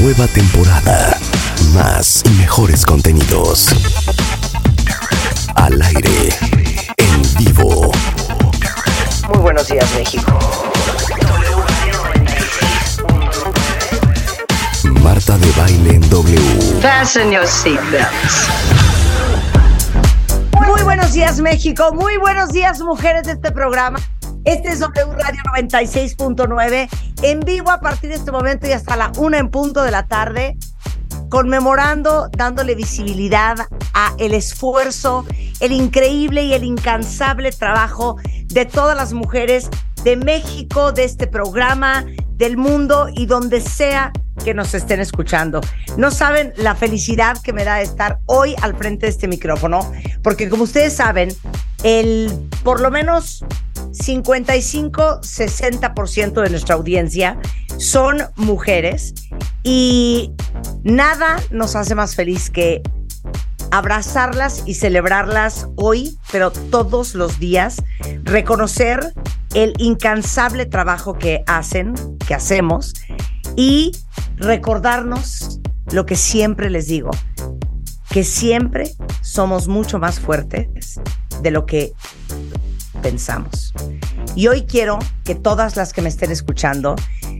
Nueva 0.00 0.26
temporada. 0.28 1.14
Más 1.74 2.22
y 2.24 2.30
mejores 2.30 2.86
contenidos. 2.86 3.68
Al 5.56 5.82
aire. 5.82 6.30
En 6.96 7.44
vivo. 7.44 7.92
Muy 9.28 9.38
buenos 9.38 9.68
días, 9.68 9.86
México. 9.94 10.38
Marta 15.02 15.36
de 15.36 15.52
baile 15.52 15.94
en 15.96 16.08
W. 16.08 16.80
Fasten 16.80 17.30
your 17.30 17.46
seatbelts. 17.46 18.48
Muy 20.66 20.82
buenos 20.82 21.12
días, 21.12 21.40
México. 21.40 21.92
Muy 21.92 22.16
buenos 22.16 22.52
días, 22.52 22.80
mujeres 22.80 23.24
de 23.24 23.32
este 23.32 23.52
programa. 23.52 23.98
Este 24.46 24.70
es 24.70 24.80
W 24.80 25.12
Radio 25.18 25.42
96.9, 25.54 26.88
en 27.22 27.40
vivo 27.40 27.70
a 27.70 27.80
partir 27.80 28.10
de 28.10 28.16
este 28.16 28.32
momento 28.32 28.66
y 28.66 28.72
hasta 28.72 28.96
la 28.96 29.12
una 29.18 29.38
en 29.38 29.50
punto 29.50 29.82
de 29.82 29.90
la 29.90 30.06
tarde, 30.06 30.56
conmemorando, 31.28 32.28
dándole 32.36 32.74
visibilidad 32.74 33.56
a 33.94 34.14
el 34.18 34.34
esfuerzo, 34.34 35.26
el 35.60 35.72
increíble 35.72 36.44
y 36.44 36.54
el 36.54 36.64
incansable 36.64 37.52
trabajo 37.52 38.16
de 38.46 38.64
todas 38.64 38.96
las 38.96 39.12
mujeres 39.12 39.68
de 40.02 40.16
México, 40.16 40.92
de 40.92 41.04
este 41.04 41.26
programa, 41.26 42.04
del 42.30 42.56
mundo 42.56 43.08
y 43.12 43.26
donde 43.26 43.60
sea 43.60 44.12
que 44.42 44.54
nos 44.54 44.72
estén 44.72 44.98
escuchando. 45.00 45.60
No 45.98 46.10
saben 46.10 46.54
la 46.56 46.74
felicidad 46.74 47.36
que 47.42 47.52
me 47.52 47.64
da 47.64 47.82
estar 47.82 48.18
hoy 48.24 48.54
al 48.62 48.74
frente 48.74 49.06
de 49.06 49.12
este 49.12 49.28
micrófono, 49.28 49.80
porque 50.22 50.48
como 50.48 50.64
ustedes 50.64 50.96
saben, 50.96 51.30
el 51.82 52.48
por 52.64 52.80
lo 52.80 52.90
menos 52.90 53.44
55-60% 53.92 56.42
de 56.42 56.50
nuestra 56.50 56.74
audiencia 56.74 57.38
son 57.78 58.18
mujeres 58.36 59.14
y 59.62 60.34
nada 60.82 61.40
nos 61.50 61.76
hace 61.76 61.94
más 61.94 62.14
feliz 62.14 62.50
que 62.50 62.82
abrazarlas 63.70 64.64
y 64.66 64.74
celebrarlas 64.74 65.68
hoy, 65.76 66.18
pero 66.32 66.50
todos 66.50 67.14
los 67.14 67.38
días, 67.38 67.82
reconocer 68.24 69.14
el 69.54 69.74
incansable 69.78 70.66
trabajo 70.66 71.14
que 71.14 71.42
hacen, 71.46 71.94
que 72.26 72.34
hacemos 72.34 72.92
y 73.56 73.92
recordarnos 74.36 75.60
lo 75.92 76.06
que 76.06 76.16
siempre 76.16 76.70
les 76.70 76.86
digo, 76.86 77.10
que 78.10 78.24
siempre 78.24 78.92
somos 79.22 79.68
mucho 79.68 79.98
más 79.98 80.20
fuertes 80.20 81.00
de 81.42 81.50
lo 81.50 81.66
que 81.66 81.92
pensamos. 83.00 83.72
Y 84.34 84.46
hoy 84.46 84.62
quiero 84.62 84.98
que 85.24 85.34
todas 85.34 85.76
las 85.76 85.92
que 85.92 86.02
me 86.02 86.08
estén 86.08 86.30
escuchando 86.30 86.96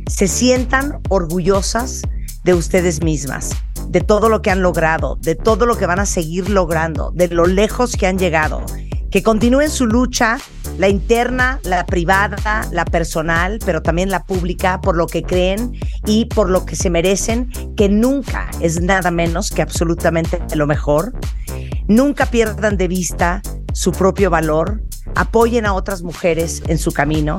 se 0.06 0.28
sientan 0.28 1.00
orgullosas 1.08 2.02
de 2.44 2.54
ustedes 2.54 3.02
mismas, 3.02 3.50
de 3.88 4.00
todo 4.00 4.28
lo 4.28 4.42
que 4.42 4.50
han 4.50 4.62
logrado, 4.62 5.16
de 5.16 5.34
todo 5.34 5.66
lo 5.66 5.76
que 5.76 5.86
van 5.86 6.00
a 6.00 6.06
seguir 6.06 6.48
logrando, 6.48 7.12
de 7.14 7.28
lo 7.28 7.46
lejos 7.46 7.92
que 7.92 8.06
han 8.06 8.18
llegado. 8.18 8.64
Que 9.10 9.22
continúen 9.22 9.70
su 9.70 9.86
lucha, 9.86 10.38
la 10.78 10.88
interna, 10.88 11.60
la 11.64 11.84
privada, 11.84 12.66
la 12.70 12.84
personal, 12.84 13.58
pero 13.66 13.82
también 13.82 14.08
la 14.08 14.24
pública, 14.24 14.80
por 14.80 14.96
lo 14.96 15.06
que 15.06 15.22
creen 15.22 15.72
y 16.06 16.26
por 16.26 16.48
lo 16.48 16.64
que 16.64 16.76
se 16.76 16.90
merecen, 16.90 17.50
que 17.76 17.88
nunca 17.88 18.50
es 18.60 18.80
nada 18.80 19.10
menos 19.10 19.50
que 19.50 19.62
absolutamente 19.62 20.38
lo 20.54 20.66
mejor. 20.66 21.12
Nunca 21.90 22.26
pierdan 22.26 22.76
de 22.76 22.86
vista 22.86 23.42
su 23.72 23.90
propio 23.90 24.30
valor, 24.30 24.80
apoyen 25.16 25.66
a 25.66 25.74
otras 25.74 26.02
mujeres 26.02 26.62
en 26.68 26.78
su 26.78 26.92
camino 26.92 27.38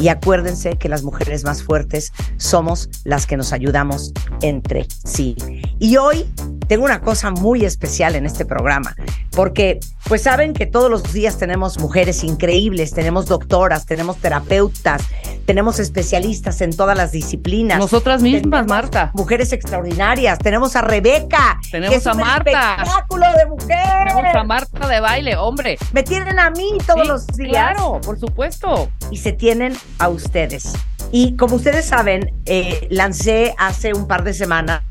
y 0.00 0.08
acuérdense 0.08 0.76
que 0.78 0.88
las 0.88 1.02
mujeres 1.02 1.44
más 1.44 1.62
fuertes 1.62 2.12
somos 2.38 2.88
las 3.04 3.26
que 3.26 3.36
nos 3.36 3.52
ayudamos 3.52 4.12
entre 4.42 4.86
sí. 5.04 5.36
Y 5.78 5.96
hoy 5.96 6.26
tengo 6.66 6.84
una 6.84 7.00
cosa 7.00 7.30
muy 7.30 7.64
especial 7.64 8.14
en 8.16 8.26
este 8.26 8.44
programa, 8.44 8.94
porque 9.32 9.80
pues 10.04 10.22
saben 10.22 10.54
que 10.54 10.66
todos 10.66 10.90
los 10.90 11.12
días 11.12 11.36
tenemos 11.38 11.78
mujeres 11.78 12.24
increíbles, 12.24 12.92
tenemos 12.92 13.26
doctoras, 13.26 13.86
tenemos 13.86 14.16
terapeutas, 14.18 15.02
tenemos 15.46 15.78
especialistas 15.78 16.60
en 16.60 16.74
todas 16.74 16.96
las 16.96 17.12
disciplinas. 17.12 17.78
Nosotras 17.78 18.22
mismas, 18.22 18.66
Marta. 18.66 19.10
Mujeres 19.14 19.52
extraordinarias. 19.52 20.38
Tenemos 20.38 20.76
a 20.76 20.82
Rebeca. 20.82 21.58
Tenemos 21.70 21.90
que 21.90 21.96
es 21.96 22.06
a 22.06 22.12
un 22.12 22.18
Marta. 22.18 22.76
espectáculo 22.76 23.26
de 23.36 23.46
mujeres. 23.46 24.14
Tenemos 24.14 24.34
a 24.36 24.44
Marta 24.44 24.88
de 24.88 25.00
baile, 25.00 25.36
hombre. 25.36 25.76
Me 25.92 26.02
tienen 26.02 26.38
a 26.38 26.50
mí 26.50 26.78
todos 26.86 27.02
Sí, 27.02 27.08
los 27.08 27.26
días. 27.28 27.50
Claro, 27.50 28.00
por 28.00 28.18
supuesto. 28.18 28.88
Y 29.10 29.16
se 29.18 29.32
tienen 29.32 29.76
a 29.98 30.08
ustedes. 30.08 30.72
Y 31.12 31.36
como 31.36 31.56
ustedes 31.56 31.86
saben, 31.86 32.32
eh, 32.46 32.86
lancé 32.90 33.54
hace 33.58 33.92
un 33.92 34.06
par 34.06 34.24
de 34.24 34.32
semanas 34.32 34.82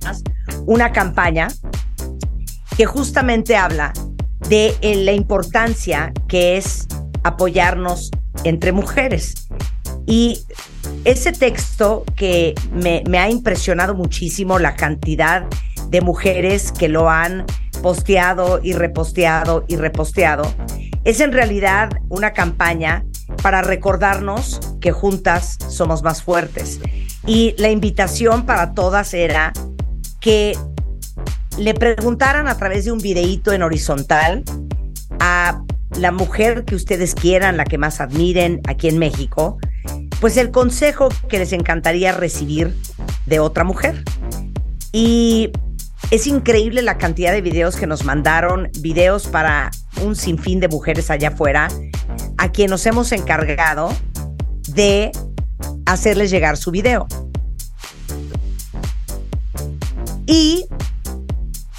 una 0.65 0.91
campaña 0.91 1.47
que 2.75 2.85
justamente 2.85 3.55
habla 3.55 3.93
de 4.49 4.75
eh, 4.81 4.95
la 4.95 5.11
importancia 5.13 6.11
que 6.27 6.57
es 6.57 6.87
apoyarnos 7.23 8.11
entre 8.43 8.71
mujeres. 8.71 9.33
Y 10.05 10.41
ese 11.05 11.31
texto 11.31 12.03
que 12.15 12.55
me, 12.71 13.03
me 13.07 13.19
ha 13.19 13.29
impresionado 13.29 13.95
muchísimo 13.95 14.59
la 14.59 14.75
cantidad 14.75 15.45
de 15.89 16.01
mujeres 16.01 16.71
que 16.71 16.87
lo 16.87 17.09
han 17.09 17.45
posteado 17.81 18.59
y 18.61 18.73
reposteado 18.73 19.65
y 19.67 19.77
reposteado, 19.77 20.53
es 21.03 21.19
en 21.19 21.31
realidad 21.31 21.89
una 22.09 22.33
campaña 22.33 23.05
para 23.41 23.61
recordarnos 23.61 24.59
que 24.81 24.91
juntas 24.91 25.57
somos 25.69 26.03
más 26.03 26.23
fuertes. 26.23 26.79
Y 27.25 27.55
la 27.57 27.69
invitación 27.69 28.45
para 28.45 28.73
todas 28.73 29.13
era 29.13 29.53
que 30.19 30.57
le 31.57 31.73
preguntaran 31.73 32.47
a 32.47 32.57
través 32.57 32.85
de 32.85 32.91
un 32.91 32.99
videíto 32.99 33.51
en 33.51 33.63
horizontal 33.63 34.43
a 35.19 35.61
la 35.97 36.11
mujer 36.11 36.65
que 36.65 36.75
ustedes 36.75 37.15
quieran, 37.15 37.57
la 37.57 37.65
que 37.65 37.77
más 37.77 37.99
admiren 37.99 38.61
aquí 38.67 38.87
en 38.87 38.99
México, 38.99 39.57
pues 40.21 40.37
el 40.37 40.51
consejo 40.51 41.09
que 41.27 41.39
les 41.39 41.51
encantaría 41.53 42.11
recibir 42.11 42.75
de 43.25 43.39
otra 43.39 43.63
mujer. 43.63 44.03
Y 44.91 45.51
es 46.11 46.27
increíble 46.27 46.81
la 46.81 46.97
cantidad 46.97 47.31
de 47.31 47.41
videos 47.41 47.75
que 47.75 47.87
nos 47.87 48.05
mandaron, 48.05 48.69
videos 48.79 49.27
para 49.27 49.71
un 50.03 50.15
sinfín 50.15 50.59
de 50.59 50.67
mujeres 50.67 51.09
allá 51.09 51.29
afuera, 51.29 51.67
a 52.39 52.49
quien 52.51 52.69
nos 52.69 52.85
hemos 52.85 53.11
encargado 53.11 53.89
de 54.69 55.11
hacerles 55.85 56.31
llegar 56.31 56.55
su 56.55 56.71
video. 56.71 57.05
Y 60.25 60.65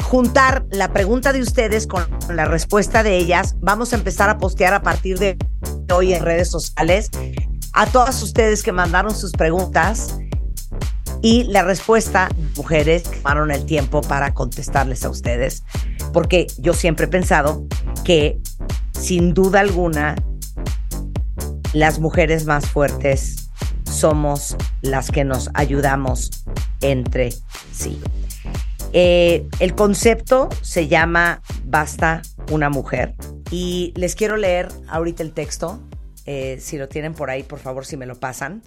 juntar 0.03 0.67
la 0.71 0.93
pregunta 0.93 1.33
de 1.33 1.41
ustedes 1.41 1.87
con 1.87 2.07
la 2.29 2.45
respuesta 2.45 3.03
de 3.03 3.17
ellas. 3.17 3.57
Vamos 3.61 3.93
a 3.93 3.97
empezar 3.97 4.29
a 4.29 4.37
postear 4.37 4.75
a 4.75 4.83
partir 4.83 5.19
de 5.19 5.39
hoy 5.93 6.13
en 6.13 6.23
redes 6.23 6.51
sociales 6.51 7.11
a 7.73 7.87
todas 7.87 8.23
ustedes 8.23 8.63
que 8.63 8.73
mandaron 8.73 9.15
sus 9.15 9.33
preguntas 9.33 10.19
y 11.23 11.45
la 11.45 11.63
respuesta, 11.63 12.29
mujeres, 12.57 13.05
que 13.05 13.17
tomaron 13.19 13.51
el 13.51 13.65
tiempo 13.65 14.03
para 14.03 14.35
contestarles 14.35 15.05
a 15.05 15.11
ustedes, 15.11 15.63
porque 16.13 16.49
yo 16.59 16.75
siempre 16.75 17.07
he 17.07 17.09
pensado 17.09 17.65
que 18.05 18.41
sin 18.93 19.33
duda 19.33 19.61
alguna 19.61 20.17
las 21.73 22.01
mujeres 22.01 22.47
más 22.47 22.67
fuertes 22.69 23.51
somos 23.85 24.57
las 24.83 25.11
que 25.11 25.25
nos 25.25 25.51
ayudamos 25.55 26.31
entre 26.81 27.33
sí. 27.73 28.01
Eh, 28.93 29.47
el 29.61 29.75
concepto 29.75 30.49
se 30.63 30.89
llama 30.89 31.43
Basta 31.65 32.23
una 32.51 32.71
mujer. 32.71 33.15
Y 33.51 33.93
les 33.97 34.15
quiero 34.15 34.37
leer 34.37 34.69
ahorita 34.89 35.23
el 35.23 35.33
texto. 35.33 35.81
Eh, 36.27 36.59
si 36.61 36.77
lo 36.77 36.89
tienen 36.89 37.15
por 37.15 37.31
ahí, 37.31 37.43
por 37.43 37.59
favor, 37.59 37.87
si 37.87 37.97
me 37.97 38.07
lo 38.07 38.19
pasan. 38.19 38.63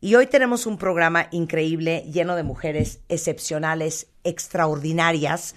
Y 0.00 0.16
hoy 0.16 0.26
tenemos 0.26 0.66
un 0.66 0.78
programa 0.78 1.28
increíble, 1.30 2.04
lleno 2.12 2.34
de 2.34 2.42
mujeres 2.42 3.00
excepcionales, 3.08 4.08
extraordinarias. 4.24 5.54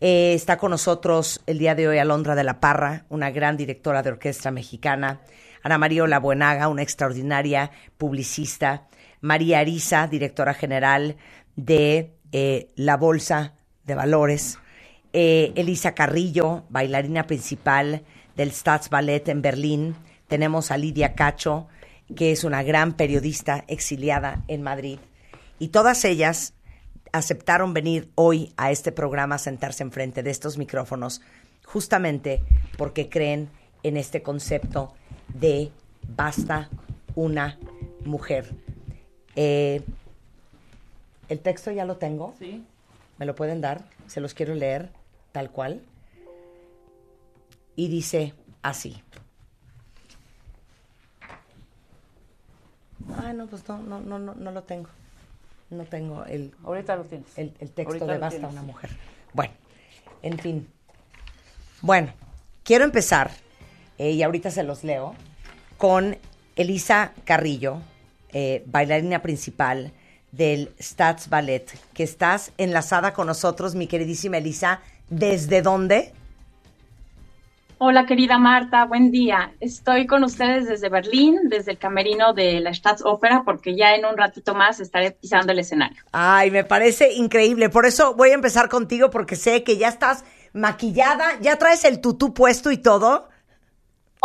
Eh, 0.00 0.34
está 0.34 0.58
con 0.58 0.70
nosotros 0.70 1.40
el 1.46 1.58
día 1.58 1.74
de 1.74 1.88
hoy 1.88 1.98
Alondra 1.98 2.34
de 2.34 2.44
la 2.44 2.60
Parra, 2.60 3.06
una 3.08 3.30
gran 3.30 3.56
directora 3.56 4.02
de 4.02 4.10
orquesta 4.10 4.50
mexicana. 4.50 5.20
Ana 5.64 5.78
María 5.78 6.06
La 6.06 6.20
Buenaga, 6.20 6.68
una 6.68 6.82
extraordinaria 6.82 7.70
publicista. 7.96 8.86
María 9.22 9.60
Arisa, 9.60 10.06
directora 10.06 10.52
general 10.52 11.16
de 11.56 12.12
eh, 12.32 12.68
la 12.76 12.98
Bolsa 12.98 13.54
de 13.84 13.94
Valores, 13.94 14.58
eh, 15.14 15.52
Elisa 15.56 15.94
Carrillo, 15.94 16.64
bailarina 16.68 17.26
principal 17.26 18.02
del 18.36 18.52
Staatsballet 18.52 19.26
en 19.28 19.40
Berlín. 19.40 19.96
Tenemos 20.28 20.70
a 20.70 20.76
Lidia 20.76 21.14
Cacho, 21.14 21.66
que 22.14 22.32
es 22.32 22.44
una 22.44 22.62
gran 22.62 22.92
periodista 22.92 23.64
exiliada 23.66 24.42
en 24.48 24.62
Madrid. 24.62 24.98
Y 25.58 25.68
todas 25.68 26.04
ellas 26.04 26.52
aceptaron 27.12 27.72
venir 27.72 28.10
hoy 28.16 28.52
a 28.58 28.70
este 28.70 28.92
programa 28.92 29.36
a 29.36 29.38
sentarse 29.38 29.82
enfrente 29.82 30.22
de 30.22 30.30
estos 30.30 30.58
micrófonos, 30.58 31.22
justamente 31.64 32.42
porque 32.76 33.08
creen 33.08 33.48
en 33.84 33.96
este 33.96 34.22
concepto 34.22 34.92
de 35.32 35.70
basta 36.16 36.68
una 37.14 37.58
mujer. 38.04 38.52
Eh, 39.36 39.82
el 41.28 41.38
texto 41.38 41.70
ya 41.70 41.84
lo 41.84 41.96
tengo. 41.96 42.34
Sí. 42.38 42.64
¿Me 43.18 43.26
lo 43.26 43.36
pueden 43.36 43.60
dar? 43.60 43.84
Se 44.08 44.20
los 44.20 44.34
quiero 44.34 44.54
leer 44.54 44.90
tal 45.30 45.50
cual. 45.50 45.80
Y 47.76 47.88
dice 47.88 48.34
así. 48.62 49.00
Ah, 53.18 53.32
no, 53.32 53.46
pues 53.46 53.68
no, 53.68 53.78
no, 53.78 54.00
no, 54.00 54.18
no, 54.18 54.34
no 54.34 54.50
lo 54.50 54.62
tengo. 54.62 54.88
No 55.70 55.84
tengo 55.84 56.24
el, 56.24 56.54
Ahorita 56.64 56.96
lo 56.96 57.04
tienes. 57.04 57.36
el, 57.36 57.52
el 57.58 57.70
texto 57.70 57.92
Ahorita 57.94 58.12
de 58.12 58.18
Basta 58.18 58.48
una 58.48 58.62
mujer. 58.62 58.90
Bueno, 59.32 59.52
en 60.22 60.38
fin. 60.38 60.68
Bueno, 61.82 62.12
quiero 62.62 62.84
empezar, 62.84 63.30
eh, 63.98 64.10
y 64.10 64.22
ahorita 64.22 64.50
se 64.50 64.62
los 64.62 64.84
leo, 64.84 65.14
con 65.78 66.16
Elisa 66.56 67.12
Carrillo, 67.24 67.78
eh, 68.32 68.62
bailarina 68.66 69.22
principal 69.22 69.92
del 70.32 70.70
Stats 70.80 71.28
Ballet, 71.28 71.66
que 71.94 72.02
estás 72.02 72.52
enlazada 72.58 73.12
con 73.12 73.26
nosotros, 73.26 73.74
mi 73.74 73.86
queridísima 73.86 74.38
Elisa. 74.38 74.80
¿Desde 75.08 75.62
dónde? 75.62 76.12
Hola 77.78 78.06
querida 78.06 78.38
Marta, 78.38 78.84
buen 78.84 79.10
día. 79.10 79.52
Estoy 79.60 80.06
con 80.06 80.24
ustedes 80.24 80.66
desde 80.66 80.88
Berlín, 80.88 81.48
desde 81.48 81.72
el 81.72 81.78
camerino 81.78 82.32
de 82.32 82.60
la 82.60 82.72
Staatsoper, 82.72 83.42
porque 83.44 83.76
ya 83.76 83.94
en 83.94 84.04
un 84.06 84.16
ratito 84.16 84.54
más 84.54 84.80
estaré 84.80 85.10
pisando 85.10 85.52
el 85.52 85.58
escenario. 85.58 86.02
Ay, 86.12 86.50
me 86.50 86.64
parece 86.64 87.12
increíble. 87.12 87.68
Por 87.68 87.84
eso 87.84 88.14
voy 88.14 88.30
a 88.30 88.34
empezar 88.34 88.68
contigo 88.68 89.10
porque 89.10 89.36
sé 89.36 89.64
que 89.64 89.76
ya 89.76 89.88
estás 89.88 90.24
maquillada, 90.52 91.38
ya 91.40 91.56
traes 91.56 91.84
el 91.84 92.00
tutú 92.00 92.32
puesto 92.32 92.70
y 92.70 92.78
todo. 92.78 93.28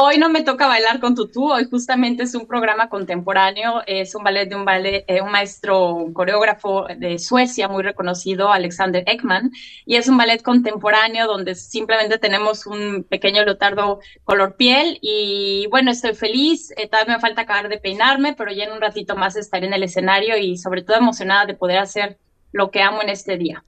Hoy 0.02 0.18
no 0.18 0.30
me 0.30 0.44
toca 0.44 0.66
bailar 0.66 1.02
con 1.02 1.14
tutú, 1.14 1.52
hoy 1.52 1.66
justamente 1.70 2.24
es 2.24 2.34
un 2.34 2.48
programa 2.48 2.88
contemporáneo, 2.88 3.82
es 3.86 4.16
un 4.16 4.24
ballet 4.24 4.48
de 4.48 4.56
un, 4.56 4.64
ballet, 4.64 5.04
eh, 5.10 5.22
un 5.22 5.30
maestro 5.30 6.06
coreógrafo 6.14 6.86
de 6.86 7.20
Suecia 7.20 7.68
muy 7.68 7.84
reconocido, 7.84 8.50
Alexander 8.50 9.04
Ekman, 9.06 9.52
y 9.86 9.98
es 9.98 10.08
un 10.08 10.16
ballet 10.16 10.42
contemporáneo 10.42 11.28
donde 11.28 11.54
simplemente 11.54 12.18
tenemos 12.18 12.66
un 12.66 13.04
pequeño 13.04 13.44
leotardo 13.44 14.00
color 14.24 14.56
piel 14.56 15.00
y 15.02 15.68
bueno, 15.70 15.92
estoy 15.92 16.16
feliz, 16.16 16.72
eh, 16.78 16.88
todavía 16.88 17.16
me 17.16 17.20
falta 17.20 17.42
acabar 17.42 17.68
de 17.68 17.78
peinarme, 17.78 18.34
pero 18.38 18.54
ya 18.54 18.64
en 18.64 18.72
un 18.72 18.80
ratito 18.80 19.18
más 19.18 19.36
estaré 19.36 19.68
en 19.68 19.74
el 19.74 19.84
escenario 19.84 20.38
y 20.38 20.56
sobre 20.56 20.82
todo 20.82 20.96
emocionada 20.96 21.46
de 21.46 21.56
poder 21.56 21.78
hacer 21.78 22.18
lo 22.54 22.72
que 22.72 22.82
amo 22.82 23.02
en 23.02 23.10
este 23.10 23.36
día. 23.38 23.66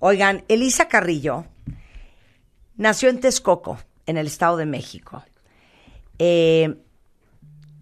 Oigan, 0.00 0.44
Elisa 0.48 0.88
Carrillo 0.88 1.44
nació 2.74 3.10
en 3.10 3.20
Texcoco, 3.20 3.78
en 4.06 4.16
el 4.16 4.26
Estado 4.26 4.56
de 4.56 4.66
México. 4.66 5.22
Eh, 6.18 6.82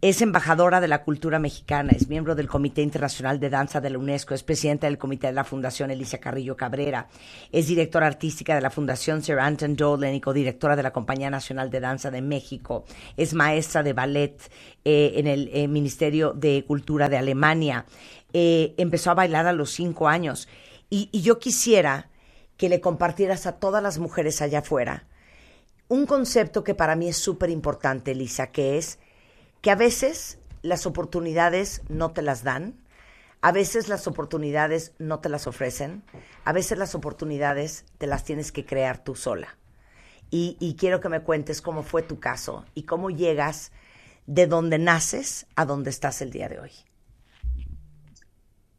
es 0.01 0.21
embajadora 0.21 0.83
de 0.83 0.89
la 0.89 1.03
cultura 1.03 1.39
mexicana, 1.39 1.93
es 1.97 2.09
miembro 2.09 2.35
del 2.35 2.47
Comité 2.47 2.83
Internacional 2.83 3.41
de 3.41 3.49
Danza 3.49 3.81
de 3.81 3.89
la 3.89 3.99
UNESCO, 3.99 4.35
es 4.35 4.43
presidenta 4.43 4.87
del 4.87 4.99
Comité 4.99 5.29
de 5.29 5.33
la 5.33 5.45
Fundación 5.45 5.91
Elisa 5.91 6.19
Carrillo 6.19 6.59
Cabrera, 6.59 7.09
es 7.51 7.69
directora 7.69 8.07
artística 8.07 8.55
de 8.55 8.61
la 8.61 8.69
Fundación 8.69 9.23
Sir 9.23 9.39
Anton 9.39 9.77
Dolan 9.77 10.13
y 10.13 10.21
codirectora 10.21 10.77
de 10.77 10.83
la 10.83 10.93
Compañía 10.93 11.31
Nacional 11.31 11.71
de 11.71 11.81
Danza 11.81 12.11
de 12.11 12.21
México, 12.21 12.85
es 13.17 13.33
maestra 13.33 13.83
de 13.83 13.95
ballet 13.95 14.37
eh, 14.85 15.13
en 15.17 15.27
el 15.27 15.49
eh, 15.55 15.69
Ministerio 15.69 16.35
de 16.35 16.67
Cultura 16.67 17.09
de 17.09 17.17
Alemania, 17.17 17.87
empezó 18.35 19.13
a 19.13 19.15
bailar 19.15 19.47
a 19.47 19.53
los 19.53 19.71
cinco 19.71 20.09
años 20.09 20.49
y, 20.91 21.09
y 21.13 21.23
yo 21.23 21.39
quisiera 21.39 22.11
que 22.59 22.69
le 22.69 22.81
compartieras 22.81 23.47
a 23.47 23.59
todas 23.59 23.83
las 23.83 23.99
mujeres 23.99 24.43
allá 24.43 24.59
afuera 24.59 25.07
un 25.89 26.07
concepto 26.07 26.65
que 26.65 26.75
para 26.75 26.97
mí 26.97 27.09
es 27.09 27.17
súper 27.17 27.51
importante, 27.51 28.13
Elisa, 28.13 28.49
que 28.49 28.79
es 28.79 28.99
que 29.61 29.71
a 29.71 29.77
veces 29.77 30.39
las 30.63 30.87
oportunidades 30.87 31.83
no 31.89 32.13
te 32.13 32.23
las 32.23 32.43
dan, 32.43 32.75
a 33.41 33.53
veces 33.53 33.89
las 33.89 34.07
oportunidades 34.07 34.95
no 34.99 35.21
te 35.21 35.29
las 35.29 35.47
ofrecen, 35.47 36.03
a 36.45 36.53
veces 36.53 36.79
las 36.79 36.95
oportunidades 36.95 37.85
te 37.99 38.07
las 38.07 38.25
tienes 38.25 38.53
que 38.53 38.65
crear 38.65 39.05
tú 39.05 39.15
sola. 39.15 39.57
Y, 40.31 40.57
y 40.59 40.77
quiero 40.77 41.01
que 41.01 41.11
me 41.11 41.21
cuentes 41.21 41.61
cómo 41.61 41.83
fue 41.83 42.03
tu 42.03 42.19
caso 42.19 42.65
y 42.75 42.85
cómo 42.85 43.11
llegas 43.11 43.71
de 44.27 44.47
donde 44.47 44.79
naces 44.79 45.47
a 45.55 45.67
donde 45.67 45.91
estás 45.91 46.23
el 46.23 46.31
día 46.31 46.49
de 46.49 46.61
hoy. 46.61 46.71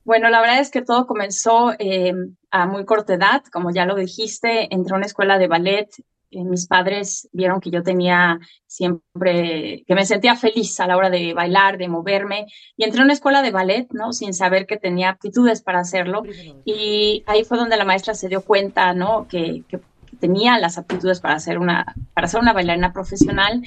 Bueno, 0.04 0.30
la 0.30 0.40
verdad 0.40 0.60
es 0.60 0.70
que 0.70 0.84
todo 0.84 1.08
comenzó 1.08 1.74
eh, 1.80 2.14
a 2.52 2.68
muy 2.68 2.86
corta 2.86 3.16
edad, 3.16 3.44
como 3.52 3.72
ya 3.72 3.86
lo 3.86 3.96
dijiste, 3.96 4.74
entré 4.74 4.94
a 4.94 4.98
una 4.98 5.08
escuela 5.08 5.40
de 5.40 5.48
ballet. 5.48 5.90
Mis 6.32 6.68
padres 6.68 7.30
vieron 7.32 7.60
que 7.60 7.72
yo 7.72 7.84
tenía 7.84 8.40
siempre, 8.68 9.84
que 9.88 9.96
me 9.96 10.06
sentía 10.06 10.36
feliz 10.36 10.80
a 10.80 10.88
la 10.88 10.98
hora 10.98 11.10
de 11.10 11.34
bailar, 11.34 11.78
de 11.78 11.88
moverme, 11.88 12.48
y 12.76 12.84
entré 12.84 13.02
a 13.02 13.04
una 13.04 13.14
escuela 13.14 13.42
de 13.42 13.52
ballet, 13.52 13.88
¿no? 13.92 14.12
Sin 14.12 14.34
saber 14.34 14.66
que 14.66 14.78
tenía 14.78 15.10
aptitudes 15.10 15.62
para 15.62 15.80
hacerlo. 15.80 16.24
Y 16.66 17.24
ahí 17.26 17.44
fue 17.44 17.58
donde 17.58 17.78
la 17.78 17.86
maestra 17.86 18.14
se 18.14 18.28
dio 18.28 18.42
cuenta, 18.42 18.94
¿no? 18.94 19.28
Que, 19.28 19.64
que 19.68 19.80
tenía 20.20 20.60
las 20.60 20.78
aptitudes 20.78 21.20
para 21.22 21.40
ser 21.40 21.60
una, 21.60 21.96
para 22.14 22.28
ser 22.28 22.42
una 22.42 22.54
bailarina 22.54 22.92
profesional. 22.92 23.62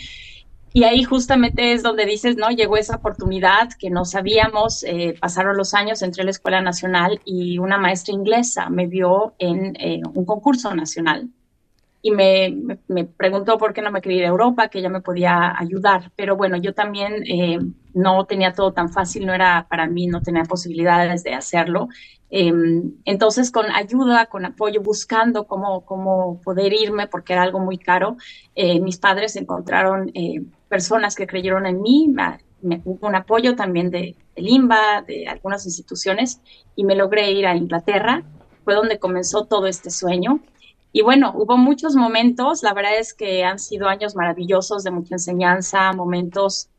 Y 0.72 0.84
ahí 0.84 1.02
justamente 1.02 1.72
es 1.72 1.82
donde 1.82 2.04
dices, 2.04 2.36
¿no? 2.36 2.50
Llegó 2.50 2.76
esa 2.76 2.96
oportunidad 2.96 3.70
que 3.78 3.90
no 3.90 4.04
sabíamos, 4.04 4.84
eh, 4.84 5.14
pasaron 5.18 5.56
los 5.56 5.72
años, 5.72 6.02
entré 6.02 6.22
a 6.22 6.24
la 6.24 6.30
Escuela 6.30 6.60
Nacional 6.60 7.20
y 7.24 7.58
una 7.58 7.78
maestra 7.78 8.12
inglesa 8.12 8.68
me 8.68 8.86
vio 8.86 9.34
en 9.38 9.74
eh, 9.80 10.02
un 10.14 10.26
concurso 10.26 10.74
nacional 10.74 11.30
y 12.00 12.10
me, 12.12 12.78
me, 12.86 13.04
preguntó 13.04 13.58
por 13.58 13.72
qué 13.74 13.82
no 13.82 13.90
me 13.90 14.00
quería 14.00 14.18
ir 14.18 14.24
a 14.24 14.28
Europa, 14.28 14.68
que 14.68 14.78
ella 14.78 14.88
me 14.88 15.00
podía 15.00 15.58
ayudar. 15.58 16.12
Pero 16.16 16.36
bueno, 16.36 16.56
yo 16.56 16.72
también 16.72 17.24
eh, 17.26 17.58
no 17.92 18.24
tenía 18.26 18.52
todo 18.52 18.72
tan 18.72 18.90
fácil, 18.90 19.26
no 19.26 19.34
era 19.34 19.66
para 19.68 19.86
mí, 19.86 20.06
no 20.06 20.22
tenía 20.22 20.44
posibilidades 20.44 21.24
de 21.24 21.34
hacerlo. 21.34 21.88
Eh, 22.30 22.52
entonces, 23.04 23.50
con 23.50 23.66
ayuda, 23.70 24.26
con 24.26 24.44
apoyo, 24.44 24.82
buscando 24.82 25.46
cómo, 25.46 25.84
cómo 25.84 26.40
poder 26.42 26.72
irme, 26.72 27.06
porque 27.06 27.32
era 27.32 27.42
algo 27.42 27.58
muy 27.58 27.78
caro, 27.78 28.16
eh, 28.54 28.80
mis 28.80 28.98
padres 28.98 29.36
encontraron 29.36 30.10
eh, 30.14 30.42
personas 30.68 31.14
que 31.14 31.26
creyeron 31.26 31.66
en 31.66 31.80
mí, 31.80 32.14
me, 32.60 32.82
hubo 32.84 33.06
un 33.08 33.14
apoyo 33.14 33.56
también 33.56 33.90
de, 33.90 34.16
de 34.36 34.42
Limba, 34.42 35.02
de 35.06 35.26
algunas 35.26 35.64
instituciones, 35.64 36.40
y 36.76 36.84
me 36.84 36.94
logré 36.94 37.30
ir 37.32 37.46
a 37.46 37.56
Inglaterra. 37.56 38.22
Fue 38.64 38.74
donde 38.74 38.98
comenzó 38.98 39.46
todo 39.46 39.66
este 39.66 39.90
sueño. 39.90 40.40
Y 40.98 41.02
bueno, 41.02 41.32
hubo 41.36 41.56
muchos 41.56 41.94
momentos, 41.94 42.64
la 42.64 42.74
verdad 42.74 42.98
es 42.98 43.14
que 43.14 43.44
han 43.44 43.60
sido 43.60 43.86
años 43.86 44.16
maravillosos 44.16 44.82
de 44.82 44.90
mucha 44.90 45.14
enseñanza, 45.14 45.92
momentos 45.92 46.70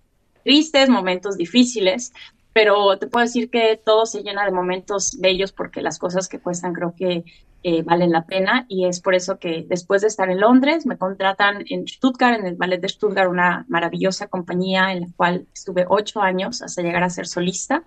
tristes, 0.44 0.90
momentos 0.90 1.38
difíciles, 1.38 2.12
pero 2.52 3.00
te 3.00 3.08
puedo 3.08 3.26
decir 3.26 3.50
que 3.50 3.82
todo 3.82 4.06
se 4.06 4.22
llena 4.22 4.44
de 4.44 4.52
momentos 4.52 5.18
bellos 5.22 5.54
porque 5.54 5.82
las 5.82 6.00
cosas 6.00 6.28
que 6.28 6.42
cuestan 6.42 6.74
creo 6.74 6.94
que 6.98 7.24
eh, 7.64 7.82
valen 7.84 8.12
la 8.12 8.26
pena 8.26 8.66
y 8.68 8.88
es 8.88 9.00
por 9.00 9.16
eso 9.16 9.40
que 9.40 9.66
después 9.66 10.02
de 10.02 10.10
estar 10.10 10.30
en 10.30 10.42
Londres 10.42 10.86
me 10.86 10.98
contratan 10.98 11.64
en 11.70 11.88
Stuttgart, 11.88 12.42
en 12.42 12.46
el 12.46 12.56
Ballet 12.58 12.82
de 12.82 12.90
Stuttgart, 12.90 13.30
una 13.30 13.66
maravillosa 13.70 14.28
compañía 14.28 14.92
en 14.92 15.00
la 15.00 15.08
cual 15.16 15.48
estuve 15.54 15.86
ocho 15.88 16.22
años 16.22 16.62
hasta 16.62 16.82
llegar 16.82 17.04
a 17.04 17.10
ser 17.10 17.26
solista. 17.26 17.84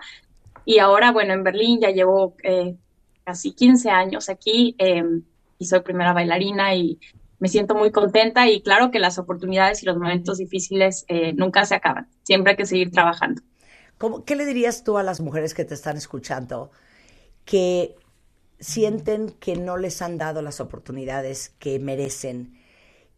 Y 0.65 0.79
ahora, 0.79 1.13
bueno, 1.13 1.35
en 1.35 1.45
Berlín 1.45 1.79
ya 1.79 1.91
llevo 1.91 2.37
eh, 2.43 2.75
casi 3.23 3.53
15 3.53 3.91
años 3.91 4.31
aquí 4.31 4.75
eh, 4.79 5.05
y 5.63 5.65
soy 5.65 5.81
primera 5.81 6.13
bailarina 6.13 6.75
y 6.75 6.99
me 7.39 7.49
siento 7.49 7.75
muy 7.75 7.93
contenta 7.93 8.49
y 8.49 8.63
claro 8.63 8.91
que 8.91 8.99
las 8.99 9.19
oportunidades 9.19 9.83
y 9.83 9.87
los 9.87 9.97
momentos 9.97 10.39
difíciles 10.39 11.05
eh, 11.09 11.33
nunca 11.35 11.65
se 11.65 11.77
acaban, 11.77 12.09
siempre 12.23 12.53
hay 12.53 12.57
que 12.57 12.67
seguir 12.67 12.91
trabajando. 12.91 13.43
¿Cómo, 13.97 14.25
¿Qué 14.25 14.35
le 14.35 14.45
dirías 14.45 14.83
tú 14.83 14.99
a 14.99 15.05
las 15.05 15.21
mujeres 15.21 15.55
que 15.55 15.65
te 15.65 15.75
están 15.75 15.97
escuchando 15.97 16.73
que 17.45 17.95
sienten 18.59 19.31
que 19.31 19.57
no 19.57 19.77
les 19.77 20.03
han 20.03 20.19
dado 20.19 20.43
las 20.43 20.61
oportunidades 20.61 21.51
que 21.61 21.79
merecen, 21.79 22.59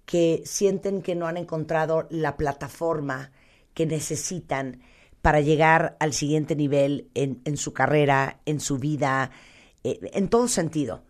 que 0.04 0.42
sienten 0.44 1.00
que 1.00 1.14
no 1.14 1.26
han 1.26 1.38
encontrado 1.38 2.06
la 2.10 2.36
plataforma 2.36 3.32
que 3.72 3.86
necesitan 3.86 4.82
para 5.22 5.40
llegar 5.40 5.96
al 6.00 6.12
siguiente 6.12 6.56
nivel 6.56 7.08
en, 7.14 7.40
en 7.46 7.56
su 7.56 7.72
carrera, 7.72 8.40
en 8.44 8.60
su 8.60 8.78
vida, 8.78 9.30
eh, 9.82 9.98
en 10.12 10.28
todo 10.28 10.48
sentido? 10.48 11.04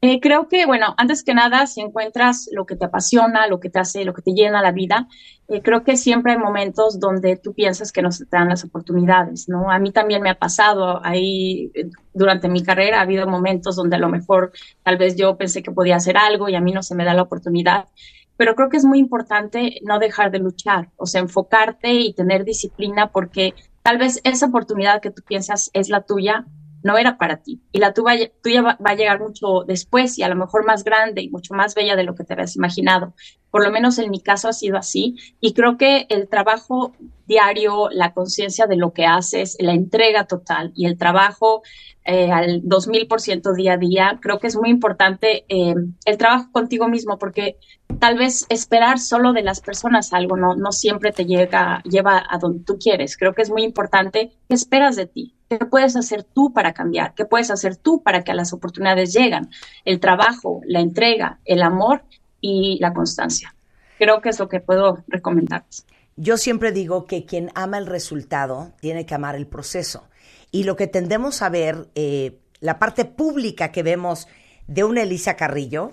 Eh, 0.00 0.20
creo 0.20 0.48
que, 0.48 0.64
bueno, 0.64 0.94
antes 0.96 1.24
que 1.24 1.34
nada, 1.34 1.66
si 1.66 1.80
encuentras 1.80 2.48
lo 2.52 2.66
que 2.66 2.76
te 2.76 2.84
apasiona, 2.84 3.48
lo 3.48 3.58
que 3.58 3.68
te 3.68 3.80
hace, 3.80 4.04
lo 4.04 4.14
que 4.14 4.22
te 4.22 4.30
llena 4.32 4.62
la 4.62 4.70
vida, 4.70 5.08
eh, 5.48 5.60
creo 5.60 5.82
que 5.82 5.96
siempre 5.96 6.32
hay 6.32 6.38
momentos 6.38 7.00
donde 7.00 7.36
tú 7.36 7.52
piensas 7.52 7.90
que 7.90 8.00
no 8.00 8.12
se 8.12 8.24
te 8.24 8.36
dan 8.36 8.48
las 8.48 8.62
oportunidades, 8.64 9.48
¿no? 9.48 9.72
A 9.72 9.80
mí 9.80 9.90
también 9.90 10.22
me 10.22 10.30
ha 10.30 10.38
pasado 10.38 11.04
ahí 11.04 11.72
eh, 11.74 11.90
durante 12.14 12.48
mi 12.48 12.62
carrera, 12.62 12.98
ha 12.98 13.02
habido 13.02 13.26
momentos 13.26 13.74
donde 13.74 13.96
a 13.96 13.98
lo 13.98 14.08
mejor 14.08 14.52
tal 14.84 14.98
vez 14.98 15.16
yo 15.16 15.36
pensé 15.36 15.64
que 15.64 15.72
podía 15.72 15.96
hacer 15.96 16.16
algo 16.16 16.48
y 16.48 16.54
a 16.54 16.60
mí 16.60 16.70
no 16.70 16.84
se 16.84 16.94
me 16.94 17.04
da 17.04 17.12
la 17.14 17.22
oportunidad, 17.22 17.88
pero 18.36 18.54
creo 18.54 18.68
que 18.68 18.76
es 18.76 18.84
muy 18.84 19.00
importante 19.00 19.80
no 19.82 19.98
dejar 19.98 20.30
de 20.30 20.38
luchar, 20.38 20.90
o 20.96 21.06
sea, 21.06 21.20
enfocarte 21.22 21.92
y 21.92 22.12
tener 22.14 22.44
disciplina 22.44 23.10
porque 23.10 23.54
tal 23.82 23.98
vez 23.98 24.20
esa 24.22 24.46
oportunidad 24.46 25.00
que 25.00 25.10
tú 25.10 25.22
piensas 25.26 25.70
es 25.72 25.88
la 25.88 26.02
tuya, 26.02 26.46
no 26.88 26.96
era 26.96 27.18
para 27.18 27.42
ti. 27.42 27.60
Y 27.70 27.80
la 27.80 27.92
tuya, 27.92 28.30
tuya 28.42 28.62
va, 28.62 28.78
va, 28.84 28.92
a 28.92 28.94
llegar 28.94 29.20
mucho 29.20 29.64
después 29.66 30.18
y 30.18 30.22
a 30.22 30.28
lo 30.30 30.36
mejor 30.36 30.64
más 30.64 30.84
grande 30.84 31.20
y 31.20 31.28
mucho 31.28 31.52
más 31.52 31.74
bella 31.74 31.96
de 31.96 32.02
lo 32.02 32.14
que 32.14 32.24
te 32.24 32.32
habías 32.32 32.56
imaginado. 32.56 33.12
Por 33.50 33.64
lo 33.64 33.70
menos 33.70 33.98
en 33.98 34.10
mi 34.10 34.20
caso 34.20 34.48
ha 34.48 34.52
sido 34.52 34.76
así. 34.76 35.16
Y 35.40 35.52
creo 35.54 35.76
que 35.76 36.06
el 36.08 36.28
trabajo 36.28 36.92
diario, 37.26 37.90
la 37.90 38.14
conciencia 38.14 38.66
de 38.66 38.76
lo 38.76 38.92
que 38.92 39.04
haces, 39.04 39.56
la 39.60 39.72
entrega 39.72 40.26
total 40.26 40.72
y 40.74 40.86
el 40.86 40.96
trabajo 40.96 41.62
eh, 42.04 42.32
al 42.32 42.62
2000% 42.62 43.54
día 43.54 43.74
a 43.74 43.76
día, 43.76 44.18
creo 44.22 44.38
que 44.38 44.46
es 44.46 44.56
muy 44.56 44.70
importante 44.70 45.44
eh, 45.48 45.74
el 46.06 46.16
trabajo 46.16 46.50
contigo 46.50 46.88
mismo 46.88 47.18
porque 47.18 47.58
tal 48.00 48.16
vez 48.16 48.46
esperar 48.48 48.98
solo 48.98 49.34
de 49.34 49.42
las 49.42 49.60
personas 49.60 50.14
algo 50.14 50.38
no, 50.38 50.56
no 50.56 50.72
siempre 50.72 51.12
te 51.12 51.26
llega, 51.26 51.82
lleva 51.82 52.24
a 52.26 52.38
donde 52.38 52.64
tú 52.64 52.78
quieres. 52.78 53.18
Creo 53.18 53.34
que 53.34 53.42
es 53.42 53.50
muy 53.50 53.62
importante 53.62 54.32
qué 54.48 54.54
esperas 54.54 54.96
de 54.96 55.04
ti, 55.04 55.34
qué 55.50 55.58
puedes 55.58 55.96
hacer 55.96 56.24
tú 56.24 56.54
para 56.54 56.72
cambiar, 56.72 57.12
qué 57.14 57.26
puedes 57.26 57.50
hacer 57.50 57.76
tú 57.76 58.02
para 58.02 58.24
que 58.24 58.32
las 58.32 58.54
oportunidades 58.54 59.12
lleguen, 59.12 59.50
el 59.84 60.00
trabajo, 60.00 60.62
la 60.64 60.80
entrega, 60.80 61.40
el 61.44 61.62
amor 61.62 62.04
y 62.40 62.78
la 62.80 62.92
constancia. 62.92 63.54
Creo 63.98 64.20
que 64.20 64.28
es 64.28 64.38
lo 64.38 64.48
que 64.48 64.60
puedo 64.60 65.04
recomendarles. 65.08 65.84
Yo 66.16 66.36
siempre 66.36 66.72
digo 66.72 67.06
que 67.06 67.24
quien 67.24 67.50
ama 67.54 67.78
el 67.78 67.86
resultado 67.86 68.72
tiene 68.80 69.06
que 69.06 69.14
amar 69.14 69.36
el 69.36 69.46
proceso. 69.46 70.08
Y 70.50 70.64
lo 70.64 70.76
que 70.76 70.86
tendemos 70.86 71.42
a 71.42 71.48
ver, 71.48 71.88
eh, 71.94 72.38
la 72.60 72.78
parte 72.78 73.04
pública 73.04 73.70
que 73.70 73.82
vemos 73.82 74.26
de 74.66 74.84
una 74.84 75.02
Elisa 75.02 75.36
Carrillo, 75.36 75.92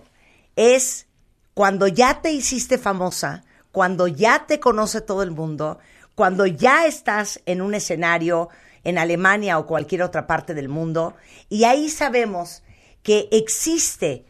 es 0.55 1.07
cuando 1.53 1.87
ya 1.87 2.21
te 2.21 2.31
hiciste 2.31 2.77
famosa, 2.77 3.43
cuando 3.71 4.07
ya 4.07 4.45
te 4.45 4.59
conoce 4.59 5.01
todo 5.01 5.23
el 5.23 5.31
mundo, 5.31 5.79
cuando 6.15 6.45
ya 6.45 6.85
estás 6.85 7.41
en 7.45 7.61
un 7.61 7.73
escenario 7.75 8.49
en 8.83 8.97
Alemania 8.97 9.57
o 9.57 9.65
cualquier 9.65 10.03
otra 10.03 10.27
parte 10.27 10.53
del 10.53 10.69
mundo, 10.69 11.15
y 11.49 11.63
ahí 11.63 11.89
sabemos 11.89 12.63
que 13.03 13.27
existe 13.31 14.25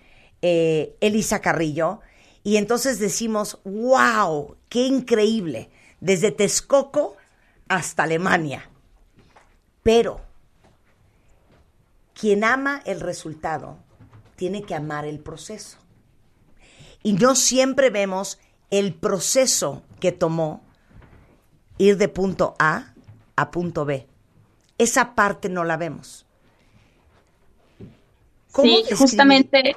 eh, 0.48 0.96
Elisa 1.02 1.42
Carrillo, 1.42 2.02
y 2.44 2.58
entonces 2.58 3.00
decimos, 3.00 3.60
wow, 3.64 4.58
qué 4.70 4.86
increíble, 4.86 5.72
desde 6.02 6.30
Texcoco 6.30 7.18
hasta 7.68 8.04
Alemania. 8.04 8.70
Pero 9.82 10.22
quien 12.14 12.44
ama 12.44 12.84
el 12.86 13.00
resultado 13.00 13.80
tiene 14.36 14.62
que 14.62 14.76
amar 14.76 15.06
el 15.06 15.20
proceso. 15.20 15.80
Y 17.02 17.14
no 17.14 17.34
siempre 17.34 17.90
vemos 17.90 18.38
el 18.70 18.94
proceso 18.94 19.82
que 20.00 20.12
tomó 20.12 20.64
ir 21.80 21.98
de 21.98 22.08
punto 22.08 22.54
A 22.60 22.94
a 23.36 23.50
punto 23.50 23.84
B. 23.84 24.06
Esa 24.78 25.16
parte 25.16 25.50
no 25.50 25.64
la 25.64 25.78
vemos. 25.78 26.28
Sí, 28.62 28.84
justamente. 28.96 29.76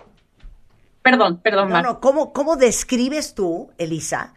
Perdón, 1.11 1.41
perdón. 1.43 1.71
No, 1.71 1.83
no, 1.83 2.01
¿cómo, 2.01 2.33
¿cómo 2.33 2.57
describes 2.57 3.35
tú, 3.35 3.71
Elisa, 3.79 4.35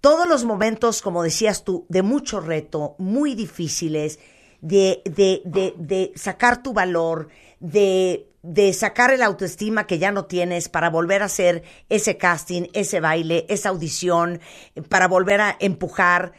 todos 0.00 0.26
los 0.26 0.44
momentos, 0.44 1.02
como 1.02 1.22
decías 1.22 1.64
tú, 1.64 1.86
de 1.88 2.02
mucho 2.02 2.40
reto, 2.40 2.94
muy 2.98 3.34
difíciles, 3.34 4.18
de, 4.60 5.02
de, 5.04 5.42
de, 5.44 5.74
de 5.76 6.12
sacar 6.16 6.62
tu 6.62 6.72
valor, 6.72 7.28
de, 7.60 8.28
de 8.42 8.72
sacar 8.72 9.10
el 9.12 9.22
autoestima 9.22 9.86
que 9.86 9.98
ya 9.98 10.12
no 10.12 10.24
tienes 10.24 10.68
para 10.68 10.90
volver 10.90 11.22
a 11.22 11.26
hacer 11.26 11.62
ese 11.88 12.16
casting, 12.16 12.68
ese 12.72 13.00
baile, 13.00 13.46
esa 13.48 13.68
audición, 13.68 14.40
para 14.88 15.08
volver 15.08 15.40
a 15.40 15.56
empujar 15.60 16.32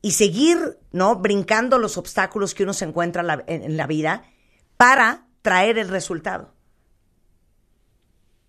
y 0.00 0.12
seguir, 0.12 0.78
¿no? 0.92 1.16
Brincando 1.16 1.78
los 1.78 1.98
obstáculos 1.98 2.54
que 2.54 2.62
uno 2.62 2.72
se 2.72 2.84
encuentra 2.84 3.22
en 3.22 3.26
la, 3.26 3.44
en 3.46 3.76
la 3.76 3.86
vida 3.86 4.22
para 4.76 5.26
traer 5.42 5.78
el 5.78 5.88
resultado. 5.88 6.54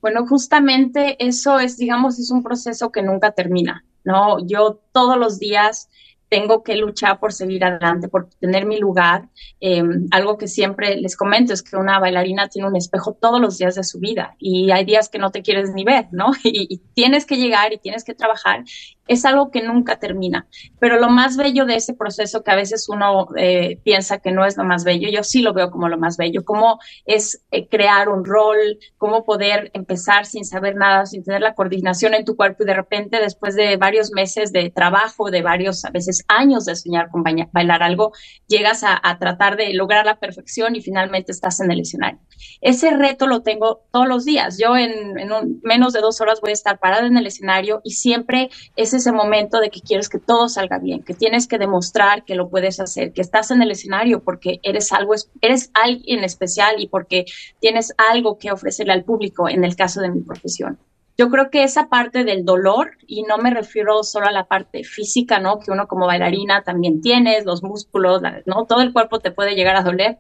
Bueno, 0.01 0.25
justamente 0.27 1.23
eso 1.25 1.59
es, 1.59 1.77
digamos, 1.77 2.19
es 2.19 2.31
un 2.31 2.43
proceso 2.43 2.91
que 2.91 3.01
nunca 3.01 3.31
termina. 3.31 3.83
¿no? 4.03 4.45
Yo 4.45 4.81
todos 4.91 5.17
los 5.17 5.39
días 5.39 5.89
tengo 6.29 6.63
que 6.63 6.75
luchar 6.75 7.19
por 7.19 7.33
seguir 7.33 7.65
adelante, 7.65 8.07
por 8.07 8.29
tener 8.39 8.65
mi 8.65 8.77
lugar. 8.79 9.29
Eh, 9.59 9.83
algo 10.11 10.37
que 10.37 10.47
siempre 10.47 10.95
les 10.97 11.17
comento 11.17 11.53
es 11.53 11.63
que 11.63 11.75
una 11.75 11.99
bailarina 11.99 12.47
tiene 12.47 12.67
un 12.67 12.75
espejo 12.75 13.13
todos 13.19 13.41
los 13.41 13.57
días 13.57 13.75
de 13.75 13.83
su 13.83 13.99
vida 13.99 14.35
y 14.37 14.69
hay 14.71 14.85
días 14.85 15.09
que 15.09 15.17
no 15.17 15.31
te 15.31 15.41
quieres 15.41 15.73
ni 15.73 15.83
ver, 15.83 16.07
¿no? 16.11 16.31
Y, 16.43 16.67
y 16.69 16.77
tienes 16.93 17.25
que 17.25 17.37
llegar 17.37 17.73
y 17.73 17.77
tienes 17.77 18.03
que 18.03 18.13
trabajar 18.13 18.63
es 19.09 19.25
algo 19.25 19.49
que 19.49 19.63
nunca 19.63 19.97
termina. 19.97 20.47
Pero 20.79 20.99
lo 20.99 21.09
más 21.09 21.35
bello 21.35 21.65
de 21.65 21.75
ese 21.75 21.95
proceso 21.95 22.43
que 22.43 22.51
a 22.51 22.55
veces 22.55 22.87
uno 22.87 23.27
eh, 23.35 23.79
piensa 23.83 24.19
que 24.19 24.31
no 24.31 24.45
es 24.45 24.55
lo 24.55 24.63
más 24.63 24.83
bello, 24.83 25.09
yo 25.09 25.23
sí 25.23 25.41
lo 25.41 25.53
veo 25.53 25.71
como 25.71 25.89
lo 25.89 25.97
más 25.97 26.15
bello, 26.15 26.45
cómo 26.45 26.79
es 27.05 27.43
eh, 27.51 27.67
crear 27.67 28.07
un 28.07 28.23
rol, 28.23 28.77
cómo 28.97 29.25
poder 29.25 29.71
empezar 29.73 30.27
sin 30.27 30.45
saber 30.45 30.75
nada, 30.75 31.07
sin 31.07 31.23
tener 31.23 31.41
la 31.41 31.55
coordinación 31.55 32.13
en 32.13 32.23
tu 32.23 32.35
cuerpo 32.35 32.63
y 32.63 32.67
de 32.67 32.75
repente 32.75 33.19
después 33.19 33.55
de 33.55 33.77
varios 33.77 34.11
meses 34.11 34.51
de 34.51 34.69
trabajo, 34.69 35.31
de 35.31 35.41
varios 35.41 35.83
a 35.85 35.89
veces 35.89 36.23
años 36.27 36.65
de 36.65 36.75
soñar 36.75 37.09
con 37.09 37.23
bailar 37.23 37.81
algo, 37.81 38.13
llegas 38.47 38.83
a, 38.83 38.99
tratar 39.19 39.57
de 39.57 39.73
lograr 39.73 40.05
la 40.05 40.19
perfección 40.19 40.75
y 40.75 40.81
finalmente 40.81 41.31
estás 41.31 41.59
en 41.61 41.71
el 41.71 41.79
escenario. 41.79 42.19
Ese 42.61 42.91
reto 42.91 43.25
lo 43.25 43.41
tengo 43.41 43.81
todos 43.91 44.07
los 44.07 44.23
días. 44.23 44.57
Yo 44.57 44.77
en, 44.77 45.15
menos 45.63 45.93
de 45.93 45.99
dos 45.99 46.21
horas 46.21 46.39
voy 46.41 46.51
a 46.51 46.53
estar 46.53 46.79
parada 46.79 47.07
en 47.07 47.17
el 47.17 47.25
escenario 47.25 47.81
y 47.83 47.91
siempre 47.91 48.49
ese 48.75 48.98
ese 48.99 49.11
momento 49.11 49.59
de 49.59 49.69
que 49.69 49.81
quieres 49.81 50.07
que 50.07 50.19
todo 50.19 50.47
salga 50.47 50.77
bien, 50.77 51.03
que 51.03 51.13
tienes 51.13 51.47
que 51.47 51.57
demostrar 51.57 52.23
que 52.23 52.35
lo 52.35 52.49
puedes 52.49 52.79
hacer, 52.79 53.11
que 53.11 53.21
estás 53.21 53.51
en 53.51 53.61
el 53.61 53.71
escenario 53.71 54.23
porque 54.23 54.59
eres 54.63 54.93
algo, 54.93 55.13
eres 55.41 55.71
alguien 55.73 56.23
especial 56.23 56.75
y 56.79 56.87
porque 56.87 57.25
tienes 57.59 57.93
algo 57.97 58.37
que 58.37 58.51
ofrecerle 58.51 58.93
al 58.93 59.03
público 59.03 59.49
en 59.49 59.63
el 59.63 59.75
caso 59.75 60.01
de 60.01 60.09
mi 60.09 60.21
profesión. 60.21 60.77
Yo 61.17 61.29
creo 61.29 61.49
que 61.49 61.63
esa 61.63 61.89
parte 61.89 62.23
del 62.23 62.45
dolor, 62.45 62.91
y 63.05 63.23
no 63.23 63.37
me 63.37 63.49
refiero 63.49 64.03
solo 64.03 64.27
a 64.27 64.31
la 64.31 64.45
parte 64.45 64.85
física, 64.85 65.39
¿no? 65.39 65.59
Que 65.59 65.69
uno 65.69 65.85
como 65.85 66.05
bailarina 66.05 66.63
también 66.63 67.01
tienes, 67.01 67.43
los 67.43 67.61
músculos, 67.61 68.21
¿no? 68.45 68.65
Todo 68.65 68.79
el 68.81 68.93
cuerpo 68.93 69.19
te 69.19 69.31
puede 69.31 69.55
llegar 69.55 69.75
a 69.75 69.83
doler. 69.83 70.17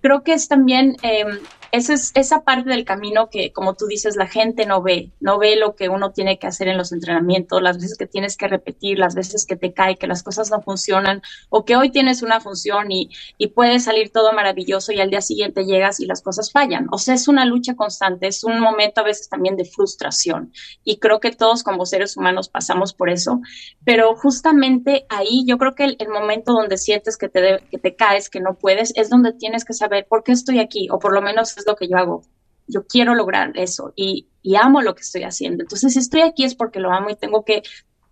Creo 0.00 0.24
que 0.24 0.32
es 0.32 0.48
también 0.48 0.96
eh, 1.02 1.24
esa 1.72 1.94
es 1.94 2.12
esa 2.14 2.42
parte 2.42 2.68
del 2.70 2.84
camino 2.84 3.30
que, 3.30 3.52
como 3.52 3.74
tú 3.74 3.86
dices, 3.86 4.16
la 4.16 4.26
gente 4.26 4.66
no 4.66 4.82
ve, 4.82 5.10
no 5.20 5.38
ve 5.38 5.56
lo 5.56 5.76
que 5.76 5.88
uno 5.88 6.12
tiene 6.12 6.38
que 6.38 6.46
hacer 6.46 6.68
en 6.68 6.76
los 6.76 6.92
entrenamientos, 6.92 7.62
las 7.62 7.76
veces 7.76 7.96
que 7.96 8.06
tienes 8.06 8.36
que 8.36 8.48
repetir, 8.48 8.98
las 8.98 9.14
veces 9.14 9.46
que 9.46 9.56
te 9.56 9.72
cae, 9.72 9.96
que 9.96 10.06
las 10.06 10.22
cosas 10.22 10.50
no 10.50 10.60
funcionan, 10.62 11.22
o 11.48 11.64
que 11.64 11.76
hoy 11.76 11.90
tienes 11.90 12.22
una 12.22 12.40
función 12.40 12.90
y, 12.90 13.10
y 13.38 13.48
puede 13.48 13.80
salir 13.80 14.10
todo 14.10 14.32
maravilloso 14.32 14.92
y 14.92 15.00
al 15.00 15.10
día 15.10 15.20
siguiente 15.20 15.64
llegas 15.64 16.00
y 16.00 16.06
las 16.06 16.22
cosas 16.22 16.50
fallan. 16.52 16.88
O 16.92 16.98
sea, 16.98 17.14
es 17.14 17.28
una 17.28 17.44
lucha 17.44 17.74
constante, 17.76 18.26
es 18.26 18.44
un 18.44 18.60
momento 18.60 19.00
a 19.00 19.04
veces 19.04 19.28
también 19.28 19.56
de 19.56 19.64
frustración. 19.64 20.52
Y 20.84 20.98
creo 20.98 21.20
que 21.20 21.30
todos 21.30 21.62
como 21.62 21.86
seres 21.86 22.16
humanos 22.16 22.48
pasamos 22.48 22.92
por 22.92 23.10
eso, 23.10 23.40
pero 23.84 24.16
justamente 24.16 25.06
ahí 25.08 25.44
yo 25.46 25.58
creo 25.58 25.74
que 25.74 25.84
el, 25.84 26.08
momento 26.10 26.52
donde 26.52 26.76
sientes 26.76 27.16
que 27.16 27.28
te, 27.28 27.62
que 27.70 27.78
te 27.78 27.94
caes, 27.94 28.28
que 28.28 28.40
no 28.40 28.54
puedes, 28.54 28.92
es 28.96 29.10
donde 29.10 29.32
tienes 29.32 29.64
que 29.64 29.72
saber 29.72 30.06
por 30.08 30.24
qué 30.24 30.32
estoy 30.32 30.58
aquí, 30.58 30.88
o 30.90 30.98
por 30.98 31.12
lo 31.12 31.22
menos 31.22 31.56
es 31.60 31.66
lo 31.66 31.76
que 31.76 31.88
yo 31.88 31.96
hago. 31.96 32.22
Yo 32.66 32.86
quiero 32.86 33.14
lograr 33.14 33.52
eso 33.56 33.92
y, 33.96 34.28
y 34.42 34.56
amo 34.56 34.82
lo 34.82 34.94
que 34.94 35.02
estoy 35.02 35.24
haciendo. 35.24 35.62
Entonces, 35.62 35.92
si 35.92 35.98
estoy 35.98 36.22
aquí 36.22 36.44
es 36.44 36.54
porque 36.54 36.80
lo 36.80 36.92
amo 36.92 37.10
y 37.10 37.16
tengo 37.16 37.44
que, 37.44 37.62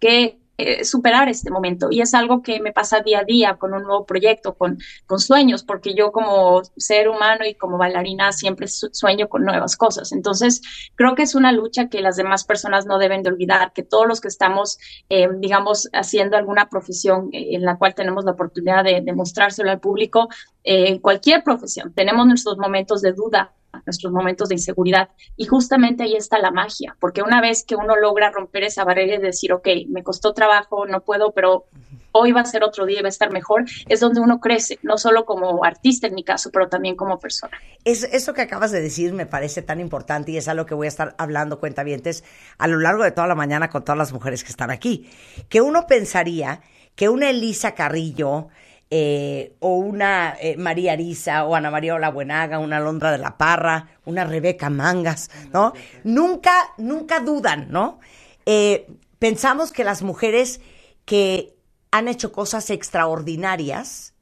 que 0.00 0.38
eh, 0.58 0.84
superar 0.84 1.28
este 1.28 1.50
momento. 1.50 1.88
Y 1.90 2.00
es 2.00 2.14
algo 2.14 2.42
que 2.42 2.60
me 2.60 2.72
pasa 2.72 3.00
día 3.00 3.20
a 3.20 3.24
día 3.24 3.56
con 3.56 3.74
un 3.74 3.84
nuevo 3.84 4.04
proyecto, 4.04 4.54
con, 4.54 4.78
con 5.06 5.20
sueños, 5.20 5.62
porque 5.62 5.94
yo 5.94 6.10
como 6.12 6.62
ser 6.76 7.08
humano 7.08 7.46
y 7.46 7.54
como 7.54 7.78
bailarina 7.78 8.32
siempre 8.32 8.66
sueño 8.68 9.28
con 9.28 9.44
nuevas 9.44 9.76
cosas. 9.76 10.12
Entonces, 10.12 10.60
creo 10.96 11.14
que 11.14 11.22
es 11.22 11.34
una 11.34 11.52
lucha 11.52 11.88
que 11.88 12.00
las 12.00 12.16
demás 12.16 12.44
personas 12.44 12.86
no 12.86 12.98
deben 12.98 13.22
de 13.22 13.30
olvidar, 13.30 13.72
que 13.72 13.84
todos 13.84 14.06
los 14.06 14.20
que 14.20 14.28
estamos, 14.28 14.78
eh, 15.08 15.28
digamos, 15.38 15.88
haciendo 15.92 16.36
alguna 16.36 16.68
profesión 16.68 17.28
en 17.32 17.62
la 17.62 17.78
cual 17.78 17.94
tenemos 17.94 18.24
la 18.24 18.32
oportunidad 18.32 18.82
de, 18.84 19.00
de 19.00 19.12
mostrárselo 19.12 19.70
al 19.70 19.80
público, 19.80 20.28
eh, 20.64 21.00
cualquier 21.00 21.42
profesión, 21.44 21.94
tenemos 21.94 22.26
nuestros 22.26 22.58
momentos 22.58 23.00
de 23.00 23.12
duda, 23.12 23.52
nuestros 23.86 24.12
momentos 24.12 24.48
de 24.48 24.56
inseguridad. 24.56 25.08
Y 25.36 25.46
justamente 25.46 26.04
ahí 26.04 26.14
está 26.14 26.38
la 26.38 26.50
magia, 26.50 26.96
porque 27.00 27.22
una 27.22 27.40
vez 27.40 27.64
que 27.64 27.76
uno 27.76 27.96
logra 27.96 28.30
romper 28.30 28.64
esa 28.64 28.84
barrera 28.84 29.16
y 29.16 29.18
decir, 29.18 29.52
ok, 29.52 29.68
me 29.88 30.02
costó 30.02 30.32
trabajo, 30.32 30.86
no 30.86 31.00
puedo, 31.00 31.32
pero 31.32 31.66
hoy 32.12 32.32
va 32.32 32.40
a 32.40 32.44
ser 32.44 32.64
otro 32.64 32.86
día, 32.86 33.02
va 33.02 33.06
a 33.06 33.10
estar 33.10 33.32
mejor, 33.32 33.64
es 33.88 34.00
donde 34.00 34.20
uno 34.20 34.40
crece, 34.40 34.78
no 34.82 34.98
solo 34.98 35.24
como 35.24 35.64
artista 35.64 36.06
en 36.06 36.14
mi 36.14 36.24
caso, 36.24 36.50
pero 36.52 36.68
también 36.68 36.96
como 36.96 37.18
persona. 37.18 37.58
Es, 37.84 38.04
eso 38.04 38.34
que 38.34 38.42
acabas 38.42 38.72
de 38.72 38.80
decir 38.80 39.12
me 39.12 39.26
parece 39.26 39.62
tan 39.62 39.80
importante 39.80 40.32
y 40.32 40.36
es 40.36 40.48
algo 40.48 40.66
que 40.66 40.74
voy 40.74 40.86
a 40.86 40.88
estar 40.88 41.14
hablando, 41.18 41.60
cuentavientes, 41.60 42.24
a 42.58 42.66
lo 42.66 42.78
largo 42.78 43.04
de 43.04 43.12
toda 43.12 43.26
la 43.26 43.34
mañana 43.34 43.68
con 43.70 43.84
todas 43.84 43.98
las 43.98 44.12
mujeres 44.12 44.44
que 44.44 44.50
están 44.50 44.70
aquí. 44.70 45.08
Que 45.48 45.60
uno 45.60 45.86
pensaría 45.86 46.60
que 46.94 47.08
una 47.08 47.30
Elisa 47.30 47.74
Carrillo, 47.74 48.48
eh, 48.90 49.54
o 49.60 49.76
una 49.76 50.34
eh, 50.40 50.56
María 50.56 50.92
Arisa, 50.92 51.44
o 51.44 51.54
Ana 51.54 51.70
María 51.70 51.94
Olabuenaga, 51.94 52.58
una 52.58 52.80
Londra 52.80 53.12
de 53.12 53.18
la 53.18 53.36
Parra, 53.36 53.88
una 54.06 54.24
Rebeca 54.24 54.70
Mangas, 54.70 55.30
¿no? 55.52 55.74
Nunca, 56.04 56.54
nunca 56.78 57.20
dudan, 57.20 57.68
¿no? 57.70 58.00
Eh, 58.46 58.86
pensamos 59.18 59.72
que 59.72 59.84
las 59.84 60.02
mujeres 60.02 60.60
que 61.04 61.54
han 61.90 62.08
hecho 62.08 62.32
cosas 62.32 62.70
extraordinarias 62.70 64.14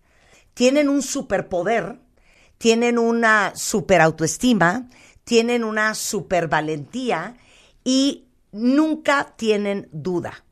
tienen 0.54 0.88
un 0.88 1.02
superpoder, 1.02 2.00
tienen 2.58 2.98
una 2.98 3.52
super 3.54 4.00
autoestima, 4.00 4.88
tienen 5.24 5.62
una 5.62 5.94
super 5.94 6.48
valentía 6.48 7.36
y 7.84 8.26
nunca 8.52 9.34
tienen 9.36 9.88
duda. 9.92 10.45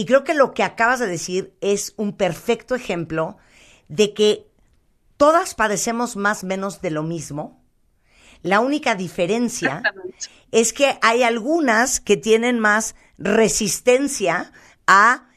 Y 0.00 0.06
creo 0.06 0.24
que 0.24 0.32
lo 0.32 0.54
que 0.54 0.62
acabas 0.62 0.98
de 0.98 1.06
decir 1.06 1.54
es 1.60 1.92
un 1.98 2.14
perfecto 2.14 2.74
ejemplo 2.74 3.36
de 3.88 4.14
que 4.14 4.46
todas 5.18 5.54
padecemos 5.54 6.16
más 6.16 6.42
o 6.42 6.46
menos 6.46 6.80
de 6.80 6.90
lo 6.90 7.02
mismo. 7.02 7.62
La 8.40 8.60
única 8.60 8.94
diferencia 8.94 9.82
es 10.52 10.72
que 10.72 10.98
hay 11.02 11.22
algunas 11.22 12.00
que 12.00 12.16
tienen 12.16 12.58
más 12.58 12.94
resistencia 13.18 14.52
a 14.86 15.28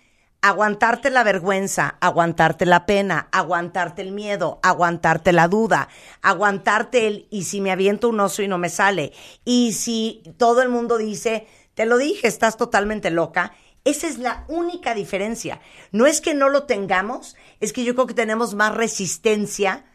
aguantarte 0.41 1.09
la 1.09 1.25
vergüenza, 1.25 1.97
aguantarte 1.99 2.65
la 2.65 2.85
pena, 2.85 3.27
aguantarte 3.33 4.01
el 4.01 4.13
miedo, 4.13 4.61
aguantarte 4.63 5.33
la 5.33 5.49
duda, 5.49 5.89
aguantarte 6.21 7.07
el 7.07 7.27
y 7.29 7.43
si 7.43 7.59
me 7.59 7.73
aviento 7.73 8.07
un 8.07 8.21
oso 8.21 8.41
y 8.41 8.47
no 8.47 8.57
me 8.57 8.69
sale, 8.69 9.11
y 9.43 9.73
si 9.73 10.23
todo 10.37 10.61
el 10.61 10.69
mundo 10.69 10.97
dice, 10.97 11.47
te 11.73 11.85
lo 11.85 11.97
dije, 11.97 12.29
estás 12.29 12.55
totalmente 12.55 13.09
loca. 13.09 13.51
Esa 13.85 14.07
es 14.07 14.17
la 14.17 14.45
única 14.47 14.93
diferencia. 14.95 15.59
No 15.91 16.05
es 16.05 16.21
que 16.21 16.33
no 16.33 16.49
lo 16.49 16.63
tengamos, 16.63 17.35
es 17.59 17.73
que 17.73 17.83
yo 17.83 17.95
creo 17.95 18.07
que 18.07 18.13
tenemos 18.13 18.55
más 18.55 18.73
resistencia 18.73 19.85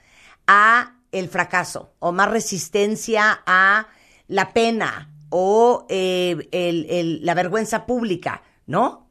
a 0.47 0.95
el 1.11 1.29
fracaso 1.29 1.95
o 1.99 2.13
más 2.13 2.31
resistencia 2.31 3.41
a 3.47 3.89
la 4.27 4.53
pena 4.53 5.11
o 5.31 5.87
eh, 5.89 7.19
la 7.23 7.35
vergüenza 7.35 7.87
pública, 7.87 8.43
¿no? 8.67 9.09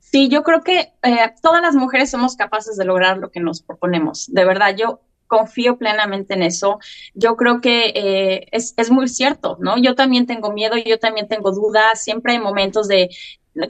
Sí, 0.00 0.28
yo 0.28 0.42
creo 0.42 0.62
que 0.62 0.92
eh, 1.02 1.34
todas 1.42 1.62
las 1.62 1.74
mujeres 1.74 2.10
somos 2.10 2.36
capaces 2.36 2.76
de 2.76 2.84
lograr 2.84 3.18
lo 3.18 3.30
que 3.30 3.40
nos 3.40 3.62
proponemos. 3.62 4.26
De 4.32 4.44
verdad, 4.44 4.76
yo 4.76 5.00
confío 5.26 5.76
plenamente 5.76 6.34
en 6.34 6.42
eso. 6.42 6.78
Yo 7.14 7.36
creo 7.36 7.60
que 7.60 7.92
eh, 7.94 8.46
es, 8.52 8.74
es 8.76 8.90
muy 8.90 9.08
cierto, 9.08 9.56
¿no? 9.60 9.76
Yo 9.76 9.94
también 9.94 10.26
tengo 10.26 10.52
miedo, 10.52 10.76
yo 10.76 10.98
también 10.98 11.26
tengo 11.26 11.50
dudas, 11.50 12.02
siempre 12.02 12.32
hay 12.32 12.38
momentos 12.38 12.86
de, 12.86 13.10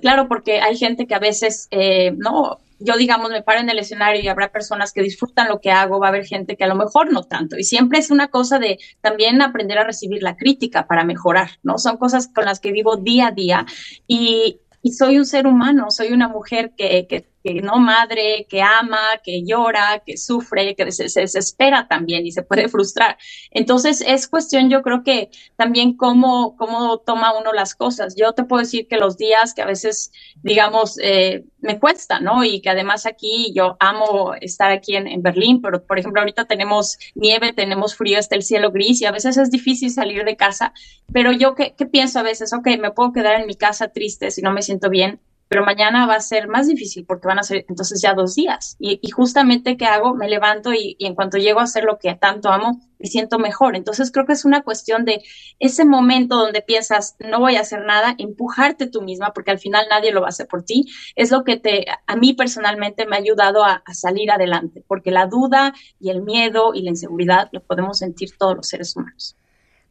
claro, 0.01 0.29
porque 0.29 0.61
hay 0.61 0.77
gente 0.77 1.07
que 1.07 1.15
a 1.15 1.19
veces, 1.19 1.69
eh, 1.71 2.13
no, 2.17 2.59
yo 2.79 2.97
digamos, 2.97 3.31
me 3.31 3.43
paro 3.43 3.61
en 3.61 3.71
el 3.71 3.79
escenario 3.79 4.23
y 4.23 4.29
habrá 4.29 4.51
personas 4.53 4.93
que 4.93 5.03
disfrutan 5.03 5.49
lo 5.49 5.61
que 5.61 5.71
hago, 5.71 5.99
va 5.99 6.07
a 6.07 6.11
haber 6.11 6.27
gente 6.27 6.57
que 6.57 6.65
a 6.65 6.69
lo 6.69 6.75
mejor 6.75 7.13
no 7.13 7.23
tanto. 7.25 7.57
Y 7.57 7.65
siempre 7.65 7.99
es 7.99 8.11
una 8.11 8.29
cosa 8.29 8.59
de 8.59 8.79
también 9.01 9.41
aprender 9.41 9.79
a 9.79 9.85
recibir 9.85 10.23
la 10.23 10.37
crítica 10.37 10.87
para 10.87 11.05
mejorar, 11.05 11.51
¿no? 11.63 11.79
Son 11.79 11.97
cosas 11.97 12.29
con 12.29 12.45
las 12.45 12.61
que 12.61 12.73
vivo 12.73 12.97
día 12.97 13.29
a 13.29 13.31
día 13.33 13.67
y, 14.07 14.61
y 14.83 14.93
soy 14.93 15.19
un 15.19 15.27
ser 15.27 15.47
humano, 15.47 15.91
soy 15.91 16.13
una 16.13 16.29
mujer 16.29 16.73
que, 16.77 17.07
que, 17.09 17.27
que 17.47 17.63
no 17.63 17.77
madre, 17.79 18.47
que 18.49 18.61
ama, 18.61 18.99
que 19.23 19.45
llora, 19.45 20.03
que 20.05 20.17
sufre, 20.17 20.75
que 20.75 20.91
se, 20.91 21.09
se 21.09 21.21
desespera 21.21 21.87
también 21.87 22.27
y 22.27 22.33
se 22.33 22.43
puede 22.43 22.69
frustrar. 22.75 23.17
Entonces 23.53 24.03
es 24.05 24.27
cuestión, 24.27 24.69
yo 24.69 24.83
creo 24.83 25.05
que 25.05 25.31
también 25.55 25.97
cómo, 25.97 26.57
cómo 26.57 26.99
toma 26.99 27.39
uno 27.39 27.53
las 27.53 27.77
cosas. 27.77 28.17
Yo 28.17 28.33
te 28.33 28.43
puedo 28.43 28.63
decir 28.63 28.89
que 28.89 28.97
los 28.97 29.17
días 29.17 29.55
que 29.55 29.63
a 29.63 29.67
veces, 29.67 30.11
digamos, 30.43 30.99
eh, 31.01 31.45
me 31.61 31.79
cuesta, 31.79 32.19
¿no? 32.19 32.43
Y 32.43 32.61
que 32.61 32.71
además 32.71 33.07
aquí 33.07 33.53
yo 33.55 33.77
amo 33.79 34.35
estar 34.41 34.73
aquí 34.73 34.97
en, 34.97 35.07
en 35.07 35.23
Berlín, 35.23 35.61
pero 35.63 35.85
por 35.85 35.99
ejemplo 35.99 36.21
ahorita 36.21 36.47
tenemos 36.47 36.99
nieve, 37.15 37.53
tenemos 37.53 37.95
frío, 37.95 38.19
está 38.19 38.35
el 38.35 38.43
cielo 38.43 38.73
gris 38.73 39.03
y 39.03 39.05
a 39.05 39.13
veces 39.13 39.37
es 39.37 39.51
difícil 39.51 39.91
salir 39.91 40.25
de 40.25 40.37
casa, 40.37 40.73
pero 41.13 41.33
yo 41.33 41.55
qué, 41.55 41.75
qué 41.77 41.87
pienso 41.87 42.19
a 42.19 42.23
veces, 42.23 42.53
ok, 42.53 42.67
me 42.81 42.91
puedo 42.91 43.13
quedar 43.13 43.41
en 43.41 43.47
mi 43.47 43.55
casa 43.55 43.89
triste 43.89 44.31
si 44.31 44.43
no 44.43 44.53
me 44.53 44.63
siento 44.63 44.91
bien, 44.91 45.21
pero 45.49 45.65
mañana 45.65 46.07
va 46.07 46.17
a 46.17 46.21
ser 46.21 46.49
más 46.49 46.67
difícil 46.67 47.05
porque 47.07 47.29
van 47.29 47.39
a 47.39 47.45
ser 47.45 47.65
entonces 47.69 48.01
ya 48.03 48.15
dos 48.15 48.35
días. 48.35 48.77
Y, 48.81 48.99
justamente, 49.11 49.77
¿qué 49.77 49.87
hago? 49.87 50.15
Me 50.15 50.29
levanto 50.29 50.73
y, 50.73 50.97
y, 50.99 51.07
en 51.07 51.15
cuanto 51.15 51.39
llego 51.39 51.61
a 51.61 51.65
hacer 51.65 51.85
lo 51.85 51.99
que 51.99 52.15
tanto 52.15 52.51
amo, 52.51 52.81
me 52.99 53.07
siento 53.07 53.39
mejor. 53.39 53.77
Entonces 53.77 54.11
creo 54.11 54.27
que 54.27 54.33
es 54.33 54.45
una 54.45 54.63
cuestión 54.63 55.05
de 55.05 55.23
ese 55.61 55.85
momento 55.85 56.37
donde 56.37 56.63
piensas, 56.63 57.17
no 57.21 57.39
voy 57.39 57.57
a 57.57 57.61
hacer 57.61 57.85
nada, 57.85 58.17
empujarte 58.19 58.89
tú 58.89 59.03
misma, 59.03 59.33
porque 59.33 59.53
al 59.53 59.59
final 59.59 59.87
nadie 59.89 60.13
lo 60.13 60.21
va 60.21 60.29
a 60.29 60.31
hacer 60.31 60.49
por 60.49 60.65
ti, 60.65 60.87
es 61.15 61.31
lo 61.31 61.45
que 61.45 61.57
te, 61.57 61.87
a 62.07 62.17
mí 62.17 62.33
personalmente 62.33 63.07
me 63.07 63.17
ha 63.17 63.21
ayudado 63.21 63.65
a, 63.65 63.83
a 63.85 63.95
salir 63.95 64.31
adelante, 64.33 64.83
porque 64.89 65.11
la 65.11 65.27
duda 65.27 65.75
y 66.01 66.11
el 66.11 66.23
miedo 66.23 66.75
y 66.75 66.83
la 66.83 66.91
inseguridad 66.91 67.49
lo 67.53 67.63
podemos 67.63 67.99
sentir 67.99 68.37
todos 68.37 68.57
los 68.57 68.69
seres 68.69 68.97
humanos. 68.97 69.37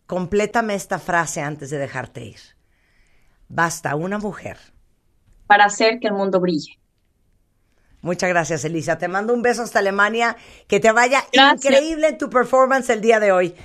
Complétame 0.05 0.75
esta 0.75 0.99
frase 0.99 1.41
antes 1.41 1.69
de 1.69 1.77
dejarte 1.77 2.25
ir. 2.25 2.39
Basta 3.47 3.95
una 3.95 4.19
mujer 4.19 4.74
para 5.47 5.65
hacer 5.65 5.99
que 5.99 6.07
el 6.07 6.13
mundo 6.13 6.39
brille. 6.39 6.77
Muchas 8.01 8.29
gracias, 8.29 8.63
Elisa. 8.65 8.97
Te 8.97 9.07
mando 9.07 9.33
un 9.33 9.41
beso 9.41 9.63
hasta 9.63 9.79
Alemania. 9.79 10.37
Que 10.67 10.79
te 10.79 10.91
vaya 10.91 11.23
gracias. 11.33 11.65
increíble 11.65 12.09
en 12.09 12.17
tu 12.17 12.29
performance 12.29 12.89
el 12.91 13.01
día 13.01 13.19
de 13.19 13.31
hoy. 13.31 13.55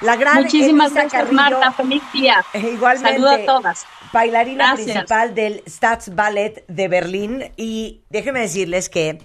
La 0.00 0.14
gran 0.14 0.42
Muchísimas 0.42 0.92
Elisa 0.92 1.00
gracias, 1.02 1.22
Carrillo, 1.22 1.34
Marta. 1.34 1.72
Feliz 1.72 2.02
día. 2.12 2.44
Igualmente. 2.54 3.20
Saludo 3.20 3.30
a 3.30 3.44
todas. 3.44 3.86
Bailarina 4.12 4.68
Gracias. 4.68 4.86
principal 4.86 5.34
del 5.34 5.62
Staatsballet 5.66 6.64
de 6.68 6.88
Berlín. 6.88 7.52
Y 7.56 8.04
déjenme 8.08 8.40
decirles 8.40 8.88
que 8.88 9.18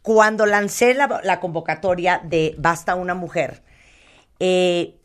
cuando 0.00 0.46
lancé 0.46 0.94
la, 0.94 1.20
la 1.22 1.40
convocatoria 1.40 2.20
de 2.24 2.54
Basta 2.56 2.94
una 2.94 3.14
mujer, 3.14 3.62
eh, 4.40 4.98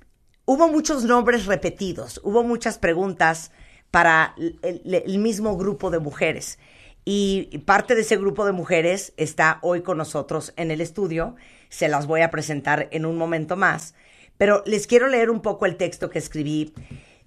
hubo 0.46 0.70
muchos 0.70 1.04
nombres 1.04 1.46
repetidos, 1.46 2.22
hubo 2.24 2.44
muchas 2.44 2.78
preguntas 2.78 3.52
para 3.92 4.36
el, 4.62 5.20
mismo 5.20 5.58
grupo 5.58 5.90
de 5.90 6.00
mujeres. 6.00 6.60
Y 7.06 7.60
parte 7.66 7.96
de 7.96 8.02
ese 8.02 8.18
grupo 8.18 8.46
de 8.46 8.52
mujeres 8.52 9.14
está 9.18 9.60
hoy 9.62 9.82
con 9.82 9.98
nosotros 9.98 10.54
en 10.58 10.72
el 10.72 10.82
estudio. 10.82 11.36
Se 11.70 11.88
las 11.88 12.06
voy 12.06 12.22
a 12.22 12.32
presentar 12.32 12.88
en 12.92 13.06
un 13.06 13.18
momento 13.18 13.56
más. 13.56 13.96
Pero 14.38 14.64
les 14.66 14.88
quiero 14.88 15.08
leer 15.08 15.30
un 15.30 15.42
poco 15.42 15.66
el 15.66 15.76
texto 15.76 16.10
que 16.10 16.20
escribí 16.20 16.74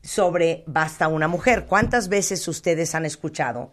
sobre 0.03 0.65
Basta 0.67 1.09
una 1.09 1.29
mujer. 1.29 1.67
¿Cuántas 1.67 2.09
veces 2.09 2.47
ustedes 2.49 2.95
han 2.95 3.05
escuchado 3.05 3.73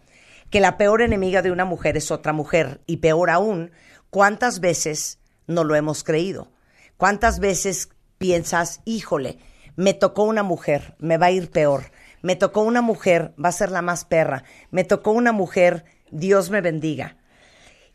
que 0.50 0.60
la 0.60 0.76
peor 0.76 1.02
enemiga 1.02 1.42
de 1.42 1.52
una 1.52 1.64
mujer 1.64 1.96
es 1.96 2.10
otra 2.10 2.32
mujer? 2.32 2.80
Y 2.86 2.98
peor 2.98 3.30
aún, 3.30 3.70
¿cuántas 4.10 4.60
veces 4.60 5.18
no 5.46 5.64
lo 5.64 5.74
hemos 5.74 6.02
creído? 6.02 6.48
¿Cuántas 6.96 7.40
veces 7.40 7.88
piensas, 8.18 8.80
híjole, 8.84 9.38
me 9.76 9.94
tocó 9.94 10.24
una 10.24 10.42
mujer, 10.42 10.94
me 10.98 11.16
va 11.16 11.26
a 11.26 11.30
ir 11.30 11.50
peor? 11.50 11.84
Me 12.22 12.36
tocó 12.36 12.62
una 12.62 12.82
mujer, 12.82 13.34
va 13.42 13.48
a 13.48 13.52
ser 13.52 13.70
la 13.70 13.82
más 13.82 14.04
perra. 14.04 14.44
Me 14.70 14.84
tocó 14.84 15.12
una 15.12 15.32
mujer, 15.32 15.84
Dios 16.10 16.50
me 16.50 16.60
bendiga. 16.60 17.16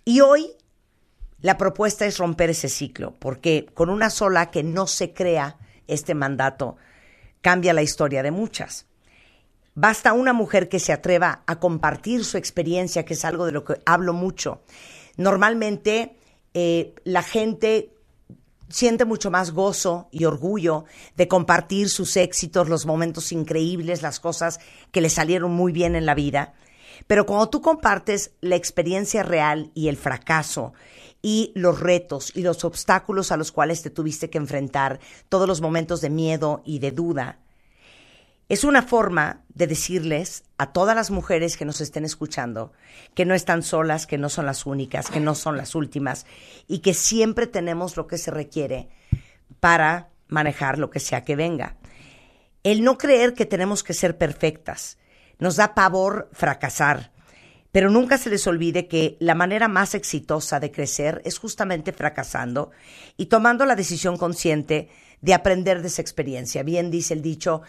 Y 0.03 0.21
hoy 0.21 0.51
la 1.41 1.57
propuesta 1.57 2.05
es 2.05 2.17
romper 2.17 2.49
ese 2.49 2.69
ciclo, 2.69 3.13
porque 3.19 3.67
con 3.73 3.89
una 3.89 4.09
sola 4.09 4.51
que 4.51 4.63
no 4.63 4.87
se 4.87 5.13
crea 5.13 5.57
este 5.87 6.15
mandato, 6.15 6.77
cambia 7.41 7.73
la 7.73 7.83
historia 7.83 8.23
de 8.23 8.31
muchas. 8.31 8.87
Basta 9.75 10.13
una 10.13 10.33
mujer 10.33 10.69
que 10.69 10.79
se 10.79 10.93
atreva 10.93 11.43
a 11.45 11.59
compartir 11.59 12.23
su 12.23 12.37
experiencia, 12.37 13.03
que 13.05 13.13
es 13.13 13.25
algo 13.25 13.45
de 13.45 13.51
lo 13.51 13.65
que 13.65 13.79
hablo 13.85 14.13
mucho. 14.13 14.61
Normalmente 15.17 16.15
eh, 16.53 16.95
la 17.03 17.21
gente 17.21 17.94
siente 18.69 19.05
mucho 19.05 19.31
más 19.31 19.51
gozo 19.51 20.07
y 20.11 20.25
orgullo 20.25 20.85
de 21.15 21.27
compartir 21.27 21.89
sus 21.89 22.17
éxitos, 22.17 22.69
los 22.69 22.85
momentos 22.85 23.31
increíbles, 23.31 24.01
las 24.01 24.19
cosas 24.19 24.59
que 24.91 25.01
le 25.01 25.09
salieron 25.09 25.51
muy 25.51 25.71
bien 25.71 25.95
en 25.95 26.05
la 26.05 26.15
vida. 26.15 26.53
Pero 27.07 27.25
cuando 27.25 27.49
tú 27.49 27.61
compartes 27.61 28.31
la 28.41 28.55
experiencia 28.55 29.23
real 29.23 29.71
y 29.73 29.89
el 29.89 29.97
fracaso 29.97 30.73
y 31.21 31.51
los 31.55 31.79
retos 31.79 32.31
y 32.35 32.41
los 32.41 32.63
obstáculos 32.63 33.31
a 33.31 33.37
los 33.37 33.51
cuales 33.51 33.81
te 33.81 33.89
tuviste 33.89 34.29
que 34.29 34.37
enfrentar, 34.37 34.99
todos 35.29 35.47
los 35.47 35.61
momentos 35.61 36.01
de 36.01 36.09
miedo 36.09 36.61
y 36.65 36.79
de 36.79 36.91
duda, 36.91 37.39
es 38.47 38.63
una 38.63 38.83
forma 38.83 39.41
de 39.49 39.67
decirles 39.67 40.43
a 40.57 40.71
todas 40.71 40.95
las 40.95 41.09
mujeres 41.09 41.57
que 41.57 41.65
nos 41.65 41.81
estén 41.81 42.05
escuchando 42.05 42.73
que 43.15 43.25
no 43.25 43.33
están 43.33 43.63
solas, 43.63 44.05
que 44.05 44.17
no 44.17 44.29
son 44.29 44.45
las 44.45 44.65
únicas, 44.65 45.09
que 45.09 45.19
no 45.19 45.33
son 45.33 45.57
las 45.57 45.73
últimas 45.73 46.25
y 46.67 46.79
que 46.79 46.93
siempre 46.93 47.47
tenemos 47.47 47.97
lo 47.97 48.07
que 48.07 48.17
se 48.17 48.31
requiere 48.31 48.89
para 49.59 50.09
manejar 50.27 50.77
lo 50.77 50.89
que 50.89 50.99
sea 50.99 51.23
que 51.23 51.35
venga. 51.35 51.77
El 52.63 52.83
no 52.83 52.97
creer 52.97 53.33
que 53.33 53.45
tenemos 53.45 53.83
que 53.83 53.93
ser 53.93 54.17
perfectas. 54.17 54.97
Nos 55.39 55.55
da 55.55 55.73
pavor 55.73 56.29
fracasar. 56.31 57.11
Pero 57.71 57.89
nunca 57.89 58.17
se 58.17 58.29
les 58.29 58.47
olvide 58.47 58.87
que 58.87 59.17
la 59.19 59.35
manera 59.35 59.67
más 59.67 59.95
exitosa 59.95 60.61
de 60.61 60.71
crecer 60.71 61.21
es 61.25 61.37
justamente 61.37 61.91
fracasando 61.91 62.71
y 63.17 63.25
tomando 63.25 63.65
la 63.65 63.75
decisión 63.75 64.17
consciente 64.17 64.89
de 65.21 65.33
aprender 65.33 65.81
de 65.81 65.89
esa 65.89 66.01
experiencia. 66.01 66.63
Bien 66.63 66.89
dice 66.89 67.13
el 67.13 67.21
dicho 67.21 67.63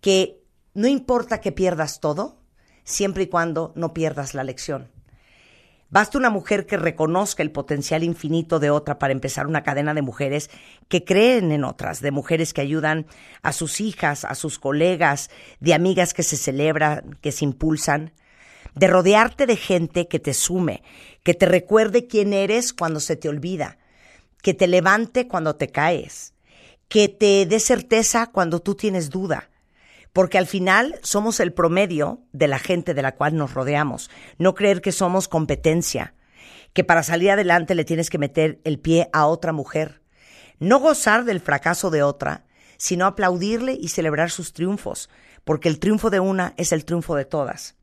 que 0.00 0.40
no 0.74 0.88
importa 0.88 1.40
que 1.40 1.52
pierdas 1.52 2.00
todo, 2.00 2.38
siempre 2.84 3.24
y 3.24 3.26
cuando 3.26 3.72
no 3.74 3.92
pierdas 3.92 4.34
la 4.34 4.44
lección. 4.44 4.90
Basta 5.90 6.18
una 6.18 6.28
mujer 6.28 6.66
que 6.66 6.76
reconozca 6.76 7.42
el 7.42 7.50
potencial 7.50 8.04
infinito 8.04 8.58
de 8.58 8.68
otra 8.68 8.98
para 8.98 9.12
empezar 9.12 9.46
una 9.46 9.62
cadena 9.62 9.94
de 9.94 10.02
mujeres 10.02 10.50
que 10.88 11.02
creen 11.02 11.50
en 11.50 11.64
otras, 11.64 12.02
de 12.02 12.10
mujeres 12.10 12.52
que 12.52 12.60
ayudan 12.60 13.06
a 13.42 13.52
sus 13.52 13.80
hijas, 13.80 14.26
a 14.26 14.34
sus 14.34 14.58
colegas, 14.58 15.30
de 15.60 15.72
amigas 15.72 16.12
que 16.12 16.22
se 16.22 16.36
celebran, 16.36 17.16
que 17.22 17.32
se 17.32 17.46
impulsan, 17.46 18.12
de 18.74 18.86
rodearte 18.86 19.46
de 19.46 19.56
gente 19.56 20.08
que 20.08 20.18
te 20.18 20.34
sume, 20.34 20.82
que 21.22 21.32
te 21.32 21.46
recuerde 21.46 22.06
quién 22.06 22.34
eres 22.34 22.74
cuando 22.74 23.00
se 23.00 23.16
te 23.16 23.30
olvida, 23.30 23.78
que 24.42 24.52
te 24.52 24.66
levante 24.66 25.26
cuando 25.26 25.56
te 25.56 25.68
caes, 25.68 26.34
que 26.88 27.08
te 27.08 27.46
dé 27.46 27.60
certeza 27.60 28.26
cuando 28.26 28.60
tú 28.60 28.74
tienes 28.74 29.08
duda 29.08 29.47
porque 30.18 30.36
al 30.36 30.48
final 30.48 30.98
somos 31.04 31.38
el 31.38 31.52
promedio 31.52 32.24
de 32.32 32.48
la 32.48 32.58
gente 32.58 32.92
de 32.92 33.02
la 33.02 33.14
cual 33.14 33.36
nos 33.36 33.54
rodeamos. 33.54 34.10
No 34.36 34.56
creer 34.56 34.80
que 34.80 34.90
somos 34.90 35.28
competencia, 35.28 36.14
que 36.72 36.82
para 36.82 37.04
salir 37.04 37.30
adelante 37.30 37.76
le 37.76 37.84
tienes 37.84 38.10
que 38.10 38.18
meter 38.18 38.60
el 38.64 38.80
pie 38.80 39.08
a 39.12 39.26
otra 39.26 39.52
mujer. 39.52 40.02
No 40.58 40.80
gozar 40.80 41.24
del 41.24 41.38
fracaso 41.38 41.90
de 41.90 42.02
otra, 42.02 42.46
sino 42.78 43.06
aplaudirle 43.06 43.78
y 43.80 43.90
celebrar 43.90 44.32
sus 44.32 44.52
triunfos, 44.52 45.08
porque 45.44 45.68
el 45.68 45.78
triunfo 45.78 46.10
de 46.10 46.18
una 46.18 46.52
es 46.56 46.72
el 46.72 46.84
triunfo 46.84 47.14
de 47.14 47.24
todas. 47.24 47.76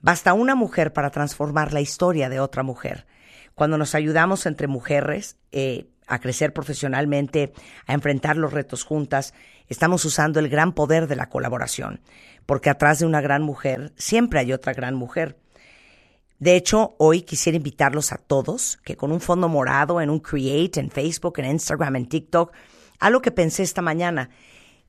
Basta 0.00 0.32
una 0.32 0.54
mujer 0.54 0.94
para 0.94 1.10
transformar 1.10 1.74
la 1.74 1.82
historia 1.82 2.30
de 2.30 2.40
otra 2.40 2.62
mujer. 2.62 3.06
Cuando 3.54 3.76
nos 3.76 3.94
ayudamos 3.94 4.46
entre 4.46 4.66
mujeres 4.66 5.36
eh, 5.52 5.90
a 6.06 6.20
crecer 6.20 6.54
profesionalmente, 6.54 7.52
a 7.86 7.92
enfrentar 7.92 8.38
los 8.38 8.54
retos 8.54 8.82
juntas, 8.82 9.34
estamos 9.68 10.04
usando 10.04 10.40
el 10.40 10.48
gran 10.48 10.72
poder 10.72 11.06
de 11.06 11.16
la 11.16 11.28
colaboración, 11.28 12.00
porque 12.46 12.70
atrás 12.70 12.98
de 12.98 13.06
una 13.06 13.20
gran 13.20 13.42
mujer 13.42 13.92
siempre 13.96 14.40
hay 14.40 14.52
otra 14.52 14.72
gran 14.72 14.94
mujer. 14.94 15.36
De 16.38 16.54
hecho, 16.54 16.94
hoy 16.98 17.22
quisiera 17.22 17.56
invitarlos 17.56 18.12
a 18.12 18.18
todos 18.18 18.78
que 18.84 18.96
con 18.96 19.10
un 19.10 19.20
fondo 19.20 19.48
morado 19.48 20.00
en 20.00 20.10
un 20.10 20.20
Create, 20.20 20.80
en 20.80 20.90
Facebook, 20.90 21.38
en 21.38 21.46
Instagram, 21.46 21.96
en 21.96 22.08
TikTok, 22.08 22.52
algo 22.98 23.22
que 23.22 23.30
pensé 23.30 23.62
esta 23.62 23.82
mañana, 23.82 24.30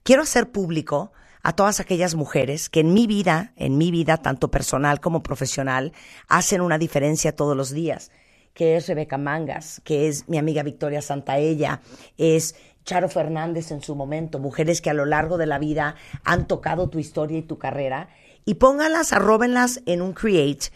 quiero 0.03 0.23
hacer 0.23 0.51
público 0.51 1.11
a 1.43 1.53
todas 1.53 1.79
aquellas 1.79 2.15
mujeres 2.15 2.69
que 2.69 2.81
en 2.81 2.93
mi 2.93 3.07
vida, 3.07 3.53
en 3.55 3.77
mi 3.77 3.91
vida, 3.91 4.17
tanto 4.17 4.51
personal 4.51 4.99
como 4.99 5.23
profesional, 5.23 5.93
hacen 6.27 6.61
una 6.61 6.77
diferencia 6.77 7.35
todos 7.35 7.55
los 7.55 7.71
días 7.71 8.11
que 8.57 8.75
es 8.75 8.87
Rebeca 8.87 9.19
Mangas, 9.19 9.81
que 9.83 10.07
es 10.07 10.27
mi 10.27 10.39
amiga 10.39 10.63
Victoria 10.63 10.99
Santaella, 11.03 11.79
es 12.17 12.55
Charo 12.87 13.09
Fernández 13.09 13.71
en 13.71 13.81
su 13.81 13.95
momento, 13.95 14.39
mujeres 14.39 14.79
que 14.79 14.89
a 14.89 14.93
lo 14.93 15.05
largo 15.05 15.37
de 15.37 15.45
la 15.45 15.59
vida 15.59 15.95
han 16.23 16.47
tocado 16.47 16.89
tu 16.89 16.99
historia 16.99 17.37
y 17.37 17.41
tu 17.41 17.57
carrera, 17.57 18.07
y 18.45 18.55
póngalas, 18.55 19.11
arróbenlas 19.11 19.81
en 19.85 20.01
un 20.01 20.13
create 20.13 20.69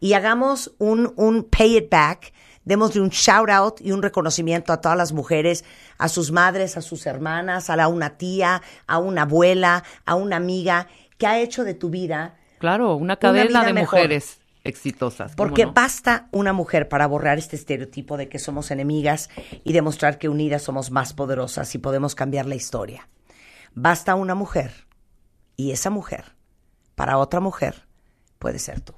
y 0.00 0.14
hagamos 0.14 0.72
un, 0.78 1.12
un 1.16 1.44
pay 1.44 1.76
it 1.76 1.90
back, 1.90 2.32
démosle 2.64 3.02
un 3.02 3.10
shout 3.10 3.50
out 3.50 3.80
y 3.82 3.92
un 3.92 4.02
reconocimiento 4.02 4.72
a 4.72 4.80
todas 4.80 4.96
las 4.96 5.12
mujeres, 5.12 5.62
a 5.98 6.08
sus 6.08 6.32
madres, 6.32 6.78
a 6.78 6.80
sus 6.80 7.06
hermanas, 7.06 7.68
a 7.68 7.76
la, 7.76 7.88
una 7.88 8.16
tía, 8.16 8.62
a 8.86 8.98
una 8.98 9.22
abuela, 9.22 9.84
a 10.06 10.14
una 10.14 10.36
amiga, 10.36 10.88
que 11.18 11.26
ha 11.26 11.38
hecho 11.38 11.64
de 11.64 11.74
tu 11.74 11.90
vida. 11.90 12.36
Claro, 12.60 12.96
una 12.96 13.16
cadena 13.16 13.62
de 13.62 13.74
mejor. 13.74 13.98
mujeres 13.98 14.37
exitosas. 14.70 15.34
¿cómo 15.34 15.48
Porque 15.48 15.66
no? 15.66 15.72
basta 15.72 16.28
una 16.32 16.52
mujer 16.52 16.88
para 16.88 17.06
borrar 17.06 17.38
este 17.38 17.56
estereotipo 17.56 18.16
de 18.16 18.28
que 18.28 18.38
somos 18.38 18.70
enemigas 18.70 19.30
y 19.64 19.72
demostrar 19.72 20.18
que 20.18 20.28
unidas 20.28 20.62
somos 20.62 20.90
más 20.90 21.12
poderosas 21.12 21.74
y 21.74 21.78
podemos 21.78 22.14
cambiar 22.14 22.46
la 22.46 22.54
historia. 22.54 23.08
Basta 23.74 24.14
una 24.14 24.34
mujer 24.34 24.86
y 25.56 25.72
esa 25.72 25.90
mujer 25.90 26.36
para 26.94 27.18
otra 27.18 27.40
mujer 27.40 27.86
puede 28.38 28.58
ser 28.58 28.80
tú. 28.80 28.94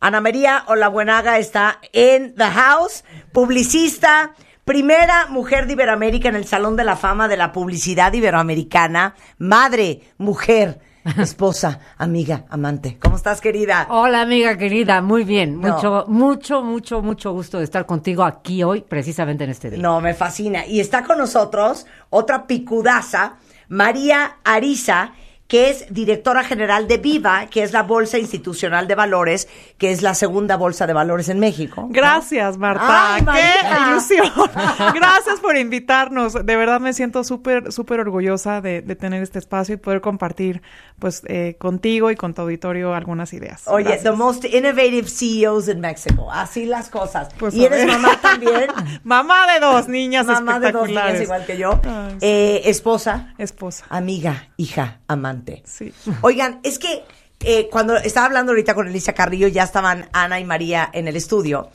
Ana 0.00 0.20
María 0.20 0.64
Olabuenaga 0.68 1.38
está 1.38 1.80
en 1.92 2.34
The 2.36 2.44
House, 2.44 3.04
publicista, 3.32 4.34
primera 4.64 5.26
mujer 5.26 5.66
de 5.66 5.72
Iberoamérica 5.72 6.28
en 6.28 6.36
el 6.36 6.44
Salón 6.44 6.76
de 6.76 6.84
la 6.84 6.94
Fama 6.94 7.26
de 7.26 7.36
la 7.36 7.52
Publicidad 7.52 8.12
Iberoamericana, 8.12 9.16
madre, 9.38 10.02
mujer, 10.18 10.80
esposa, 11.18 11.80
amiga, 11.96 12.44
amante. 12.50 12.98
¿Cómo 13.00 13.16
estás, 13.16 13.40
querida? 13.40 13.86
Hola 13.90 14.22
amiga 14.22 14.56
querida, 14.56 15.00
muy 15.00 15.24
bien, 15.24 15.60
No. 15.60 15.74
mucho, 15.74 16.04
mucho, 16.08 16.62
mucho, 16.62 17.02
mucho 17.02 17.32
gusto 17.32 17.58
de 17.58 17.64
estar 17.64 17.86
contigo 17.86 18.24
aquí 18.24 18.62
hoy, 18.62 18.82
precisamente 18.82 19.44
en 19.44 19.50
este 19.50 19.70
día. 19.70 19.78
No, 19.80 20.00
me 20.00 20.14
fascina. 20.14 20.66
Y 20.66 20.80
está 20.80 21.04
con 21.04 21.18
nosotros 21.18 21.86
otra 22.10 22.46
picudaza, 22.46 23.36
María 23.68 24.36
Ariza, 24.44 25.12
que 25.48 25.70
es 25.70 25.86
directora 25.92 26.44
general 26.44 26.86
de 26.86 26.98
Viva, 26.98 27.46
que 27.46 27.62
es 27.62 27.72
la 27.72 27.82
Bolsa 27.82 28.18
Institucional 28.18 28.86
de 28.86 28.94
Valores, 28.94 29.48
que 29.78 29.90
es 29.90 30.02
la 30.02 30.12
segunda 30.14 30.56
bolsa 30.56 30.86
de 30.86 30.92
valores 30.92 31.30
en 31.30 31.40
México. 31.40 31.88
Gracias, 31.90 32.58
Marta. 32.58 33.14
Ay, 33.14 33.22
¡Qué 33.24 33.90
ilusión! 33.90 34.28
Gracias 34.94 35.40
por 35.40 35.56
invitarnos. 35.56 36.34
De 36.34 36.54
verdad 36.56 36.80
me 36.80 36.92
siento 36.92 37.24
súper, 37.24 37.72
súper 37.72 37.98
orgullosa 38.00 38.60
de, 38.60 38.82
de 38.82 38.94
tener 38.94 39.22
este 39.22 39.38
espacio 39.38 39.74
y 39.74 39.78
poder 39.78 40.02
compartir, 40.02 40.60
pues, 40.98 41.22
eh, 41.26 41.56
contigo 41.58 42.10
y 42.10 42.16
con 42.16 42.34
tu 42.34 42.42
auditorio 42.42 42.92
algunas 42.94 43.32
ideas. 43.32 43.62
Oye, 43.68 43.84
Gracias. 43.84 44.04
the 44.04 44.12
most 44.12 44.44
innovative 44.44 45.08
CEOs 45.08 45.68
in 45.68 45.80
Mexico. 45.80 46.30
Así 46.30 46.66
las 46.66 46.90
cosas. 46.90 47.30
Pues, 47.38 47.54
y 47.54 47.64
eres 47.64 47.86
ver. 47.86 47.96
mamá 47.98 48.20
también. 48.20 48.66
Mamá 49.02 49.50
de 49.50 49.60
dos 49.60 49.88
niñas 49.88 50.26
mamá 50.26 50.60
de 50.60 50.72
dos 50.72 50.88
espectaculares. 50.88 51.12
niñas 51.14 51.22
igual 51.24 51.46
que 51.46 51.56
yo. 51.56 51.80
Ay, 51.84 52.10
sí. 52.10 52.16
Eh, 52.20 52.62
esposa, 52.66 53.32
Esposa. 53.38 53.86
amiga, 53.88 54.48
hija, 54.58 54.98
amante. 55.08 55.37
Sí. 55.64 55.92
Oigan, 56.22 56.60
es 56.62 56.78
que 56.78 57.02
eh, 57.40 57.68
cuando 57.70 57.96
estaba 57.96 58.26
hablando 58.26 58.52
ahorita 58.52 58.74
con 58.74 58.88
Alicia 58.88 59.12
Carrillo, 59.14 59.48
ya 59.48 59.62
estaban 59.64 60.08
Ana 60.12 60.40
y 60.40 60.44
María 60.44 60.88
en 60.92 61.08
el 61.08 61.16
estudio. 61.16 61.70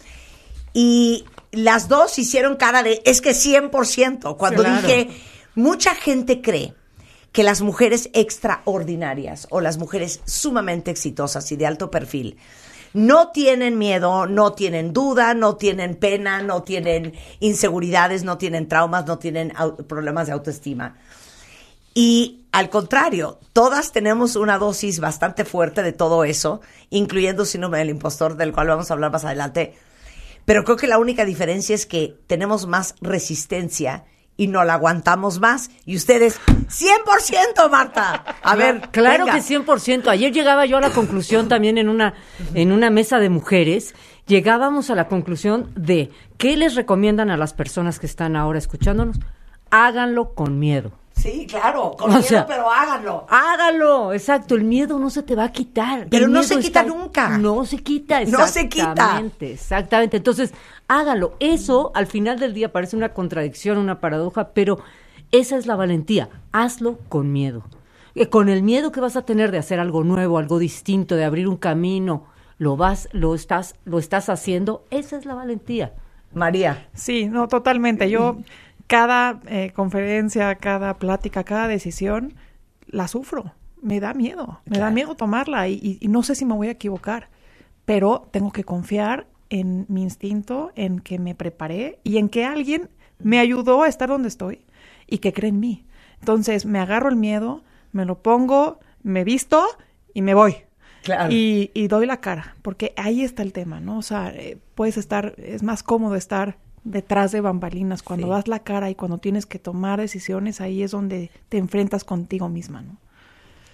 Y 0.73 1.26
las 1.52 1.88
dos 1.88 2.17
hicieron 2.19 2.56
cara 2.56 2.84
de, 2.84 3.02
es 3.06 3.21
que 3.21 3.32
100%. 3.32 4.38
Cuando 4.38 4.63
Claro. 4.63 4.88
dije, 4.88 5.10
mucha 5.56 5.93
gente 5.95 6.41
cree 6.41 6.73
que 7.32 7.43
las 7.43 7.62
mujeres 7.62 8.10
extraordinarias 8.13 9.47
o 9.49 9.62
las 9.62 9.78
mujeres 9.78 10.21
sumamente 10.26 10.91
exitosas 10.91 11.52
y 11.52 11.56
de 11.56 11.65
alto 11.65 11.89
perfil 11.91 12.38
no 12.93 13.30
tienen 13.30 13.80
miedo, 13.80 14.28
no 14.28 14.54
tienen 14.54 14.93
duda, 14.93 15.34
no 15.34 15.56
tienen 15.56 15.95
pena, 15.95 16.43
no 16.43 16.62
tienen 16.62 17.13
inseguridades, 17.39 18.23
no 18.23 18.38
tienen 18.38 18.67
traumas, 18.67 19.08
no 19.08 19.17
tienen 19.17 19.52
problemas 19.88 20.28
de 20.28 20.34
autoestima. 20.34 20.95
Y 21.93 22.45
al 22.51 22.69
contrario, 22.69 23.39
todas 23.51 23.91
tenemos 23.91 24.36
una 24.36 24.58
dosis 24.58 24.99
bastante 24.99 25.45
fuerte 25.45 25.84
de 25.84 25.91
todo 25.91 26.23
eso, 26.23 26.62
incluyendo 26.89 27.45
síndrome 27.45 27.79
del 27.79 27.89
impostor, 27.89 28.36
del 28.36 28.51
cual 28.53 28.67
vamos 28.67 28.89
a 28.89 28.93
hablar 28.93 29.12
más 29.12 29.25
adelante. 29.25 29.75
Pero 30.45 30.63
creo 30.63 30.77
que 30.77 30.88
la 30.88 30.97
única 30.97 31.25
diferencia 31.25 31.73
es 31.75 31.86
que 31.86 32.15
tenemos 32.27 32.67
más 32.67 32.95
resistencia 33.01 34.06
y 34.36 34.47
no 34.47 34.63
la 34.63 34.73
aguantamos 34.73 35.39
más. 35.39 35.69
Y 35.86 35.95
ustedes, 35.95 36.39
100%, 36.47 37.69
Marta. 37.69 38.23
A 38.41 38.56
ver, 38.56 38.89
Claro 38.91 39.25
venga. 39.25 39.38
que 39.38 39.43
100%. 39.43 40.08
Ayer 40.10 40.34
llegaba 40.34 40.65
yo 40.65 40.77
a 40.77 40.82
la 40.82 40.89
conclusión 40.89 41.47
también 41.47 41.77
en 41.77 41.88
una, 41.88 42.15
en 42.53 42.71
una 42.71 42.89
mesa 42.89 43.19
de 43.19 43.29
mujeres, 43.29 43.93
llegábamos 44.27 44.89
a 44.89 44.95
la 44.95 45.08
conclusión 45.08 45.71
de 45.75 46.10
qué 46.38 46.58
les 46.58 46.75
recomiendan 46.75 47.29
a 47.29 47.38
las 47.38 47.53
personas 47.53 47.99
que 47.99 48.06
están 48.08 48.36
ahora 48.36 48.60
escuchándonos. 48.60 49.19
Háganlo 49.69 50.34
con 50.34 50.60
miedo. 50.60 50.91
Sí, 51.15 51.45
claro, 51.47 51.95
con 51.97 52.10
O 52.10 52.13
miedo, 52.15 52.23
sea, 52.28 52.45
pero 52.45 52.69
háganlo. 52.69 53.26
Hágalo, 53.30 54.13
exacto. 54.13 54.56
El 54.56 54.63
miedo 54.63 54.99
no 54.99 55.10
se 55.10 55.23
te 55.23 55.36
va 55.36 55.45
a 55.45 55.52
quitar. 55.52 56.08
Pero 56.10 56.28
no 56.28 56.43
se 56.43 56.56
quita 56.60 56.82
está- 56.82 56.84
nunca. 56.84 57.38
No 57.38 57.65
se 57.65 57.78
quita, 57.78 58.23
No 58.26 58.45
se 58.47 58.67
quita. 58.67 58.91
Exactamente, 58.91 59.54
exactamente. 59.54 60.17
Entonces, 60.17 60.54
hágalo. 60.88 61.36
Eso, 61.39 61.91
al 61.95 62.08
final 62.08 62.39
del 62.39 62.54
día, 62.54 62.71
parece 62.73 62.95
una 62.97 63.10
contradicción, 63.13 63.78
una 63.78 63.99
paradoja, 64.02 64.49
pero 64.49 64.80
esa 65.32 65.56
es 65.56 65.65
la 65.67 65.76
valentía. 65.76 66.30
Hazlo 66.52 66.97
con 67.10 67.32
miedo. 67.32 67.63
Eh, 68.15 68.28
Con 68.30 68.49
el 68.49 68.62
miedo 68.63 68.91
que 68.91 68.99
vas 68.99 69.15
a 69.15 69.21
tener 69.26 69.52
de 69.52 69.58
hacer 69.60 69.80
algo 69.80 70.04
nuevo, 70.04 70.38
algo 70.38 70.60
distinto, 70.60 71.15
de 71.15 71.26
abrir 71.26 71.47
un 71.47 71.58
camino, 71.58 72.26
lo 72.58 72.76
vas, 72.78 73.08
lo 73.12 73.34
estás, 73.34 73.76
lo 73.86 73.97
estás 73.97 74.30
haciendo. 74.30 74.84
Esa 74.91 75.17
es 75.17 75.26
la 75.26 75.36
valentía. 75.36 75.93
María. 76.34 76.88
Sí, 76.93 77.26
no, 77.28 77.47
totalmente. 77.47 78.10
Yo 78.10 78.38
cada 78.93 79.39
eh, 79.47 79.71
conferencia, 79.75 80.56
cada 80.56 80.97
plática, 80.97 81.43
cada 81.43 81.67
decisión 81.67 82.34
la 82.88 83.08
sufro. 83.08 83.53
Me 83.82 83.99
da 83.99 84.13
miedo, 84.13 84.62
me 84.65 84.77
da 84.77 84.91
miedo 84.91 85.15
tomarla 85.15 85.67
y, 85.67 85.73
y- 85.73 85.97
y 85.99 86.08
no 86.08 86.23
sé 86.23 86.36
si 86.36 86.45
me 86.45 86.53
voy 86.53 86.67
a 86.67 86.71
equivocar, 86.71 87.27
pero 87.86 88.27
tengo 88.32 88.51
que 88.51 88.63
confiar 88.63 89.27
en 89.49 89.86
mi 89.89 90.03
instinto, 90.03 90.71
en 90.75 90.99
que 90.99 91.19
me 91.19 91.36
preparé 91.36 91.99
y 92.03 92.17
en 92.17 92.29
que 92.29 92.45
alguien 92.45 92.89
me 93.19 93.39
ayudó 93.39 93.84
a 93.84 93.88
estar 93.89 94.10
donde 94.10 94.27
estoy 94.29 94.62
y 95.08 95.17
que 95.17 95.34
cree 95.34 95.49
en 95.49 95.60
mí. 95.60 95.86
Entonces 96.19 96.65
me 96.65 96.79
agarro 96.79 97.10
el 97.10 97.15
miedo, 97.17 97.62
me 97.91 98.06
lo 98.06 98.21
pongo, 98.21 98.79
me 99.03 99.23
visto 99.23 99.63
y 100.13 100.21
me 100.21 100.34
voy. 100.34 100.56
Claro. 101.03 101.32
Y, 101.34 101.69
y 101.73 101.88
doy 101.89 102.06
la 102.06 102.21
cara, 102.21 102.56
porque 102.62 102.93
ahí 102.95 103.23
está 103.23 103.43
el 103.43 103.51
tema, 103.51 103.82
¿no? 103.82 103.97
O 103.97 104.01
sea, 104.01 104.29
eh, 104.34 104.58
puedes 104.75 104.97
estar, 104.97 105.34
es 105.38 105.62
más 105.62 105.84
cómodo 105.84 106.15
estar 106.15 106.58
detrás 106.83 107.31
de 107.31 107.41
bambalinas. 107.41 108.03
Cuando 108.03 108.27
Sí. 108.27 108.31
das 108.31 108.47
la 108.47 108.59
cara 108.59 108.89
y 108.89 108.95
cuando 108.95 109.17
tienes 109.17 109.45
que 109.45 109.59
tomar 109.59 109.99
decisiones, 109.99 110.61
ahí 110.61 110.83
es 110.83 110.91
donde 110.91 111.31
te 111.49 111.57
enfrentas 111.57 112.03
contigo 112.03 112.49
misma, 112.49 112.81
¿no? 112.81 112.97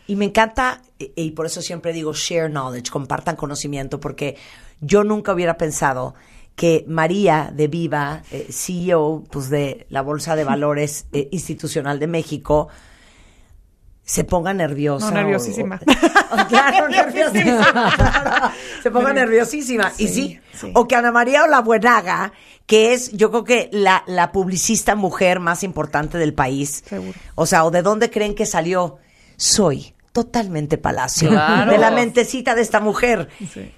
Y 0.08 0.16
me 0.16 0.26
encanta, 0.26 0.82
y, 0.98 1.12
y 1.16 1.32
por 1.32 1.46
eso 1.46 1.62
siempre 1.62 1.94
digo 1.94 2.14
share 2.14 2.50
knowledge, 2.50 2.90
compartan 2.90 3.36
conocimiento, 3.36 4.00
porque 4.00 4.38
yo 4.82 5.04
nunca 5.04 5.34
hubiera 5.34 5.58
pensado 5.58 6.16
que 6.56 6.84
María 6.88 7.54
de 7.56 7.68
Viva, 7.68 8.24
eh, 8.32 8.48
CEO 8.52 9.24
pues, 9.32 9.50
de 9.50 9.86
la 9.90 10.02
Bolsa 10.02 10.36
de 10.36 10.44
Valores 10.46 11.06
eh, 11.14 11.30
Institucional 11.32 12.00
de 12.00 12.08
México, 12.08 12.70
se 14.10 14.24
ponga 14.24 14.54
nerviosa. 14.56 15.12
No, 15.12 15.18
nerviosísima. 15.18 15.80
o- 15.86 16.42
o- 16.42 16.48
claro, 16.48 16.90
nerviosísima. 16.90 17.72
claro. 17.96 18.52
se 18.84 18.90
ponga 18.90 19.14
nerviosísima. 19.14 19.92
y 20.00 20.08
Sí, 20.08 20.14
sí. 20.14 20.40
sí. 20.60 20.72
O 20.74 20.88
que 20.88 20.96
Ana 20.96 21.12
María 21.12 21.44
Olabuenaga, 21.44 22.34
que 22.66 22.94
es 22.94 23.12
yo 23.12 23.30
creo 23.30 23.44
que 23.44 23.70
la, 23.72 24.04
la 24.08 24.32
publicista 24.32 24.96
mujer 24.96 25.40
más 25.40 25.64
importante 25.64 26.18
del 26.18 26.34
país. 26.34 26.84
Seguro. 26.88 27.14
O 27.36 27.46
sea, 27.46 27.66
¿o 27.66 27.70
de 27.70 27.84
dónde 27.84 28.10
creen 28.10 28.34
que 28.34 28.48
salió? 28.48 28.98
Soy 29.38 29.94
totalmente 30.12 30.80
palacio. 30.80 31.30
Claro. 31.30 31.72
De 31.72 31.78
la 31.78 31.92
mentecita 31.92 32.56
de 32.56 32.64
esta 32.64 32.80
mujer. 32.80 33.30
Sí. 33.54 33.72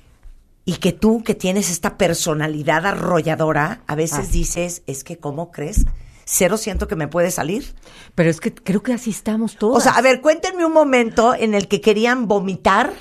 Y 0.63 0.77
que 0.77 0.93
tú, 0.93 1.23
que 1.23 1.35
tienes 1.35 1.69
esta 1.69 1.97
personalidad 1.97 2.85
arrolladora, 2.85 3.81
a 3.85 3.95
veces 3.95 4.27
Ah. 4.29 4.31
dices, 4.31 4.83
es 4.87 5.03
que, 5.03 5.17
¿cómo 5.17 5.51
crees? 5.51 5.85
Cero 6.33 6.55
siento 6.55 6.87
que 6.87 6.95
me 6.95 7.09
puede 7.09 7.29
salir. 7.29 7.73
Pero 8.15 8.29
es 8.29 8.39
que 8.39 8.53
creo 8.53 8.81
que 8.81 8.93
así 8.93 9.09
estamos 9.09 9.57
todos. 9.57 9.75
O 9.77 9.81
sea, 9.81 9.91
a 9.93 10.01
ver, 10.01 10.21
cuéntenme 10.21 10.65
un 10.65 10.71
momento 10.71 11.35
en 11.35 11.53
el 11.53 11.67
que 11.67 11.81
querían 11.81 12.25
vomitar 12.29 12.93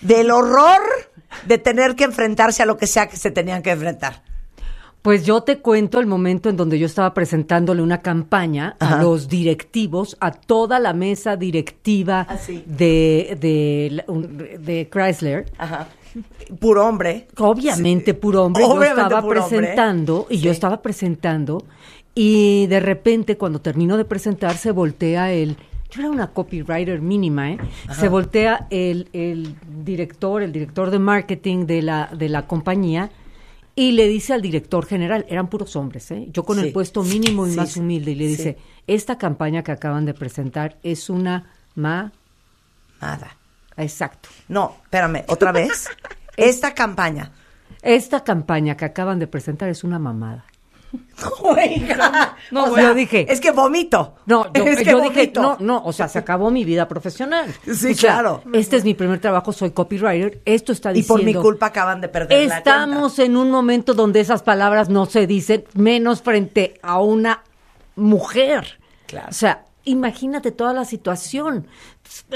del 0.00 0.32
horror 0.32 0.80
de 1.46 1.58
tener 1.58 1.94
que 1.94 2.02
enfrentarse 2.04 2.64
a 2.64 2.66
lo 2.66 2.76
que 2.76 2.88
sea 2.88 3.06
que 3.08 3.16
se 3.16 3.30
tenían 3.30 3.62
que 3.62 3.70
enfrentar. 3.70 4.24
Pues 5.00 5.24
yo 5.24 5.42
te 5.42 5.58
cuento 5.58 6.00
el 6.00 6.06
momento 6.06 6.48
en 6.48 6.56
donde 6.56 6.80
yo 6.80 6.86
estaba 6.86 7.14
presentándole 7.14 7.80
una 7.82 8.02
campaña 8.02 8.74
Ajá. 8.80 8.98
a 8.98 9.02
los 9.04 9.28
directivos, 9.28 10.16
a 10.18 10.32
toda 10.32 10.80
la 10.80 10.92
mesa 10.92 11.36
directiva 11.36 12.26
Ah, 12.28 12.36
sí. 12.36 12.64
de, 12.66 13.36
de, 14.58 14.88
Chrysler. 14.92 15.52
Ajá. 15.58 15.86
Puro 16.58 16.84
hombre. 16.86 17.28
Obviamente, 17.36 18.14
puro 18.14 18.42
hombre. 18.44 18.64
Obviamente 18.64 18.96
yo 18.96 19.02
estaba 19.04 19.22
puro 19.22 19.44
hombre. 19.44 19.58
presentando 19.58 20.26
y 20.30 20.38
Sí. 20.38 20.42
yo 20.42 20.50
estaba 20.50 20.82
presentando 20.82 21.64
y 22.16 22.66
de 22.66 22.80
repente 22.80 23.36
cuando 23.36 23.60
terminó 23.60 23.96
de 23.96 24.04
presentar 24.06 24.56
se 24.56 24.72
voltea 24.72 25.32
el... 25.32 25.56
Yo 25.90 26.00
era 26.00 26.10
una 26.10 26.28
copywriter 26.32 27.00
mínima, 27.00 27.52
¿eh? 27.52 27.58
Se 27.92 28.08
voltea 28.08 28.66
el, 28.70 29.08
el 29.12 29.54
director, 29.84 30.42
el 30.42 30.50
director 30.50 30.90
de 30.90 30.98
marketing 30.98 31.66
de 31.66 31.82
la, 31.82 32.10
de 32.12 32.28
la 32.28 32.46
compañía 32.48 33.10
y 33.76 33.92
le 33.92 34.08
dice 34.08 34.32
al 34.32 34.40
director 34.42 34.84
general, 34.86 35.26
eran 35.28 35.48
puros 35.48 35.76
hombres, 35.76 36.10
¿eh? 36.10 36.26
Yo 36.32 36.42
con 36.44 36.58
Sí. 36.58 36.66
el 36.66 36.72
puesto 36.72 37.02
mínimo 37.04 37.46
y 37.46 37.50
Sí, 37.50 37.56
más 37.56 37.72
sí. 37.72 37.80
humilde, 37.80 38.10
y 38.12 38.14
le 38.14 38.26
dice, 38.26 38.56
esta 38.86 39.16
campaña 39.18 39.62
que 39.62 39.70
acaban 39.72 40.06
de 40.06 40.14
presentar 40.14 40.78
es 40.82 41.08
una 41.10 41.50
ma... 41.76 42.10
Nada. 43.00 43.36
Exacto. 43.76 44.30
No, 44.48 44.76
espérame, 44.84 45.24
otra 45.28 45.52
vez. 45.52 45.88
Esta 46.38 46.74
campaña. 46.74 47.30
Esta 47.82 48.24
campaña 48.24 48.76
que 48.76 48.86
acaban 48.86 49.18
de 49.18 49.26
presentar 49.26 49.68
es 49.68 49.84
una 49.84 49.98
mamada. 49.98 50.46
Oiga. 51.42 52.36
No, 52.50 52.64
O 52.64 52.68
yo 52.68 52.74
sea, 52.76 52.94
dije- 52.94 53.26
Es 53.28 53.40
que 53.40 53.50
vomito. 53.50 54.14
No, 54.26 54.50
yo, 54.54 54.64
es 54.64 54.78
que 54.78 54.84
yo 54.84 55.00
dije, 55.00 55.32
no, 55.34 55.56
no, 55.60 55.82
o 55.84 55.92
sea, 55.92 56.08
se 56.08 56.18
acabó 56.18 56.50
mi 56.50 56.64
vida 56.64 56.86
profesional. 56.88 57.52
Sí, 57.64 57.92
O 57.92 57.94
sea, 57.94 57.94
claro. 58.14 58.42
Este 58.52 58.76
es 58.76 58.84
mi 58.84 58.94
primer 58.94 59.20
trabajo, 59.20 59.52
soy 59.52 59.70
copywriter. 59.72 60.40
Esto 60.44 60.72
está 60.72 60.90
Y 60.90 60.94
diciendo. 60.96 61.14
por 61.14 61.24
mi 61.24 61.34
culpa 61.34 61.66
acaban 61.66 62.00
de 62.00 62.08
perder 62.08 62.48
la 62.48 62.58
Estamos 62.58 63.18
en 63.18 63.36
un 63.36 63.50
momento 63.50 63.94
donde 63.94 64.20
esas 64.20 64.42
palabras 64.42 64.88
no 64.88 65.06
se 65.06 65.26
dicen, 65.26 65.64
menos 65.74 66.22
frente 66.22 66.78
a 66.82 67.00
una 67.00 67.42
mujer. 67.96 68.78
Claro. 69.06 69.28
O 69.30 69.32
sea, 69.34 69.65
imagínate 69.86 70.52
toda 70.52 70.74
la 70.74 70.84
situación. 70.84 71.66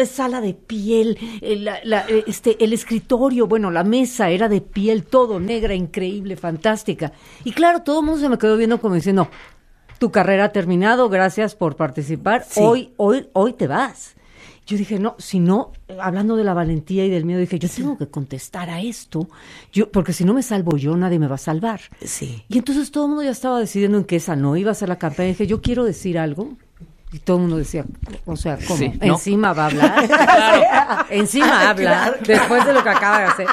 Sala 0.07 0.41
de 0.41 0.55
piel, 0.55 1.19
el, 1.43 1.65
la- 1.67 1.81
la- 1.85 2.07
este, 2.27 2.57
el 2.65 2.73
escritorio, 2.73 3.47
bueno, 3.47 3.71
la 3.71 3.85
mesa 3.85 4.31
era 4.31 4.49
de 4.49 4.61
piel, 4.63 5.05
todo 5.05 5.39
negra, 5.39 5.75
increíble, 5.75 6.37
fantástica. 6.37 7.13
Y 7.45 7.53
claro, 7.53 7.83
todo 7.83 8.01
el 8.01 8.07
mundo 8.07 8.21
se 8.21 8.29
me 8.29 8.39
quedó 8.39 8.57
viendo 8.57 8.81
como 8.81 8.95
diciendo, 8.95 9.29
tu 9.99 10.11
carrera 10.11 10.45
ha 10.45 10.53
terminado, 10.53 11.09
gracias 11.11 11.55
por 11.55 11.77
participar, 11.77 12.45
Sí. 12.49 12.61
hoy, 12.63 12.93
hoy, 12.97 13.29
hoy 13.35 13.53
te 13.53 13.67
vas. 13.67 14.15
Yo 14.67 14.77
dije, 14.77 14.99
no, 15.01 15.17
si 15.19 15.41
no, 15.41 15.73
hablando 16.01 16.37
de 16.37 16.45
la 16.45 16.55
valentía 16.55 17.05
y 17.05 17.11
del 17.11 17.25
miedo, 17.25 17.41
dije, 17.41 17.59
yo 17.59 17.69
tengo 17.69 17.99
que 17.99 18.07
contestar 18.09 18.71
a 18.71 18.81
esto, 18.81 19.29
yo, 19.73 19.91
porque 19.91 20.13
si 20.13 20.25
no 20.25 20.33
me 20.33 20.43
salvo 20.45 20.77
yo, 20.77 20.97
nadie 20.97 21.19
me 21.19 21.27
va 21.27 21.35
a 21.35 21.39
salvar. 21.39 21.81
Sí. 22.05 22.45
Y 22.49 22.59
entonces 22.59 22.93
todo 22.93 23.05
el 23.05 23.09
mundo 23.09 23.25
ya 23.25 23.31
estaba 23.33 23.59
decidiendo 23.59 23.99
en 23.99 24.05
que 24.05 24.17
esa 24.17 24.37
no 24.37 24.57
iba 24.57 24.71
a 24.71 24.75
ser 24.75 24.89
la 24.89 24.97
campaña. 24.99 25.31
Dije, 25.31 25.49
yo 25.49 25.61
quiero 25.61 25.83
decir 25.85 26.19
algo. 26.21 26.51
Y 27.13 27.19
todo 27.19 27.39
el 27.39 27.43
mundo 27.43 27.57
decía, 27.57 27.85
o 28.25 28.37
sea, 28.37 28.57
¿cómo? 28.67 28.79
Sí, 28.79 28.93
¿no? 29.01 29.15
Encima 29.15 29.53
va 29.53 29.65
a 29.65 29.67
hablar. 29.67 31.07
Encima 31.11 31.69
habla, 31.71 32.15
después 32.25 32.65
de 32.65 32.73
lo 32.73 32.83
que 32.85 32.89
acaba 32.89 33.19
de 33.19 33.25
hacer. 33.25 33.47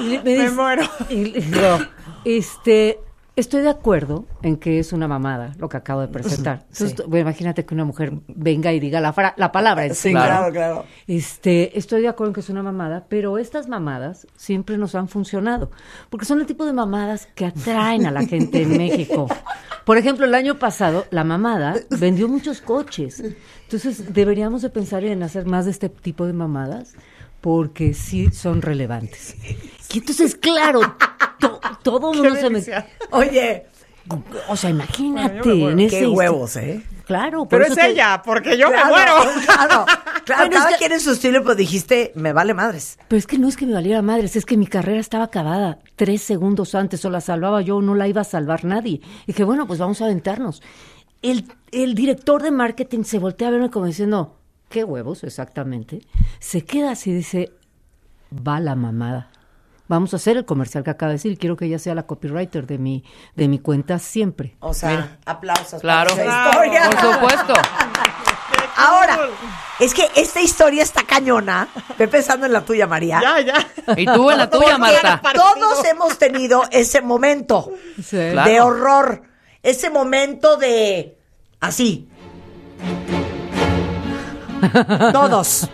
Y 0.00 0.18
me, 0.24 0.30
dice- 0.30 0.50
muero. 0.52 0.88
Y 1.10 1.24
digo, 1.40 1.78
este, 2.24 2.98
estoy 3.40 3.62
de 3.62 3.68
acuerdo 3.70 4.26
en 4.42 4.56
que 4.56 4.78
es 4.78 4.92
una 4.92 5.06
mamada 5.08 5.54
lo 5.58 5.68
que 5.68 5.76
acabo 5.76 6.00
de 6.00 6.08
presentar. 6.08 6.64
Entonces, 6.70 6.90
Sí. 6.96 7.02
bueno, 7.06 7.22
imagínate 7.28 7.64
que 7.64 7.74
una 7.74 7.84
mujer 7.84 8.12
venga 8.28 8.72
y 8.72 8.80
diga 8.80 9.00
la, 9.00 9.12
fra- 9.12 9.34
la 9.36 9.52
palabra. 9.52 9.82
Sí, 9.84 9.88
encima. 10.08 10.24
claro, 10.26 10.52
claro. 10.52 10.84
Este, 11.06 11.78
estoy 11.78 12.02
de 12.02 12.08
acuerdo 12.08 12.30
en 12.30 12.34
que 12.34 12.40
es 12.40 12.48
una 12.50 12.62
mamada, 12.62 13.06
pero 13.08 13.38
estas 13.38 13.68
mamadas 13.68 14.26
siempre 14.36 14.76
nos 14.78 14.94
han 14.94 15.08
funcionado, 15.08 15.70
porque 16.10 16.26
son 16.26 16.40
el 16.40 16.46
tipo 16.46 16.66
de 16.66 16.72
mamadas 16.72 17.26
que 17.34 17.46
atraen 17.46 18.06
a 18.06 18.10
la 18.10 18.26
gente 18.26 18.62
en 18.62 18.76
México. 18.76 19.28
Por 19.84 19.96
ejemplo, 19.98 20.26
el 20.26 20.34
año 20.34 20.58
pasado 20.58 21.06
la 21.10 21.24
mamada 21.24 21.74
vendió 21.90 22.28
muchos 22.28 22.60
coches. 22.60 23.22
Entonces, 23.62 24.12
deberíamos 24.12 24.62
de 24.62 24.70
pensar 24.70 25.04
en 25.04 25.22
hacer 25.22 25.46
más 25.46 25.64
de 25.64 25.70
este 25.70 25.88
tipo 25.88 26.26
de 26.26 26.32
mamadas 26.32 26.94
porque 27.40 27.94
sí 27.94 28.30
son 28.32 28.62
relevantes. 28.62 29.36
Y 29.92 29.98
entonces, 29.98 30.34
claro, 30.34 30.80
to- 31.40 31.60
todo 31.82 32.12
mundo 32.12 32.34
se 32.36 32.50
me... 32.50 32.62
Oye, 33.10 33.66
O 34.48 34.56
sea, 34.56 34.70
imagínate. 34.70 35.40
Bueno, 35.40 35.70
en 35.70 35.80
ese 35.80 36.00
qué 36.00 36.06
huevos, 36.06 36.56
¿eh? 36.56 36.82
Claro. 37.06 37.40
por 37.40 37.48
Pero 37.48 37.64
eso 37.64 37.72
es 37.72 37.78
te- 37.80 37.90
ella, 37.92 38.20
porque 38.24 38.58
yo 38.58 38.68
claro, 38.68 38.84
me 38.84 38.90
muero. 38.92 39.14
Claro, 39.46 39.84
claro, 40.26 40.42
Bueno, 40.42 40.56
es 40.56 40.62
cada 40.62 40.68
que- 40.70 40.76
quien 40.76 40.92
en 40.92 41.00
su 41.00 41.12
estilo, 41.12 41.42
pero 41.42 41.54
dijiste, 41.54 42.12
me 42.14 42.32
vale 42.34 42.52
madres. 42.52 42.98
Pero 43.08 43.18
es 43.18 43.26
que 43.26 43.38
no 43.38 43.48
es 43.48 43.56
que 43.56 43.64
me 43.66 43.72
valiera 43.72 44.02
madres, 44.02 44.36
es 44.36 44.44
que 44.44 44.56
mi 44.58 44.66
carrera 44.66 45.00
estaba 45.00 45.24
acabada 45.24 45.78
tres 45.96 46.20
segundos 46.22 46.74
antes, 46.74 47.02
o 47.06 47.10
la 47.10 47.20
salvaba 47.22 47.62
yo 47.62 47.76
o 47.76 47.82
no 47.82 47.94
la 47.94 48.08
iba 48.08 48.20
a 48.20 48.24
salvar 48.24 48.64
nadie. 48.64 49.00
Y 49.24 49.26
dije, 49.28 49.44
bueno, 49.44 49.66
pues 49.66 49.78
vamos 49.78 50.02
a 50.02 50.04
aventarnos. 50.04 50.62
El, 51.22 51.44
el 51.72 51.94
director 51.94 52.42
de 52.42 52.50
marketing 52.50 53.04
se 53.04 53.18
voltea 53.18 53.48
a 53.48 53.52
verme 53.52 53.70
como 53.70 53.86
diciendo, 53.86 54.36
¿qué 54.68 54.84
huevos 54.84 55.24
exactamente? 55.24 56.00
Se 56.40 56.62
queda 56.62 56.90
así 56.92 57.10
y 57.10 57.14
dice, 57.14 57.52
va 58.32 58.60
la 58.60 58.74
mamada. 58.74 59.30
Vamos 59.88 60.12
a 60.12 60.16
hacer 60.16 60.36
el 60.36 60.44
comercial 60.44 60.84
que 60.84 60.90
acaba 60.90 61.10
de 61.10 61.14
decir. 61.14 61.38
Quiero 61.38 61.56
que 61.56 61.64
ella 61.64 61.78
sea 61.78 61.94
la 61.94 62.04
copywriter 62.04 62.66
de 62.66 62.78
mi, 62.78 63.04
de 63.34 63.48
mi 63.48 63.58
cuenta 63.58 63.98
siempre. 63.98 64.56
O 64.60 64.74
sea, 64.74 65.18
aplausos. 65.24 65.80
Claro. 65.80 66.10
para 66.10 66.22
esa 66.22 66.48
historia. 66.48 66.90
Por 66.90 67.14
supuesto. 67.14 67.54
Ahora, 68.76 69.18
es 69.80 69.92
que 69.92 70.08
esta 70.14 70.40
historia 70.40 70.82
está 70.82 71.02
cañona. 71.02 71.68
Ve 71.98 72.06
pensando 72.06 72.46
en 72.46 72.52
la 72.52 72.64
tuya, 72.64 72.86
María. 72.86 73.20
Ya, 73.20 73.40
ya. 73.40 73.94
Y 73.96 74.06
tú 74.06 74.30
en 74.30 74.38
la 74.38 74.48
tuya, 74.48 74.78
Marta. 74.78 75.20
Todos 75.34 75.84
hemos 75.84 76.16
tenido 76.18 76.62
ese 76.70 77.00
momento 77.00 77.72
de 78.10 78.60
horror, 78.60 79.22
ese 79.62 79.90
momento 79.90 80.56
de 80.56 81.18
así. 81.60 82.08
Todos. 85.12 85.68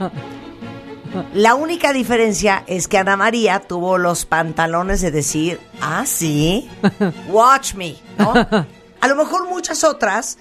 La 1.33 1.55
única 1.55 1.92
diferencia 1.92 2.64
es 2.66 2.88
que 2.88 2.98
Ana 2.98 3.16
María 3.16 3.61
tuvo 3.61 3.98
los 3.98 4.24
pantalones 4.24 5.00
de 5.00 5.11
decir, 5.11 5.61
ah, 5.81 6.05
sí, 6.07 6.68
watch 7.29 7.74
me, 7.74 7.96
¿no? 8.18 8.33
A 9.00 9.09
lo 9.09 9.16
mejor 9.16 9.48
muchas 9.48 9.85
otras 9.85 10.38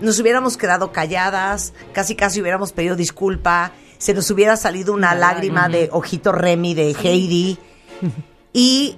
nos 0.00 0.18
hubiéramos 0.20 0.56
quedado 0.56 0.92
calladas, 0.92 1.72
casi 1.92 2.14
casi 2.14 2.40
hubiéramos 2.40 2.72
pedido 2.72 2.96
disculpa, 2.96 3.72
se 3.98 4.14
nos 4.14 4.30
hubiera 4.30 4.56
salido 4.56 4.94
una 4.94 5.14
lágrima 5.14 5.68
de 5.68 5.88
ojito 5.92 6.32
Remy 6.32 6.74
de 6.74 6.96
Heidi 7.02 7.58
y 8.52 8.96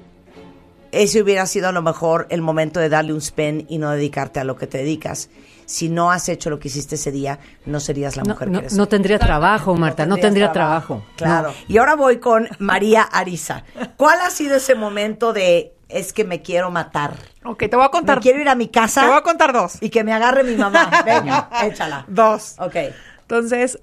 ese 0.92 1.22
hubiera 1.22 1.46
sido 1.46 1.68
a 1.68 1.72
lo 1.72 1.82
mejor 1.82 2.26
el 2.30 2.40
momento 2.40 2.80
de 2.80 2.88
darle 2.88 3.12
un 3.12 3.18
spin 3.18 3.66
y 3.68 3.78
no 3.78 3.90
dedicarte 3.90 4.40
a 4.40 4.44
lo 4.44 4.56
que 4.56 4.66
te 4.66 4.78
dedicas. 4.78 5.28
Si 5.66 5.88
no 5.88 6.10
has 6.10 6.28
hecho 6.28 6.50
lo 6.50 6.58
que 6.58 6.68
hiciste 6.68 6.94
ese 6.96 7.10
día, 7.10 7.38
no 7.66 7.80
serías 7.80 8.16
la 8.16 8.22
No, 8.22 8.34
mujer 8.34 8.48
no- 8.48 8.58
que 8.60 8.66
eres. 8.66 8.76
no 8.76 8.86
tendría 8.88 9.18
trabajo, 9.18 9.74
Marta, 9.74 10.06
no 10.06 10.16
tendría 10.16 10.52
trabajo. 10.52 11.04
Claro. 11.16 11.48
No. 11.48 11.54
Y 11.68 11.78
ahora 11.78 11.96
voy 11.96 12.18
con 12.18 12.48
María 12.58 13.02
Ariza. 13.02 13.64
¿Cuál 13.96 14.20
ha 14.20 14.30
sido 14.30 14.56
ese 14.56 14.74
momento 14.74 15.32
de 15.32 15.72
es 15.88 16.12
que 16.12 16.24
me 16.24 16.42
quiero 16.42 16.70
matar. 16.70 17.14
Ok, 17.44 17.58
te 17.70 17.76
voy 17.76 17.84
a 17.84 17.88
contar. 17.90 18.16
Me 18.16 18.22
quiero 18.22 18.40
ir 18.40 18.48
a 18.48 18.54
mi 18.54 18.68
casa 18.68 19.02
Te 19.02 19.06
voy 19.06 19.16
a 19.16 19.22
contar 19.22 19.52
dos. 19.52 19.76
y 19.80 19.90
que 19.90 20.02
me 20.02 20.12
agarre 20.12 20.42
mi 20.42 20.56
mamá. 20.56 20.90
Venga, 21.04 21.48
échala. 21.62 22.04
Dos. 22.08 22.56
Ok. 22.58 22.76
Entonces, 23.22 23.78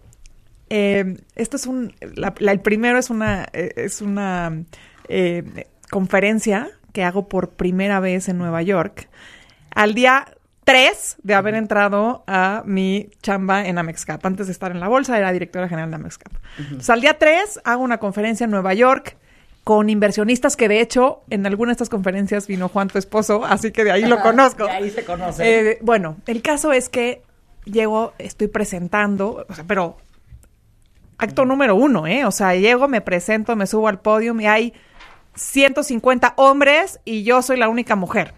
eh, 0.69 1.17
esto 1.35 1.55
es 1.57 1.67
un, 1.67 1.93
la- 2.15 2.33
la- 2.39 2.51
el 2.51 2.59
primero 2.59 2.97
es 2.97 3.09
una, 3.09 3.47
eh, 3.53 3.71
es 3.77 4.01
una 4.01 4.63
eh, 5.09 5.67
conferencia 5.89 6.69
que 6.93 7.03
hago 7.03 7.27
por 7.29 7.49
primera 7.51 7.99
vez 7.99 8.27
en 8.29 8.37
Nueva 8.37 8.61
York. 8.61 9.07
Al 9.73 9.93
día 9.93 10.25
3 10.63 11.17
de 11.23 11.33
haber 11.33 11.55
entrado 11.55 12.23
a 12.27 12.63
mi 12.65 13.09
chamba 13.21 13.65
en 13.65 13.77
Amexcap. 13.77 14.25
Antes 14.25 14.47
de 14.47 14.53
estar 14.53 14.71
en 14.71 14.79
la 14.79 14.87
bolsa, 14.87 15.17
era 15.17 15.31
directora 15.31 15.67
general 15.67 15.89
de 15.89 15.95
Amexcap. 15.95 16.31
Entonces, 16.57 16.89
al 16.89 17.01
día 17.01 17.17
3 17.17 17.61
hago 17.63 17.83
una 17.83 17.97
conferencia 17.97 18.45
en 18.45 18.51
Nueva 18.51 18.73
York 18.73 19.17
con 19.63 19.89
inversionistas 19.89 20.55
que 20.55 20.67
de 20.67 20.81
hecho 20.81 21.21
en 21.29 21.45
alguna 21.45 21.69
de 21.69 21.73
estas 21.73 21.89
conferencias 21.89 22.47
vino 22.47 22.67
Juan 22.67 22.87
tu 22.87 22.97
esposo, 22.97 23.45
así 23.45 23.71
que 23.71 23.83
de 23.83 23.91
ahí 23.91 24.05
lo 24.05 24.19
conozco. 24.21 24.65
De 24.65 24.71
ahí 24.71 24.89
se 24.89 25.05
conocen. 25.05 25.45
Eh, 25.45 25.77
bueno, 25.81 26.17
el 26.25 26.41
caso 26.41 26.71
es 26.71 26.89
que 26.89 27.21
llego, 27.65 28.13
estoy 28.17 28.47
presentando, 28.47 29.45
o 29.47 29.53
sea, 29.53 29.63
pero 29.67 29.97
acto 31.17 31.45
número 31.45 31.75
uno, 31.75 32.07
¿eh? 32.07 32.25
O 32.25 32.31
sea, 32.31 32.55
llego, 32.55 32.87
me 32.87 33.01
presento, 33.01 33.55
me 33.55 33.67
subo 33.67 33.87
al 33.87 33.99
podio 33.99 34.39
y 34.39 34.45
hay 34.47 34.73
150 35.35 36.33
hombres 36.37 36.99
y 37.05 37.23
yo 37.23 37.41
soy 37.41 37.57
la 37.57 37.69
única 37.69 37.95
mujer. 37.95 38.33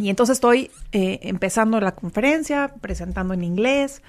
Y 0.00 0.08
entonces 0.10 0.34
estoy 0.36 0.70
eh, 0.92 1.20
empezando 1.22 1.80
la 1.80 1.94
conferencia, 1.94 2.74
presentando 2.80 3.34
en 3.34 3.44
inglés. 3.44 4.02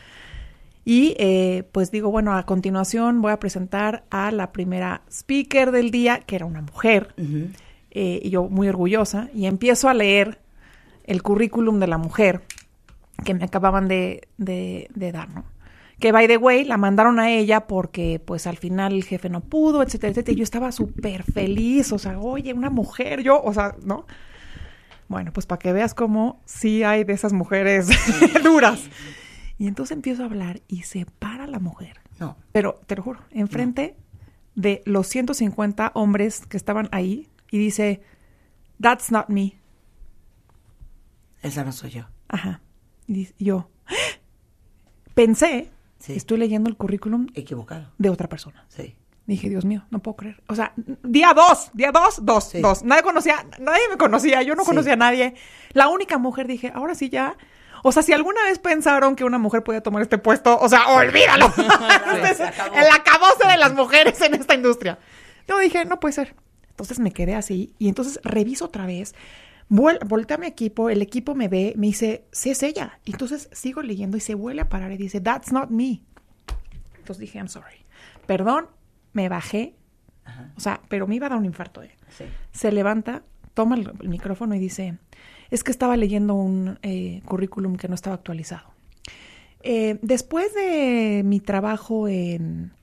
Y 0.85 1.15
eh, 1.17 1.63
pues 1.71 1.91
digo, 1.91 2.11
bueno, 2.11 2.33
a 2.35 2.45
continuación 2.45 3.21
voy 3.21 3.31
a 3.31 3.39
presentar 3.39 4.03
a 4.11 4.31
la 4.31 4.51
primera 4.51 5.01
speaker 5.09 5.71
del 5.71 5.89
día, 5.91 6.19
que 6.19 6.35
era 6.35 6.45
una 6.45 6.61
mujer. 6.61 7.13
Eh, 7.91 8.19
y 8.23 8.29
yo 8.29 8.43
muy 8.49 8.67
orgullosa. 8.67 9.29
Y 9.33 9.45
empiezo 9.47 9.89
a 9.89 9.93
leer 9.93 10.39
el 11.05 11.21
currículum 11.23 11.79
de 11.79 11.87
la 11.87 11.97
mujer 11.97 12.41
que 13.23 13.33
me 13.33 13.45
acababan 13.45 13.87
de, 13.87 14.27
de- 14.37 14.89
de 14.93 15.11
dar, 15.11 15.29
¿no? 15.33 15.45
Que, 15.99 16.11
by 16.11 16.27
the 16.27 16.35
way, 16.37 16.65
la 16.65 16.75
mandaron 16.77 17.19
a 17.19 17.31
ella 17.31 17.67
porque, 17.67 18.19
pues, 18.23 18.47
al 18.47 18.57
final 18.57 18.91
el 18.93 19.05
jefe 19.05 19.29
no 19.29 19.39
pudo, 19.39 19.81
etcétera, 19.81 20.11
etcétera. 20.11 20.33
Y 20.33 20.37
yo 20.39 20.43
estaba 20.43 20.71
súper 20.73 21.23
feliz, 21.23 21.93
o 21.93 21.97
sea, 21.97 22.19
oye, 22.19 22.51
una 22.53 22.69
mujer, 22.69 23.21
yo, 23.23 23.41
o 23.41 23.53
sea, 23.53 23.75
¿no? 23.85 24.05
Bueno, 25.07 25.31
pues 25.33 25.45
para 25.45 25.59
que 25.59 25.71
veas 25.73 25.93
cómo 25.93 26.41
sí 26.45 26.83
hay 26.83 27.03
de 27.03 27.13
esas 27.13 27.31
mujeres 27.33 27.87
duras. 28.43 28.89
Y 29.57 29.67
entonces 29.67 29.95
empiezo 29.95 30.23
a 30.23 30.25
hablar 30.25 30.61
y 30.67 30.81
se 30.83 31.05
para 31.05 31.47
la 31.47 31.59
mujer. 31.59 31.99
No. 32.19 32.37
Pero, 32.51 32.81
te 32.87 32.95
lo 32.95 33.03
juro, 33.03 33.21
enfrente 33.31 33.95
de 34.55 34.81
los 34.85 35.07
150 35.07 35.91
hombres 35.95 36.45
que 36.47 36.57
estaban 36.57 36.89
ahí 36.91 37.29
y 37.51 37.57
dice, 37.57 38.01
That's 38.81 39.11
not 39.11 39.29
me. 39.29 39.55
Esa 41.41 41.63
no 41.63 41.71
soy 41.71 41.91
yo. 41.91 42.05
Ajá. 42.27 42.61
Y 43.07 43.29
yo 43.37 43.69
pensé, 45.13 45.71
Sí. 45.99 46.13
estoy 46.13 46.37
leyendo 46.37 46.69
el 46.69 46.75
currículum 46.77 47.27
Equivocado. 47.35 47.91
de 47.97 48.09
otra 48.09 48.27
persona. 48.29 48.65
Sí. 48.69 48.95
Dije, 49.27 49.49
Dios 49.49 49.65
mío, 49.65 49.85
no 49.89 49.99
puedo 49.99 50.17
creer. 50.17 50.41
O 50.47 50.55
sea, 50.55 50.73
día 51.03 51.33
dos, 51.33 51.71
día 51.73 51.91
dos, 51.91 52.23
dos, 52.23 52.43
Sí. 52.49 52.61
dos. 52.61 52.83
Nadie 52.83 53.01
conocía, 53.01 53.43
nadie 53.59 53.81
me 53.89 53.97
conocía, 53.97 54.43
yo 54.43 54.53
no 54.55 54.63
Sí. 54.63 54.67
conocía 54.69 54.93
a 54.93 54.97
nadie. 54.97 55.33
La 55.71 55.88
única 55.88 56.17
mujer 56.19 56.45
dije, 56.47 56.71
ahora 56.75 56.93
sí 56.93 57.09
ya. 57.09 57.35
O 57.83 57.91
sea, 57.91 58.03
si 58.03 58.13
alguna 58.13 58.43
vez 58.43 58.59
pensaron 58.59 59.15
que 59.15 59.23
una 59.23 59.38
mujer 59.39 59.63
podía 59.63 59.81
tomar 59.81 60.01
este 60.03 60.17
puesto, 60.19 60.57
o 60.59 60.69
sea, 60.69 60.89
olvídalo. 60.89 61.47
Este 62.13 62.29
es 62.31 62.41
acabó. 62.41 62.75
el 62.77 62.85
acabose 62.93 63.47
de 63.47 63.57
las 63.57 63.73
mujeres 63.73 64.19
en 64.21 64.35
esta 64.35 64.53
industria. 64.53 64.99
Yo 65.47 65.57
dije, 65.59 65.85
no 65.85 65.99
puede 65.99 66.13
ser. 66.13 66.35
Entonces 66.69 66.99
me 66.99 67.11
quedé 67.11 67.35
así 67.35 67.73
y 67.79 67.88
entonces 67.89 68.19
reviso 68.23 68.65
otra 68.65 68.85
vez. 68.85 69.15
Volteo 69.69 70.35
a 70.35 70.39
mi 70.39 70.45
equipo, 70.47 70.89
el 70.91 71.01
equipo 71.01 71.33
me 71.33 71.47
ve, 71.47 71.73
me 71.77 71.88
dice, 71.88 72.25
sí 72.31 72.51
es 72.51 72.61
ella. 72.63 72.99
Y 73.05 73.11
entonces 73.13 73.49
sigo 73.51 73.81
leyendo 73.81 74.17
y 74.17 74.19
se 74.19 74.35
vuelve 74.35 74.61
a 74.61 74.69
parar 74.69 74.91
y 74.91 74.97
dice, 74.97 75.19
that's 75.21 75.51
not 75.51 75.69
me. 75.71 76.01
Entonces 76.97 77.19
dije, 77.19 77.38
I'm 77.39 77.47
sorry. 77.47 77.85
Perdón, 78.27 78.67
me 79.15 79.30
bajé. 79.30 79.73
O 80.58 80.60
sea, 80.60 80.82
pero 80.89 81.08
me 81.08 81.15
iba 81.15 81.28
a 81.28 81.30
dar 81.30 81.39
un 81.39 81.45
infarto. 81.45 81.82
¿eh? 81.82 81.95
Sí. 82.10 82.25
Se 82.51 82.71
levanta, 82.71 83.23
toma 83.54 83.75
el, 83.75 83.91
el 84.01 84.10
micrófono 84.10 84.54
y 84.56 84.60
dice, 84.60 84.97
es 85.49 85.63
que 85.63 85.71
estaba 85.71 85.95
leyendo 85.97 86.34
un 86.34 86.78
eh, 86.82 87.21
currículum 87.25 87.78
que 87.78 87.88
no 87.88 87.95
estaba 87.95 88.15
actualizado. 88.15 88.73
Eh, 89.62 89.97
después 90.01 90.54
de 90.54 91.23
mi 91.25 91.39
trabajo 91.39 92.08
en 92.08 92.73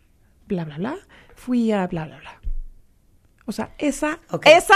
bla, 0.49 0.65
bla, 0.65 0.79
bla, 0.79 0.97
fui 1.35 1.71
a 1.71 1.87
bla, 1.87 2.07
bla, 2.07 2.19
bla. 2.19 2.41
O 3.45 3.53
sea, 3.53 3.75
esa, 3.79 4.21
esa 4.45 4.75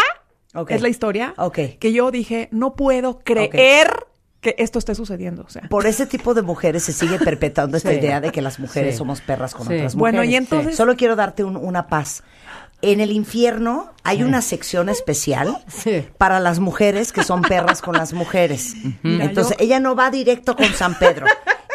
es 0.69 0.83
la 0.83 0.89
historia 0.89 1.35
que 1.81 1.93
yo 1.93 2.11
dije, 2.11 2.49
no 2.53 2.75
puedo 2.75 3.21
creer 3.21 4.06
que 4.55 4.63
esto 4.63 4.79
esté 4.79 4.95
sucediendo. 4.95 5.43
O 5.47 5.51
sea, 5.51 5.63
Por 5.69 5.87
ese 5.87 6.07
tipo 6.07 6.33
de 6.35 6.43
mujeres 6.43 6.85
se 6.85 6.93
sigue 6.93 7.19
perpetuando 7.19 7.77
esta 7.77 7.91
Sí. 7.91 7.97
idea 7.97 8.21
de 8.21 8.31
que 8.31 8.41
las 8.43 8.61
mujeres 8.61 8.95
Sí. 8.95 8.99
somos 8.99 9.21
perras 9.21 9.55
con 9.55 9.67
Sí. 9.67 9.75
otras 9.75 9.95
mujeres. 9.95 9.97
Bueno, 9.97 10.23
y 10.25 10.37
entonces- 10.37 10.77
Solo 10.77 10.95
quiero 10.97 11.17
darte 11.17 11.43
un- 11.43 11.57
una 11.57 11.89
paz. 11.89 12.23
En 12.83 13.01
el 13.01 13.11
infierno 13.11 13.91
hay 14.05 14.23
una 14.23 14.43
sección 14.43 14.89
especial 14.91 15.59
para 16.19 16.39
las 16.41 16.59
mujeres 16.61 17.11
que 17.11 17.25
son 17.25 17.43
perras 17.43 17.81
con 17.83 17.95
las 17.97 18.13
mujeres. 18.13 18.75
Mira, 19.03 19.25
Entonces, 19.25 19.57
yo- 19.59 19.65
ella 19.65 19.81
no 19.81 19.97
va 19.97 20.11
directo 20.11 20.55
con 20.55 20.67
San 20.75 20.97
Pedro. 20.99 21.27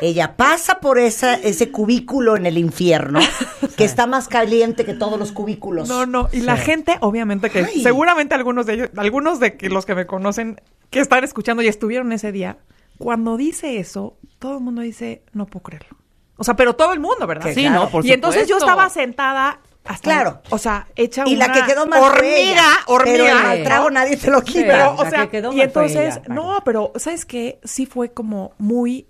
Ella 0.02 0.36
pasa 0.36 0.80
por 0.80 0.98
esa, 1.00 1.36
ese 1.36 1.72
cubículo 1.72 2.36
en 2.36 2.46
el 2.46 2.58
infierno 2.58 3.20
que 3.78 3.84
está 3.86 4.08
más 4.08 4.28
caliente 4.28 4.84
que 4.84 4.94
todos 4.94 5.18
los 5.20 5.32
cubículos. 5.32 5.88
No, 5.88 6.06
no, 6.06 6.28
y 6.32 6.42
la 6.42 6.58
gente, 6.58 6.98
obviamente 7.02 7.50
que 7.50 7.66
Ay. 7.66 7.84
seguramente 7.84 8.34
algunos 8.36 8.66
de 8.66 8.74
ellos, 8.74 8.90
algunos 8.98 9.40
de 9.40 9.58
los 9.70 9.86
que 9.86 9.96
me 9.96 10.06
conocen, 10.08 10.60
que 10.90 11.00
están 11.00 11.24
escuchando 11.24 11.62
y 11.62 11.68
estuvieron 11.68 12.12
ese 12.12 12.32
día, 12.32 12.58
cuando 12.98 13.38
dice 13.38 13.78
eso, 13.80 14.18
todo 14.40 14.58
el 14.58 14.64
mundo 14.64 14.82
dice, 14.82 15.24
no 15.34 15.46
puedo 15.46 15.64
creerlo. 15.64 15.98
O 16.38 16.44
sea, 16.44 16.56
pero 16.56 16.76
todo 16.76 16.94
el 16.94 17.00
mundo, 17.00 17.28
¿verdad? 17.28 17.46
Que 17.46 17.54
Sí, 17.54 17.62
claro. 17.62 17.82
no, 17.84 17.90
por 17.90 18.06
y 18.06 18.12
entonces 18.12 18.48
yo 18.48 18.58
estaba 18.58 18.90
sentada 18.90 19.60
hasta, 19.84 20.04
Claro. 20.04 20.42
o 20.50 20.58
sea, 20.58 20.88
hecha 20.96 21.24
Y 21.28 21.36
una 21.36 21.48
la 21.48 21.54
que 21.54 21.64
quedó 21.66 21.86
más 21.88 22.02
hormiga, 22.02 22.64
hormiga. 22.88 23.18
Pero 23.42 23.52
el 23.52 23.64
trago 23.64 23.90
nadie 23.92 24.18
te 24.18 24.30
lo 24.32 24.42
quita. 24.42 24.60
Sí. 24.60 24.66
Pero, 24.68 24.96
o 24.96 25.04
La 25.04 25.10
sea, 25.10 25.22
que 25.26 25.30
quedó 25.30 25.54
y 25.54 25.62
entonces, 25.62 26.18
ella, 26.18 26.22
no, 26.34 26.62
pero, 26.66 26.92
¿sabes 26.96 27.26
qué? 27.26 27.60
Sí 27.64 27.86
fue 27.86 28.12
como 28.12 28.54
muy 28.58 29.08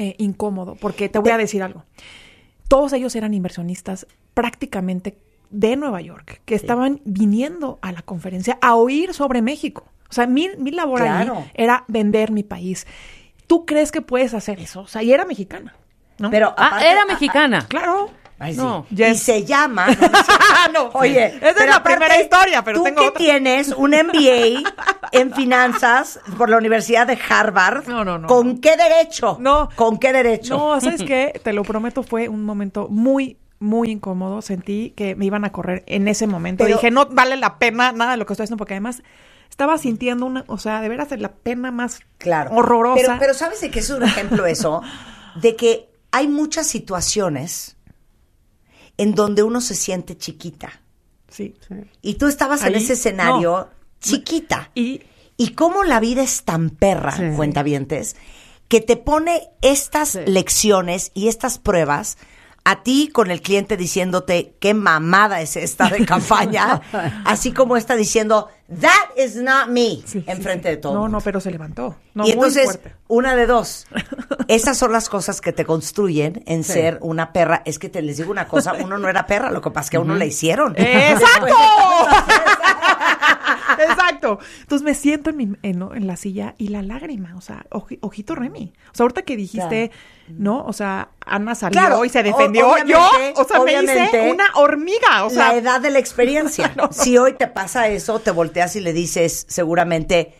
eh, 0.00 0.14
incómodo, 0.18 0.76
porque 0.76 1.08
te 1.10 1.18
voy 1.18 1.30
a 1.30 1.36
decir 1.36 1.62
algo. 1.62 1.84
Todos 2.68 2.92
ellos 2.94 3.14
eran 3.16 3.34
inversionistas 3.34 4.06
prácticamente 4.32 5.18
de 5.50 5.76
Nueva 5.76 6.00
York, 6.00 6.40
que 6.46 6.54
estaban 6.54 7.00
viniendo 7.04 7.78
a 7.82 7.92
la 7.92 8.00
conferencia 8.02 8.56
a 8.62 8.76
oír 8.76 9.12
sobre 9.12 9.42
México. 9.42 9.84
O 10.08 10.12
sea, 10.12 10.26
mi, 10.26 10.48
mi 10.58 10.70
labor 10.70 11.00
Claro. 11.00 11.36
ahí 11.38 11.50
era 11.54 11.84
vender 11.88 12.30
mi 12.32 12.42
país. 12.42 12.86
¿Tú 13.46 13.66
crees 13.66 13.92
que 13.92 14.00
puedes 14.00 14.32
hacer 14.32 14.58
eso? 14.60 14.80
O 14.82 14.86
sea, 14.86 15.02
y 15.02 15.12
era 15.12 15.24
mexicana, 15.26 15.74
¿no? 16.18 16.30
Pero 16.30 16.54
Ah, 16.56 16.80
era 16.82 17.02
ah, 17.02 17.06
mexicana. 17.12 17.66
claro. 17.68 18.08
Ay, 18.42 18.54
sí. 18.54 18.58
No. 18.60 18.86
Y 18.90 19.14
se 19.14 19.44
llama. 19.44 19.86
no, 19.86 19.92
no 19.92 20.06
es 20.18 20.72
no, 20.72 20.90
Oye, 20.94 21.26
esa 21.26 21.48
es 21.50 21.54
pero 21.54 21.66
la 21.66 21.76
aparte, 21.76 21.98
primera 21.98 22.20
historia, 22.20 22.64
pero 22.64 22.78
tú 22.78 22.84
tengo 22.84 23.02
que 23.02 23.08
otra. 23.08 23.18
tienes 23.18 23.68
un 23.68 23.90
MBA 23.90 24.70
en 25.12 25.32
finanzas 25.34 26.18
por 26.38 26.48
la 26.50 26.56
Universidad 26.56 27.06
de 27.06 27.18
Harvard. 27.28 27.86
No, 27.86 28.04
no, 28.04 28.18
no, 28.18 28.26
¿Con 28.26 28.54
no. 28.54 28.60
qué 28.60 28.76
derecho? 28.76 29.36
No. 29.40 29.68
¿Con 29.76 29.98
qué 29.98 30.12
derecho? 30.12 30.56
No, 30.56 30.80
¿sabes 30.80 31.02
qué? 31.02 31.38
Te 31.44 31.52
lo 31.52 31.62
prometo, 31.62 32.02
fue 32.02 32.28
un 32.28 32.42
momento 32.44 32.88
muy, 32.88 33.36
muy 33.58 33.90
incómodo. 33.90 34.40
Sentí 34.40 34.94
que 34.96 35.14
me 35.14 35.26
iban 35.26 35.44
a 35.44 35.52
correr 35.52 35.84
en 35.86 36.08
ese 36.08 36.26
momento. 36.26 36.64
Pero- 36.64 36.76
Dije, 36.78 36.90
no 36.90 37.06
vale 37.10 37.36
la 37.36 37.58
pena 37.58 37.92
nada 37.92 38.12
de 38.12 38.16
lo 38.16 38.24
que 38.26 38.32
estoy 38.32 38.44
haciendo, 38.44 38.56
porque 38.58 38.74
además 38.74 39.02
estaba 39.50 39.76
sintiendo 39.76 40.24
una, 40.24 40.44
o 40.46 40.56
sea, 40.56 40.80
de 40.80 40.88
veras 40.88 41.10
de 41.10 41.18
la 41.18 41.32
pena 41.32 41.70
más 41.70 42.00
Claro. 42.16 42.52
horrorosa. 42.54 43.02
Pero, 43.04 43.16
pero 43.18 43.34
¿sabes 43.34 43.60
de 43.60 43.70
qué 43.70 43.80
es 43.80 43.90
un 43.90 44.02
ejemplo 44.02 44.46
eso? 44.46 44.80
De 45.34 45.56
que 45.56 45.90
hay 46.12 46.26
muchas 46.28 46.66
situaciones 46.68 47.76
en 49.00 49.14
donde 49.14 49.42
uno 49.42 49.60
se 49.60 49.74
siente 49.74 50.16
chiquita. 50.16 50.80
sí. 51.30 51.54
Y 52.02 52.14
tú 52.14 52.26
estabas 52.26 52.62
en 52.64 52.74
ese 52.74 52.92
escenario 52.94 53.50
no. 53.58 53.68
chiquita. 54.00 54.70
Y 54.74 55.02
Y 55.36 55.54
cómo 55.54 55.84
la 55.84 56.00
vida 56.00 56.22
es 56.22 56.42
tan 56.44 56.68
perra, 56.68 57.16
Sí. 57.16 57.22
cuentavientes, 57.34 58.14
que 58.68 58.82
te 58.82 58.96
pone 58.98 59.48
estas 59.62 60.16
lecciones 60.26 61.12
y 61.14 61.28
estas 61.28 61.58
pruebas 61.58 62.18
a 62.64 62.82
ti 62.82 63.08
con 63.12 63.30
el 63.30 63.40
cliente 63.40 63.76
diciéndote 63.76 64.54
qué 64.60 64.74
mamada 64.74 65.40
es 65.40 65.56
esta 65.56 65.88
de 65.88 66.04
campaña, 66.04 66.80
así 67.24 67.52
como 67.52 67.76
está 67.76 67.96
diciendo 67.96 68.48
that 68.80 69.16
is 69.16 69.34
not 69.36 69.68
me 69.68 70.00
sí, 70.04 70.22
enfrente 70.26 70.68
sí. 70.68 70.74
de 70.74 70.76
todo. 70.76 70.92
No, 70.94 71.00
mundo. 71.02 71.18
no, 71.18 71.20
pero 71.24 71.40
se 71.40 71.50
levantó. 71.50 71.96
No, 72.14 72.26
y 72.26 72.32
entonces, 72.32 72.78
una 73.08 73.34
de 73.34 73.46
dos. 73.46 73.86
Esas 74.48 74.76
son 74.78 74.92
las 74.92 75.08
cosas 75.08 75.40
que 75.40 75.52
te 75.52 75.64
construyen 75.64 76.42
en 76.46 76.62
ser 76.64 76.98
una 77.00 77.32
perra. 77.32 77.62
Es 77.64 77.78
que 77.78 77.88
te 77.88 78.02
les 78.02 78.18
digo 78.18 78.30
una 78.30 78.46
cosa, 78.46 78.74
uno 78.74 78.98
no 78.98 79.08
era 79.08 79.26
perra, 79.26 79.50
lo 79.50 79.60
que 79.60 79.70
pasa 79.70 79.86
es 79.86 79.90
que 79.90 79.96
a 79.96 80.00
uno 80.00 80.14
le 80.14 80.26
hicieron. 80.26 80.74
¡Exacto! 80.76 81.54
Exacto. 83.78 84.38
Entonces 84.62 84.84
me 84.84 84.94
siento 84.94 85.30
en, 85.30 85.36
mi- 85.36 85.56
en, 85.62 85.82
en 85.94 86.06
la 86.06 86.16
silla 86.16 86.54
y 86.58 86.68
la 86.68 86.82
lágrima, 86.82 87.34
o 87.36 87.40
sea, 87.40 87.64
oji- 87.70 87.98
ojito 88.02 88.34
Remy. 88.34 88.72
O 88.92 88.94
sea, 88.94 89.04
ahorita 89.04 89.22
que 89.22 89.36
dijiste, 89.36 89.90
¿no? 90.38 90.64
O 90.64 90.72
sea, 90.72 91.10
Ana 91.24 91.54
salió 91.54 91.80
Claro, 91.80 92.04
y 92.04 92.08
se 92.08 92.20
o- 92.20 92.22
defendió. 92.22 92.76
Yo, 92.84 93.00
obviamente- 93.00 93.40
o 93.40 93.44
sea, 93.44 93.60
me 93.60 93.72
hice 94.04 94.30
una 94.32 94.44
hormiga. 94.54 95.24
O 95.24 95.30
sea, 95.30 95.48
la 95.52 95.54
edad 95.58 95.80
de 95.80 95.90
la 95.90 95.98
experiencia. 95.98 96.72
No, 96.76 96.86
no. 96.86 96.92
Si 96.92 97.16
hoy 97.18 97.34
te 97.34 97.46
pasa 97.46 97.88
eso, 97.88 98.20
te 98.20 98.30
volteas 98.30 98.76
y 98.76 98.80
le 98.80 98.92
dices 98.92 99.46
seguramente, 99.48 100.34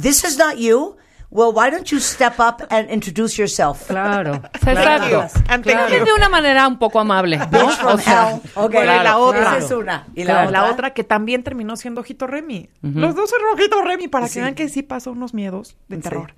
"This 0.00 0.24
is 0.24 0.38
not 0.38 0.56
you." 0.56 0.96
Well, 1.28 1.50
why 1.52 1.70
don't 1.72 1.84
you 1.86 1.98
step 1.98 2.34
up 2.38 2.64
and 2.70 2.88
introduce 2.90 3.36
yourself? 3.36 3.88
Claro. 3.88 4.34
Exacto. 4.54 5.26
Claro. 5.62 6.04
De 6.04 6.12
una 6.16 6.28
manera 6.28 6.68
un 6.68 6.78
poco 6.78 7.00
amable, 7.00 7.36
¿no? 7.36 7.46
Bitch 7.48 7.76
from 7.78 7.94
O 7.94 7.98
sea, 7.98 8.30
hell. 8.30 8.40
Ok. 8.54 8.72
Bueno, 8.72 8.92
y 8.92 8.96
la 8.96 9.00
claro, 9.02 9.18
otra. 9.20 9.56
Esa 9.56 9.58
es 9.58 9.70
una. 9.72 10.06
Y 10.14 10.22
la, 10.22 10.34
la, 10.34 10.42
otra. 10.46 10.60
la 10.62 10.70
otra 10.70 10.90
que 10.94 11.02
también 11.02 11.42
terminó 11.42 11.76
siendo 11.76 12.00
Ojito 12.02 12.28
Remy. 12.28 12.70
Los 12.82 13.16
dos 13.16 13.28
son 13.28 13.40
Ojito 13.52 13.82
Remy 13.82 14.06
para 14.06 14.28
Sí. 14.28 14.34
que 14.34 14.40
vean 14.42 14.54
que 14.54 14.68
sí 14.68 14.82
pasó 14.84 15.10
unos 15.10 15.34
miedos 15.34 15.76
de 15.88 15.96
Sí. 15.96 16.02
terror. 16.02 16.32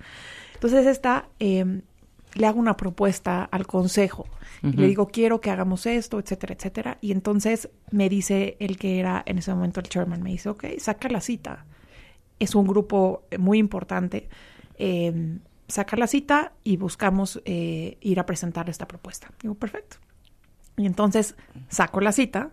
Entonces 0.55 0.87
esta, 0.87 1.25
eh, 1.39 1.81
le 2.33 2.47
hago 2.47 2.59
una 2.59 2.77
propuesta 2.77 3.43
al 3.43 3.65
consejo. 3.65 4.27
Y 4.61 4.73
Le 4.73 4.87
digo, 4.87 5.07
quiero 5.07 5.39
que 5.39 5.51
hagamos 5.51 5.85
esto, 5.85 6.19
etcétera, 6.19 6.53
etcétera. 6.53 6.97
Y 7.01 7.11
entonces 7.11 7.69
me 7.91 8.09
dice 8.09 8.57
el 8.59 8.77
que 8.77 8.99
era 8.99 9.23
en 9.25 9.37
ese 9.37 9.53
momento 9.53 9.79
el 9.79 9.87
chairman, 9.87 10.21
me 10.21 10.31
dice, 10.31 10.49
ok, 10.49 10.65
saca 10.79 11.09
la 11.09 11.21
cita. 11.21 11.65
Es 12.39 12.55
un 12.55 12.67
grupo 12.67 13.23
muy 13.37 13.57
importante. 13.57 14.29
Eh, 14.75 15.39
saca 15.69 15.95
la 15.95 16.07
cita 16.07 16.53
y 16.63 16.77
buscamos 16.77 17.41
eh, 17.45 17.97
ir 18.01 18.19
a 18.19 18.25
presentar 18.25 18.69
esta 18.69 18.87
propuesta. 18.87 19.31
Digo, 19.41 19.55
perfecto. 19.55 19.97
Y 20.75 20.85
entonces 20.85 21.35
saco 21.67 22.01
la 22.01 22.11
cita, 22.11 22.51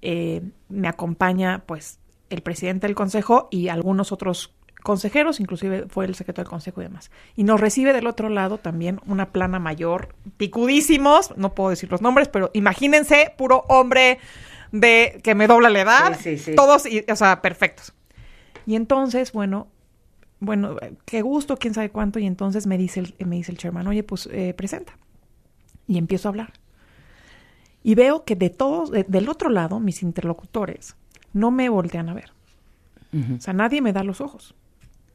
eh, 0.00 0.42
me 0.68 0.88
acompaña 0.88 1.64
pues 1.66 1.98
el 2.28 2.42
presidente 2.42 2.86
del 2.86 2.96
consejo 2.96 3.48
y 3.50 3.68
algunos 3.68 4.12
otros 4.12 4.54
consejeros, 4.82 5.40
inclusive 5.40 5.86
fue 5.88 6.04
el 6.06 6.14
secretario 6.14 6.44
del 6.44 6.50
consejo 6.50 6.80
y 6.80 6.84
demás. 6.84 7.10
Y 7.36 7.44
nos 7.44 7.60
recibe 7.60 7.92
del 7.92 8.06
otro 8.06 8.28
lado 8.28 8.58
también 8.58 9.00
una 9.06 9.30
plana 9.30 9.58
mayor, 9.58 10.14
picudísimos, 10.36 11.36
no 11.36 11.54
puedo 11.54 11.70
decir 11.70 11.90
los 11.90 12.02
nombres, 12.02 12.28
pero 12.28 12.50
imagínense, 12.52 13.32
puro 13.38 13.64
hombre 13.68 14.18
de 14.72 15.20
que 15.22 15.34
me 15.34 15.46
dobla 15.46 15.70
la 15.70 15.80
edad, 15.82 16.14
Sí, 16.18 16.36
sí, 16.36 16.44
sí. 16.44 16.54
todos, 16.54 16.86
y- 16.86 17.04
o 17.10 17.16
sea, 17.16 17.42
perfectos. 17.42 17.92
Y 18.66 18.74
entonces, 18.76 19.32
bueno, 19.32 19.68
bueno, 20.40 20.76
qué 21.04 21.22
gusto, 21.22 21.56
quién 21.56 21.74
sabe 21.74 21.90
cuánto, 21.90 22.18
y 22.18 22.26
entonces 22.26 22.66
me 22.66 22.76
dice 22.78 23.00
el, 23.00 23.14
me 23.26 23.36
dice 23.36 23.52
el 23.52 23.58
chairman, 23.58 23.86
oye, 23.86 24.02
pues 24.02 24.28
eh, 24.32 24.54
presenta. 24.56 24.96
Y 25.86 25.98
empiezo 25.98 26.28
a 26.28 26.30
hablar. 26.30 26.52
Y 27.84 27.94
veo 27.94 28.24
que 28.24 28.36
de 28.36 28.50
todos, 28.50 28.90
de- 28.90 29.04
del 29.06 29.28
otro 29.28 29.50
lado, 29.50 29.78
mis 29.80 30.02
interlocutores 30.02 30.96
no 31.32 31.50
me 31.50 31.68
voltean 31.68 32.08
a 32.08 32.14
ver. 32.14 32.32
O 33.36 33.40
sea, 33.42 33.52
nadie 33.52 33.82
me 33.82 33.92
da 33.92 34.02
los 34.04 34.22
ojos, 34.22 34.54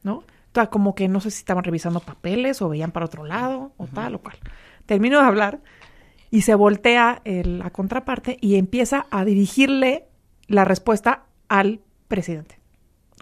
¿no? 0.08 0.16
O 0.16 0.24
sea, 0.55 0.68
como 0.72 0.95
que 0.95 1.08
no 1.08 1.22
sé 1.22 1.30
si 1.30 1.38
estaban 1.39 1.64
revisando 1.64 1.99
papeles 1.99 2.62
o 2.64 2.70
veían 2.70 2.91
para 2.91 3.05
otro 3.05 3.24
lado 3.26 3.74
o 3.78 3.86
tal 3.86 4.16
o 4.16 4.20
cual. 4.20 4.38
Termino 4.88 5.20
de 5.20 5.26
hablar 5.28 5.60
y 6.32 6.41
se 6.41 6.55
voltea 6.55 7.22
el- 7.26 7.60
la 7.60 7.70
contraparte 7.70 8.38
y 8.41 8.55
empieza 8.55 9.05
a 9.12 9.24
dirigirle 9.24 10.05
la 10.47 10.66
respuesta 10.66 11.24
al 11.47 11.82
presidente. 12.08 12.58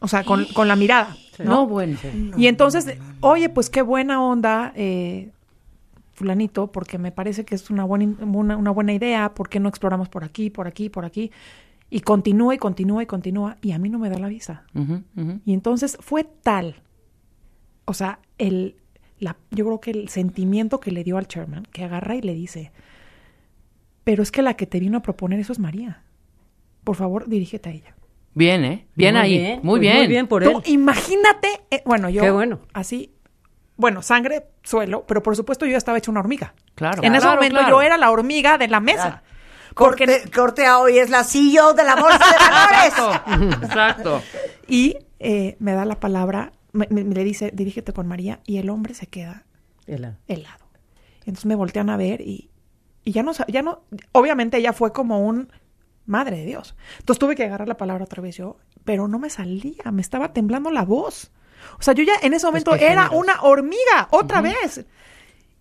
O 0.01 0.07
sea, 0.07 0.23
con, 0.23 0.45
con 0.53 0.67
la 0.67 0.75
mirada. 0.75 1.17
No, 1.39 1.51
¿no? 1.51 1.67
bueno. 1.67 1.97
Y 2.37 2.47
entonces, 2.47 2.85
oye, 3.21 3.49
pues 3.49 3.69
qué 3.69 3.81
buena 3.81 4.21
onda, 4.23 4.71
eh, 4.75 5.31
fulanito, 6.13 6.71
porque 6.71 6.97
me 6.97 7.11
parece 7.11 7.43
que 7.43 7.55
es 7.55 7.69
una 7.69 7.83
buena, 7.83 8.05
una, 8.25 8.55
una 8.55 8.71
buena 8.71 8.93
idea, 8.93 9.33
¿por 9.33 9.49
qué 9.49 9.59
no 9.59 9.67
exploramos 9.67 10.07
por 10.07 10.23
aquí, 10.23 10.49
por 10.49 10.67
aquí, 10.67 10.89
por 10.89 11.03
aquí? 11.05 11.31
Y 11.89 12.01
continúa 12.01 12.55
y 12.55 12.57
continúa 12.57 13.03
y 13.03 13.05
continúa, 13.05 13.57
y 13.61 13.71
a 13.71 13.79
mí 13.79 13.89
no 13.89 13.99
me 13.99 14.09
da 14.09 14.17
la 14.17 14.27
visa. 14.27 14.63
Y 15.45 15.53
entonces 15.53 15.97
fue 16.01 16.23
tal, 16.23 16.75
o 17.85 17.93
sea, 17.93 18.19
el, 18.37 18.75
la, 19.19 19.37
yo 19.51 19.65
creo 19.65 19.79
que 19.79 19.91
el 19.91 20.09
sentimiento 20.09 20.79
que 20.79 20.91
le 20.91 21.03
dio 21.03 21.17
al 21.17 21.27
chairman, 21.27 21.65
que 21.71 21.83
agarra 21.83 22.15
y 22.15 22.21
le 22.21 22.33
dice, 22.33 22.71
pero 24.03 24.23
es 24.23 24.31
que 24.31 24.41
la 24.41 24.55
que 24.55 24.65
te 24.65 24.79
vino 24.79 24.97
a 24.97 25.01
proponer 25.01 25.39
eso 25.39 25.53
es 25.53 25.59
María. 25.59 26.01
Por 26.83 26.95
favor, 26.95 27.27
dirígete 27.27 27.69
a 27.69 27.71
ella. 27.71 27.95
Bien, 28.33 28.63
¿eh? 28.65 28.87
Bien 28.95 29.13
Muy 29.15 29.21
ahí. 29.23 29.37
bien, 29.39 29.59
Muy 29.63 29.71
pues 29.73 29.81
bien. 29.81 29.97
muy 29.97 30.07
bien 30.07 30.27
por 30.27 30.43
Tú 30.43 30.49
él. 30.49 30.63
imagínate, 30.65 31.47
eh, 31.71 31.81
bueno, 31.85 32.09
yo 32.09 32.21
Qué 32.21 32.31
bueno. 32.31 32.59
así, 32.73 33.13
bueno, 33.77 34.01
sangre, 34.01 34.47
suelo, 34.63 35.05
pero 35.07 35.23
por 35.23 35.35
supuesto 35.35 35.65
yo 35.65 35.71
ya 35.71 35.77
estaba 35.77 35.97
hecha 35.97 36.11
una 36.11 36.19
hormiga. 36.19 36.53
Claro. 36.75 37.01
En 37.03 37.15
ese 37.15 37.27
momento 37.27 37.57
claro. 37.59 37.69
yo 37.77 37.81
era 37.81 37.97
la 37.97 38.11
hormiga 38.11 38.57
de 38.57 38.67
la 38.67 38.79
mesa. 38.79 39.23
Corte, 39.75 40.05
Porque, 40.07 40.31
corte 40.31 40.65
a 40.65 40.79
hoy 40.79 40.97
es 40.97 41.09
la 41.11 41.23
CEO 41.23 41.73
de 41.73 41.83
la 41.83 41.95
bolsa 41.95 42.25
de 42.25 43.29
valores. 43.29 43.63
Exacto. 43.63 44.21
y 44.67 44.97
eh, 45.19 45.55
me 45.59 45.73
da 45.73 45.85
la 45.85 45.99
palabra, 45.99 46.53
me, 46.71 46.87
me- 46.89 47.03
me 47.03 47.13
le 47.13 47.23
dice, 47.23 47.51
dirígete 47.53 47.93
con 47.93 48.07
María, 48.07 48.39
y 48.45 48.57
el 48.57 48.69
hombre 48.69 48.93
se 48.93 49.05
queda 49.07 49.43
El- 49.85 50.15
helado. 50.27 50.65
Entonces 51.19 51.45
me 51.45 51.55
voltean 51.55 51.89
a 51.89 51.97
ver 51.97 52.21
y, 52.21 52.49
y 53.03 53.11
ya 53.11 53.21
no, 53.21 53.33
ya 53.47 53.61
no, 53.61 53.81
obviamente 54.13 54.57
ella 54.57 54.73
fue 54.73 54.91
como 54.93 55.19
un, 55.19 55.51
madre 56.05 56.37
de 56.37 56.45
Dios. 56.45 56.75
Entonces 56.99 57.19
tuve 57.19 57.35
que 57.35 57.43
agarrar 57.43 57.67
la 57.67 57.77
palabra 57.77 58.03
otra 58.05 58.21
vez 58.21 58.37
yo, 58.37 58.57
pero 58.85 59.07
no 59.07 59.19
me 59.19 59.29
salía, 59.29 59.91
me 59.91 60.01
estaba 60.01 60.31
temblando 60.33 60.69
la 60.71 60.83
voz. 60.85 61.31
O 61.79 61.81
sea, 61.81 61.93
yo 61.95 62.03
ya 62.03 62.13
en 62.21 62.33
ese 62.33 62.45
momento 62.45 62.71
Pues 62.71 62.81
era 62.83 63.09
una 63.09 63.41
hormiga, 63.41 64.07
otra 64.11 64.39
vez. 64.41 64.85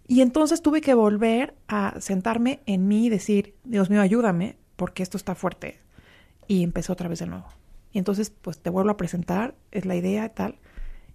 Y 0.06 0.20
entonces 0.20 0.60
tuve 0.62 0.80
que 0.80 0.94
volver 0.94 1.54
a 1.68 1.94
sentarme 2.00 2.60
en 2.66 2.86
mí 2.88 3.06
y 3.06 3.10
decir, 3.10 3.54
Dios 3.64 3.88
mío, 3.90 4.00
ayúdame, 4.00 4.56
porque 4.76 5.02
esto 5.02 5.16
está 5.16 5.34
fuerte. 5.34 5.78
Y 6.46 6.62
empecé 6.62 6.92
otra 6.92 7.08
vez 7.08 7.20
de 7.20 7.26
nuevo. 7.26 7.46
Y 7.92 7.98
entonces, 7.98 8.30
pues 8.30 8.58
te 8.58 8.70
vuelvo 8.70 8.90
a 8.90 8.96
presentar, 8.96 9.54
es 9.70 9.86
la 9.86 9.96
idea 9.96 10.26
y 10.26 10.30
tal. 10.30 10.56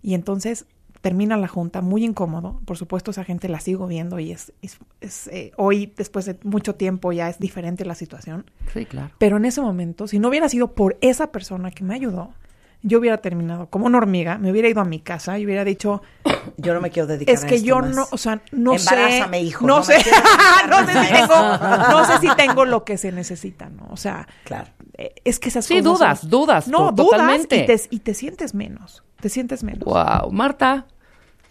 Y 0.02 0.14
entonces 0.16 0.66
termina 1.02 1.38
la 1.38 1.48
junta 1.48 1.82
muy 1.82 2.04
incómodo. 2.04 2.62
Por 2.66 2.78
supuesto, 2.78 3.12
esa 3.12 3.24
gente 3.24 3.48
la 3.48 3.60
sigo 3.60 3.86
viendo 3.88 4.20
y 4.20 4.32
es, 4.32 4.54
es- 4.62 4.80
es, 5.02 5.28
eh, 5.28 5.52
hoy, 5.56 5.94
después 5.96 6.26
de 6.26 6.38
mucho 6.44 6.76
tiempo, 6.76 7.12
ya 7.14 7.30
es 7.30 7.38
diferente 7.40 7.86
la 7.86 7.96
situación. 7.96 8.50
Sí, 8.74 8.86
claro. 8.86 9.12
Pero 9.18 9.38
en 9.38 9.46
ese 9.46 9.62
momento, 9.62 10.08
si 10.08 10.20
no 10.20 10.30
hubiera 10.30 10.50
sido 10.50 10.74
por 10.74 10.98
esa 11.02 11.32
persona 11.32 11.72
que 11.72 11.84
me 11.84 11.94
ayudó, 11.96 12.34
yo 12.82 13.00
hubiera 13.00 13.18
terminado 13.18 13.68
como 13.70 13.86
una 13.88 13.98
hormiga, 13.98 14.38
me 14.38 14.52
hubiera 14.52 14.70
ido 14.70 14.80
a 14.82 14.86
mi 14.86 15.00
casa 15.00 15.38
y 15.38 15.46
hubiera 15.46 15.64
dicho, 15.66 16.02
Yo 16.58 16.74
no 16.74 16.82
me 16.82 16.90
quiero 16.90 17.08
dedicar 17.08 17.36
es 17.36 17.44
a 17.44 17.48
que 17.48 17.56
esto 17.56 17.68
yo 17.68 17.80
más. 17.80 17.96
no, 17.96 18.08
o 18.12 18.18
sea, 18.18 18.42
no 18.52 18.78
sé. 18.80 18.96
Hijo, 19.42 19.66
No, 19.68 19.84
sé. 19.84 19.98
no 20.70 20.86
sé 20.86 20.92
a 20.98 21.04
si 21.06 21.14
tengo, 21.14 21.34
eso. 21.34 21.58
no 21.92 22.06
sé 22.06 22.18
si 22.20 22.36
tengo 22.36 22.66
lo 22.66 22.84
que 22.84 22.98
se 22.98 23.12
necesita, 23.12 23.70
¿no? 23.70 23.88
O 23.92 23.98
sea, 23.98 24.28
Claro. 24.46 24.68
eh, 24.98 25.14
es 25.24 25.40
que 25.40 25.50
esas 25.50 25.66
Sí, 25.66 25.82
cosas. 25.82 25.94
dudas, 26.00 26.20
son- 26.22 26.30
dudas, 26.30 26.68
No, 26.68 26.92
dudas 26.92 26.96
totalmente. 27.12 27.58
Y 27.58 27.66
te, 27.66 27.82
y 27.92 28.00
te 28.00 28.14
sientes 28.14 28.54
menos. 28.54 29.04
Te 29.22 29.30
sientes 29.30 29.64
menos. 29.64 29.84
Wow. 29.86 30.32
Marta, 30.32 30.88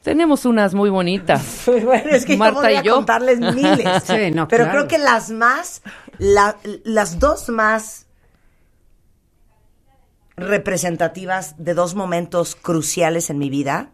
tenemos 0.03 0.45
unas 0.47 0.75
muy 0.75 0.91
bonitas. 0.91 1.63
Pues 1.67 1.85
bueno, 1.85 2.11
es 2.11 2.25
que 2.25 2.33
yo 2.33 2.39
Marta 2.39 2.61
podría 2.61 2.81
y 2.81 2.85
yo. 2.85 2.95
contarles 2.97 3.39
miles. 3.41 4.03
Sí, 4.05 4.31
no, 4.33 4.49
pero 4.49 4.65
claro. 4.65 4.79
creo 4.81 4.89
que 4.89 4.99
las 4.99 5.31
más, 5.31 5.83
la- 6.19 6.57
las 6.85 7.19
dos 7.19 7.49
más 7.51 8.07
representativas 10.39 11.55
de 11.59 11.75
dos 11.75 11.95
momentos 11.95 12.57
cruciales 12.57 13.31
en 13.31 13.39
mi 13.39 13.51
vida 13.51 13.91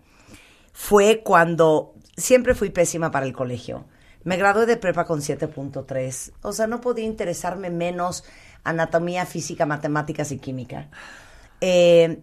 fue 0.73 1.23
cuando 1.25 1.95
siempre 2.17 2.55
fui 2.55 2.71
pésima 2.71 3.11
para 3.11 3.27
el 3.27 3.33
colegio. 3.33 3.87
Me 4.25 4.37
gradué 4.37 4.67
de 4.67 4.77
prepa 4.77 5.05
con 5.05 5.21
7.3. 5.21 6.33
O 6.43 6.53
sea, 6.53 6.67
no 6.67 6.81
podía 6.81 7.05
interesarme 7.05 7.71
menos 7.71 8.25
anatomía, 8.65 9.27
física, 9.27 9.67
matemáticas 9.67 10.33
y 10.33 10.39
química. 10.39 10.89
Eh, 11.61 12.23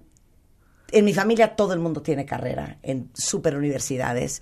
en 0.91 1.05
mi 1.05 1.13
familia 1.13 1.55
todo 1.55 1.73
el 1.73 1.79
mundo 1.79 2.01
tiene 2.01 2.25
carrera 2.25 2.77
en 2.81 3.09
super 3.13 3.55
universidades. 3.55 4.41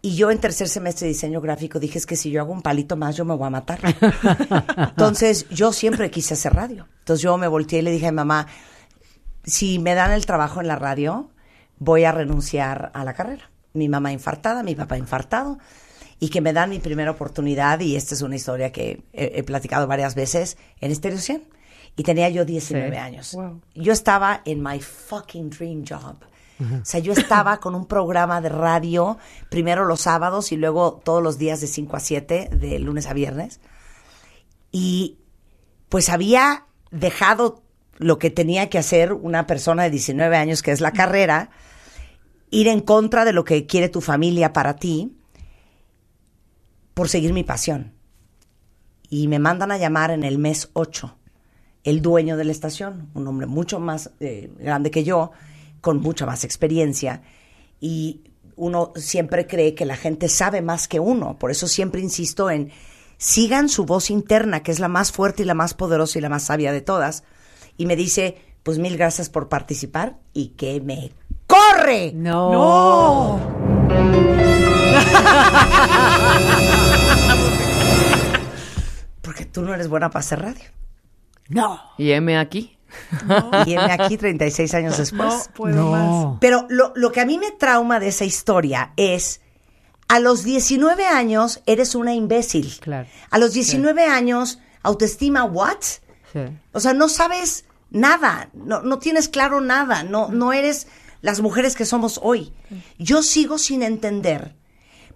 Y 0.00 0.14
yo 0.14 0.30
en 0.30 0.38
tercer 0.38 0.68
semestre 0.68 1.06
de 1.06 1.12
diseño 1.12 1.40
gráfico 1.40 1.80
dije, 1.80 1.98
es 1.98 2.06
que 2.06 2.16
si 2.16 2.30
yo 2.30 2.40
hago 2.40 2.52
un 2.52 2.62
palito 2.62 2.96
más, 2.96 3.16
yo 3.16 3.24
me 3.24 3.34
voy 3.34 3.46
a 3.46 3.50
matar. 3.50 3.80
Entonces, 4.90 5.48
yo 5.48 5.72
siempre 5.72 6.10
quise 6.10 6.34
hacer 6.34 6.54
radio. 6.54 6.86
Entonces, 7.00 7.22
yo 7.22 7.36
me 7.36 7.48
volteé 7.48 7.80
y 7.80 7.82
le 7.82 7.90
dije 7.90 8.06
a 8.06 8.12
mi 8.12 8.16
mamá, 8.16 8.46
si 9.48 9.78
me 9.78 9.94
dan 9.94 10.12
el 10.12 10.26
trabajo 10.26 10.60
en 10.60 10.68
la 10.68 10.76
radio, 10.76 11.30
voy 11.78 12.04
a 12.04 12.12
renunciar 12.12 12.90
a 12.94 13.04
la 13.04 13.14
carrera. 13.14 13.50
Mi 13.72 13.88
mamá 13.88 14.12
infartada, 14.12 14.62
mi 14.62 14.74
papá 14.74 14.96
infartado, 14.98 15.58
y 16.20 16.28
que 16.30 16.40
me 16.40 16.52
dan 16.52 16.70
mi 16.70 16.78
primera 16.78 17.10
oportunidad, 17.10 17.80
y 17.80 17.96
esta 17.96 18.14
es 18.14 18.22
una 18.22 18.36
historia 18.36 18.72
que 18.72 19.02
he, 19.12 19.32
he 19.36 19.42
platicado 19.44 19.86
varias 19.86 20.14
veces, 20.14 20.56
en 20.80 20.94
Stereo 20.94 21.18
100. 21.18 21.42
Y 21.96 22.02
tenía 22.04 22.28
yo 22.28 22.44
19 22.44 22.90
Sí. 22.90 22.96
años. 22.96 23.32
Wow. 23.34 23.60
Yo 23.74 23.92
estaba 23.92 24.40
en 24.44 24.62
my 24.62 24.78
fucking 24.80 25.50
dream 25.50 25.84
job. 25.88 26.16
O 26.60 26.84
sea, 26.84 26.98
yo 26.98 27.12
estaba 27.12 27.58
con 27.60 27.76
un 27.76 27.86
programa 27.86 28.40
de 28.40 28.48
radio, 28.48 29.16
primero 29.48 29.84
los 29.84 30.00
sábados 30.00 30.50
y 30.50 30.56
luego 30.56 31.00
todos 31.04 31.22
los 31.22 31.38
días 31.38 31.60
de 31.60 31.68
5 31.68 31.96
a 31.96 32.00
7, 32.00 32.48
de 32.52 32.78
lunes 32.80 33.06
a 33.06 33.12
viernes. 33.12 33.60
Y 34.72 35.18
pues 35.88 36.08
había 36.08 36.66
dejado 36.90 37.62
lo 37.98 38.18
que 38.18 38.30
tenía 38.30 38.70
que 38.70 38.78
hacer 38.78 39.12
una 39.12 39.46
persona 39.46 39.84
de 39.84 39.90
19 39.90 40.36
años, 40.36 40.62
que 40.62 40.72
es 40.72 40.80
la 40.80 40.92
carrera, 40.92 41.50
ir 42.50 42.68
en 42.68 42.80
contra 42.80 43.24
de 43.24 43.32
lo 43.32 43.44
que 43.44 43.66
quiere 43.66 43.88
tu 43.88 44.00
familia 44.00 44.52
para 44.52 44.76
ti, 44.76 45.16
por 46.94 47.08
seguir 47.08 47.32
mi 47.32 47.44
pasión. 47.44 47.92
Y 49.10 49.28
me 49.28 49.38
mandan 49.38 49.70
a 49.70 49.78
llamar 49.78 50.10
en 50.10 50.24
el 50.24 50.38
mes 50.38 50.70
8, 50.72 51.16
el 51.84 52.02
dueño 52.02 52.36
de 52.36 52.44
la 52.44 52.52
estación, 52.52 53.10
un 53.14 53.26
hombre 53.26 53.46
mucho 53.46 53.80
más 53.80 54.10
eh, 54.20 54.50
grande 54.58 54.90
que 54.90 55.04
yo, 55.04 55.30
con 55.80 56.00
mucha 56.00 56.26
más 56.26 56.44
experiencia. 56.44 57.22
Y 57.80 58.22
uno 58.56 58.92
siempre 58.96 59.46
cree 59.46 59.74
que 59.74 59.86
la 59.86 59.96
gente 59.96 60.28
sabe 60.28 60.60
más 60.60 60.88
que 60.88 61.00
uno. 61.00 61.38
Por 61.38 61.50
eso 61.50 61.68
siempre 61.68 62.00
insisto 62.00 62.50
en 62.50 62.70
sigan 63.16 63.68
su 63.68 63.84
voz 63.84 64.10
interna, 64.10 64.62
que 64.62 64.72
es 64.72 64.80
la 64.80 64.88
más 64.88 65.12
fuerte 65.12 65.42
y 65.42 65.46
la 65.46 65.54
más 65.54 65.74
poderosa 65.74 66.18
y 66.18 66.22
la 66.22 66.28
más 66.28 66.44
sabia 66.44 66.72
de 66.72 66.80
todas. 66.80 67.24
Y 67.78 67.86
me 67.86 67.96
dice, 67.96 68.36
pues 68.62 68.78
mil 68.78 68.98
gracias 68.98 69.30
por 69.30 69.48
participar 69.48 70.18
y 70.34 70.48
que 70.48 70.82
me 70.82 71.12
corre. 71.46 72.12
No. 72.14 73.40
Porque 79.22 79.46
tú 79.46 79.62
no 79.62 79.72
eres 79.72 79.88
buena 79.88 80.10
para 80.10 80.20
hacer 80.20 80.42
radio. 80.42 80.64
No. 81.48 81.80
Y 81.96 82.10
M 82.10 82.36
aquí. 82.36 82.78
Y 83.66 83.74
heme 83.74 83.92
aquí 83.92 84.16
36 84.16 84.74
años 84.74 84.98
después. 84.98 85.48
No 85.48 85.54
puedo 85.54 85.90
más. 85.90 86.02
No. 86.02 86.38
Pero 86.40 86.66
lo, 86.68 86.92
lo 86.96 87.12
que 87.12 87.20
a 87.20 87.26
mí 87.26 87.38
me 87.38 87.50
trauma 87.50 88.00
de 88.00 88.08
esa 88.08 88.24
historia 88.24 88.92
es, 88.96 89.40
a 90.08 90.20
los 90.20 90.44
19 90.44 91.06
años 91.06 91.62
eres 91.66 91.94
una 91.94 92.14
imbécil. 92.14 92.78
Claro. 92.80 93.08
A 93.30 93.38
los 93.38 93.52
19 93.52 94.04
años, 94.04 94.58
autoestima, 94.82 95.44
¿what? 95.44 95.82
Sí. 96.32 96.40
O 96.72 96.80
sea, 96.80 96.94
no 96.94 97.08
sabes 97.08 97.64
nada, 97.90 98.50
no, 98.54 98.82
no 98.82 98.98
tienes 98.98 99.28
claro 99.28 99.60
nada, 99.60 100.02
no, 100.02 100.28
no 100.28 100.52
eres 100.52 100.86
las 101.20 101.40
mujeres 101.40 101.74
que 101.74 101.84
somos 101.84 102.20
hoy. 102.22 102.52
Yo 102.98 103.22
sigo 103.22 103.58
sin 103.58 103.82
entender 103.82 104.54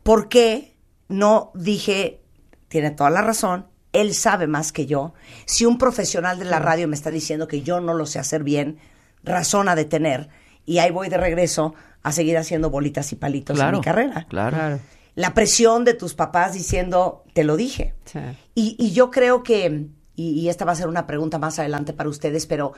por 0.03 0.29
qué 0.29 0.77
no 1.09 1.53
dije, 1.55 2.21
tiene 2.69 2.91
toda 2.91 3.11
la 3.11 3.23
razón, 3.23 3.67
él 3.93 4.15
sabe 4.15 4.47
más 4.47 4.73
que 4.73 4.87
yo. 4.87 5.13
Si 5.45 5.67
un 5.67 5.79
profesional 5.79 6.39
de 6.39 6.47
la 6.47 6.59
radio 6.59 6.89
me 6.89 6.97
está 6.97 7.11
diciendo 7.11 7.47
que 7.47 7.63
yo 7.63 7.81
no 7.81 7.95
lo 7.95 8.07
sé 8.07 8.19
hacer 8.19 8.43
bien, 8.43 8.79
razón 9.23 9.69
ha 9.69 9.75
de 9.75 9.85
tener. 9.85 10.29
Y 10.65 10.79
ahí 10.79 10.91
voy 10.91 11.09
de 11.09 11.19
regreso 11.19 11.75
a 12.03 12.13
seguir 12.13 12.37
haciendo 12.39 12.71
bolitas 12.71 13.13
y 13.13 13.17
palitos 13.17 13.59
en 13.59 13.73
mi 13.73 13.81
carrera. 13.81 14.27
Claro. 14.29 14.57
Claro. 14.57 14.81
La 15.15 15.35
presión 15.35 15.85
de 15.85 15.93
tus 15.93 16.15
papás 16.15 16.55
diciendo, 16.55 17.25
te 17.35 17.45
lo 17.45 17.57
dije. 17.57 17.95
Sí. 18.07 18.21
Y, 18.55 18.77
y 18.79 18.93
yo 18.93 19.11
creo 19.11 19.43
que, 19.43 19.89
y, 20.15 20.49
esta 20.49 20.65
va 20.65 20.73
a 20.73 20.77
ser 20.77 20.89
una 20.89 21.07
pregunta 21.07 21.39
más 21.39 21.59
adelante 21.59 21.93
para 21.93 22.09
ustedes, 22.09 22.47
pero 22.47 22.73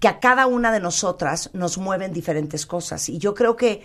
que 0.00 0.08
a 0.08 0.20
cada 0.20 0.46
una 0.46 0.72
de 0.72 0.80
nosotras 0.80 1.50
nos 1.52 1.76
mueven 1.76 2.12
diferentes 2.12 2.64
cosas. 2.64 3.08
Y 3.08 3.18
yo 3.18 3.34
creo 3.34 3.56
que 3.56 3.82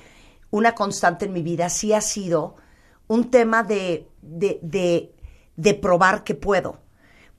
una 0.51 0.73
constante 0.73 1.25
en 1.25 1.33
mi 1.33 1.41
vida 1.41 1.69
sí 1.69 1.93
ha 1.93 2.01
sido 2.01 2.55
un 3.07 3.29
tema 3.29 3.63
de, 3.63 4.07
de, 4.21 4.59
de, 4.61 5.13
de 5.57 5.73
probar 5.73 6.23
que 6.23 6.35
puedo. 6.35 6.79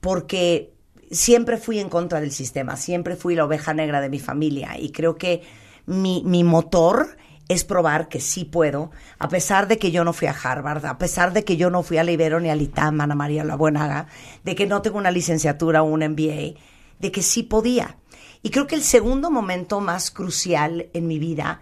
Porque 0.01 0.73
siempre 1.09 1.57
fui 1.57 1.79
en 1.79 1.89
contra 1.89 2.21
del 2.21 2.31
sistema, 2.31 2.75
siempre 2.75 3.15
fui 3.15 3.35
la 3.35 3.45
oveja 3.45 3.73
negra 3.73 4.01
de 4.01 4.09
mi 4.09 4.19
familia. 4.19 4.77
Y 4.77 4.91
creo 4.91 5.15
que 5.15 5.41
mi, 5.85 6.21
mi 6.25 6.43
motor 6.43 7.17
es 7.47 7.63
probar 7.63 8.07
que 8.07 8.19
sí 8.19 8.45
puedo, 8.45 8.91
a 9.19 9.29
pesar 9.29 9.67
de 9.67 9.77
que 9.77 9.91
yo 9.91 10.03
no 10.03 10.13
fui 10.13 10.27
a 10.27 10.35
Harvard, 10.35 10.85
a 10.85 10.97
pesar 10.97 11.33
de 11.33 11.43
que 11.43 11.57
yo 11.57 11.69
no 11.69 11.83
fui 11.83 11.97
a 11.97 12.03
la 12.03 12.11
Ibero 12.11 12.39
ni 12.39 12.49
a 12.49 12.55
Litam, 12.55 12.99
Ana 13.01 13.15
María 13.15 13.43
La 13.43 13.55
Buenaga, 13.55 14.07
de 14.43 14.55
que 14.55 14.65
no 14.65 14.81
tengo 14.81 14.97
una 14.97 15.11
licenciatura 15.11 15.83
o 15.83 15.85
un 15.85 15.99
MBA, 15.99 16.59
de 16.99 17.11
que 17.11 17.21
sí 17.21 17.43
podía. 17.43 17.97
Y 18.41 18.49
creo 18.49 18.67
que 18.67 18.75
el 18.75 18.83
segundo 18.83 19.29
momento 19.29 19.79
más 19.79 20.11
crucial 20.11 20.89
en 20.93 21.07
mi 21.07 21.19
vida 21.19 21.61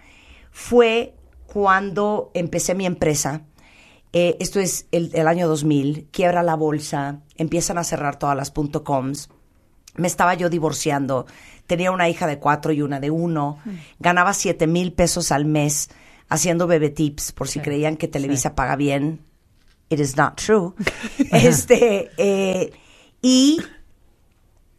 fue 0.51 1.15
cuando 1.47 2.31
empecé 2.33 2.75
mi 2.75 2.85
empresa. 2.85 3.41
Eh, 4.11 4.37
esto 4.39 4.59
es 4.59 4.87
el, 4.91 5.11
el 5.13 5.27
año 5.27 5.47
2000, 5.47 6.07
quiebra 6.11 6.43
la 6.43 6.55
bolsa, 6.55 7.21
empiezan 7.35 7.77
a 7.77 7.83
cerrar 7.83 8.17
todas 8.17 8.37
las 8.37 8.51
.coms. 8.51 9.29
Me 9.95 10.07
estaba 10.07 10.33
yo 10.33 10.49
divorciando, 10.49 11.25
tenía 11.77 11.91
una 11.91 12.07
hija 12.07 12.27
de 12.27 12.37
cuatro 12.37 12.71
y 12.71 12.81
una 12.81 12.99
de 12.99 13.09
uno, 13.09 13.57
ganaba 13.99 14.33
siete 14.33 14.67
mil 14.67 14.93
pesos 14.93 15.31
al 15.31 15.45
mes 15.45 15.89
haciendo 16.29 16.67
bebé 16.67 16.89
tips, 16.89 17.31
por 17.31 17.47
si 17.47 17.59
creían 17.59 17.97
que 17.97 18.07
Televisa 18.07 18.53
paga 18.53 18.75
bien. 18.75 19.21
It 19.89 19.99
is 19.99 20.15
not 20.15 20.35
true. 20.35 20.73
este, 21.31 22.11
eh, 22.17 22.71
y 23.21 23.59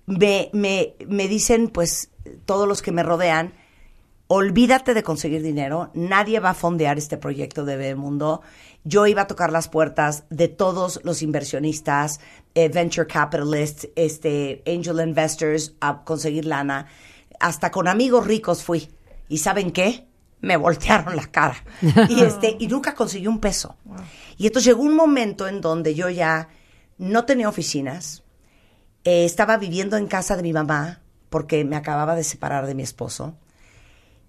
me, 0.07 0.51
me, 0.53 0.95
me 1.09 1.29
dicen, 1.29 1.69
pues, 1.69 2.11
todos 2.45 2.69
los 2.69 2.81
que 2.81 2.93
me 2.93 3.03
rodean, 3.03 3.55
olvídate 4.27 4.95
de 4.95 5.03
conseguir 5.03 5.43
dinero, 5.43 5.91
nadie 5.95 6.41
va 6.41 6.51
a 6.51 6.55
fondear 6.55 6.99
este 6.99 7.17
proyecto 7.17 7.65
de 7.65 7.77
Bebemundo. 7.77 8.43
Yo 8.85 9.07
iba 9.07 9.23
a 9.23 9.27
tocar 9.27 9.53
las 9.53 9.69
puertas 9.69 10.25
de 10.31 10.49
todos 10.49 11.01
los 11.05 11.23
inversionistas, 11.23 12.21
eh, 12.55 12.69
venture 12.69 13.07
capitalists, 13.07 13.89
este, 13.97 14.63
angel 14.67 15.07
investors, 15.07 15.75
a 15.81 16.05
conseguir 16.05 16.45
lana. 16.47 16.87
Hasta 17.41 17.71
con 17.71 17.89
amigos 17.89 18.27
ricos 18.27 18.63
fui. 18.63 18.89
¿Y 19.29 19.39
saben 19.39 19.73
qué? 19.73 20.07
Me 20.41 20.57
voltearon 20.57 21.17
la 21.17 21.27
cara. 21.27 21.57
Y, 22.09 22.23
este, 22.23 22.57
y 22.59 22.67
nunca 22.69 22.95
conseguí 22.95 23.27
un 23.27 23.41
peso. 23.41 23.77
Y 24.37 24.47
entonces 24.47 24.67
llegó 24.67 24.83
un 24.83 24.97
momento 24.97 25.49
en 25.49 25.61
donde 25.61 25.95
yo 25.95 26.09
ya 26.11 26.49
no 26.99 27.25
tenía 27.25 27.49
oficinas, 27.49 28.23
eh, 29.05 29.25
estaba 29.25 29.57
viviendo 29.57 29.97
en 29.97 30.07
casa 30.07 30.37
de 30.37 30.43
mi 30.43 30.53
mamá 30.53 31.01
porque 31.29 31.65
me 31.65 31.77
acababa 31.77 32.15
de 32.15 32.25
separar 32.25 32.67
de 32.67 32.75
mi 32.75 32.83
esposo. 32.83 33.37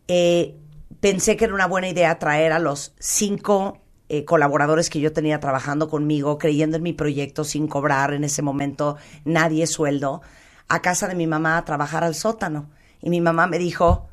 Eh, 0.08 0.56
pensé 1.00 1.36
que 1.38 1.46
era 1.46 1.54
una 1.54 1.68
buena 1.68 1.88
idea 1.88 2.20
traer 2.20 2.52
a 2.52 2.60
los 2.60 2.94
cinco 3.00 3.82
eh, 4.08 4.24
colaboradores 4.24 4.90
que 4.90 5.00
yo 5.00 5.14
tenía 5.14 5.40
trabajando 5.40 5.90
conmigo, 5.90 6.38
creyendo 6.38 6.78
en 6.78 6.84
mi 6.84 6.94
proyecto 6.94 7.44
sin 7.44 7.68
cobrar 7.68 8.14
en 8.14 8.24
ese 8.24 8.42
momento 8.42 8.98
nadie 9.24 9.66
sueldo, 9.66 10.22
a 10.68 10.82
casa 10.82 11.08
de 11.08 11.16
mi 11.16 11.26
mamá 11.26 11.58
a 11.58 11.66
trabajar 11.66 12.04
al 12.04 12.16
sótano. 12.16 12.70
Y 13.02 13.10
mi 13.10 13.20
mamá 13.20 13.48
me 13.48 13.58
dijo, 13.58 14.08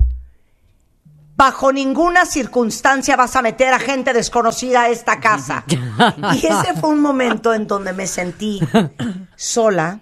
bajo 1.35 1.71
ninguna 1.71 2.25
circunstancia 2.25 3.15
vas 3.15 3.35
a 3.35 3.41
meter 3.41 3.73
a 3.73 3.79
gente 3.79 4.13
desconocida 4.13 4.83
a 4.83 4.89
esta 4.89 5.19
casa. 5.19 5.63
y 6.33 6.37
ese 6.37 6.73
fue 6.79 6.89
un 6.89 7.01
momento 7.01 7.53
en 7.53 7.67
donde 7.67 7.93
me 7.93 8.07
sentí 8.07 8.59
sola, 9.35 9.99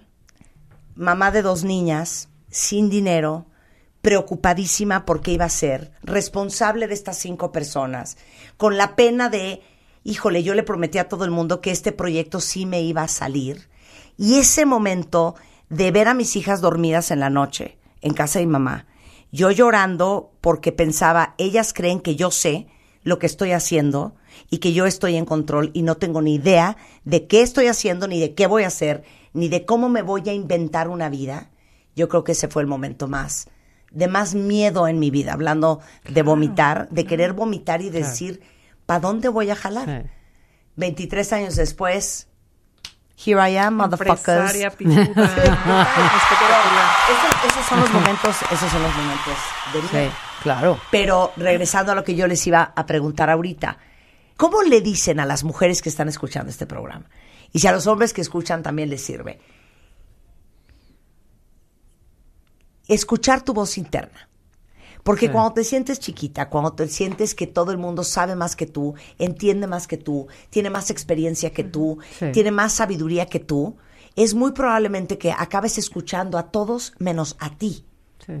mamá 0.94 1.30
de 1.30 1.42
dos 1.42 1.64
niñas, 1.64 2.28
sin 2.48 2.90
dinero, 2.90 3.46
preocupadísima 4.02 5.06
por 5.06 5.20
qué 5.22 5.32
iba 5.32 5.44
a 5.44 5.48
ser, 5.48 5.92
responsable 6.02 6.88
de 6.88 6.94
estas 6.94 7.16
cinco 7.18 7.52
personas, 7.52 8.18
con 8.56 8.76
la 8.76 8.96
pena 8.96 9.30
de, 9.30 9.62
híjole, 10.02 10.42
yo 10.42 10.54
le 10.54 10.64
prometí 10.64 10.98
a 10.98 11.08
todo 11.08 11.24
el 11.24 11.30
mundo 11.30 11.60
que 11.60 11.70
este 11.70 11.92
proyecto 11.92 12.40
sí 12.40 12.66
me 12.66 12.82
iba 12.82 13.02
a 13.02 13.08
salir. 13.08 13.68
Y 14.18 14.34
ese 14.34 14.66
momento 14.66 15.36
de 15.70 15.90
ver 15.92 16.08
a 16.08 16.14
mis 16.14 16.36
hijas 16.36 16.60
dormidas 16.60 17.12
en 17.12 17.20
la 17.20 17.30
noche, 17.30 17.78
en 18.02 18.12
casa 18.12 18.40
de 18.40 18.46
mi 18.46 18.52
mamá, 18.52 18.86
yo 19.30 19.50
llorando 19.52 20.32
porque 20.40 20.72
pensaba, 20.72 21.34
ellas 21.38 21.72
creen 21.72 22.00
que 22.00 22.16
yo 22.16 22.30
sé 22.30 22.66
lo 23.04 23.18
que 23.18 23.26
estoy 23.26 23.52
haciendo 23.52 24.14
y 24.50 24.58
que 24.58 24.72
yo 24.72 24.84
estoy 24.84 25.16
en 25.16 25.24
control 25.24 25.70
y 25.74 25.82
no 25.82 25.96
tengo 25.96 26.20
ni 26.20 26.34
idea 26.34 26.76
de 27.04 27.26
qué 27.28 27.40
estoy 27.40 27.68
haciendo, 27.68 28.08
ni 28.08 28.20
de 28.20 28.34
qué 28.34 28.46
voy 28.48 28.64
a 28.64 28.68
hacer, 28.68 29.04
ni 29.32 29.48
de 29.48 29.64
cómo 29.64 29.88
me 29.88 30.02
voy 30.02 30.28
a 30.28 30.34
inventar 30.34 30.88
una 30.88 31.08
vida. 31.08 31.50
Yo 31.94 32.08
creo 32.08 32.24
que 32.24 32.32
ese 32.32 32.48
fue 32.48 32.62
el 32.62 32.68
momento 32.68 33.06
más 33.06 33.46
de 33.92 34.08
más 34.08 34.34
miedo 34.34 34.88
en 34.88 34.98
mi 34.98 35.10
vida, 35.10 35.32
hablando 35.34 35.80
de 36.08 36.22
vomitar, 36.22 36.88
de 36.90 37.04
querer 37.06 37.32
vomitar 37.32 37.80
y 37.82 37.90
decir, 37.90 38.42
¿para 38.86 39.00
dónde 39.00 39.28
voy 39.28 39.50
a 39.50 39.56
jalar? 39.56 40.02
Sí. 40.04 40.10
23 40.76 41.32
años 41.34 41.56
después, 41.56 42.28
here 43.24 43.38
I 43.50 43.56
am, 43.58 43.74
motherfuckers. 43.74 44.54
Esos, 44.54 44.78
esos 47.46 47.66
son 47.68 47.80
los 47.80 47.92
momentos, 47.92 48.36
esos 48.50 48.70
son 48.70 48.82
los 48.82 48.94
momentos 48.94 49.34
de 49.72 49.80
Sí, 49.82 49.96
miedo. 49.96 50.12
claro. 50.42 50.78
Pero 50.90 51.32
regresando 51.36 51.92
a 51.92 51.94
lo 51.94 52.04
que 52.04 52.14
yo 52.14 52.26
les 52.26 52.46
iba 52.46 52.72
a 52.74 52.86
preguntar 52.86 53.30
ahorita, 53.30 53.78
¿cómo 54.36 54.62
le 54.62 54.80
dicen 54.80 55.20
a 55.20 55.26
las 55.26 55.44
mujeres 55.44 55.82
que 55.82 55.88
están 55.88 56.08
escuchando 56.08 56.50
este 56.50 56.66
programa? 56.66 57.06
Y 57.52 57.60
si 57.60 57.66
a 57.66 57.72
los 57.72 57.86
hombres 57.86 58.12
que 58.12 58.20
escuchan 58.22 58.62
también 58.62 58.88
les 58.90 59.04
sirve. 59.04 59.38
Escuchar 62.92 63.42
tu 63.42 63.52
voz 63.54 63.78
interna. 63.78 64.28
Porque 65.02 65.26
Sí. 65.26 65.32
cuando 65.32 65.54
te 65.54 65.64
sientes 65.64 65.98
chiquita, 65.98 66.48
cuando 66.48 66.74
te 66.74 66.86
sientes 66.86 67.34
que 67.34 67.46
todo 67.48 67.72
el 67.72 67.78
mundo 67.78 68.04
sabe 68.04 68.36
más 68.36 68.54
que 68.54 68.66
tú, 68.66 68.94
entiende 69.18 69.66
más 69.66 69.88
que 69.88 69.96
tú, 69.96 70.28
tiene 70.50 70.70
más 70.70 70.90
experiencia 70.90 71.50
que 71.50 71.64
tú, 71.64 71.98
Sí. 72.18 72.26
tiene 72.32 72.52
más 72.52 72.72
sabiduría 72.74 73.26
que 73.26 73.40
tú, 73.40 73.76
es 74.14 74.34
muy 74.34 74.52
probablemente 74.52 75.18
que 75.18 75.32
acabes 75.32 75.78
escuchando 75.78 76.38
a 76.38 76.50
todos 76.52 76.92
menos 76.98 77.36
a 77.40 77.50
ti. 77.56 77.84
Sí, 78.24 78.32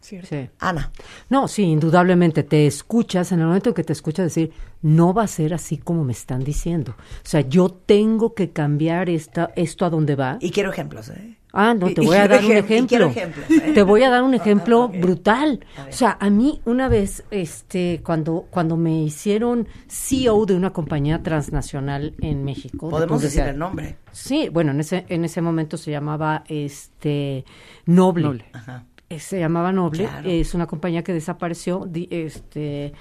Cierto. 0.00 0.28
sí. 0.28 0.48
Ana. 0.60 0.92
No, 1.28 1.48
sí, 1.48 1.62
indudablemente 1.64 2.42
te 2.44 2.66
escuchas, 2.68 3.32
en 3.32 3.40
el 3.40 3.46
momento 3.46 3.70
en 3.70 3.74
que 3.74 3.82
te 3.84 3.92
escuchas 3.92 4.26
decir, 4.26 4.52
no 4.82 5.12
va 5.12 5.24
a 5.24 5.26
ser 5.26 5.52
así 5.54 5.76
como 5.78 6.04
me 6.04 6.12
están 6.12 6.44
diciendo. 6.44 6.94
O 6.98 7.28
sea, 7.28 7.40
yo 7.40 7.68
tengo 7.70 8.34
que 8.34 8.50
cambiar 8.52 9.10
esta, 9.10 9.50
esto 9.56 9.84
a 9.84 9.90
donde 9.90 10.14
va. 10.14 10.36
Y 10.40 10.50
quiero 10.52 10.70
ejemplos, 10.70 11.08
¿eh? 11.08 11.36
Ah, 11.52 11.74
no, 11.74 11.88
te 11.92 12.02
Y- 12.02 12.06
voy 12.06 12.16
a 12.16 12.28
dar 12.28 12.40
un 12.44 12.86
quiero 12.86 13.06
ejemplo. 13.08 13.42
¿eh? 13.48 13.72
Te 13.74 13.82
voy 13.82 14.02
a 14.04 14.10
dar 14.10 14.22
un 14.22 14.34
ejemplo 14.34 14.88
brutal. 14.88 15.64
O 15.88 15.92
sea, 15.92 16.16
a 16.20 16.30
mí 16.30 16.60
una 16.64 16.88
vez, 16.88 17.24
este, 17.30 18.00
cuando, 18.04 18.46
cuando 18.50 18.76
me 18.76 19.02
hicieron 19.02 19.66
CEO 19.88 20.46
de 20.46 20.54
una 20.54 20.72
compañía 20.72 21.22
transnacional 21.22 22.14
en 22.20 22.44
México. 22.44 22.86
de 22.86 22.90
Podemos 22.92 23.22
decir 23.22 23.42
el 23.42 23.58
nombre. 23.58 23.96
Sí, 24.12 24.48
bueno, 24.48 24.70
en 24.72 24.80
ese, 24.80 25.04
en 25.08 25.24
ese 25.24 25.40
momento 25.42 25.76
se 25.76 25.90
llamaba 25.90 26.44
este 26.48 27.44
Noble. 27.86 28.24
Noble. 28.24 28.44
Ajá. 28.52 28.84
Eh, 29.08 29.18
Se 29.18 29.40
llamaba 29.40 29.72
Noble. 29.72 30.04
Claro. 30.04 30.28
Es 30.30 30.54
una 30.54 30.66
compañía 30.66 31.02
que 31.02 31.12
desapareció. 31.12 31.84
di- 31.88 32.06
este, 32.12 32.92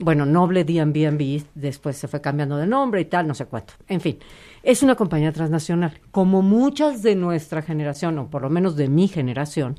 bueno, 0.00 0.26
Noble 0.26 0.64
D&B, 0.64 1.42
después 1.54 1.96
se 1.96 2.08
fue 2.08 2.20
cambiando 2.20 2.56
de 2.56 2.66
nombre 2.66 3.00
y 3.00 3.04
tal, 3.04 3.28
no 3.28 3.34
sé 3.34 3.44
cuánto. 3.46 3.74
En 3.86 4.00
fin, 4.00 4.18
es 4.62 4.82
una 4.82 4.94
compañía 4.94 5.32
transnacional. 5.32 6.00
Como 6.10 6.42
muchas 6.42 7.02
de 7.02 7.14
nuestra 7.14 7.62
generación, 7.62 8.18
o 8.18 8.28
por 8.28 8.42
lo 8.42 8.50
menos 8.50 8.76
de 8.76 8.88
mi 8.88 9.08
generación, 9.08 9.76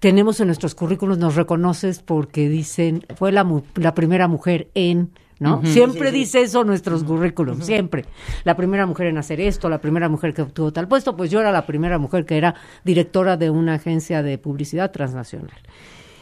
tenemos 0.00 0.40
en 0.40 0.48
nuestros 0.48 0.74
currículos, 0.74 1.18
nos 1.18 1.34
reconoces 1.34 2.00
porque 2.00 2.48
dicen, 2.48 3.04
fue 3.16 3.32
la, 3.32 3.42
mu- 3.44 3.62
la 3.76 3.94
primera 3.94 4.28
mujer 4.28 4.68
en, 4.74 5.10
¿no? 5.38 5.62
Siempre 5.64 6.12
dice 6.12 6.42
eso 6.42 6.62
nuestros 6.64 7.04
currículums, 7.04 7.64
siempre. 7.64 8.04
La 8.44 8.54
primera 8.54 8.84
mujer 8.86 9.06
en 9.06 9.16
hacer 9.18 9.40
esto, 9.40 9.68
la 9.70 9.78
primera 9.80 10.08
mujer 10.08 10.34
que 10.34 10.42
obtuvo 10.42 10.72
tal 10.72 10.88
puesto, 10.88 11.16
pues 11.16 11.30
yo 11.30 11.40
era 11.40 11.52
la 11.52 11.64
primera 11.66 11.98
mujer 11.98 12.26
que 12.26 12.36
era 12.36 12.54
directora 12.84 13.36
de 13.36 13.48
una 13.50 13.74
agencia 13.74 14.22
de 14.22 14.36
publicidad 14.38 14.90
transnacional. 14.90 15.56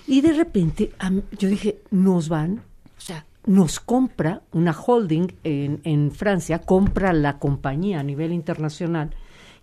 Y 0.07 0.21
de 0.21 0.33
repente 0.33 0.93
yo 1.39 1.49
dije, 1.49 1.79
nos 1.91 2.29
van, 2.29 2.63
o 2.97 3.01
sea, 3.01 3.25
nos 3.45 3.81
compra 3.81 4.43
una 4.53 4.73
holding 4.73 5.29
en, 5.45 5.81
en 5.85 6.13
Francia, 6.13 6.61
compra 6.61 7.13
la 7.13 7.39
compañía 7.39 8.01
a 8.01 8.05
nivel 8.05 8.33
internacional. 8.33 9.11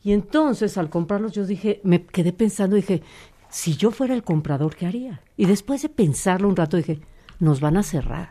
Y 0.03 0.13
entonces 0.13 0.77
al 0.77 0.89
comprarlos 0.89 1.34
yo 1.34 1.45
dije, 1.45 1.82
me 1.84 2.05
quedé 2.05 2.34
pensando, 2.34 2.75
dije, 2.75 3.01
si 3.49 3.75
yo 3.75 3.91
fuera 3.91 4.13
el 4.13 4.23
comprador, 4.23 4.75
¿qué 4.75 4.86
haría? 4.86 5.21
Y 5.36 5.45
después 5.45 5.82
de 5.82 5.89
pensarlo 5.89 6.47
un 6.47 6.55
rato 6.55 6.77
dije, 6.77 7.01
nos 7.39 7.59
van 7.59 7.77
a 7.77 7.84
cerrar. 7.84 8.30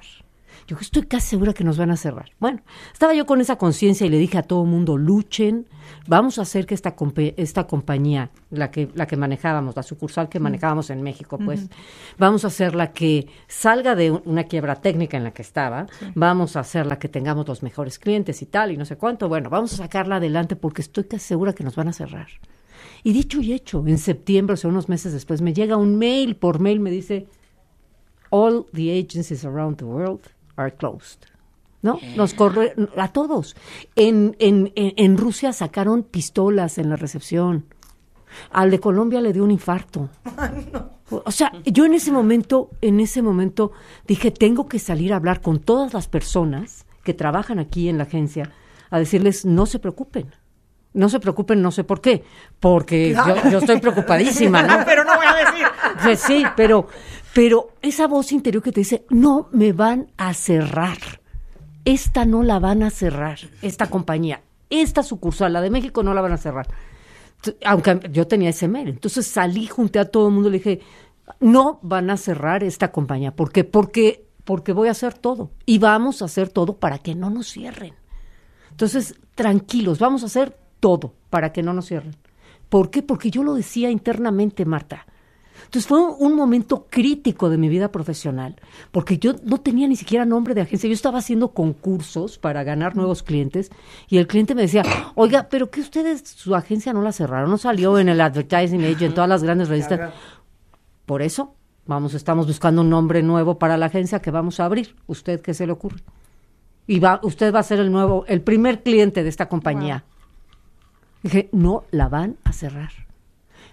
Yo 0.68 0.76
estoy 0.78 1.04
casi 1.04 1.28
segura 1.28 1.54
que 1.54 1.64
nos 1.64 1.78
van 1.78 1.90
a 1.90 1.96
cerrar. 1.96 2.30
Bueno, 2.38 2.60
estaba 2.92 3.14
yo 3.14 3.24
con 3.24 3.40
esa 3.40 3.56
conciencia 3.56 4.06
y 4.06 4.10
le 4.10 4.18
dije 4.18 4.36
a 4.36 4.42
todo 4.42 4.64
el 4.64 4.68
mundo, 4.68 4.98
luchen, 4.98 5.66
vamos 6.06 6.38
a 6.38 6.42
hacer 6.42 6.66
que 6.66 6.74
esta, 6.74 6.94
esta 7.38 7.66
compañía, 7.66 8.30
la 8.50 8.70
que, 8.70 8.90
la 8.94 9.06
que 9.06 9.16
manejábamos, 9.16 9.74
la 9.76 9.82
sucursal 9.82 10.28
que 10.28 10.38
manejábamos 10.40 10.90
en 10.90 11.00
México, 11.02 11.38
pues, 11.38 11.70
vamos 12.18 12.44
a 12.44 12.48
hacer 12.48 12.74
la 12.74 12.92
que 12.92 13.28
salga 13.46 13.94
de 13.94 14.10
un- 14.10 14.22
una 14.26 14.44
quiebra 14.44 14.76
técnica 14.76 15.16
en 15.16 15.24
la 15.24 15.30
que 15.30 15.40
estaba, 15.40 15.86
vamos 16.14 16.54
a 16.54 16.60
hacer 16.60 16.84
la 16.84 16.98
que 16.98 17.08
tengamos 17.08 17.48
los 17.48 17.62
mejores 17.62 17.98
clientes 17.98 18.42
y 18.42 18.46
tal, 18.46 18.70
y 18.70 18.76
no 18.76 18.84
sé 18.84 18.96
cuánto. 18.96 19.26
Bueno, 19.26 19.48
vamos 19.48 19.72
a 19.72 19.76
sacarla 19.78 20.16
adelante 20.16 20.54
porque 20.54 20.82
estoy 20.82 21.04
casi 21.04 21.24
segura 21.28 21.54
que 21.54 21.64
nos 21.64 21.76
van 21.76 21.88
a 21.88 21.94
cerrar. 21.94 22.26
Y 23.02 23.14
dicho 23.14 23.40
y 23.40 23.54
hecho, 23.54 23.82
en 23.86 23.96
septiembre, 23.96 24.52
o 24.52 24.56
sea, 24.58 24.68
unos 24.68 24.90
meses 24.90 25.14
después, 25.14 25.40
me 25.40 25.54
llega 25.54 25.76
un 25.78 25.96
mail, 25.96 26.36
por 26.36 26.60
mail 26.60 26.78
me 26.78 26.90
dice, 26.90 27.26
all 28.28 28.66
the 28.74 28.92
agencies 29.00 29.46
around 29.46 29.78
the 29.78 29.86
world 29.86 30.20
are 30.58 30.72
closed. 30.72 31.20
¿No? 31.80 32.00
Nos 32.16 32.34
corre 32.34 32.74
a 32.96 33.12
todos. 33.12 33.54
En, 33.94 34.36
en, 34.40 34.72
en, 34.74 34.94
en 34.96 35.16
Rusia 35.16 35.52
sacaron 35.52 36.02
pistolas 36.02 36.76
en 36.78 36.90
la 36.90 36.96
recepción. 36.96 37.66
Al 38.50 38.70
de 38.70 38.80
Colombia 38.80 39.20
le 39.20 39.32
dio 39.32 39.44
un 39.44 39.50
infarto. 39.50 40.08
O 41.10 41.30
sea, 41.30 41.52
yo 41.64 41.84
en 41.84 41.94
ese 41.94 42.12
momento, 42.12 42.70
en 42.80 43.00
ese 43.00 43.22
momento 43.22 43.72
dije, 44.06 44.30
tengo 44.30 44.68
que 44.68 44.78
salir 44.78 45.12
a 45.12 45.16
hablar 45.16 45.40
con 45.40 45.60
todas 45.60 45.94
las 45.94 46.08
personas 46.08 46.84
que 47.04 47.14
trabajan 47.14 47.58
aquí 47.58 47.88
en 47.88 47.96
la 47.96 48.04
agencia 48.04 48.52
a 48.90 48.98
decirles, 48.98 49.44
no 49.44 49.66
se 49.66 49.78
preocupen. 49.78 50.34
No 50.94 51.08
se 51.08 51.20
preocupen, 51.20 51.62
no 51.62 51.70
sé 51.70 51.84
por 51.84 52.00
qué. 52.00 52.24
Porque 52.58 53.14
yo, 53.14 53.50
yo 53.50 53.58
estoy 53.58 53.78
preocupadísima, 53.78 54.62
¿no? 54.62 54.78
Pero 54.86 55.04
no 55.04 55.16
voy 55.16 55.26
a 55.26 55.34
decir. 55.34 55.66
Pues 56.02 56.20
sí, 56.20 56.44
pero, 56.56 56.88
pero 57.38 57.68
esa 57.82 58.08
voz 58.08 58.32
interior 58.32 58.64
que 58.64 58.72
te 58.72 58.80
dice, 58.80 59.06
no 59.10 59.48
me 59.52 59.72
van 59.72 60.10
a 60.16 60.34
cerrar. 60.34 60.98
Esta 61.84 62.24
no 62.24 62.42
la 62.42 62.58
van 62.58 62.82
a 62.82 62.90
cerrar, 62.90 63.38
esta 63.62 63.88
compañía. 63.88 64.42
Esta 64.70 65.04
sucursal, 65.04 65.52
la 65.52 65.60
de 65.60 65.70
México, 65.70 66.02
no 66.02 66.14
la 66.14 66.20
van 66.20 66.32
a 66.32 66.36
cerrar. 66.36 66.66
Aunque 67.64 68.00
yo 68.10 68.26
tenía 68.26 68.50
ese 68.50 68.66
mail. 68.66 68.88
Entonces 68.88 69.28
salí, 69.28 69.68
junté 69.68 70.00
a 70.00 70.10
todo 70.10 70.26
el 70.26 70.34
mundo 70.34 70.50
le 70.50 70.58
dije, 70.58 70.80
no 71.38 71.78
van 71.82 72.10
a 72.10 72.16
cerrar 72.16 72.64
esta 72.64 72.90
compañía. 72.90 73.30
¿Por 73.36 73.52
qué? 73.52 73.62
Porque, 73.62 74.26
porque 74.42 74.72
voy 74.72 74.88
a 74.88 74.90
hacer 74.90 75.14
todo. 75.14 75.52
Y 75.64 75.78
vamos 75.78 76.22
a 76.22 76.24
hacer 76.24 76.48
todo 76.48 76.78
para 76.78 76.98
que 76.98 77.14
no 77.14 77.30
nos 77.30 77.52
cierren. 77.52 77.94
Entonces, 78.72 79.14
tranquilos, 79.36 80.00
vamos 80.00 80.24
a 80.24 80.26
hacer 80.26 80.58
todo 80.80 81.14
para 81.30 81.52
que 81.52 81.62
no 81.62 81.72
nos 81.72 81.86
cierren. 81.86 82.16
¿Por 82.68 82.90
qué? 82.90 83.04
Porque 83.04 83.30
yo 83.30 83.44
lo 83.44 83.54
decía 83.54 83.92
internamente, 83.92 84.64
Marta. 84.64 85.06
Entonces 85.64 85.86
fue 85.86 86.00
un, 86.00 86.34
momento 86.34 86.86
crítico 86.88 87.50
de 87.50 87.58
mi 87.58 87.68
vida 87.68 87.90
profesional, 87.90 88.56
porque 88.92 89.18
yo 89.18 89.34
no 89.44 89.58
tenía 89.60 89.88
ni 89.88 89.96
siquiera 89.96 90.24
nombre 90.24 90.54
de 90.54 90.62
agencia. 90.62 90.88
Yo 90.88 90.94
estaba 90.94 91.18
haciendo 91.18 91.48
concursos 91.48 92.38
para 92.38 92.64
ganar 92.64 92.96
nuevos 92.96 93.22
clientes 93.22 93.70
y 94.08 94.18
el 94.18 94.26
cliente 94.26 94.54
me 94.54 94.62
decía, 94.62 94.82
oiga, 95.14 95.48
pero 95.50 95.70
que 95.70 95.80
ustedes, 95.80 96.22
su 96.22 96.54
agencia 96.54 96.92
no 96.92 97.02
la 97.02 97.12
cerraron, 97.12 97.50
no 97.50 97.58
salió 97.58 97.98
en 97.98 98.08
el 98.08 98.20
Advertising 98.20 98.84
Age, 98.84 99.06
en 99.06 99.14
todas 99.14 99.28
las 99.28 99.42
grandes 99.42 99.68
revistas. 99.68 100.12
Por 101.06 101.22
eso, 101.22 101.54
vamos, 101.86 102.14
estamos 102.14 102.46
buscando 102.46 102.82
un 102.82 102.90
nombre 102.90 103.22
nuevo 103.22 103.58
para 103.58 103.76
la 103.76 103.86
agencia 103.86 104.20
que 104.20 104.30
vamos 104.30 104.60
a 104.60 104.64
abrir. 104.64 104.94
¿Usted 105.06 105.40
qué 105.40 105.54
se 105.54 105.66
le 105.66 105.72
ocurre? 105.72 106.02
Y 106.86 107.00
va, 107.00 107.20
usted 107.22 107.54
va 107.54 107.58
a 107.58 107.64
ser 107.64 107.80
el 107.80 107.92
nuevo, 107.92 108.24
el 108.28 108.40
primer 108.40 108.82
cliente 108.82 109.22
de 109.22 109.28
esta 109.28 109.48
compañía. 109.48 110.04
Dije, 111.22 111.48
no 111.52 111.84
la 111.90 112.08
van 112.08 112.36
a 112.44 112.52
cerrar. 112.52 113.07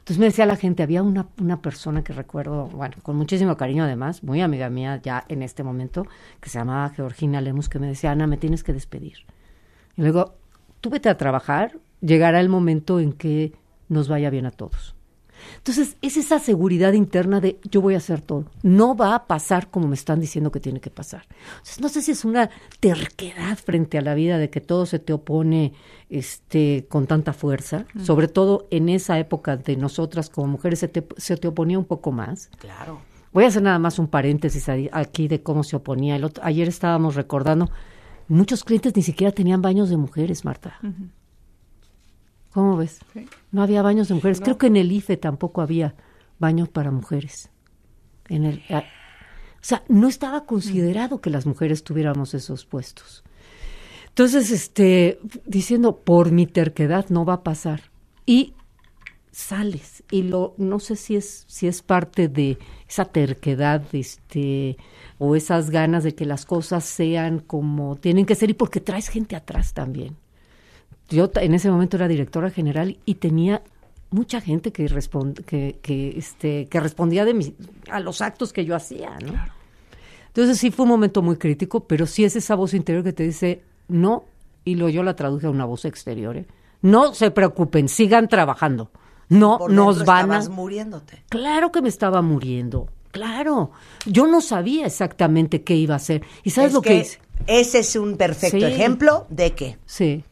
Entonces 0.06 0.20
me 0.20 0.28
decía 0.28 0.46
la 0.46 0.56
gente, 0.56 0.84
había 0.84 1.02
una, 1.02 1.30
una 1.42 1.64
persona 1.64 2.04
que 2.04 2.14
recuerdo, 2.14 2.68
bueno, 2.68 2.96
con 3.02 3.16
muchísimo 3.16 3.58
cariño 3.58 3.86
además, 3.86 4.24
muy 4.24 4.40
amiga 4.40 4.70
mía 4.70 5.02
ya 5.02 5.26
en 5.30 5.42
este 5.42 5.64
momento, 5.64 6.06
que 6.40 6.52
se 6.52 6.60
llamaba 6.60 6.92
Georgina 6.92 7.42
Lemus, 7.42 7.70
que 7.70 7.80
me 7.80 7.88
decía, 7.88 8.12
Ana, 8.12 8.28
me 8.28 8.38
tienes 8.38 8.64
que 8.64 8.72
despedir. 8.72 9.26
Y 9.98 10.04
luego, 10.04 10.36
tú 10.80 10.92
vete 10.92 11.10
a 11.10 11.18
trabajar, 11.18 11.80
llegará 12.02 12.40
el 12.40 12.50
momento 12.50 13.00
en 13.00 13.14
que 13.14 13.54
nos 13.90 14.08
vaya 14.08 14.30
bien 14.30 14.46
a 14.46 14.52
todos. 14.52 14.95
Entonces, 15.68 15.98
es 16.04 16.16
esa 16.16 16.38
seguridad 16.38 16.94
interna 16.94 17.42
de 17.42 17.60
yo 17.72 17.82
voy 17.82 17.96
a 17.96 17.98
hacer 17.98 18.22
todo. 18.22 18.46
No 18.62 18.96
va 18.96 19.16
a 19.16 19.26
pasar 19.26 19.72
como 19.72 19.88
me 19.88 19.96
están 19.96 20.20
diciendo 20.20 20.52
que 20.52 20.60
tiene 20.60 20.80
que 20.80 20.92
pasar. 20.92 21.26
Entonces, 21.58 21.82
no 21.82 21.90
sé 21.90 22.04
si 22.04 22.12
es 22.12 22.24
una 22.24 22.52
terquedad 22.80 23.58
frente 23.58 23.98
a 23.98 24.02
la 24.02 24.14
vida 24.14 24.38
de 24.38 24.52
que 24.52 24.62
todo 24.62 24.86
se 24.86 25.00
te 25.00 25.12
opone 25.12 25.74
este, 26.12 26.86
con 26.88 27.08
tanta 27.08 27.34
fuerza. 27.34 27.86
Sobre 28.04 28.28
todo 28.28 28.68
en 28.70 28.90
esa 28.90 29.18
época 29.18 29.58
de 29.58 29.76
nosotras 29.76 30.30
como 30.30 30.46
mujeres 30.48 30.78
se 30.78 30.88
te, 30.88 31.04
se 31.18 31.36
te 31.36 31.48
oponía 31.48 31.80
un 31.80 31.86
poco 31.86 32.12
más. 32.12 32.52
Claro. 32.60 33.00
Voy 33.34 33.46
a 33.46 33.48
hacer 33.48 33.64
nada 33.64 33.80
más 33.80 33.98
un 33.98 34.08
paréntesis 34.08 34.70
aquí 34.92 35.28
de 35.28 35.42
cómo 35.42 35.64
se 35.64 35.76
oponía. 35.78 36.16
El 36.16 36.26
otro- 36.26 36.44
ayer 36.46 36.68
estábamos 36.68 37.16
recordando, 37.16 37.72
muchos 38.28 38.64
clientes 38.64 38.96
ni 38.96 39.02
siquiera 39.02 39.32
tenían 39.34 39.64
baños 39.64 39.90
de 39.90 39.98
mujeres, 39.98 40.46
Marta. 40.46 40.80
¿Cómo 42.56 42.78
ves? 42.78 43.00
Sí. 43.12 43.28
No 43.52 43.64
había 43.64 43.82
baños 43.82 44.08
de 44.08 44.14
mujeres. 44.14 44.40
Creo 44.40 44.58
que 44.58 44.68
en 44.68 44.78
el 44.78 44.90
IFE 44.90 45.18
tampoco 45.18 45.62
había 45.62 45.94
baños 46.40 46.70
para 46.70 46.90
mujeres. 46.90 47.50
En 48.30 48.46
el, 48.46 48.64
o 48.70 48.82
sea, 49.60 49.84
no 49.90 50.08
estaba 50.08 50.46
considerado 50.46 51.20
que 51.20 51.30
las 51.30 51.46
mujeres 51.46 51.84
tuviéramos 51.84 52.34
esos 52.34 52.66
puestos. 52.66 53.26
Entonces, 54.08 54.52
este, 54.52 55.20
diciendo, 55.46 55.98
por 55.98 56.32
mi 56.32 56.48
terquedad 56.48 57.08
no 57.10 57.26
va 57.26 57.34
a 57.34 57.44
pasar. 57.44 57.92
Y 58.26 58.54
sales 59.32 60.06
y 60.10 60.22
lo 60.22 60.56
no 60.58 60.80
sé 60.80 60.96
si 60.96 61.18
es 61.18 61.44
si 61.50 61.68
es 61.68 61.82
parte 61.82 62.30
de 62.30 62.58
esa 62.88 63.04
terquedad 63.04 63.84
este 63.92 64.78
o 65.18 65.36
esas 65.36 65.72
ganas 65.72 66.06
de 66.06 66.16
que 66.16 66.26
las 66.26 66.46
cosas 66.46 66.86
sean 66.86 67.40
como 67.40 67.98
tienen 67.98 68.26
que 68.26 68.36
ser 68.36 68.50
y 68.50 68.54
porque 68.54 68.80
traes 68.80 69.10
gente 69.10 69.36
atrás 69.36 69.74
también 69.74 70.16
yo 71.10 71.30
en 71.36 71.54
ese 71.54 71.70
momento 71.70 71.98
era 71.98 72.08
directora 72.08 72.50
general 72.50 72.98
y 73.06 73.16
tenía 73.16 73.62
mucha 74.12 74.40
gente 74.42 74.72
que 74.72 74.88
respond, 74.88 75.40
que, 75.46 75.78
que 75.82 76.18
este 76.18 76.68
que 76.68 76.80
respondía 76.80 77.26
de 77.26 77.34
mis, 77.34 77.52
a 77.90 78.00
los 78.00 78.22
actos 78.22 78.54
que 78.54 78.66
yo 78.66 78.76
hacía 78.76 79.18
no 79.24 79.34
entonces 80.28 80.58
sí 80.58 80.72
fue 80.72 80.84
un 80.84 80.90
momento 80.90 81.22
muy 81.22 81.38
crítico 81.38 81.82
pero 81.82 82.06
sí 82.06 82.24
es 82.24 82.36
esa 82.36 82.56
voz 82.56 82.74
interior 82.74 83.04
que 83.04 83.14
te 83.14 83.24
dice 83.24 83.62
no 83.88 84.24
y 84.64 84.76
lo 84.76 84.90
yo 84.90 85.04
la 85.04 85.16
traduje 85.16 85.48
a 85.48 85.50
una 85.50 85.66
voz 85.66 85.86
exterior 85.86 86.38
¿eh? 86.38 86.46
no 86.82 87.14
se 87.14 87.32
preocupen 87.32 87.88
sigan 87.90 88.28
trabajando 88.28 88.90
no 89.28 89.58
Por 89.58 89.72
nos 89.72 90.06
van 90.06 90.32
a 90.32 90.48
muriéndote. 90.50 91.24
Claro 91.30 91.72
que 91.72 91.82
me 91.82 91.90
estaba 91.90 92.22
muriendo, 92.22 92.88
claro. 93.10 93.72
Yo 94.06 94.28
no 94.28 94.40
sabía 94.40 94.86
exactamente 94.86 95.64
qué 95.64 95.76
iba 95.76 95.96
a 95.96 95.98
hacer. 95.98 96.22
¿Y 96.44 96.52
sabes 96.52 96.68
Es 96.70 96.74
lo 96.76 96.82
que, 96.84 96.90
que 96.90 96.98
hice? 96.98 97.20
ese 97.48 97.80
es 97.80 97.96
un 97.96 98.18
perfecto 98.18 98.60
Sí. 98.60 98.64
ejemplo 98.64 99.26
de 99.32 99.54
que 99.54 99.78
Sí, 99.88 100.24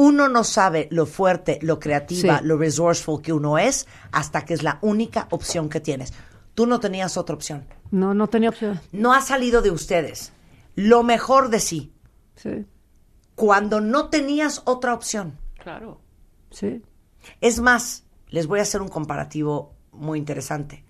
uno 0.00 0.28
no 0.28 0.44
sabe 0.44 0.86
lo 0.92 1.06
fuerte, 1.06 1.58
lo 1.60 1.80
creativa, 1.80 2.38
Sí. 2.38 2.44
lo 2.44 2.56
resourceful 2.56 3.20
que 3.20 3.32
uno 3.32 3.58
es 3.58 3.88
hasta 4.12 4.44
que 4.44 4.54
es 4.54 4.62
la 4.62 4.78
única 4.80 5.26
opción 5.30 5.68
que 5.68 5.80
tienes. 5.80 6.12
Tú 6.54 6.66
no 6.66 6.78
tenías 6.78 7.16
otra 7.16 7.34
opción. 7.34 7.66
no, 7.90 8.14
no 8.14 8.28
tenía 8.28 8.50
opción. 8.50 8.80
No 8.92 9.12
ha 9.12 9.20
salido 9.20 9.60
de 9.62 9.70
ustedes 9.72 10.32
lo 10.76 11.02
mejor 11.02 11.48
de 11.50 11.58
sí 11.60 11.92
Sí, 12.36 12.64
cuando 13.34 13.80
no 13.80 14.08
tenías 14.08 14.62
otra 14.66 14.94
opción. 14.94 15.36
Claro. 15.62 16.00
sí. 16.52 16.80
Es 17.40 17.58
más, 17.60 18.04
les 18.28 18.46
voy 18.46 18.60
a 18.60 18.62
hacer 18.62 18.80
un 18.80 18.88
comparativo 18.88 19.74
muy 19.92 20.18
interesante. 20.20 20.84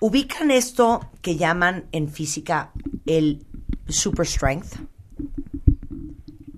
¿Ubican 0.00 0.50
esto 0.50 1.10
que 1.22 1.36
llaman 1.36 1.84
en 1.92 2.08
física 2.08 2.72
el 3.06 3.44
super 3.88 4.26
strength? 4.26 4.76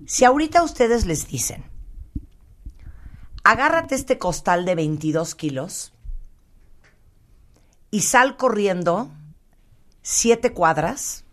Si 0.07 0.23
ahorita 0.23 0.63
ustedes 0.63 1.05
les 1.05 1.27
dicen, 1.27 1.65
agárrate 3.43 3.93
este 3.95 4.17
costal 4.17 4.63
de 4.65 4.73
22 4.75 5.35
kilos 5.35 5.93
y 7.91 8.01
sal 8.01 8.37
corriendo 8.37 9.11
siete 10.01 10.53
cuadras 10.53 11.25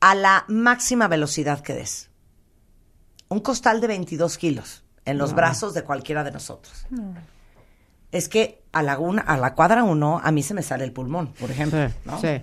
a 0.00 0.14
la 0.14 0.44
máxima 0.48 1.08
velocidad 1.08 1.60
que 1.60 1.74
des. 1.74 2.10
Un 3.28 3.40
costal 3.40 3.80
de 3.80 3.86
22 3.86 4.36
kilos 4.36 4.84
en 5.06 5.16
los 5.16 5.32
brazos 5.34 5.72
de 5.72 5.84
cualquiera 5.84 6.24
de 6.24 6.32
nosotros. 6.32 6.86
Es 8.10 8.28
que 8.28 8.62
a 8.72 8.82
la, 8.82 8.98
una- 8.98 9.22
a 9.22 9.38
la 9.38 9.54
cuadra 9.54 9.84
uno 9.84 10.20
a 10.22 10.30
mí 10.32 10.42
se 10.42 10.52
me 10.52 10.62
sale 10.62 10.84
el 10.84 10.92
pulmón, 10.92 11.28
por 11.32 11.50
ejemplo. 11.50 11.88
Sí, 11.88 11.94
¿no? 12.04 12.20
sí. 12.20 12.40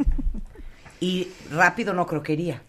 Y 1.00 1.32
rápido 1.52 1.94
no 1.94 2.08
creo 2.08 2.24
que 2.24 2.34
iría. 2.34 2.64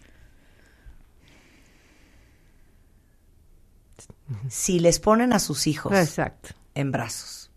Si 4.49 4.79
les 4.81 4.99
ponen 5.01 5.33
a 5.33 5.39
sus 5.39 5.67
hijos 5.67 5.93
Exacto. 5.93 6.51
en 6.75 6.93
brazos, 6.93 7.51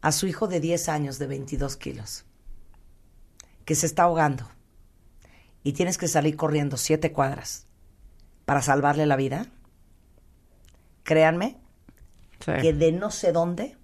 a 0.00 0.12
su 0.12 0.26
hijo 0.26 0.46
de 0.48 0.60
10 0.60 0.88
años 0.88 1.18
de 1.18 1.26
22 1.26 1.76
kilos, 1.76 2.24
que 3.64 3.74
se 3.74 3.86
está 3.86 4.04
ahogando, 4.04 4.48
y 5.62 5.72
tienes 5.72 5.98
que 5.98 6.08
salir 6.08 6.36
corriendo 6.36 6.76
siete 6.76 7.12
cuadras 7.12 7.66
para 8.46 8.62
salvarle 8.62 9.04
la 9.06 9.16
vida, 9.16 9.46
créanme 11.02 11.58
Sí. 12.40 12.52
que 12.62 12.72
de 12.72 12.92
no 12.92 13.10
sé 13.10 13.32
dónde 13.32 13.76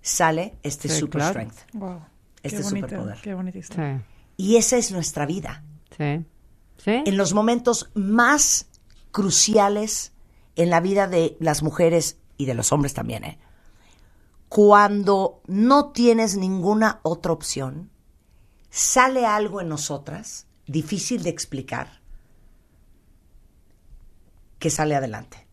sale 0.00 0.54
este 0.62 0.88
Sí, 0.88 1.00
super 1.00 1.18
claro. 1.20 1.30
strength. 1.32 1.56
Wow. 1.74 2.00
Este 2.42 2.58
qué 2.58 2.62
bonito, 2.62 2.88
superpoder. 2.88 3.52
Qué. 3.52 3.62
Sí. 3.62 4.04
Y 4.36 4.56
esa 4.56 4.76
es 4.76 4.92
nuestra 4.92 5.26
vida. 5.26 5.64
En 5.98 7.16
los 7.16 7.32
momentos 7.34 7.90
más 7.94 8.66
cruciales 9.10 10.12
en 10.56 10.70
la 10.70 10.80
vida 10.80 11.06
de 11.06 11.36
las 11.38 11.62
mujeres 11.62 12.18
y 12.36 12.46
de 12.46 12.54
los 12.54 12.72
hombres 12.72 12.94
también, 12.94 13.24
¿eh? 13.24 13.38
Cuando 14.48 15.40
no 15.46 15.90
tienes 15.90 16.36
ninguna 16.36 17.00
otra 17.02 17.32
opción, 17.32 17.90
sale 18.70 19.26
algo 19.26 19.60
en 19.60 19.68
nosotras, 19.68 20.46
difícil 20.66 21.22
de 21.22 21.30
explicar, 21.30 22.00
que 24.58 24.70
sale 24.70 24.94
adelante. 24.94 25.46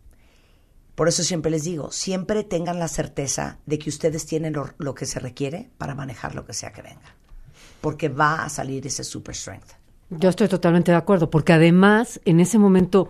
Por 0.95 1.07
eso 1.07 1.23
siempre 1.23 1.49
les 1.49 1.63
digo, 1.63 1.91
siempre 1.91 2.43
tengan 2.43 2.77
la 2.77 2.87
certeza 2.87 3.57
de 3.65 3.79
que 3.79 3.89
ustedes 3.89 4.25
tienen 4.27 4.53
lo, 4.53 4.69
lo 4.77 4.93
que 4.93 5.07
se 5.07 5.19
requiere 5.19 5.71
para 5.77 5.95
manejar 5.95 6.35
lo 6.35 6.45
que 6.45 6.53
sea 6.53 6.71
que 6.71 6.83
venga. 6.83 7.15
Porque 7.81 8.09
va 8.09 8.43
a 8.43 8.49
salir 8.49 8.85
ese 8.85 9.03
super 9.03 9.35
strength. 9.35 9.71
Yo 10.11 10.29
estoy 10.29 10.47
totalmente 10.47 10.91
de 10.91 10.97
acuerdo, 10.97 11.31
porque 11.31 11.53
además, 11.53 12.21
en 12.25 12.39
ese 12.39 12.59
momento, 12.59 13.09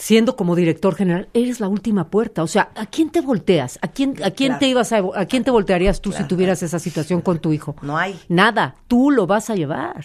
siendo 0.00 0.34
como 0.34 0.56
director 0.56 0.94
general, 0.94 1.28
eres 1.34 1.60
la 1.60 1.68
última 1.68 2.08
puerta. 2.08 2.42
O 2.42 2.46
sea, 2.46 2.70
¿a 2.74 2.86
quién 2.86 3.10
te 3.10 3.20
volteas? 3.20 3.78
¿A 3.82 3.88
quién, 3.88 4.14
a 4.24 4.30
quién 4.30 4.48
Claro. 4.52 4.58
te 4.60 4.68
ibas 4.68 4.92
a, 4.92 5.02
a 5.14 5.26
quién 5.26 5.44
te 5.44 5.50
voltearías 5.50 6.00
tú 6.00 6.08
Claro. 6.10 6.24
si 6.24 6.28
tuvieras 6.28 6.62
esa 6.62 6.78
situación 6.78 7.20
con 7.20 7.38
tu 7.38 7.52
hijo? 7.52 7.76
No 7.82 7.98
hay. 7.98 8.18
Nada, 8.28 8.76
tú 8.88 9.10
lo 9.10 9.26
vas 9.26 9.50
a 9.50 9.54
llevar. 9.56 10.04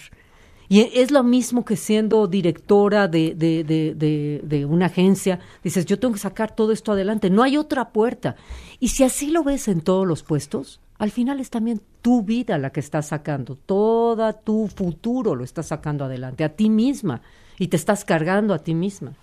Y 0.67 0.81
es 0.99 1.11
lo 1.11 1.23
mismo 1.23 1.63
que 1.63 1.75
siendo 1.77 2.27
directora 2.27 3.07
de, 3.07 3.35
de, 3.35 3.63
de, 3.63 3.93
de, 3.95 4.41
de 4.43 4.65
una 4.65 4.87
agencia, 4.87 5.39
dices, 5.63 5.85
yo 5.85 5.97
tengo 5.99 6.13
que 6.15 6.19
sacar 6.19 6.53
todo 6.55 6.71
esto 6.73 6.91
adelante, 6.91 7.29
no 7.29 7.43
hay 7.43 7.55
otra 7.55 7.89
puerta. 7.91 8.35
Y 8.79 8.89
si 8.89 9.03
así 9.03 9.29
lo 9.31 9.43
ves 9.43 9.67
en 9.69 9.79
todos 9.81 10.05
los 10.07 10.23
puestos, 10.23 10.81
al 10.97 11.11
final 11.11 11.39
es 11.39 11.51
también 11.51 11.81
tu 12.01 12.23
vida 12.23 12.57
la 12.57 12.71
que 12.71 12.79
estás 12.79 13.07
sacando, 13.07 13.55
toda 13.55 14.33
tu 14.33 14.67
futuro 14.67 15.35
lo 15.35 15.43
estás 15.43 15.67
sacando 15.67 16.03
adelante, 16.05 16.43
a 16.43 16.49
ti 16.49 16.69
misma, 16.69 17.21
y 17.59 17.67
te 17.67 17.77
estás 17.77 18.03
cargando 18.03 18.53
a 18.53 18.59
ti 18.59 18.73
misma. 18.73 19.13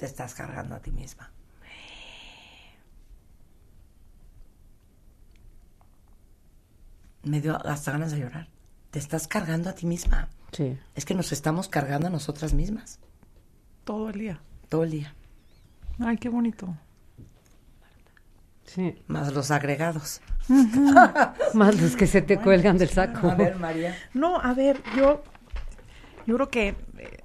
Te 0.00 0.06
estás 0.06 0.34
cargando 0.34 0.74
a 0.74 0.80
ti 0.80 0.90
misma. 0.90 1.30
Me 7.22 7.40
dio 7.40 7.54
hasta 7.66 7.92
ganas 7.92 8.12
de 8.12 8.20
llorar. 8.20 8.48
Te 8.90 8.98
estás 8.98 9.28
cargando 9.28 9.68
a 9.70 9.74
ti 9.74 9.86
misma. 9.86 10.28
Sí. 10.52 10.78
Es 10.94 11.04
que 11.04 11.14
nos 11.14 11.32
estamos 11.32 11.68
cargando 11.68 12.08
a 12.08 12.10
nosotras 12.10 12.54
mismas 12.54 12.98
Todo 13.84 14.08
el 14.10 14.18
día. 14.18 14.40
todo 14.68 14.82
el 14.84 14.90
día. 14.90 15.14
Ay, 16.00 16.16
qué 16.16 16.28
bonito. 16.28 16.74
Sí. 18.64 18.96
Más 19.06 19.32
los 19.34 19.50
agregados. 19.50 20.22
Más 21.54 21.80
los 21.80 21.94
que 21.96 22.06
se 22.06 22.22
te 22.22 22.38
cuelgan 22.38 22.78
del 22.78 22.88
saco. 22.88 23.28
A 23.28 23.34
ver, 23.34 23.56
María. 23.56 23.96
No, 24.14 24.40
a 24.40 24.54
ver, 24.54 24.80
yo, 24.96 25.22
yo 26.26 26.34
creo 26.36 26.48
que 26.50 26.68
eh, 26.98 27.19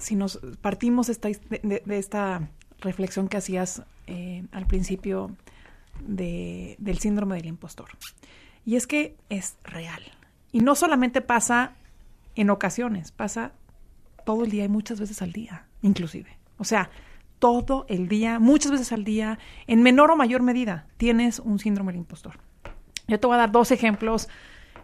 si 0.00 0.16
nos 0.16 0.40
partimos 0.60 1.08
esta, 1.08 1.28
de, 1.28 1.82
esta 1.88 2.48
reflexión 2.80 3.28
que 3.28 3.36
hacías 3.36 3.82
eh, 4.06 4.44
al 4.52 4.66
principio 4.66 5.36
de- 6.04 6.76
del 6.78 6.98
síndrome 6.98 7.36
del 7.36 7.46
impostor, 7.46 7.88
y 8.64 8.76
es 8.76 8.86
que 8.86 9.16
es 9.28 9.56
real. 9.64 10.02
Y 10.52 10.60
no 10.60 10.74
solamente 10.74 11.20
pasa 11.20 11.74
en 12.34 12.50
ocasiones, 12.50 13.12
pasa 13.12 13.52
todo 14.24 14.44
el 14.44 14.50
día 14.50 14.64
y 14.64 14.68
muchas 14.68 14.98
veces 15.00 15.22
al 15.22 15.32
día, 15.32 15.66
inclusive. 15.82 16.36
O 16.58 16.64
sea, 16.64 16.90
todo 17.38 17.86
el 17.88 18.08
día, 18.08 18.38
muchas 18.38 18.72
veces 18.72 18.92
al 18.92 19.04
día, 19.04 19.38
en 19.66 19.82
menor 19.82 20.10
o 20.10 20.16
mayor 20.16 20.42
medida, 20.42 20.86
tienes 20.96 21.38
un 21.38 21.58
síndrome 21.58 21.92
del 21.92 22.00
impostor. 22.00 22.38
Yo 23.08 23.18
te 23.18 23.26
voy 23.26 23.34
a 23.34 23.38
dar 23.38 23.50
dos 23.52 23.70
ejemplos 23.70 24.28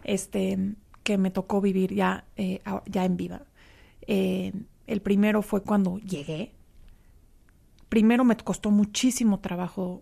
este, 0.03 0.57
que 1.03 1.17
me 1.17 1.31
tocó 1.31 1.61
vivir 1.61 1.93
ya, 1.93 2.25
eh, 2.35 2.61
ya 2.87 3.05
en 3.05 3.15
vida. 3.17 3.43
Eh, 4.07 4.53
el 4.87 5.01
primero 5.01 5.41
fue 5.41 5.61
cuando 5.61 5.99
llegué. 5.99 6.53
Primero 7.89 8.23
me 8.23 8.35
costó 8.37 8.71
muchísimo 8.71 9.39
trabajo 9.39 10.01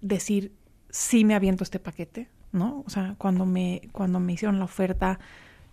decir 0.00 0.52
sí 0.90 1.24
me 1.24 1.34
aviento 1.34 1.64
este 1.64 1.78
paquete, 1.78 2.28
¿no? 2.52 2.82
O 2.86 2.90
sea, 2.90 3.14
cuando 3.18 3.46
me, 3.46 3.82
cuando 3.92 4.20
me 4.20 4.34
hicieron 4.34 4.58
la 4.58 4.64
oferta, 4.64 5.18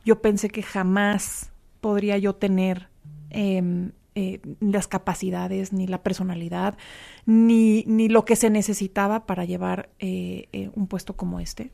yo 0.05 0.21
pensé 0.21 0.49
que 0.49 0.63
jamás 0.63 1.51
podría 1.81 2.17
yo 2.17 2.35
tener 2.35 2.89
em, 3.29 3.91
eh, 4.15 4.39
las 4.59 4.87
capacidades, 4.87 5.73
ni 5.73 5.87
la 5.87 6.01
personalidad, 6.03 6.77
ni, 7.25 7.83
ni 7.87 8.09
lo 8.09 8.25
que 8.25 8.35
se 8.35 8.49
necesitaba 8.49 9.25
para 9.25 9.45
llevar 9.45 9.89
eh, 9.99 10.47
eh, 10.53 10.69
un 10.73 10.87
puesto 10.87 11.15
como 11.15 11.39
este. 11.39 11.71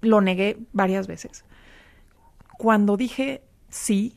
Lo 0.00 0.20
negué 0.20 0.58
varias 0.72 1.06
veces. 1.06 1.44
Cuando 2.56 2.96
dije 2.96 3.42
sí, 3.68 4.14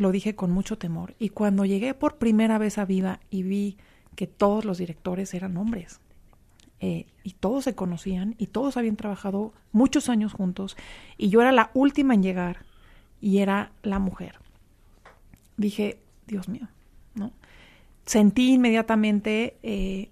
lo 0.00 0.12
dije 0.12 0.34
con 0.34 0.50
mucho 0.50 0.78
temor. 0.78 1.14
Y 1.18 1.28
cuando 1.28 1.66
llegué 1.66 1.92
por 1.92 2.16
primera 2.16 2.56
vez 2.56 2.78
a 2.78 2.86
Viva 2.86 3.20
y 3.28 3.42
vi 3.42 3.76
que 4.16 4.26
todos 4.26 4.64
los 4.64 4.78
directores 4.78 5.34
eran 5.34 5.58
hombres, 5.58 6.00
eh, 6.80 7.06
y 7.22 7.32
todos 7.32 7.64
se 7.64 7.74
conocían 7.74 8.34
y 8.38 8.46
todos 8.46 8.78
habían 8.78 8.96
trabajado 8.96 9.52
muchos 9.70 10.08
años 10.08 10.32
juntos 10.32 10.78
y 11.18 11.28
yo 11.28 11.42
era 11.42 11.52
la 11.52 11.70
última 11.74 12.14
en 12.14 12.22
llegar 12.22 12.64
y 13.20 13.38
era 13.38 13.72
la 13.82 13.98
mujer. 13.98 14.36
Dije, 15.58 15.98
Dios 16.26 16.48
mío, 16.48 16.68
¿no? 17.14 17.32
Sentí 18.06 18.54
inmediatamente 18.54 19.58
eh, 19.62 20.08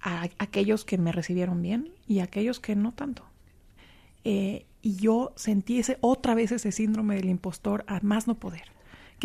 a 0.00 0.28
aquellos 0.38 0.84
que 0.84 0.96
me 0.96 1.10
recibieron 1.10 1.60
bien 1.60 1.90
y 2.06 2.20
a 2.20 2.24
aquellos 2.24 2.60
que 2.60 2.76
no 2.76 2.92
tanto. 2.92 3.24
Eh, 4.22 4.66
y 4.82 4.94
yo 4.94 5.32
sentí 5.34 5.80
ese, 5.80 5.98
otra 6.00 6.36
vez 6.36 6.52
ese 6.52 6.70
síndrome 6.70 7.16
del 7.16 7.28
impostor 7.28 7.84
a 7.88 7.98
más 8.02 8.28
no 8.28 8.36
poder. 8.36 8.73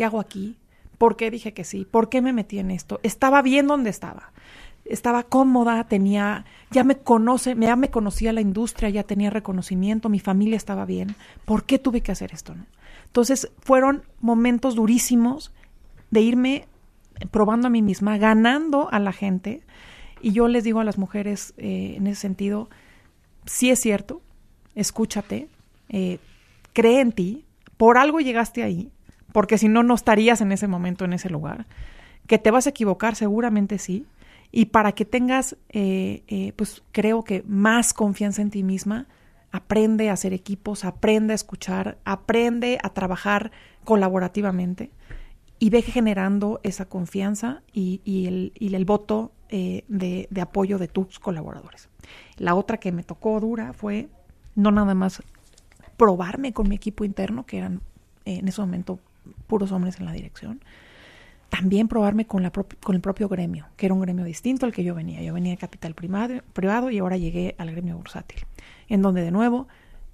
¿Qué 0.00 0.06
hago 0.06 0.18
aquí? 0.18 0.56
¿Por 0.96 1.14
qué 1.18 1.30
dije 1.30 1.52
que 1.52 1.62
sí? 1.62 1.84
¿Por 1.84 2.08
qué 2.08 2.22
me 2.22 2.32
metí 2.32 2.58
en 2.58 2.70
esto? 2.70 3.00
Estaba 3.02 3.42
bien 3.42 3.66
donde 3.66 3.90
estaba. 3.90 4.32
Estaba 4.86 5.24
cómoda, 5.24 5.84
tenía, 5.88 6.46
ya 6.70 6.84
me 6.84 6.96
conoce, 6.96 7.54
ya 7.60 7.76
me 7.76 7.90
conocía 7.90 8.32
la 8.32 8.40
industria, 8.40 8.88
ya 8.88 9.02
tenía 9.02 9.28
reconocimiento, 9.28 10.08
mi 10.08 10.18
familia 10.18 10.56
estaba 10.56 10.86
bien. 10.86 11.16
¿Por 11.44 11.64
qué 11.64 11.78
tuve 11.78 12.00
que 12.00 12.12
hacer 12.12 12.32
esto? 12.32 12.54
No? 12.54 12.64
Entonces 13.08 13.50
fueron 13.58 14.02
momentos 14.22 14.74
durísimos 14.74 15.52
de 16.10 16.22
irme 16.22 16.64
probando 17.30 17.66
a 17.66 17.70
mí 17.70 17.82
misma, 17.82 18.16
ganando 18.16 18.88
a 18.90 19.00
la 19.00 19.12
gente. 19.12 19.60
Y 20.22 20.32
yo 20.32 20.48
les 20.48 20.64
digo 20.64 20.80
a 20.80 20.84
las 20.84 20.96
mujeres 20.96 21.52
eh, 21.58 21.96
en 21.98 22.06
ese 22.06 22.22
sentido, 22.22 22.70
sí 23.44 23.68
es 23.68 23.80
cierto, 23.80 24.22
escúchate, 24.74 25.50
eh, 25.90 26.20
cree 26.72 27.00
en 27.00 27.12
ti, 27.12 27.44
por 27.76 27.98
algo 27.98 28.20
llegaste 28.20 28.62
ahí, 28.62 28.90
porque 29.32 29.58
si 29.58 29.68
no, 29.68 29.82
no 29.82 29.94
estarías 29.94 30.40
en 30.40 30.52
ese 30.52 30.66
momento, 30.66 31.04
en 31.04 31.12
ese 31.12 31.30
lugar. 31.30 31.66
Que 32.26 32.38
te 32.38 32.50
vas 32.50 32.66
a 32.66 32.70
equivocar, 32.70 33.16
seguramente 33.16 33.78
sí. 33.78 34.06
Y 34.52 34.66
para 34.66 34.92
que 34.92 35.04
tengas, 35.04 35.56
eh, 35.68 36.22
eh, 36.28 36.52
pues 36.56 36.82
creo 36.92 37.22
que 37.22 37.44
más 37.46 37.94
confianza 37.94 38.42
en 38.42 38.50
ti 38.50 38.62
misma, 38.62 39.06
aprende 39.52 40.10
a 40.10 40.14
hacer 40.14 40.32
equipos, 40.32 40.84
aprende 40.84 41.32
a 41.32 41.36
escuchar, 41.36 41.98
aprende 42.04 42.78
a 42.82 42.90
trabajar 42.90 43.50
colaborativamente 43.84 44.90
y 45.58 45.70
ve 45.70 45.82
generando 45.82 46.60
esa 46.62 46.86
confianza 46.86 47.62
y, 47.72 48.00
y 48.04 48.26
el, 48.26 48.52
el 48.58 48.84
voto 48.84 49.32
eh, 49.48 49.84
de, 49.88 50.28
de 50.30 50.40
apoyo 50.40 50.78
de 50.78 50.88
tus 50.88 51.18
colaboradores. 51.18 51.88
La 52.36 52.54
otra 52.54 52.78
que 52.78 52.92
me 52.92 53.02
tocó 53.02 53.38
dura 53.40 53.72
fue 53.72 54.08
no 54.54 54.70
nada 54.70 54.94
más 54.94 55.22
probarme 55.96 56.52
con 56.52 56.68
mi 56.68 56.76
equipo 56.76 57.04
interno, 57.04 57.44
que 57.44 57.58
eran 57.58 57.82
en 58.24 58.48
ese 58.48 58.60
momento 58.60 59.00
puros 59.46 59.72
hombres 59.72 59.98
en 59.98 60.06
la 60.06 60.12
dirección, 60.12 60.60
también 61.48 61.88
probarme 61.88 62.26
con, 62.26 62.44
el 62.44 63.00
propio 63.00 63.28
gremio, 63.28 63.66
que 63.76 63.86
era 63.86 63.94
un 63.94 64.00
gremio 64.00 64.24
distinto 64.24 64.66
al 64.66 64.72
que 64.72 64.84
yo 64.84 64.94
venía. 64.94 65.20
Yo 65.20 65.34
venía 65.34 65.50
de 65.50 65.58
capital 65.58 65.94
primado, 65.94 66.42
privado 66.52 66.90
y 66.90 66.98
ahora 66.98 67.16
llegué 67.16 67.56
al 67.58 67.70
gremio 67.72 67.96
bursátil, 67.96 68.44
en 68.88 69.02
donde 69.02 69.22
de 69.22 69.32
nuevo 69.32 69.66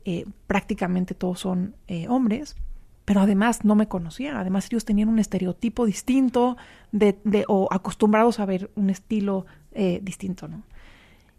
eh, 0.04 0.24
prácticamente 0.46 1.14
todos 1.14 1.40
son 1.40 1.74
eh, 1.88 2.08
hombres, 2.08 2.56
pero 3.04 3.20
además 3.20 3.64
no 3.64 3.74
me 3.74 3.86
conocían. 3.86 4.36
Además 4.36 4.66
ellos 4.70 4.84
tenían 4.84 5.08
un 5.08 5.18
estereotipo 5.18 5.84
distinto 5.84 6.56
de- 6.90 7.44
o 7.48 7.68
acostumbrados 7.70 8.40
a 8.40 8.46
ver 8.46 8.70
un 8.74 8.88
estilo 8.88 9.44
eh, 9.72 10.00
distinto, 10.02 10.48
¿no? 10.48 10.62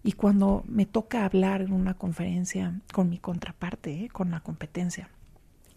Y 0.04 0.14
cuando 0.14 0.64
me 0.68 0.86
toca 0.86 1.26
hablar 1.26 1.62
en 1.62 1.74
una 1.74 1.96
conferencia 1.96 2.80
con 2.94 3.10
mi 3.10 3.18
contraparte, 3.18 4.06
¿eh? 4.06 4.10
con 4.10 4.32
la 4.32 4.40
competencia, 4.40 5.10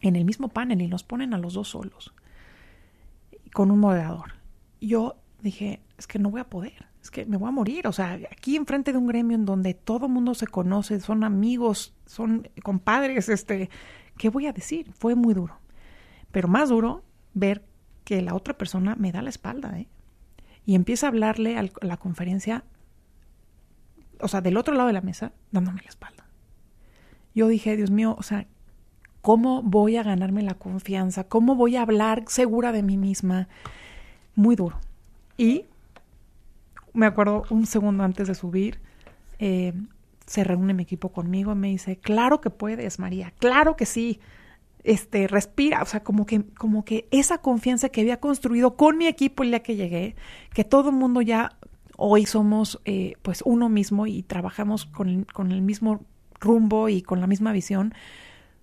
en 0.00 0.16
el 0.16 0.24
mismo 0.24 0.48
panel 0.48 0.82
y 0.82 0.88
nos 0.88 1.04
ponen 1.04 1.34
a 1.34 1.38
los 1.38 1.54
dos 1.54 1.68
solos, 1.68 2.14
con 3.52 3.70
un 3.70 3.80
moderador. 3.80 4.34
Yo 4.80 5.16
dije, 5.42 5.80
es 5.98 6.06
que 6.06 6.18
no 6.18 6.30
voy 6.30 6.40
a 6.40 6.48
poder, 6.48 6.86
es 7.02 7.10
que 7.10 7.26
me 7.26 7.36
voy 7.36 7.48
a 7.48 7.52
morir. 7.52 7.86
O 7.86 7.92
sea, 7.92 8.18
aquí 8.30 8.56
enfrente 8.56 8.92
de 8.92 8.98
un 8.98 9.06
gremio 9.06 9.34
en 9.34 9.44
donde 9.44 9.74
todo 9.74 10.08
mundo 10.08 10.34
se 10.34 10.46
conoce, 10.46 11.00
son 11.00 11.24
amigos, 11.24 11.94
son 12.06 12.48
compadres, 12.62 13.28
este, 13.28 13.70
¿qué 14.16 14.28
voy 14.28 14.46
a 14.46 14.52
decir? 14.52 14.92
Fue 14.92 15.14
muy 15.14 15.34
duro. 15.34 15.58
Pero 16.30 16.48
más 16.48 16.68
duro 16.68 17.04
ver 17.34 17.64
que 18.04 18.22
la 18.22 18.34
otra 18.34 18.56
persona 18.56 18.96
me 18.96 19.12
da 19.12 19.22
la 19.22 19.30
espalda, 19.30 19.78
¿eh? 19.78 19.88
Y 20.66 20.74
empieza 20.74 21.06
a 21.06 21.08
hablarle 21.08 21.58
a 21.58 21.64
la 21.80 21.96
conferencia, 21.96 22.64
o 24.20 24.28
sea, 24.28 24.40
del 24.40 24.56
otro 24.56 24.74
lado 24.74 24.88
de 24.88 24.92
la 24.92 25.00
mesa, 25.00 25.32
dándome 25.50 25.80
la 25.82 25.88
espalda. 25.88 26.26
Yo 27.34 27.48
dije, 27.48 27.76
Dios 27.76 27.90
mío, 27.90 28.14
o 28.18 28.22
sea, 28.22 28.46
¿cómo 29.22 29.62
voy 29.62 29.96
a 29.96 30.02
ganarme 30.02 30.42
la 30.42 30.54
confianza? 30.54 31.24
¿Cómo 31.24 31.54
voy 31.54 31.76
a 31.76 31.82
hablar 31.82 32.24
segura 32.28 32.72
de 32.72 32.82
mí 32.82 32.96
misma? 32.96 33.48
Muy 34.34 34.56
duro. 34.56 34.78
Y 35.36 35.66
me 36.92 37.06
acuerdo 37.06 37.44
un 37.50 37.66
segundo 37.66 38.04
antes 38.04 38.28
de 38.28 38.34
subir, 38.34 38.80
eh, 39.38 39.72
se 40.26 40.44
reúne 40.44 40.74
mi 40.74 40.82
equipo 40.82 41.10
conmigo 41.10 41.52
y 41.52 41.56
me 41.56 41.68
dice, 41.68 41.96
claro 41.96 42.40
que 42.40 42.50
puedes, 42.50 42.98
María, 42.98 43.32
claro 43.38 43.76
que 43.76 43.86
sí. 43.86 44.20
Este, 44.82 45.28
respira, 45.28 45.82
o 45.82 45.86
sea, 45.86 46.02
como 46.02 46.24
que, 46.24 46.42
como 46.56 46.86
que 46.86 47.06
esa 47.10 47.38
confianza 47.38 47.90
que 47.90 48.00
había 48.00 48.18
construido 48.18 48.76
con 48.76 48.96
mi 48.96 49.08
equipo 49.08 49.42
el 49.42 49.50
día 49.50 49.62
que 49.62 49.76
llegué, 49.76 50.16
que 50.54 50.64
todo 50.64 50.88
el 50.88 50.96
mundo 50.96 51.20
ya 51.20 51.58
hoy 51.98 52.24
somos 52.24 52.80
eh, 52.86 53.12
pues 53.20 53.42
uno 53.44 53.68
mismo 53.68 54.06
y 54.06 54.22
trabajamos 54.22 54.86
con 54.86 55.24
con 55.24 55.52
el 55.52 55.60
mismo 55.60 56.00
rumbo 56.40 56.88
y 56.88 57.02
con 57.02 57.20
la 57.20 57.26
misma 57.26 57.52
visión, 57.52 57.92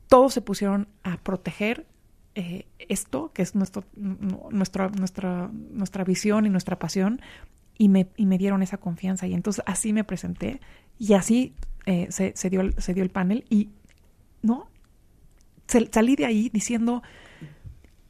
todos 0.07 0.33
se 0.33 0.41
pusieron 0.41 0.87
a 1.03 1.17
proteger 1.17 1.85
eh, 2.35 2.65
esto, 2.77 3.31
que 3.33 3.41
es 3.41 3.55
nuestro, 3.55 3.83
nuestra, 3.95 4.89
nuestra, 4.89 5.49
nuestra 5.51 6.03
visión 6.03 6.45
y 6.45 6.49
nuestra 6.49 6.77
pasión, 6.79 7.19
y 7.77 7.89
me, 7.89 8.07
y 8.15 8.25
me 8.25 8.37
dieron 8.37 8.61
esa 8.63 8.77
confianza. 8.77 9.27
Y 9.27 9.33
entonces 9.33 9.63
así 9.67 9.93
me 9.93 10.03
presenté 10.03 10.61
y 10.99 11.13
así 11.13 11.53
eh, 11.85 12.07
se, 12.09 12.33
se, 12.35 12.49
dio, 12.49 12.61
el- 12.61 12.73
se 12.81 12.93
dio 12.93 13.03
el 13.03 13.09
panel 13.09 13.45
y 13.49 13.69
no 14.41 14.67
se- 15.67 15.89
salí 15.91 16.15
de 16.15 16.25
ahí 16.25 16.49
diciendo 16.53 17.01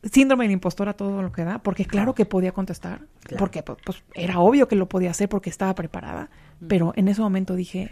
síndrome 0.04 0.48
de 0.48 0.54
impostora 0.54 0.94
todo 0.94 1.22
lo 1.22 1.32
que 1.32 1.44
da, 1.44 1.60
porque 1.60 1.86
claro 1.86 2.14
que 2.16 2.26
podía 2.26 2.52
contestar, 2.54 3.02
Claro. 3.24 3.40
porque 3.40 3.64
pues, 3.64 3.78
pues, 3.84 4.04
era 4.14 4.40
obvio 4.40 4.68
que 4.68 4.76
lo 4.76 4.88
podía 4.88 5.12
hacer 5.12 5.28
porque 5.28 5.50
estaba 5.50 5.74
preparada, 5.76 6.30
pero 6.68 6.94
en 6.96 7.08
ese 7.08 7.22
momento 7.22 7.56
dije, 7.56 7.92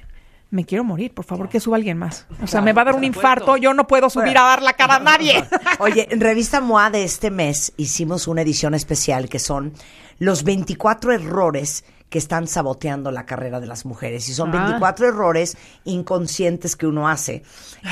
me 0.52 0.64
quiero 0.66 0.84
morir, 0.84 1.14
por 1.14 1.26
favor 1.26 1.50
que 1.50 1.60
suba 1.60 1.76
alguien 1.78 1.98
más. 1.98 2.28
O 2.42 2.48
sea, 2.48 2.62
me 2.62 2.72
va 2.74 2.84
a 2.84 2.86
dar 2.86 2.96
un 2.96 3.04
infarto, 3.04 3.58
yo 3.58 3.74
no 3.74 3.88
puedo 3.88 4.10
subir 4.10 4.38
a 4.38 4.44
dar 4.44 4.62
la 4.62 4.74
cara 4.74 4.96
a 4.96 5.00
nadie. 5.00 5.44
Oye, 5.80 6.08
en 6.12 6.22
Revista 6.22 6.62
MOA 6.62 6.90
de 6.92 7.04
este 7.04 7.32
mes 7.32 7.74
hicimos 7.78 8.28
una 8.28 8.42
edición 8.42 8.74
especial 8.74 9.28
que 9.28 9.40
son 9.40 9.74
los 10.20 10.44
24 10.44 11.12
errores 11.12 11.84
que 12.08 12.20
están 12.20 12.48
saboteando 12.48 13.12
la 13.12 13.26
carrera 13.26 13.60
de 13.60 13.68
las 13.68 13.84
mujeres. 13.86 14.30
Y 14.30 14.34
son 14.34 14.56
Ah. 14.56 14.64
24 14.66 15.08
errores 15.10 15.58
inconscientes 15.84 16.76
que 16.78 16.86
uno 16.88 17.10
hace. 17.10 17.44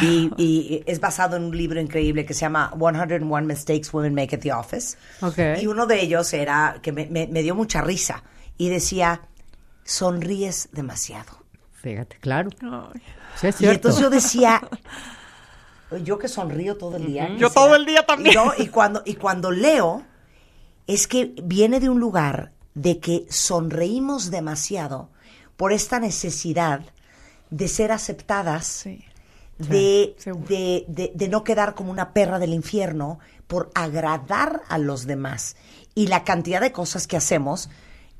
Y, 0.01 0.31
y 0.37 0.83
es 0.85 0.99
basado 1.01 1.35
en 1.35 1.43
un 1.45 1.57
libro 1.57 1.81
increíble 1.81 2.23
que 2.25 2.33
se 2.33 2.41
llama 2.41 2.71
101 2.77 3.41
Mistakes 3.41 3.89
Women 3.91 4.13
Make 4.13 4.35
at 4.35 4.41
the 4.41 4.53
Office. 4.53 4.95
Ok. 5.21 5.59
Y 5.61 5.67
uno 5.67 5.85
de 5.87 5.99
ellos 6.01 6.31
era, 6.33 6.77
que 6.81 6.91
me, 6.93 7.07
me- 7.07 7.27
me 7.27 7.41
dio 7.41 7.55
mucha 7.55 7.81
risa, 7.81 8.23
y 8.57 8.69
decía, 8.69 9.21
sonríes 9.83 10.69
demasiado. 10.71 11.42
Fíjate, 11.83 12.15
claro. 12.21 12.49
Sí, 13.35 13.47
es 13.47 13.55
Y 13.55 13.57
cierto. 13.59 13.75
entonces 13.75 14.01
yo 14.01 14.09
decía, 14.09 14.61
yo 16.03 16.17
que 16.17 16.27
sonrío 16.27 16.77
todo 16.77 16.95
el 16.95 17.05
día. 17.05 17.29
Yo 17.37 17.49
todo 17.51 17.75
el 17.75 17.85
día 17.85 18.05
también. 18.05 18.33
Y, 18.33 18.35
no, 18.37 18.53
y 18.57 18.67
cuando, 18.67 19.03
y 19.05 19.15
cuando 19.15 19.51
leo, 19.51 20.03
es 20.87 21.07
que 21.07 21.35
viene 21.43 21.79
de 21.79 21.89
un 21.89 21.99
lugar 21.99 22.53
de 22.73 22.99
que 22.99 23.25
sonreímos 23.29 24.31
demasiado 24.31 25.09
por 25.57 25.73
esta 25.73 25.99
necesidad 25.99 26.81
de 27.51 27.67
ser 27.67 27.91
aceptadas, 27.91 28.65
sí. 28.65 29.03
de, 29.59 30.15
seguro. 30.17 30.47
de, 30.47 30.85
de- 30.87 31.11
de 31.13 31.27
no 31.27 31.43
quedar 31.43 31.75
como 31.75 31.91
una 31.91 32.11
perra 32.13 32.39
del 32.39 32.53
infierno 32.53 33.19
por 33.47 33.69
agradar 33.75 34.61
a 34.69 34.77
los 34.79 35.05
demás. 35.05 35.55
Y 35.93 36.07
la 36.07 36.23
cantidad 36.23 36.61
de 36.61 36.71
cosas 36.71 37.05
que 37.05 37.17
hacemos 37.17 37.69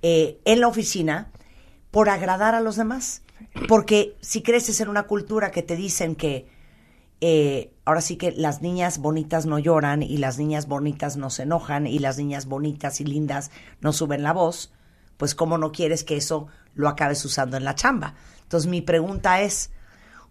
eh, 0.04 0.38
en 0.46 0.60
la 0.60 0.68
oficina 0.68 1.32
por 1.90 2.10
agradar 2.10 2.54
a 2.54 2.62
los 2.62 2.76
demás. 2.76 3.23
Porque 3.68 4.18
si 4.22 4.42
creces 4.42 4.80
en 4.82 4.90
una 4.90 5.04
cultura 5.04 5.52
que 5.52 5.64
te 5.64 5.76
dicen 5.76 6.16
que 6.16 6.48
eh, 7.22 7.72
ahora 7.86 8.02
sí 8.02 8.18
que 8.18 8.32
las 8.32 8.62
niñas 8.62 8.98
bonitas 8.98 9.46
no 9.46 9.60
lloran 9.60 10.04
y 10.04 10.18
las 10.18 10.38
niñas 10.38 10.68
bonitas 10.68 11.16
no 11.16 11.30
se 11.30 11.44
enojan 11.44 11.88
y 11.88 12.00
las 12.00 12.18
niñas 12.18 12.48
bonitas 12.48 13.00
y 13.00 13.06
lindas 13.06 13.52
no 13.80 13.94
suben 13.94 14.24
la 14.24 14.34
voz, 14.34 14.74
pues 15.18 15.36
cómo 15.36 15.58
no 15.58 15.72
quieres 15.72 16.04
que 16.04 16.18
eso 16.18 16.48
lo 16.74 16.90
acabes 16.90 17.24
usando 17.24 17.56
en 17.56 17.64
la 17.64 17.76
chamba. 17.76 18.16
Entonces 18.42 18.70
mi 18.70 18.82
pregunta 18.82 19.42
es, 19.42 19.72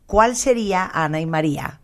¿cuál 0.04 0.36
sería, 0.36 0.90
Ana 0.92 1.20
y 1.20 1.26
María, 1.26 1.80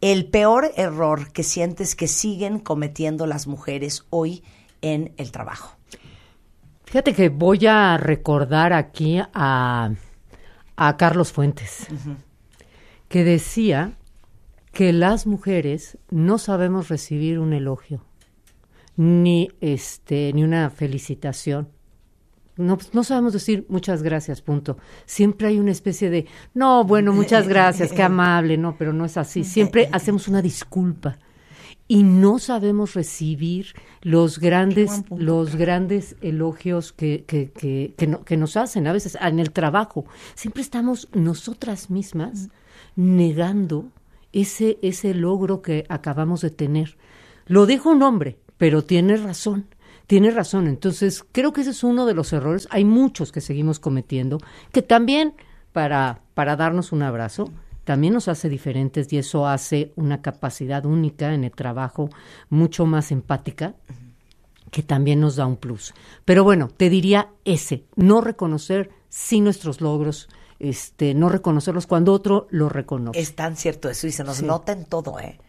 el 0.00 0.26
peor 0.26 0.72
error 0.76 1.30
que 1.30 1.42
sientes 1.42 1.94
que 1.94 2.08
siguen 2.08 2.58
cometiendo 2.58 3.26
las 3.26 3.46
mujeres 3.46 4.04
hoy 4.10 4.42
en 4.80 5.12
el 5.16 5.30
trabajo? 5.30 5.76
Fíjate 6.86 7.14
que 7.14 7.28
voy 7.28 7.66
a 7.66 7.98
recordar 7.98 8.72
aquí 8.72 9.20
a, 9.32 9.92
a 10.82 10.96
Carlos 10.96 11.30
Fuentes, 11.30 11.88
que 13.08 13.22
decía 13.22 13.98
que 14.72 14.94
las 14.94 15.26
mujeres 15.26 15.98
no 16.08 16.38
sabemos 16.38 16.88
recibir 16.88 17.38
un 17.38 17.52
elogio, 17.52 18.02
ni 18.96 19.50
este, 19.60 20.32
ni 20.32 20.42
una 20.42 20.70
felicitación. 20.70 21.68
No, 22.56 22.78
pues, 22.78 22.94
no 22.94 23.04
sabemos 23.04 23.34
decir 23.34 23.66
muchas 23.68 24.02
gracias, 24.02 24.40
punto. 24.40 24.78
Siempre 25.04 25.48
hay 25.48 25.58
una 25.58 25.70
especie 25.70 26.08
de, 26.08 26.24
no, 26.54 26.82
bueno, 26.84 27.12
muchas 27.12 27.46
gracias, 27.46 27.92
qué 27.92 28.02
amable, 28.14 28.56
no, 28.56 28.78
pero 28.78 28.94
no 28.94 29.04
es 29.04 29.18
así. 29.18 29.44
Siempre 29.44 29.90
hacemos 29.92 30.28
una 30.28 30.40
disculpa 30.40 31.18
y 31.90 32.04
no 32.04 32.38
sabemos 32.38 32.94
recibir 32.94 33.74
los 34.02 34.38
grandes, 34.38 35.02
los 35.10 35.56
grandes 35.56 36.14
elogios 36.20 36.92
que, 36.92 37.24
que, 37.26 37.50
que, 37.50 37.94
que, 37.98 38.06
no- 38.06 38.22
que 38.24 38.36
nos 38.36 38.56
hacen 38.56 38.86
a 38.86 38.92
veces 38.92 39.18
en 39.20 39.40
el 39.40 39.50
trabajo. 39.50 40.04
Siempre 40.36 40.62
estamos 40.62 41.08
nosotras 41.12 41.90
mismas 41.90 42.48
negando 42.94 43.88
ese, 44.32 44.78
ese 44.82 45.14
logro 45.14 45.62
que 45.62 45.84
acabamos 45.88 46.42
de 46.42 46.50
tener. 46.50 46.96
Lo 47.46 47.66
dijo 47.66 47.90
un 47.90 48.02
hombre, 48.02 48.38
pero 48.56 48.84
tiene 48.84 49.16
razón. 49.16 49.66
Tiene 50.06 50.30
razón. 50.30 50.66
Entonces, 50.68 51.24
creo 51.32 51.52
que 51.52 51.62
ese 51.62 51.70
es 51.70 51.82
uno 51.82 52.06
de 52.06 52.14
los 52.14 52.32
errores. 52.32 52.68
Hay 52.70 52.84
muchos 52.84 53.32
que 53.32 53.40
seguimos 53.40 53.80
cometiendo, 53.80 54.38
que 54.72 54.82
también 54.82 55.34
para, 55.72 56.20
para 56.34 56.56
darnos 56.56 56.92
un 56.92 57.02
abrazo, 57.02 57.50
también 57.90 58.14
nos 58.14 58.28
hace 58.28 58.48
diferentes 58.48 59.12
y 59.12 59.18
eso 59.18 59.48
hace 59.48 59.92
una 59.96 60.22
capacidad 60.22 60.86
única 60.86 61.34
en 61.34 61.42
el 61.42 61.50
trabajo, 61.50 62.08
mucho 62.48 62.86
más 62.86 63.10
empática, 63.10 63.74
que 64.70 64.84
también 64.84 65.18
nos 65.18 65.34
da 65.34 65.44
un 65.44 65.56
plus. 65.56 65.92
Pero 66.24 66.44
bueno, 66.44 66.68
te 66.68 66.88
diría 66.88 67.30
ese, 67.44 67.82
no 67.96 68.20
reconocer 68.20 68.90
sí 69.08 69.40
nuestros 69.40 69.80
logros, 69.80 70.28
este, 70.60 71.14
no 71.14 71.28
reconocerlos 71.30 71.88
cuando 71.88 72.12
otro 72.12 72.46
lo 72.50 72.68
reconoce. 72.68 73.18
Es 73.18 73.34
tan 73.34 73.56
cierto 73.56 73.90
eso 73.90 74.06
y 74.06 74.12
se 74.12 74.22
nos 74.22 74.36
Sí. 74.36 74.44
nota 74.44 74.70
en 74.70 74.84
todo, 74.84 75.18
¿eh? 75.18 75.40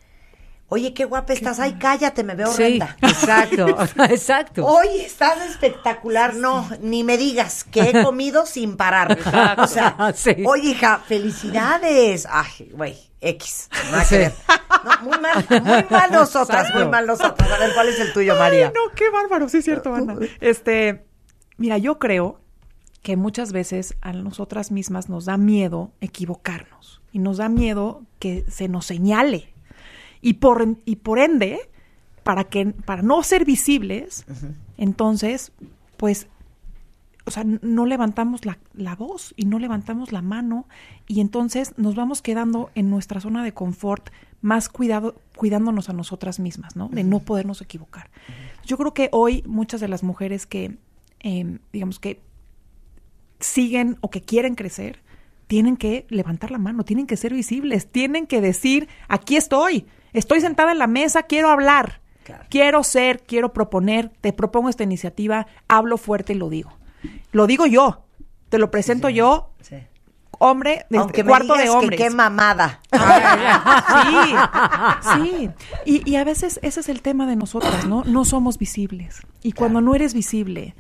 Oye, 0.74 0.94
qué 0.94 1.04
guapa 1.04 1.34
estás. 1.34 1.60
Ay, 1.60 1.74
cállate, 1.74 2.24
me 2.24 2.34
veo 2.34 2.48
Sí, 2.48 2.64
horrenda. 2.64 2.96
exacto, 3.02 3.68
exacto. 4.10 4.66
Oye, 4.66 5.06
estás 5.06 5.42
espectacular. 5.50 6.34
No, 6.36 6.66
ni 6.80 7.04
me 7.04 7.18
digas 7.18 7.66
que 7.66 7.82
he 7.82 8.04
comido 8.04 8.46
sin 8.46 8.78
parar. 8.78 9.18
O 9.58 9.68
sea, 9.68 10.14
Sí. 10.16 10.32
oye, 10.46 10.70
hija, 10.70 11.00
felicidades. 11.06 12.26
Ay, 12.30 12.72
güey, 12.74 12.98
X. 13.20 13.70
Sí. 14.08 14.16
No, 14.86 15.02
muy 15.10 15.20
mal, 15.20 15.46
muy 15.50 15.86
mal 15.90 16.12
nosotras, 16.12 16.62
Exacto. 16.62 16.80
muy 16.80 16.88
mal 16.90 17.06
nosotras. 17.06 17.52
A 17.52 17.58
ver, 17.58 17.74
¿cuál 17.74 17.90
es 17.90 18.00
el 18.00 18.14
tuyo, 18.14 18.36
María? 18.38 18.68
Ay, 18.68 18.74
no, 18.74 18.96
qué 18.96 19.10
bárbaro, 19.10 19.50
sí 19.50 19.58
es 19.58 19.66
cierto, 19.66 19.94
Ana. 19.94 20.16
Este, 20.40 21.06
mira, 21.58 21.78
yo 21.80 22.00
creo 22.00 22.40
que 23.02 23.18
muchas 23.18 23.52
veces 23.52 23.96
a 24.00 24.14
nosotras 24.14 24.72
mismas 24.72 25.10
nos 25.10 25.26
da 25.26 25.36
miedo 25.36 25.92
equivocarnos 26.00 27.02
y 27.12 27.20
nos 27.20 27.38
da 27.38 27.50
miedo 27.50 28.04
que 28.20 28.46
se 28.50 28.70
nos 28.70 28.86
señale. 28.86 29.54
Y 30.22 30.34
por, 30.36 30.78
y 30.86 30.98
por 30.98 31.20
ende, 31.20 31.60
para, 32.24 32.46
que, 32.46 32.68
para 32.68 33.02
no 33.02 33.24
ser 33.24 33.46
visibles, 33.46 34.26
entonces, 34.78 35.52
pues, 35.98 36.28
o 37.26 37.32
sea, 37.32 37.44
no 37.44 37.86
levantamos 37.86 38.46
la, 38.46 38.58
la 38.74 38.96
voz 38.96 39.34
y 39.38 39.46
no 39.46 39.60
levantamos 39.60 40.12
la 40.12 40.22
mano 40.22 40.68
y 41.08 41.22
entonces 41.22 41.74
nos 41.78 41.96
vamos 41.96 42.22
quedando 42.22 42.72
en 42.76 42.90
nuestra 42.90 43.20
zona 43.20 43.44
de 43.44 43.54
confort 43.54 44.10
más 44.42 44.70
cuidado, 44.70 45.16
cuidándonos 45.36 45.90
a 45.90 45.94
nosotras 45.94 46.40
mismas, 46.40 46.76
¿no? 46.76 46.90
De 46.90 47.04
no 47.04 47.20
podernos 47.20 47.62
equivocar. 47.62 48.10
Yo 48.66 48.78
creo 48.78 48.94
que 48.94 49.10
hoy 49.12 49.44
muchas 49.46 49.82
de 49.82 49.88
las 49.88 50.04
mujeres 50.04 50.46
que, 50.48 50.78
eh, 51.20 51.60
digamos 51.72 52.00
que 52.00 52.22
siguen 53.40 53.98
o 54.02 54.10
que 54.10 54.22
quieren 54.22 54.56
crecer, 54.56 55.00
tienen 55.52 55.76
que 55.76 56.06
levantar 56.08 56.50
la 56.50 56.58
mano, 56.60 56.86
tienen 56.86 57.08
que 57.08 57.18
ser 57.18 57.34
visibles, 57.34 57.92
tienen 57.92 58.26
que 58.26 58.40
decir, 58.40 58.88
aquí 59.10 59.36
estoy, 59.36 59.86
estoy 60.14 60.40
sentada 60.40 60.72
en 60.72 60.80
la 60.80 60.88
mesa, 60.88 61.24
quiero 61.24 61.50
hablar, 61.50 62.00
quiero 62.50 62.86
ser, 62.86 63.22
quiero 63.24 63.52
proponer, 63.52 64.14
te 64.22 64.32
propongo 64.32 64.70
esta 64.70 64.84
iniciativa, 64.86 65.48
hablo 65.68 65.98
fuerte 65.98 66.32
y 66.32 66.38
lo 66.38 66.48
digo. 66.50 66.72
Lo 67.34 67.48
digo 67.48 67.66
yo, 67.66 68.06
te 68.48 68.60
lo 68.60 68.72
presento 68.72 69.10
yo, 69.10 69.52
Sí. 69.60 69.76
hombre, 70.40 70.86
de 70.90 71.00
Aunque 71.00 71.22
me 71.26 71.32
cuarto 71.32 71.54
de 71.56 71.64
digas 71.64 71.76
que 71.76 71.80
hombres. 71.82 72.00
qué 72.00 72.10
mamada. 72.12 72.80
Sí, 73.92 74.36
sí. 75.14 75.50
Y, 75.86 76.10
y 76.10 76.16
a 76.16 76.24
veces 76.24 76.62
ese 76.64 76.80
es 76.80 76.88
el 76.88 77.02
tema 77.02 77.28
de 77.28 77.36
nosotras, 77.36 77.86
¿no? 77.86 78.04
No 78.06 78.24
somos 78.24 78.58
visibles. 78.58 79.20
Y 79.44 79.52
cuando 79.52 79.82
no 79.82 79.96
eres 79.96 80.14
visible 80.14 80.76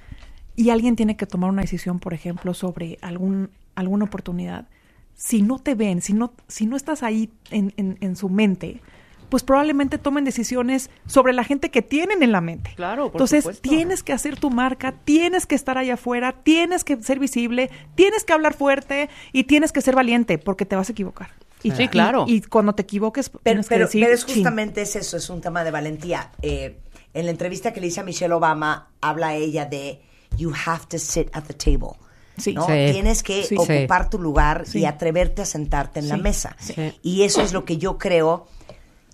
y 0.55 0.69
alguien 0.69 0.95
tiene 0.95 1.17
que 1.17 1.25
tomar 1.25 1.49
una 1.49 1.61
decisión, 1.61 1.99
por 1.99 2.13
ejemplo, 2.13 2.53
sobre 2.53 2.97
algún, 3.01 3.49
alguna 3.75 4.05
oportunidad, 4.05 4.67
si 5.15 5.41
no 5.41 5.59
te 5.59 5.75
ven, 5.75 6.01
si 6.01 6.13
no, 6.13 6.33
si 6.47 6.65
no 6.65 6.75
estás 6.75 7.03
ahí 7.03 7.29
en, 7.51 7.73
en- 7.77 7.97
en 8.01 8.15
su 8.15 8.29
mente, 8.29 8.81
pues 9.29 9.43
probablemente 9.43 9.97
tomen 9.97 10.25
decisiones 10.25 10.89
sobre 11.05 11.31
la 11.31 11.43
gente 11.45 11.71
que 11.71 11.81
tienen 11.81 12.21
en 12.21 12.31
la 12.33 12.41
mente. 12.41 12.73
Claro, 12.75 13.05
por 13.11 13.13
Entonces, 13.21 13.43
supuesto. 13.43 13.61
tienes 13.69 14.03
que 14.03 14.11
hacer 14.11 14.37
tu 14.37 14.49
marca, 14.49 14.93
tienes 15.05 15.45
que 15.45 15.55
estar 15.55 15.77
allá 15.77 15.93
afuera, 15.93 16.33
tienes 16.43 16.83
que 16.83 17.01
ser 17.01 17.17
visible, 17.17 17.69
tienes 17.95 18.25
que 18.25 18.33
hablar 18.33 18.53
fuerte 18.55 19.09
y 19.31 19.45
tienes 19.45 19.71
que 19.71 19.79
ser 19.81 19.95
valiente 19.95 20.37
porque 20.37 20.65
te 20.65 20.75
vas 20.75 20.89
a 20.89 20.91
equivocar. 20.91 21.29
Y, 21.63 21.71
Sí, 21.71 21.87
claro. 21.87 22.25
Y, 22.27 22.35
y 22.37 22.41
cuando 22.41 22.73
te 22.73 22.81
equivoques, 22.81 23.29
Pero, 23.29 23.41
tienes 23.43 23.67
que 23.69 23.75
pero, 23.75 23.85
decir, 23.85 24.03
pero 24.03 24.15
es 24.15 24.25
justamente 24.25 24.81
es 24.81 24.95
eso, 24.97 25.15
es 25.15 25.29
un 25.29 25.39
tema 25.39 25.63
de 25.63 25.71
valentía. 25.71 26.31
Eh, 26.41 26.79
en 27.13 27.25
la 27.25 27.31
entrevista 27.31 27.71
que 27.71 27.79
le 27.79 27.87
hice 27.87 28.01
a 28.01 28.03
Michelle 28.03 28.33
Obama, 28.33 28.89
habla 28.99 29.35
ella 29.35 29.65
de 29.65 30.01
you 30.37 30.51
have 30.65 30.87
to 30.89 30.97
sit 30.97 31.29
at 31.33 31.43
the 31.43 31.53
table. 31.53 31.95
Sí. 32.37 32.53
¿no? 32.53 32.65
Sí. 32.65 32.71
Tienes 32.91 33.23
que 33.23 33.43
Sí. 33.43 33.55
ocupar 33.57 34.09
tu 34.09 34.17
lugar 34.19 34.65
y 34.73 34.85
atreverte 34.85 35.41
a 35.41 35.45
sentarte 35.45 35.99
en 35.99 36.09
la 36.09 36.17
mesa. 36.17 36.55
Sí. 36.59 36.93
Y 37.01 37.23
eso 37.23 37.41
es 37.41 37.53
lo 37.53 37.65
que 37.65 37.77
yo 37.77 37.97
creo 37.97 38.47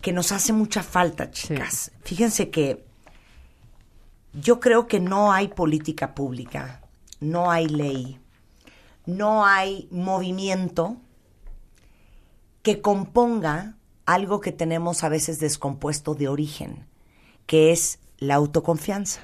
que 0.01 0.11
nos 0.13 0.31
hace 0.31 0.53
mucha 0.53 0.83
falta, 0.83 1.31
chicas. 1.31 1.91
Fíjense 2.03 2.49
que 2.49 2.85
yo 4.33 4.59
creo 4.59 4.87
que 4.87 4.99
no 4.99 5.31
hay 5.31 5.47
política 5.47 6.13
pública, 6.13 6.81
no 7.19 7.49
hay 7.49 7.67
ley, 7.67 8.19
no 9.05 9.45
hay 9.45 9.87
movimiento 9.91 10.97
que 12.61 12.81
componga 12.81 13.75
algo 14.05 14.39
que 14.41 14.51
tenemos 14.51 15.03
a 15.03 15.09
veces 15.09 15.39
descompuesto 15.39 16.13
de 16.13 16.27
origen, 16.27 16.85
que 17.45 17.71
es 17.71 17.99
la 18.19 18.35
autoconfianza. 18.35 19.21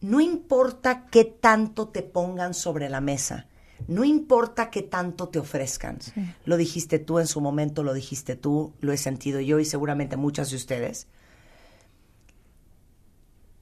No 0.00 0.20
importa 0.20 1.06
qué 1.06 1.24
tanto 1.24 1.88
te 1.88 2.02
pongan 2.02 2.54
sobre 2.54 2.88
la 2.88 3.00
mesa, 3.00 3.46
no 3.86 4.04
importa 4.04 4.70
qué 4.70 4.82
tanto 4.82 5.28
te 5.28 5.38
ofrezcan. 5.38 5.98
Lo 6.44 6.56
dijiste 6.56 6.98
tú 6.98 7.18
en 7.18 7.26
su 7.26 7.40
momento, 7.40 7.82
lo 7.82 7.92
dijiste 7.92 8.36
tú, 8.36 8.72
lo 8.80 8.92
he 8.92 8.96
sentido 8.96 9.40
yo 9.40 9.58
y 9.58 9.64
seguramente 9.64 10.16
muchas 10.16 10.50
de 10.50 10.56
ustedes. 10.56 11.06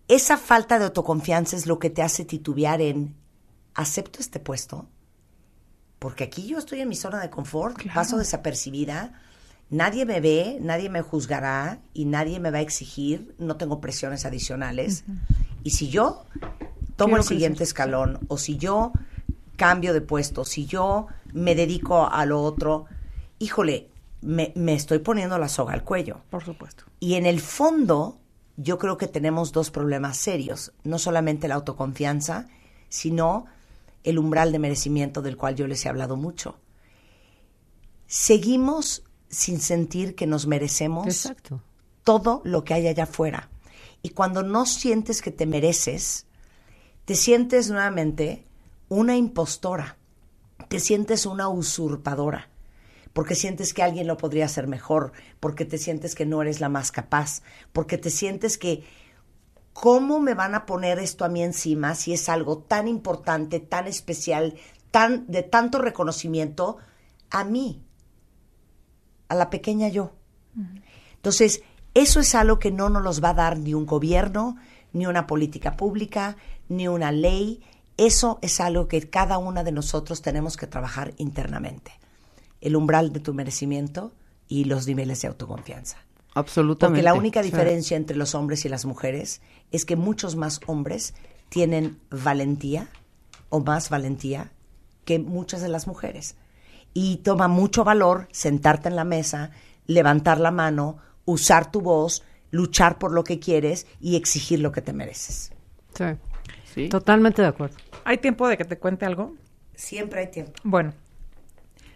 Esa 0.09 0.37
falta 0.39 0.79
de 0.79 0.87
autoconfianza 0.87 1.57
es 1.57 1.67
lo 1.67 1.79
que 1.79 1.91
te 1.91 2.03
hace 2.03 2.25
titubear 2.25 2.81
en, 2.81 3.15
¿acepto 3.75 4.21
este 4.21 4.41
puesto? 4.41 4.87
Porque 5.99 6.25
aquí 6.25 6.47
yo 6.47 6.59
estoy 6.59 6.81
en 6.81 6.89
mi 6.89 6.97
zona 6.97 7.21
de 7.21 7.29
confort, 7.31 7.77
Claro. 7.77 7.95
paso 7.95 8.17
desapercibida, 8.17 9.21
nadie 9.69 10.07
me 10.07 10.21
ve, 10.21 10.59
nadie 10.63 10.89
me 10.89 11.03
juzgará 11.03 11.81
y 11.93 12.07
nadie 12.07 12.41
me 12.41 12.51
va 12.51 12.59
a 12.59 12.63
exigir, 12.63 13.35
no 13.39 13.57
tengo 13.57 13.81
presiones 13.81 14.25
adicionales. 14.25 15.05
Y 15.69 15.71
si 15.71 15.91
yo 15.91 16.25
tomo 16.97 17.09
Quiero 17.09 17.21
el 17.21 17.29
siguiente 17.29 17.59
crecer, 17.59 17.69
escalón 17.69 18.21
o 18.29 18.39
si 18.39 18.57
yo 18.57 18.91
cambio 19.57 19.93
de 19.93 20.01
puesto, 20.01 20.47
si 20.47 20.65
yo 20.65 21.09
me 21.35 21.55
dedico 21.55 22.07
a 22.07 22.25
lo 22.25 22.41
otro, 22.41 22.87
híjole, 23.39 23.91
me, 24.23 24.51
me 24.57 24.73
estoy 24.73 25.01
poniendo 25.01 25.37
la 25.37 25.51
soga 25.51 25.75
al 25.75 25.85
cuello. 25.85 26.23
Por 26.31 26.43
supuesto. 26.43 26.85
Y 27.01 27.17
en 27.17 27.27
el 27.27 27.41
fondo, 27.41 28.17
yo 28.57 28.79
creo 28.79 28.97
que 28.97 29.09
tenemos 29.09 29.53
dos 29.53 29.71
problemas 29.71 30.17
serios. 30.17 30.73
No 30.85 30.99
solamente 30.99 31.49
la 31.49 31.57
autoconfianza, 31.57 32.47
sino 32.89 33.45
el 34.03 34.19
umbral 34.19 34.53
de 34.53 34.61
merecimiento 34.61 35.21
del 35.21 35.37
cual 35.37 35.55
yo 35.55 35.67
les 35.67 35.85
he 35.85 35.91
hablado 35.91 36.17
mucho. 36.17 36.57
Seguimos 38.07 39.03
sin 39.29 39.61
sentir 39.61 40.15
que 40.15 40.27
nos 40.27 40.47
merecemos 40.47 41.07
Exacto. 41.07 41.61
todo 42.05 42.41
lo 42.45 42.65
que 42.65 42.73
hay 42.73 42.89
allá 42.89 43.03
afuera. 43.03 43.51
Y 44.03 44.11
cuando 44.11 44.43
no 44.43 44.67
sientes 44.67 45.23
que 45.23 45.31
te 45.31 45.47
mereces, 45.47 46.27
te 47.05 47.15
sientes 47.15 47.71
nuevamente 47.71 48.45
una 48.89 49.17
impostora, 49.17 49.97
te 50.69 50.81
sientes 50.81 51.27
una 51.27 51.49
usurpadora, 51.49 52.51
porque 53.13 53.35
sientes 53.35 53.75
que 53.75 53.83
alguien 53.83 54.07
lo 54.07 54.17
podría 54.17 54.45
hacer 54.45 54.67
mejor, 54.67 55.13
porque 55.41 55.65
te 55.65 55.79
sientes 55.79 56.15
que 56.15 56.27
no 56.27 56.43
eres 56.43 56.61
la 56.61 56.69
más 56.69 56.93
capaz, 56.93 57.43
porque 57.73 57.99
te 57.99 58.11
sientes 58.11 58.59
que 58.59 58.85
¿cómo 59.81 60.19
me 60.19 60.35
van 60.35 60.57
a 60.57 60.67
poner 60.67 60.99
esto 60.99 61.25
a 61.25 61.29
mí 61.29 61.43
encima 61.43 61.95
si 61.95 62.13
es 62.13 62.29
algo 62.29 62.59
tan 62.59 62.89
importante, 62.89 63.61
tan 63.61 63.87
especial, 63.87 64.55
tan 64.91 65.27
de 65.29 65.45
tanto 65.45 65.79
reconocimiento 65.79 66.79
a 67.31 67.45
mí, 67.45 67.85
a 69.29 69.37
la 69.37 69.51
pequeña 69.51 69.89
yo? 69.89 70.13
Entonces, 71.15 71.63
eso 71.95 72.21
es 72.21 72.35
algo 72.35 72.59
que 72.59 72.71
no 72.71 72.89
nos 72.89 73.03
los 73.03 73.23
va 73.23 73.31
a 73.31 73.35
dar 73.35 73.59
ni 73.59 73.75
un 73.75 73.87
gobierno, 73.87 74.57
ni 74.93 75.07
una 75.07 75.27
política 75.27 75.77
pública, 75.77 76.37
ni 76.69 76.89
una 76.89 77.13
ley. 77.13 77.61
Eso 77.97 78.39
es 78.43 78.61
algo 78.61 78.89
que 78.89 79.09
cada 79.11 79.39
una 79.39 79.65
de 79.65 79.73
nosotros 79.73 80.23
tenemos 80.23 80.57
que 80.57 80.67
trabajar 80.67 81.15
internamente. 81.17 81.93
El 82.61 82.77
umbral 82.77 83.13
de 83.13 83.21
tu 83.21 83.35
merecimiento 83.35 84.13
y 84.49 84.65
los 84.65 84.87
niveles 84.87 85.21
de 85.23 85.29
autoconfianza. 85.29 85.99
Absolutamente. 86.35 87.01
Porque 87.01 87.03
la 87.03 87.15
única 87.15 87.43
Sí. 87.43 87.51
diferencia 87.51 87.97
entre 87.97 88.17
los 88.17 88.35
hombres 88.35 88.65
y 88.65 88.69
las 88.69 88.85
mujeres 88.85 89.41
es 89.73 89.85
que 89.85 89.97
muchos 89.97 90.37
más 90.37 90.61
hombres 90.67 91.15
tienen 91.49 91.99
valentía 92.11 92.89
o 93.49 93.61
más 93.61 93.91
valentía 93.91 94.53
que 95.05 95.19
muchas 95.19 95.63
de 95.63 95.69
las 95.69 95.87
mujeres. 95.87 96.37
Y 96.95 97.19
toma 97.19 97.49
mucho 97.49 97.83
valor 97.83 98.29
sentarte 98.31 98.89
en 98.89 98.97
la 98.97 99.05
mesa, 99.05 99.51
levantar 99.87 100.39
la 100.39 100.51
mano, 100.51 100.99
usar 101.31 101.71
tu 101.71 101.81
voz, 101.81 102.25
luchar 102.51 102.99
por 102.99 103.13
lo 103.13 103.23
que 103.25 103.39
quieres 103.39 103.87
y 104.01 104.17
exigir 104.17 104.61
lo 104.61 104.73
que 104.73 104.81
te 104.83 104.93
mereces. 104.93 105.53
Sí. 105.95 106.05
Sí. 106.75 106.89
Totalmente 106.89 107.43
de 107.43 107.49
acuerdo. 107.49 107.77
¿Hay 108.05 108.19
tiempo 108.19 108.49
de 108.49 108.57
que 108.57 108.65
te 108.65 108.79
cuente 108.79 109.05
algo? 109.05 109.35
Siempre 109.75 110.21
hay 110.21 110.31
tiempo. 110.31 110.53
Bueno, 110.65 110.93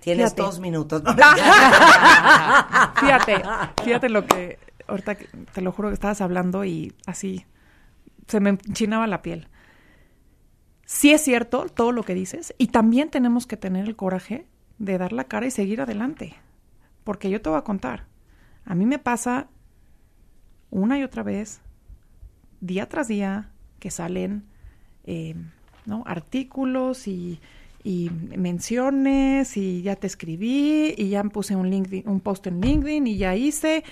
Tienes 0.00 0.30
Fíjate. 0.32 0.42
dos 0.42 0.58
minutos. 0.58 1.02
¿no? 1.04 1.12
fíjate, 3.00 3.42
fíjate 3.84 4.08
lo 4.08 4.26
que, 4.26 4.58
ahorita 4.88 5.14
que- 5.14 5.28
te 5.52 5.60
lo 5.60 5.70
juro 5.72 5.88
que 5.88 5.94
estabas 5.94 6.20
hablando 6.20 6.64
y 6.64 6.92
así 7.06 7.46
se 8.26 8.40
me 8.40 8.50
enchinaba 8.50 9.06
la 9.06 9.22
piel. 9.22 9.48
Sí 10.84 11.12
es 11.12 11.22
cierto 11.22 11.66
todo 11.72 11.92
lo 11.92 12.02
que 12.02 12.14
dices 12.14 12.52
y 12.58 12.66
también 12.68 13.10
tenemos 13.10 13.46
que 13.46 13.56
tener 13.56 13.86
el 13.86 13.94
coraje 13.96 14.46
de 14.78 14.98
dar 14.98 15.12
la 15.12 15.24
cara 15.24 15.46
y 15.46 15.50
seguir 15.52 15.80
adelante. 15.80 16.34
Porque 17.04 17.30
yo 17.30 17.40
te 17.40 17.48
voy 17.50 17.58
a 17.58 17.62
contar, 17.62 18.06
a 18.64 18.74
mí 18.74 18.86
me 18.86 18.98
pasa 18.98 19.48
una 20.70 20.98
y 20.98 21.02
otra 21.02 21.22
vez, 21.22 21.60
día 22.60 22.88
tras 22.88 23.08
día, 23.08 23.50
que 23.78 23.90
salen 23.90 24.44
eh, 25.04 25.34
¿no? 25.86 26.04
artículos 26.06 27.08
y, 27.08 27.40
menciones 27.84 29.56
y 29.56 29.82
ya 29.82 29.96
te 29.96 30.06
escribí 30.06 30.94
y 30.96 31.08
ya 31.08 31.24
puse 31.24 31.56
un 31.56 31.66
un 32.06 32.20
post 32.20 32.46
en 32.46 32.60
LinkedIn 32.60 33.08
y 33.08 33.16
ya 33.16 33.34
hice, 33.34 33.82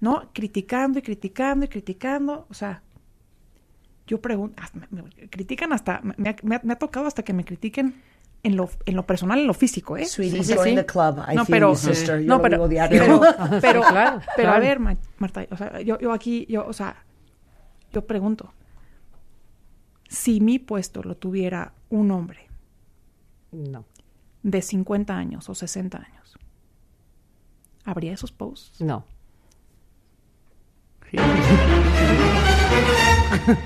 ¿no? 0.00 0.30
Criticando 0.32 1.00
y 1.00 1.02
criticando 1.02 1.64
y 1.64 1.68
criticando, 1.68 2.46
o 2.48 2.54
sea, 2.54 2.84
yo 4.06 4.20
pregunto, 4.20 4.62
critican 5.30 5.72
hasta, 5.72 6.00
me, 6.02 6.36
me 6.44 6.60
me 6.62 6.72
ha 6.72 6.78
tocado 6.78 7.06
hasta 7.06 7.24
que 7.24 7.32
me 7.32 7.44
critiquen 7.44 7.96
en 8.42 8.56
lo, 8.56 8.70
en 8.86 8.96
lo 8.96 9.06
personal, 9.06 9.38
en 9.38 9.46
lo 9.46 9.54
físico, 9.54 9.96
¿eh? 9.96 10.06
Sweetie, 10.06 10.42
Sí, 10.44 10.54
sí, 10.54 10.58
sí. 10.64 10.74
the 10.74 10.86
club. 10.86 11.18
I 11.30 11.34
no, 11.36 11.44
pero, 11.44 11.74
sister. 11.76 12.20
Yo 12.20 12.26
no, 12.26 12.40
pero, 12.42 12.56
vivo 12.56 12.68
diario. 12.68 12.98
pero, 13.00 13.20
pero, 13.60 13.80
Claro, 13.82 14.20
pero 14.36 14.48
a 14.48 14.52
claro. 14.52 14.60
ver, 14.60 14.80
Ma- 14.80 14.96
Marta, 15.18 15.46
o 15.50 15.56
sea, 15.56 15.80
yo, 15.82 15.98
yo 15.98 16.12
aquí, 16.12 16.46
yo, 16.48 16.66
o 16.66 16.72
sea, 16.72 17.04
yo 17.92 18.06
pregunto, 18.06 18.52
si 20.08 20.40
mi 20.40 20.58
puesto 20.58 21.02
lo 21.02 21.16
tuviera 21.16 21.72
un 21.90 22.10
hombre, 22.10 22.48
No, 23.52 23.84
de 24.42 24.62
50 24.62 25.14
años 25.16 25.48
o 25.48 25.54
60 25.54 25.98
años. 25.98 26.36
¿Habría 27.84 28.12
esos 28.14 28.32
posts? 28.32 28.80
no. 28.80 29.04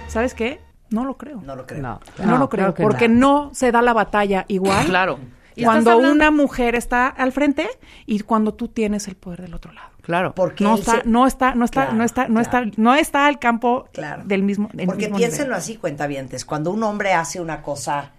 ¿Sabes 0.08 0.34
qué? 0.34 0.60
No 0.90 1.04
lo 1.04 1.16
creo. 1.16 1.40
No 1.40 1.56
lo 1.56 1.66
creo. 1.66 1.82
No, 1.82 2.00
No, 2.24 2.38
lo 2.38 2.48
creo, 2.48 2.74
que 2.74 2.82
porque 2.82 3.08
no. 3.08 3.50
se 3.54 3.72
da 3.72 3.82
la 3.82 3.92
batalla 3.92 4.44
igual 4.48 4.86
Claro. 4.86 5.18
Cuando 5.62 5.98
una 5.98 6.30
mujer 6.32 6.74
está 6.74 7.06
al 7.06 7.30
frente 7.30 7.68
y 8.06 8.18
cuando 8.20 8.54
tú 8.54 8.66
tienes 8.68 9.06
el 9.06 9.14
poder 9.14 9.42
del 9.42 9.54
otro 9.54 9.72
lado. 9.72 9.88
Claro. 10.02 10.34
Porque 10.34 10.64
No 10.64 10.74
está, 10.74 11.00
se- 11.02 11.08
no 11.08 11.26
está, 11.26 11.54
no 11.54 11.64
está, 11.64 11.82
Claro, 11.84 11.96
no 11.96 12.04
está, 12.04 12.22
no 12.28 12.42
claro. 12.42 12.66
está, 12.66 12.82
no 12.82 12.94
está 12.96 13.26
al 13.26 13.38
campo 13.38 13.88
Claro. 13.92 14.22
del 14.24 14.42
mismo. 14.42 14.68
del 14.72 14.86
Porque 14.86 15.04
mismo 15.04 15.16
piénsenlo 15.18 15.44
nivel. 15.46 15.58
así, 15.58 15.76
cuentavientes. 15.76 16.44
Cuando 16.44 16.70
un 16.72 16.82
hombre 16.82 17.12
hace 17.12 17.40
una 17.40 17.62
cosa 17.62 18.10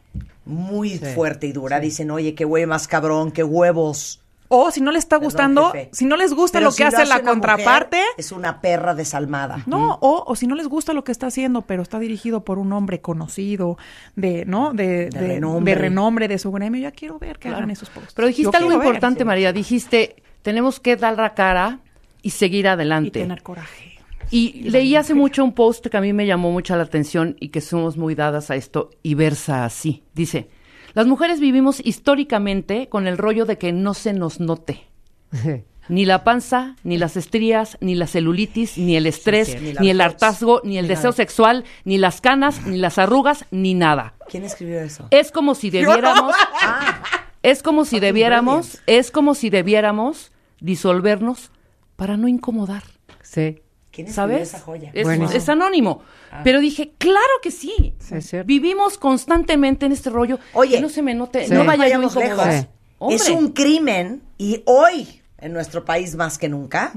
muy 0.45 0.97
fuerte 0.97 1.47
y 1.47 1.51
dura, 1.51 1.79
dicen, 1.79 2.09
oye, 2.11 2.35
qué 2.35 2.45
güey 2.45 2.65
más 2.65 2.87
cabrón, 2.87 3.31
qué 3.31 3.43
huevos. 3.43 4.21
O 4.47 4.69
si 4.69 4.79
no 4.81 4.91
les 4.91 5.03
está 5.03 5.17
gustando, 5.17 5.73
si 5.91 6.05
no 6.05 6.17
les 6.17 6.33
gusta 6.33 6.59
Pero 6.59 6.67
lo 6.67 6.71
si 6.71 6.77
que 6.77 6.83
hace 6.85 7.05
la 7.05 7.21
contraparte, 7.23 7.97
mujer, 7.97 8.13
es 8.17 8.31
una 8.31 8.61
perra 8.61 8.93
desalmada. 8.93 9.63
no, 9.65 9.97
o, 10.01 10.23
o 10.27 10.35
si 10.35 10.45
no 10.45 10.53
les 10.55 10.67
gusta 10.67 10.93
lo 10.93 11.03
que 11.03 11.11
está 11.11 11.27
haciendo, 11.27 11.63
pero 11.63 11.81
está 11.81 11.97
dirigido 11.99 12.43
por 12.45 12.59
un 12.59 12.71
hombre 12.73 13.01
conocido, 13.01 13.77
de, 14.15 14.45
¿no? 14.45 14.73
De, 14.73 15.09
de- 15.09 15.27
renombre. 15.35 15.73
de 15.75 15.81
renombre 15.81 16.27
de 16.27 16.37
su 16.37 16.51
gremio, 16.51 16.79
ya 16.81 16.91
quiero 16.91 17.17
ver 17.17 17.33
que 17.39 17.47
Claro. 17.49 17.57
hagan 17.57 17.71
esos 17.71 17.89
posts. 17.89 18.13
Pero 18.13 18.27
dijiste 18.27 18.51
Yo 18.51 18.57
algo 18.57 18.77
ver, 18.77 18.87
importante, 18.87 19.19
sí. 19.21 19.25
María. 19.25 19.51
Dijiste, 19.51 20.21
tenemos 20.43 20.79
que 20.79 20.95
dar 20.95 21.15
la 21.17 21.33
cara 21.33 21.79
y 22.21 22.29
seguir 22.29 22.65
Y 22.65 22.67
adelante. 22.67 23.19
tener 23.21 23.41
coraje. 23.41 23.93
Y 24.31 24.69
leí 24.69 24.95
hace 24.95 25.13
mucho 25.13 25.43
un 25.43 25.53
post 25.53 25.85
que 25.87 25.97
a 25.97 26.01
mí 26.01 26.11
me 26.13 26.25
llamó 26.25 26.51
mucho 26.51 26.75
la 26.75 26.83
atención 26.83 27.35
y 27.39 27.49
que 27.49 27.61
somos 27.61 27.95
muy 27.97 28.15
dadas 28.15 28.49
a 28.51 28.55
esto 28.55 28.89
y 29.03 29.13
versa 29.13 29.65
así. 29.65 30.03
Dice, 30.15 30.49
las 30.95 31.05
mujeres 31.05 31.39
vivimos 31.39 31.79
históricamente 31.85 32.87
con 32.89 33.05
el 33.05 33.17
rollo 33.17 33.45
de 33.45 33.57
que 33.57 33.71
no 33.71 33.93
se 33.93 34.13
nos 34.13 34.39
note. 34.39 34.85
Ni 35.87 36.05
la 36.05 36.23
panza, 36.23 36.75
ni 36.83 36.97
las 36.97 37.15
estrías, 37.15 37.77
ni 37.79 37.93
la 37.93 38.07
celulitis, 38.07 38.75
ni 38.79 38.95
el 38.95 39.05
estrés, 39.05 39.49
sí, 39.49 39.75
ni 39.79 39.91
el 39.91 40.01
hartazgo, 40.01 40.61
ni 40.63 40.79
el 40.79 40.85
ni 40.85 40.89
deseo 40.89 41.11
nada. 41.11 41.17
sexual, 41.17 41.63
ni 41.83 41.99
las 41.99 42.21
canas, 42.21 42.65
ni 42.65 42.79
las 42.79 42.97
arrugas, 42.97 43.45
ni 43.51 43.75
nada. 43.75 44.15
¿Quién 44.27 44.45
escribió 44.45 44.79
eso? 44.79 45.05
Es 45.11 45.31
como 45.31 45.53
si 45.53 45.69
debiéramos, 45.69 46.33
Ah, 46.63 47.01
es 47.43 47.61
como 47.61 47.85
si 47.85 47.99
debiéramos, 47.99 48.79
es 48.87 49.11
como 49.11 49.35
si 49.35 49.51
debiéramos 49.51 50.31
disolvernos 50.59 51.51
para 51.97 52.17
no 52.17 52.27
incomodar. 52.27 52.81
Sí, 53.21 53.59
¿quién 53.95 54.11
¿Sabes? 54.11 54.49
esa 54.49 54.59
joya? 54.59 54.91
Es, 54.93 55.03
Buenísimo. 55.05 55.37
es 55.37 55.47
anónimo. 55.49 56.01
Ah. 56.31 56.41
Pero 56.43 56.59
dije, 56.59 56.91
claro 56.97 57.33
que 57.41 57.49
sí. 57.51 57.93
Sí, 57.99 58.15
es 58.15 58.29
cierto. 58.29 58.45
Vivimos 58.47 58.97
constantemente 58.97 59.85
en 59.85 59.93
este 59.93 60.09
rollo. 60.09 60.37
Oye, 60.53 60.75
que 60.75 60.81
no 60.81 60.89
se 60.89 61.01
me 61.01 61.13
note, 61.15 61.47
Sí. 61.47 61.53
no 61.53 61.63
vaya 61.65 61.75
yo 61.77 61.81
a 61.81 61.85
vayamos 61.85 62.15
incomodar. 62.15 62.47
lejos. 62.47 62.67
Sí. 63.09 63.15
Es 63.15 63.29
un 63.29 63.51
crimen, 63.53 64.21
y 64.37 64.63
hoy, 64.65 65.21
en 65.37 65.53
nuestro 65.53 65.85
país 65.85 66.15
más 66.15 66.37
que 66.37 66.49
nunca, 66.49 66.91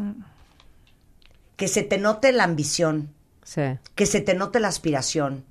que 1.56 1.68
se 1.68 1.82
te 1.82 1.98
note 1.98 2.32
la 2.32 2.44
ambición, 2.44 3.10
sí, 3.42 3.62
que 3.94 4.06
se 4.06 4.20
te 4.20 4.34
note 4.34 4.60
la 4.60 4.68
aspiración, 4.68 5.44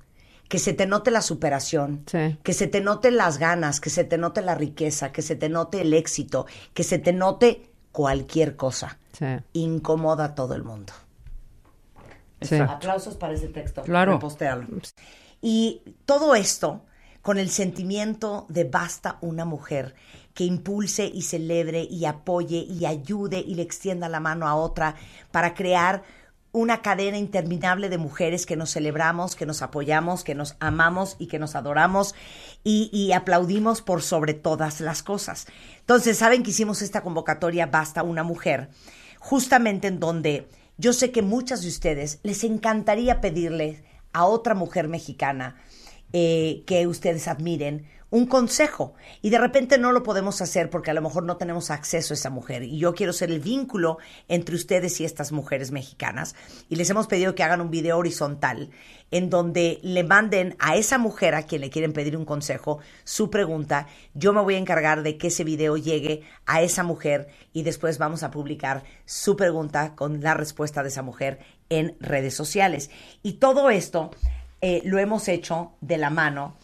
que 0.48 0.58
se 0.58 0.72
te 0.72 0.86
note 0.86 1.10
la 1.10 1.20
superación, 1.22 2.02
Sí. 2.10 2.38
que 2.42 2.52
se 2.54 2.66
te 2.66 2.80
note 2.80 3.10
las 3.10 3.38
ganas, 3.38 3.80
que 3.80 3.90
se 3.90 4.04
te 4.04 4.16
note 4.16 4.40
la 4.40 4.54
riqueza, 4.54 5.12
que 5.12 5.20
se 5.22 5.36
te 5.36 5.48
note 5.50 5.82
el 5.82 5.92
éxito, 5.92 6.46
que 6.74 6.82
se 6.84 6.98
te 6.98 7.12
note 7.12 7.70
cualquier 7.92 8.56
cosa. 8.56 8.98
sí. 9.12 9.26
Incomoda 9.52 10.24
a 10.26 10.34
todo 10.34 10.54
el 10.54 10.62
mundo. 10.62 10.92
Sí. 12.40 12.56
Aplausos 12.56 13.16
para 13.16 13.34
ese 13.34 13.48
texto. 13.48 13.82
Claro. 13.82 14.18
Y 15.40 15.82
todo 16.04 16.34
esto 16.34 16.84
con 17.22 17.38
el 17.38 17.50
sentimiento 17.50 18.46
de 18.48 18.64
basta 18.64 19.18
una 19.20 19.44
mujer 19.44 19.94
que 20.34 20.44
impulse 20.44 21.04
y 21.04 21.22
celebre 21.22 21.82
y 21.82 22.04
apoye 22.04 22.58
y 22.58 22.86
ayude 22.86 23.40
y 23.40 23.54
le 23.54 23.62
extienda 23.62 24.08
la 24.08 24.20
mano 24.20 24.46
a 24.46 24.54
otra 24.54 24.94
para 25.30 25.54
crear 25.54 26.04
una 26.52 26.80
cadena 26.80 27.18
interminable 27.18 27.88
de 27.88 27.98
mujeres 27.98 28.46
que 28.46 28.56
nos 28.56 28.72
celebramos, 28.72 29.36
que 29.36 29.46
nos 29.46 29.62
apoyamos, 29.62 30.24
que 30.24 30.34
nos 30.34 30.56
amamos 30.60 31.16
y 31.18 31.26
que 31.26 31.38
nos 31.38 31.54
adoramos 31.54 32.14
y, 32.64 32.88
y 32.92 33.12
aplaudimos 33.12 33.82
por 33.82 34.02
sobre 34.02 34.32
todas 34.34 34.80
las 34.80 35.02
cosas. 35.02 35.46
Entonces, 35.80 36.16
saben 36.16 36.42
que 36.42 36.50
hicimos 36.50 36.82
esta 36.82 37.02
convocatoria 37.02 37.66
Basta 37.66 38.02
una 38.02 38.22
mujer, 38.22 38.70
justamente 39.18 39.88
en 39.88 40.00
donde 40.00 40.48
yo 40.78 40.92
sé 40.92 41.10
que 41.10 41.22
muchas 41.22 41.62
de 41.62 41.68
ustedes 41.68 42.20
les 42.22 42.44
encantaría 42.44 43.20
pedirle 43.20 43.82
a 44.12 44.24
otra 44.24 44.54
mujer 44.54 44.88
mexicana 44.88 45.56
eh, 46.12 46.62
que 46.66 46.86
ustedes 46.86 47.28
admiren 47.28 47.84
un 48.10 48.26
consejo. 48.26 48.94
Y 49.22 49.30
de 49.30 49.38
repente 49.38 49.78
no 49.78 49.92
lo 49.92 50.02
podemos 50.02 50.40
hacer 50.40 50.70
porque 50.70 50.90
a 50.90 50.94
lo 50.94 51.02
mejor 51.02 51.24
no 51.24 51.36
tenemos 51.36 51.70
acceso 51.70 52.14
a 52.14 52.16
esa 52.16 52.30
mujer. 52.30 52.62
Y 52.62 52.78
yo 52.78 52.94
quiero 52.94 53.12
ser 53.12 53.30
el 53.30 53.40
vínculo 53.40 53.98
entre 54.28 54.54
ustedes 54.54 55.00
y 55.00 55.04
estas 55.04 55.32
mujeres 55.32 55.70
mexicanas. 55.70 56.34
Y 56.68 56.76
les 56.76 56.88
hemos 56.90 57.06
pedido 57.06 57.34
que 57.34 57.42
hagan 57.42 57.60
un 57.60 57.70
video 57.70 57.98
horizontal 57.98 58.70
en 59.10 59.30
donde 59.30 59.78
le 59.82 60.04
manden 60.04 60.56
a 60.58 60.76
esa 60.76 60.98
mujer 60.98 61.34
a 61.34 61.42
quien 61.42 61.62
le 61.62 61.70
quieren 61.70 61.92
pedir 61.92 62.16
un 62.16 62.24
consejo 62.24 62.78
su 63.04 63.30
pregunta. 63.30 63.86
Yo 64.14 64.32
me 64.32 64.42
voy 64.42 64.54
a 64.54 64.58
encargar 64.58 65.02
de 65.02 65.16
que 65.16 65.28
ese 65.28 65.44
video 65.44 65.76
llegue 65.76 66.22
a 66.46 66.62
esa 66.62 66.82
mujer 66.82 67.28
y 67.52 67.62
después 67.62 67.98
vamos 67.98 68.22
a 68.22 68.30
publicar 68.30 68.84
su 69.06 69.36
pregunta 69.36 69.94
con 69.94 70.20
la 70.20 70.34
respuesta 70.34 70.82
de 70.82 70.88
esa 70.90 71.02
mujer 71.02 71.38
en 71.70 71.96
redes 72.00 72.34
sociales. 72.34 72.90
Y 73.22 73.34
todo 73.34 73.70
esto 73.70 74.10
eh, 74.60 74.82
lo 74.84 74.98
hemos 74.98 75.28
hecho 75.28 75.72
de 75.80 75.98
la 75.98 76.10
mano 76.10 76.56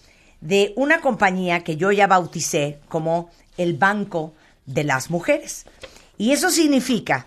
de 0.44 0.74
una 0.76 1.00
compañía 1.00 1.64
que 1.64 1.76
yo 1.76 1.90
ya 1.90 2.06
bauticé 2.06 2.78
como 2.88 3.30
el 3.56 3.78
Banco 3.78 4.34
de 4.66 4.84
las 4.84 5.10
Mujeres. 5.10 5.64
Y 6.18 6.32
eso 6.32 6.50
significa, 6.50 7.26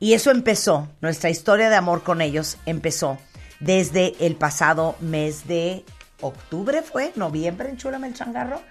y 0.00 0.14
eso 0.14 0.30
empezó, 0.30 0.88
nuestra 1.02 1.28
historia 1.28 1.68
de 1.68 1.76
amor 1.76 2.02
con 2.02 2.22
ellos 2.22 2.56
empezó 2.64 3.18
desde 3.60 4.14
el 4.20 4.36
pasado 4.36 4.96
mes 5.00 5.46
de 5.46 5.84
octubre, 6.22 6.80
fue, 6.80 7.12
noviembre 7.14 7.68
en 7.68 7.76
Chulame 7.76 8.08
el 8.08 8.14
Changarro, 8.14 8.62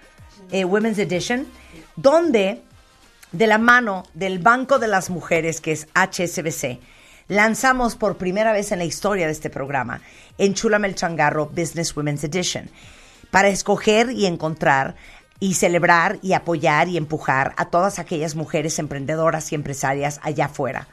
eh, 0.50 0.64
Women's 0.64 0.98
Edition, 0.98 1.46
donde 1.94 2.62
de 3.30 3.46
la 3.46 3.58
mano 3.58 4.04
del 4.14 4.40
Banco 4.40 4.80
de 4.80 4.88
las 4.88 5.10
Mujeres, 5.10 5.60
que 5.60 5.70
es 5.70 5.86
HSBC, 5.94 6.80
lanzamos 7.28 7.94
por 7.94 8.16
primera 8.16 8.52
vez 8.52 8.72
en 8.72 8.80
la 8.80 8.84
historia 8.84 9.26
de 9.26 9.32
este 9.32 9.48
programa, 9.48 10.00
en 10.38 10.54
Chulame 10.54 10.88
el 10.88 10.96
Changarro 10.96 11.46
Business 11.46 11.96
Women's 11.96 12.24
Edition, 12.24 12.68
para 13.30 13.48
escoger 13.48 14.10
y 14.10 14.26
encontrar 14.26 14.96
y 15.38 15.54
celebrar 15.54 16.18
y 16.22 16.32
apoyar 16.32 16.88
y 16.88 16.96
empujar 16.96 17.54
a 17.56 17.66
todas 17.66 17.98
aquellas 17.98 18.34
mujeres 18.34 18.78
emprendedoras 18.78 19.52
y 19.52 19.54
empresarias 19.54 20.20
allá 20.22 20.46
afuera. 20.46 20.88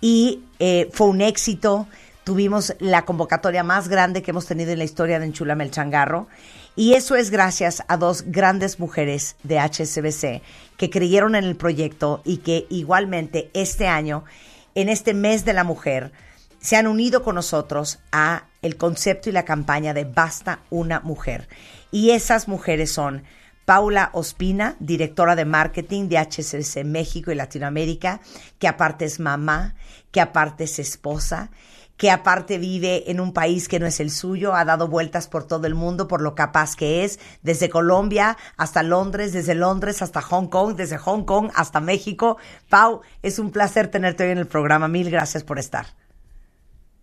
Y 0.00 0.44
eh, 0.58 0.88
fue 0.92 1.08
un 1.08 1.20
éxito. 1.20 1.86
Tuvimos 2.24 2.74
la 2.78 3.04
convocatoria 3.04 3.64
más 3.64 3.88
grande 3.88 4.22
que 4.22 4.30
hemos 4.30 4.46
tenido 4.46 4.72
en 4.72 4.78
la 4.78 4.84
historia 4.84 5.18
de 5.18 5.26
Enchulame 5.26 5.64
el 5.64 5.70
Changarro. 5.70 6.28
Y 6.76 6.94
eso 6.94 7.16
es 7.16 7.30
gracias 7.30 7.82
a 7.88 7.96
dos 7.96 8.22
grandes 8.26 8.78
mujeres 8.78 9.36
de 9.42 9.58
HSBC 9.58 10.42
que 10.76 10.90
creyeron 10.90 11.34
en 11.34 11.44
el 11.44 11.56
proyecto 11.56 12.22
y 12.24 12.38
que 12.38 12.66
igualmente 12.70 13.50
este 13.54 13.88
año, 13.88 14.24
en 14.74 14.88
este 14.88 15.12
mes 15.12 15.44
de 15.44 15.52
la 15.52 15.64
mujer, 15.64 16.12
se 16.60 16.76
han 16.76 16.86
unido 16.86 17.22
con 17.22 17.34
nosotros 17.34 17.98
a 18.12 18.44
el 18.62 18.76
concepto 18.76 19.28
y 19.28 19.32
la 19.32 19.44
campaña 19.44 19.94
de 19.94 20.04
Basta 20.04 20.60
una 20.70 21.00
mujer. 21.00 21.48
Y 21.90 22.10
esas 22.10 22.48
mujeres 22.48 22.92
son 22.92 23.24
Paula 23.64 24.10
Ospina, 24.14 24.76
directora 24.80 25.36
de 25.36 25.44
marketing 25.44 26.08
de 26.08 26.18
HSBC 26.18 26.84
México 26.84 27.30
y 27.30 27.36
Latinoamérica, 27.36 28.20
que 28.58 28.66
aparte 28.68 29.04
es 29.04 29.20
mamá, 29.20 29.76
que 30.10 30.20
aparte 30.20 30.64
es 30.64 30.78
esposa, 30.78 31.50
que 31.96 32.10
aparte 32.10 32.58
vive 32.58 33.10
en 33.10 33.20
un 33.20 33.32
país 33.34 33.68
que 33.68 33.78
no 33.78 33.86
es 33.86 34.00
el 34.00 34.10
suyo, 34.10 34.54
ha 34.54 34.64
dado 34.64 34.88
vueltas 34.88 35.28
por 35.28 35.44
todo 35.44 35.66
el 35.66 35.74
mundo 35.74 36.08
por 36.08 36.22
lo 36.22 36.34
capaz 36.34 36.74
que 36.74 37.04
es, 37.04 37.20
desde 37.42 37.68
Colombia 37.68 38.38
hasta 38.56 38.82
Londres, 38.82 39.34
desde 39.34 39.54
Londres 39.54 40.00
hasta 40.00 40.22
Hong 40.22 40.46
Kong, 40.46 40.76
desde 40.76 40.96
Hong 40.96 41.24
Kong 41.24 41.50
hasta 41.54 41.78
México. 41.80 42.38
Pau, 42.70 43.02
es 43.22 43.38
un 43.38 43.50
placer 43.50 43.88
tenerte 43.88 44.24
hoy 44.24 44.30
en 44.30 44.38
el 44.38 44.46
programa. 44.46 44.88
Mil 44.88 45.10
gracias 45.10 45.44
por 45.44 45.58
estar. 45.58 45.99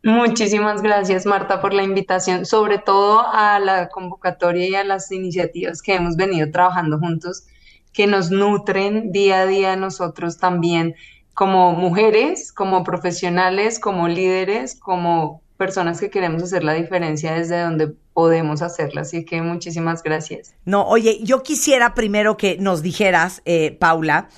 Muchísimas 0.08 0.82
gracias, 0.82 1.26
Marta, 1.26 1.60
por 1.60 1.74
la 1.74 1.84
invitación, 1.84 2.46
sobre 2.46 2.78
todo 2.78 3.28
a 3.30 3.60
la 3.60 3.90
convocatoria 3.90 4.66
y 4.66 4.74
a 4.74 4.86
las 4.86 5.12
iniciativas 5.12 5.82
que 5.82 5.96
hemos 5.96 6.16
venido 6.16 6.50
trabajando 6.50 6.98
juntos, 6.98 7.44
que 7.92 8.08
nos 8.08 8.32
nutren 8.32 9.12
día 9.12 9.42
a 9.42 9.46
día 9.46 9.76
nosotros 9.76 10.38
también 10.38 10.96
como 11.34 11.74
mujeres, 11.74 12.54
como 12.54 12.86
profesionales, 12.86 13.80
como 13.80 14.08
líderes, 14.08 14.80
como 14.80 15.42
personas 15.58 16.00
que 16.00 16.10
queremos 16.10 16.42
hacer 16.42 16.64
la 16.64 16.74
diferencia 16.74 17.34
desde 17.34 17.60
donde 17.60 17.90
podemos 18.14 18.62
hacerla. 18.62 19.02
Así 19.02 19.26
que 19.26 19.42
muchísimas 19.42 20.04
gracias. 20.04 20.54
No, 20.64 20.88
oye, 20.88 21.20
yo 21.22 21.44
quisiera 21.44 21.94
primero 21.96 22.38
que 22.38 22.56
nos 22.62 22.82
dijeras, 22.82 23.42
eh, 23.44 23.76
Paula, 23.78 24.30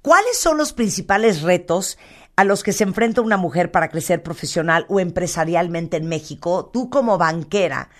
¿cuáles 0.00 0.38
son 0.38 0.56
los 0.56 0.72
principales 0.72 1.42
retos 1.42 1.98
a 2.40 2.44
los 2.44 2.62
que 2.62 2.72
se 2.72 2.84
enfrenta 2.84 3.20
una 3.20 3.36
mujer 3.36 3.70
para 3.70 3.90
crecer 3.90 4.22
profesional 4.22 4.86
o 4.88 4.98
empresarialmente 4.98 5.98
en 5.98 6.06
México? 6.06 6.70
Tú 6.72 6.88
como 6.88 7.18
banquera 7.18 7.90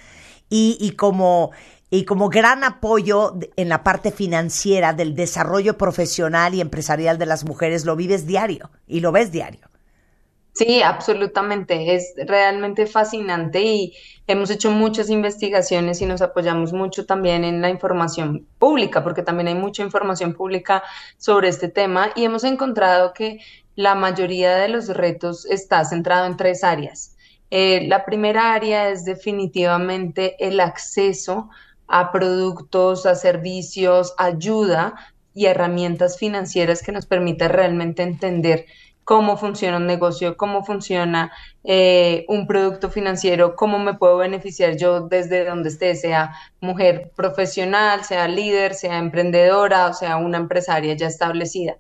y, 0.49 0.93
como 0.93 1.51
y 1.91 2.07
como 2.07 2.31
gran 2.31 2.65
apoyo 2.65 3.37
en 3.57 3.69
la 3.69 3.85
parte 3.85 4.11
financiera 4.11 4.95
del 4.95 5.15
desarrollo 5.15 5.77
profesional 5.77 6.55
y 6.55 6.63
empresarial 6.63 7.19
de 7.19 7.27
las 7.27 7.45
mujeres, 7.45 7.85
lo 7.85 7.97
vives 7.97 8.27
diario 8.27 8.71
y 8.87 9.01
lo 9.01 9.13
ves 9.13 9.31
diario. 9.31 9.69
Sí, 10.53 10.83
absolutamente. 10.83 11.95
Es 11.95 12.15
realmente 12.27 12.87
fascinante 12.87 13.61
y 13.61 13.93
hemos 14.27 14.51
hecho 14.51 14.71
muchas 14.71 15.09
investigaciones 15.11 16.01
y 16.03 16.07
nos 16.07 16.23
apoyamos 16.23 16.73
mucho 16.73 17.07
también 17.07 17.45
en 17.45 17.61
la 17.61 17.71
información 17.71 18.47
pública, 18.59 19.05
porque 19.05 19.23
también 19.23 19.49
hay 19.49 19.55
mucha 19.55 19.83
información 19.83 20.35
pública 20.35 20.83
sobre 21.19 21.49
este 21.49 21.69
tema 21.69 22.11
y 22.17 22.25
hemos 22.25 22.45
encontrado 22.45 23.13
que 23.13 23.39
la 23.77 23.95
mayoría 23.95 24.57
de 24.57 24.69
los 24.69 24.89
retos 24.89 25.47
está 25.47 25.85
centrado 25.85 26.27
en 26.27 26.37
tres 26.37 26.65
áreas. 26.65 27.17
Eh, 27.51 27.87
la 27.89 28.05
primera 28.05 28.55
área 28.55 28.91
es 28.91 29.05
definitivamente 29.05 30.37
el 30.39 30.61
acceso 30.61 31.51
a 31.89 32.13
productos, 32.13 33.07
a 33.07 33.15
servicios, 33.15 34.15
ayuda 34.19 34.95
y 35.35 35.47
herramientas 35.47 36.19
financieras 36.19 36.83
que 36.83 36.93
nos 36.93 37.07
permita 37.07 37.49
realmente 37.49 38.03
entender 38.03 38.67
cómo 39.11 39.37
funciona 39.37 39.79
un 39.79 39.87
negocio, 39.87 40.37
cómo 40.37 40.65
funciona 40.65 41.33
eh, 41.65 42.25
un 42.29 42.47
producto 42.47 42.91
financiero, 42.91 43.57
cómo 43.57 43.81
me 43.81 43.95
puedo 43.95 44.19
beneficiar 44.19 44.77
yo 44.77 45.01
desde 45.01 45.45
donde 45.45 45.71
esté, 45.71 45.97
sea 45.97 46.33
mujer 46.61 47.11
profesional, 47.17 48.05
sea 48.05 48.29
líder, 48.29 48.75
sea 48.75 48.99
emprendedora 48.99 49.89
o 49.89 49.95
sea 49.95 50.17
una 50.17 50.39
empresaria 50.39 50.95
ya 50.95 51.09
establecida. 51.09 51.77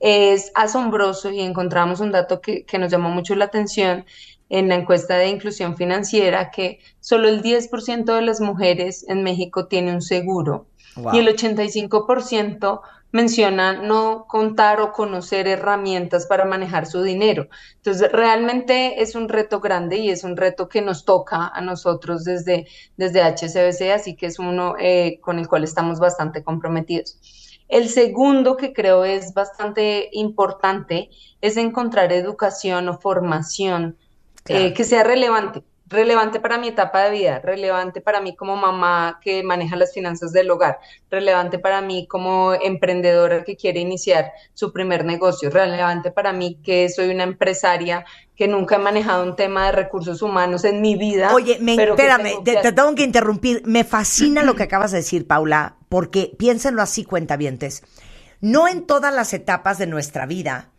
Es 0.00 0.50
asombroso 0.54 1.30
y 1.30 1.40
encontramos 1.40 2.00
un 2.00 2.10
dato 2.12 2.40
que, 2.40 2.64
que 2.64 2.78
nos 2.78 2.90
llamó 2.90 3.10
mucho 3.10 3.34
la 3.36 3.46
atención 3.46 4.04
en 4.48 4.68
la 4.68 4.74
encuesta 4.74 5.16
de 5.16 5.28
inclusión 5.28 5.76
financiera 5.76 6.50
que 6.50 6.80
solo 7.00 7.28
el 7.28 7.42
10% 7.42 8.14
de 8.14 8.22
las 8.22 8.40
mujeres 8.40 9.04
en 9.08 9.22
México 9.22 9.68
tiene 9.68 9.94
un 9.94 10.02
seguro 10.02 10.66
Wow. 10.96 11.14
y 11.14 11.18
el 11.18 11.28
85% 11.28 12.80
menciona 13.12 13.72
no 13.74 14.26
contar 14.28 14.80
o 14.80 14.92
conocer 14.92 15.48
herramientas 15.48 16.26
para 16.26 16.44
manejar 16.44 16.86
su 16.86 17.02
dinero. 17.02 17.48
Entonces, 17.76 18.10
realmente 18.12 19.02
es 19.02 19.14
un 19.14 19.28
reto 19.28 19.60
grande 19.60 19.98
y 19.98 20.10
es 20.10 20.24
un 20.24 20.36
reto 20.36 20.68
que 20.68 20.82
nos 20.82 21.04
toca 21.04 21.48
a 21.48 21.60
nosotros 21.60 22.24
desde, 22.24 22.66
desde 22.96 23.22
HCBC, 23.22 23.92
así 23.92 24.16
que 24.16 24.26
es 24.26 24.38
uno 24.38 24.74
eh, 24.78 25.18
con 25.20 25.38
el 25.38 25.48
cual 25.48 25.64
estamos 25.64 25.98
bastante 25.98 26.44
comprometidos. 26.44 27.18
El 27.70 27.88
segundo 27.88 28.56
que 28.56 28.72
creo 28.72 29.04
es 29.04 29.32
bastante 29.32 30.08
importante 30.12 31.08
es 31.40 31.56
encontrar 31.56 32.12
educación 32.12 32.88
o 32.88 32.98
formación 32.98 33.96
Claro. 34.42 34.64
eh, 34.66 34.74
que 34.74 34.84
sea 34.84 35.04
relevante, 35.04 35.62
relevante 35.90 36.38
para 36.40 36.56
mi 36.56 36.68
etapa 36.68 37.02
de 37.04 37.10
vida, 37.10 37.40
relevante 37.40 38.00
para 38.00 38.20
mí 38.20 38.34
como 38.36 38.56
mamá 38.56 39.18
que 39.22 39.42
maneja 39.42 39.76
las 39.76 39.92
finanzas 39.92 40.32
del 40.32 40.50
hogar, 40.50 40.78
relevante 41.10 41.58
para 41.58 41.82
mí 41.82 42.06
como 42.06 42.54
emprendedora 42.54 43.44
que 43.44 43.56
quiere 43.56 43.80
iniciar 43.80 44.32
su 44.54 44.72
primer 44.72 45.04
negocio, 45.04 45.50
relevante 45.50 46.10
para 46.12 46.32
mí 46.32 46.58
que 46.62 46.88
soy 46.88 47.10
una 47.10 47.24
empresaria 47.24 48.04
que 48.36 48.48
nunca 48.48 48.76
he 48.76 48.78
manejado 48.78 49.24
un 49.24 49.36
tema 49.36 49.66
de 49.66 49.72
recursos 49.72 50.22
humanos 50.22 50.64
en 50.64 50.80
mi 50.80 50.96
vida. 50.96 51.34
Oye, 51.34 51.58
me, 51.60 51.74
espérame, 51.74 52.22
tengo 52.24 52.42
te, 52.44 52.54
que- 52.54 52.62
te 52.62 52.72
tengo 52.72 52.94
que 52.94 53.02
interrumpir. 53.02 53.62
Me 53.66 53.84
fascina 53.84 54.42
lo 54.42 54.54
que 54.56 54.62
acabas 54.62 54.92
de 54.92 54.98
decir, 54.98 55.26
Paula, 55.26 55.76
porque 55.88 56.32
piénsenlo 56.38 56.80
así, 56.80 57.04
cuentavientes. 57.04 57.82
No 58.40 58.66
en 58.68 58.86
todas 58.86 59.12
las 59.12 59.34
etapas 59.34 59.76
de 59.76 59.86
nuestra 59.86 60.24
vida 60.24 60.69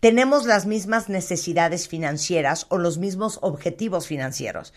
tenemos 0.00 0.44
las 0.44 0.66
mismas 0.66 1.08
necesidades 1.08 1.88
financieras 1.88 2.66
o 2.68 2.78
los 2.78 2.98
mismos 2.98 3.38
objetivos 3.42 4.06
financieros. 4.06 4.72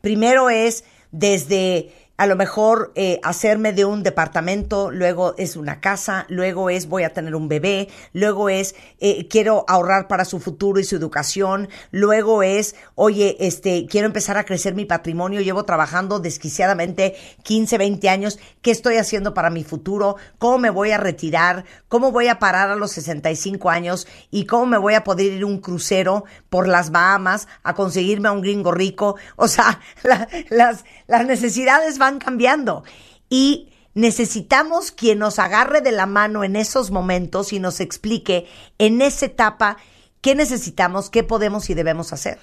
Primero 0.00 0.50
es 0.50 0.84
desde 1.12 1.92
a 2.16 2.26
lo 2.26 2.36
mejor 2.36 2.92
eh, 2.94 3.18
hacerme 3.24 3.72
de 3.72 3.84
un 3.84 4.02
departamento, 4.04 4.90
luego 4.92 5.34
es 5.36 5.56
una 5.56 5.80
casa, 5.80 6.26
luego 6.28 6.70
es 6.70 6.86
voy 6.88 7.02
a 7.02 7.12
tener 7.12 7.34
un 7.34 7.48
bebé, 7.48 7.88
luego 8.12 8.48
es 8.48 8.76
eh, 9.00 9.26
quiero 9.28 9.64
ahorrar 9.66 10.06
para 10.06 10.24
su 10.24 10.38
futuro 10.38 10.78
y 10.78 10.84
su 10.84 10.94
educación, 10.94 11.68
luego 11.90 12.44
es, 12.44 12.76
oye, 12.94 13.36
este, 13.40 13.86
quiero 13.90 14.06
empezar 14.06 14.38
a 14.38 14.44
crecer 14.44 14.74
mi 14.74 14.84
patrimonio, 14.84 15.40
llevo 15.40 15.64
trabajando 15.64 16.20
desquiciadamente 16.20 17.16
15, 17.42 17.78
20 17.78 18.08
años, 18.08 18.38
¿qué 18.62 18.70
estoy 18.70 18.96
haciendo 18.96 19.34
para 19.34 19.50
mi 19.50 19.64
futuro? 19.64 20.16
¿Cómo 20.38 20.58
me 20.58 20.70
voy 20.70 20.92
a 20.92 20.98
retirar? 20.98 21.64
¿Cómo 21.88 22.12
voy 22.12 22.28
a 22.28 22.38
parar 22.38 22.70
a 22.70 22.76
los 22.76 22.92
65 22.92 23.70
años? 23.70 24.06
¿Y 24.30 24.46
cómo 24.46 24.66
me 24.66 24.78
voy 24.78 24.94
a 24.94 25.02
poder 25.04 25.32
ir 25.32 25.44
un 25.44 25.58
crucero 25.60 26.24
por 26.48 26.68
las 26.68 26.90
Bahamas 26.92 27.48
a 27.64 27.74
conseguirme 27.74 28.28
a 28.28 28.32
un 28.32 28.40
gringo 28.40 28.70
rico? 28.70 29.16
O 29.36 29.48
sea, 29.48 29.80
la- 30.04 30.28
las, 30.48 30.84
las 31.08 31.26
necesidades 31.26 31.98
van 32.04 32.18
cambiando 32.18 32.84
y 33.28 33.70
necesitamos 33.94 34.90
quien 34.92 35.18
nos 35.20 35.38
agarre 35.38 35.80
de 35.80 35.92
la 35.92 36.06
mano 36.06 36.44
en 36.44 36.56
esos 36.56 36.90
momentos 36.90 37.52
y 37.52 37.60
nos 37.60 37.80
explique 37.80 38.46
en 38.78 39.02
esa 39.02 39.26
etapa 39.26 39.76
qué 40.20 40.34
necesitamos, 40.34 41.10
qué 41.10 41.22
podemos 41.24 41.70
y 41.70 41.74
debemos 41.74 42.12
hacer. 42.12 42.38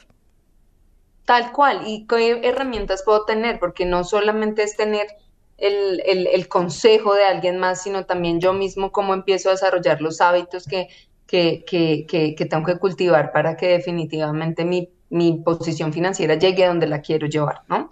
Tal 1.25 1.51
cual, 1.53 1.83
y 1.87 2.07
qué 2.07 2.41
herramientas 2.47 3.03
puedo 3.05 3.25
tener, 3.25 3.59
porque 3.59 3.85
no 3.85 4.03
solamente 4.03 4.63
es 4.63 4.75
tener 4.75 5.07
el, 5.57 6.01
el- 6.05 6.47
consejo 6.49 7.13
de 7.13 7.23
alguien 7.25 7.57
más, 7.59 7.83
sino 7.83 8.05
también 8.05 8.39
yo 8.41 8.53
mismo 8.53 8.91
cómo 8.91 9.13
empiezo 9.13 9.49
a 9.49 9.53
desarrollar 9.53 10.01
los 10.01 10.19
hábitos 10.19 10.65
que, 10.67 10.89
que, 11.27 11.63
que, 11.65 12.05
que, 12.07 12.35
que 12.35 12.45
tengo 12.45 12.65
que 12.65 12.79
cultivar 12.79 13.31
para 13.31 13.55
que 13.55 13.67
definitivamente 13.67 14.65
mi, 14.65 14.89
mi 15.09 15.39
posición 15.43 15.93
financiera 15.93 16.35
llegue 16.35 16.65
a 16.65 16.69
donde 16.69 16.87
la 16.87 17.01
quiero 17.01 17.27
llevar, 17.27 17.61
¿no? 17.69 17.89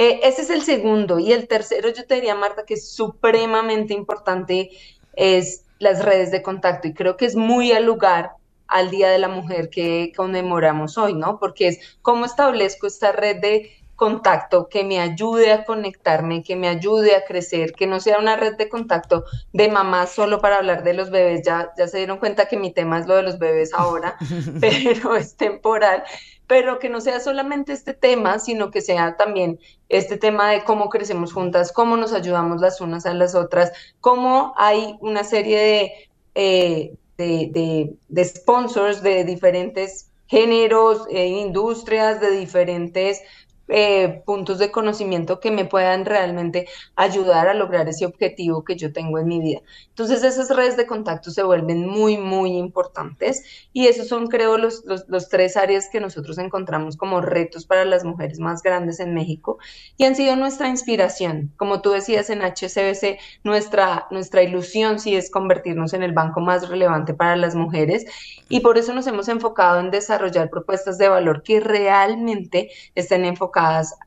Eh, 0.00 0.20
ese 0.22 0.42
es 0.42 0.50
el 0.50 0.62
segundo. 0.62 1.18
Y 1.18 1.32
el 1.32 1.48
tercero, 1.48 1.88
yo 1.90 2.06
te 2.06 2.14
diría, 2.14 2.36
Marta, 2.36 2.64
que 2.64 2.74
es 2.74 2.88
supremamente 2.88 3.94
importante, 3.94 4.70
es 5.14 5.64
las 5.80 6.04
redes 6.04 6.30
de 6.30 6.40
contacto. 6.40 6.86
Y 6.86 6.94
creo 6.94 7.16
que 7.16 7.26
es 7.26 7.34
muy 7.34 7.72
al 7.72 7.84
lugar 7.84 8.34
al 8.68 8.90
Día 8.90 9.10
de 9.10 9.18
la 9.18 9.26
Mujer 9.26 9.70
que 9.70 10.12
conmemoramos 10.16 10.98
hoy, 10.98 11.14
¿no? 11.14 11.40
Porque 11.40 11.66
es 11.66 11.98
cómo 12.00 12.26
establezco 12.26 12.86
esta 12.86 13.10
red 13.10 13.40
de 13.40 13.72
contacto 13.96 14.68
que 14.68 14.84
me 14.84 15.00
ayude 15.00 15.50
a 15.50 15.64
conectarme, 15.64 16.44
que 16.44 16.54
me 16.54 16.68
ayude 16.68 17.16
a 17.16 17.24
crecer, 17.24 17.72
que 17.72 17.88
no 17.88 17.98
sea 17.98 18.20
una 18.20 18.36
red 18.36 18.54
de 18.54 18.68
contacto 18.68 19.24
de 19.52 19.68
mamás 19.68 20.12
solo 20.12 20.40
para 20.40 20.58
hablar 20.58 20.84
de 20.84 20.94
los 20.94 21.10
bebés. 21.10 21.42
Ya, 21.44 21.72
ya 21.76 21.88
se 21.88 21.98
dieron 21.98 22.18
cuenta 22.18 22.46
que 22.46 22.56
mi 22.56 22.72
tema 22.72 23.00
es 23.00 23.08
lo 23.08 23.16
de 23.16 23.24
los 23.24 23.40
bebés 23.40 23.74
ahora, 23.74 24.16
pero 24.60 25.16
es 25.16 25.34
temporal. 25.34 26.04
Pero 26.48 26.78
que 26.80 26.88
no 26.88 27.00
sea 27.00 27.20
solamente 27.20 27.72
este 27.72 27.94
tema, 27.94 28.38
sino 28.40 28.70
que 28.72 28.80
sea 28.80 29.16
también 29.16 29.60
este 29.88 30.16
tema 30.16 30.50
de 30.50 30.64
cómo 30.64 30.88
crecemos 30.88 31.32
juntas, 31.32 31.72
cómo 31.72 31.96
nos 31.96 32.12
ayudamos 32.12 32.60
las 32.60 32.80
unas 32.80 33.06
a 33.06 33.14
las 33.14 33.34
otras, 33.36 33.72
cómo 34.00 34.54
hay 34.56 34.96
una 35.00 35.24
serie 35.24 35.58
de, 35.60 35.92
eh, 36.34 36.96
de, 37.18 37.96
de- 38.08 38.24
sponsors 38.24 39.02
de 39.02 39.24
diferentes 39.24 40.10
géneros, 40.26 41.06
eh, 41.10 41.26
industrias, 41.28 42.20
de 42.20 42.30
diferentes 42.32 43.22
eh, 43.68 44.22
puntos 44.24 44.58
de 44.58 44.70
conocimiento 44.70 45.40
que 45.40 45.50
me 45.50 45.66
puedan 45.66 46.06
realmente 46.06 46.66
ayudar 46.96 47.48
a 47.48 47.54
lograr 47.54 47.86
ese 47.88 48.06
objetivo 48.06 48.64
que 48.64 48.76
yo 48.76 48.92
tengo 48.94 49.18
en 49.18 49.26
mi 49.26 49.40
vida. 49.40 49.60
Entonces 49.90 50.24
esas 50.24 50.48
redes 50.54 50.78
de 50.78 50.86
contacto 50.86 51.30
se 51.30 51.42
vuelven 51.42 51.86
muy, 51.86 52.16
muy 52.16 52.56
importantes 52.56 53.44
y 53.74 53.86
esos 53.88 54.08
son, 54.08 54.28
creo, 54.28 54.56
los, 54.56 54.84
los, 54.86 55.04
los 55.08 55.28
tres 55.28 55.58
áreas 55.58 55.90
que 55.92 56.00
nosotros 56.00 56.38
encontramos 56.38 56.96
como 56.96 57.20
retos 57.20 57.66
para 57.66 57.84
las 57.84 58.04
mujeres 58.04 58.38
más 58.38 58.62
grandes 58.62 59.00
en 59.00 59.12
México 59.12 59.58
y 59.98 60.04
han 60.04 60.14
sido 60.14 60.34
nuestra 60.36 60.68
inspiración. 60.68 61.52
Como 61.58 61.82
tú 61.82 61.90
decías 61.90 62.30
en 62.30 62.40
HCBC, 62.40 63.18
nuestra, 63.44 64.06
nuestra 64.10 64.42
ilusión 64.42 64.98
sí 64.98 65.14
es 65.14 65.30
convertirnos 65.30 65.92
en 65.92 66.02
el 66.02 66.12
banco 66.12 66.40
más 66.40 66.70
relevante 66.70 67.12
para 67.12 67.36
las 67.36 67.54
mujeres 67.54 68.06
y 68.48 68.60
por 68.60 68.78
eso 68.78 68.94
nos 68.94 69.06
hemos 69.06 69.28
enfocado 69.28 69.80
en 69.80 69.90
desarrollar 69.90 70.48
propuestas 70.48 70.96
de 70.96 71.08
valor 71.10 71.42
que 71.42 71.60
realmente 71.60 72.70
estén 72.94 73.26
enfocadas 73.26 73.57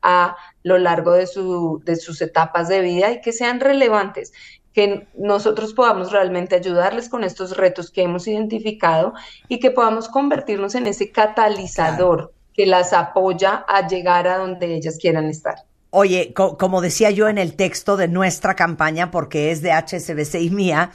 a 0.02 0.36
lo 0.62 0.78
largo 0.78 1.12
de, 1.12 1.26
su, 1.26 1.82
de 1.84 1.96
sus 1.96 2.20
etapas 2.22 2.68
de 2.68 2.80
vida 2.80 3.10
y 3.12 3.20
que 3.20 3.32
sean 3.32 3.60
relevantes 3.60 4.32
que 4.72 5.06
nosotros 5.18 5.74
podamos 5.74 6.12
realmente 6.12 6.54
ayudarles 6.56 7.08
con 7.10 7.24
estos 7.24 7.56
retos 7.56 7.90
que 7.90 8.02
hemos 8.02 8.26
identificado 8.26 9.12
y 9.48 9.60
que 9.60 9.70
podamos 9.70 10.08
convertirnos 10.08 10.74
en 10.74 10.86
ese 10.86 11.10
catalizador 11.12 12.32
que 12.54 12.66
las 12.66 12.92
apoya 12.92 13.64
a 13.68 13.86
llegar 13.86 14.26
a 14.26 14.38
donde 14.38 14.74
ellas 14.74 14.98
quieran 15.00 15.26
estar. 15.26 15.56
Oye, 15.90 16.32
co- 16.34 16.56
como 16.56 16.80
decía 16.80 17.10
yo 17.10 17.28
en 17.28 17.36
el 17.36 17.54
texto 17.54 17.96
de 17.98 18.08
nuestra 18.08 18.54
campaña, 18.54 19.10
porque 19.10 19.50
es 19.50 19.60
de 19.60 19.72
HSBC 19.72 20.36
y 20.40 20.50
mía, 20.50 20.90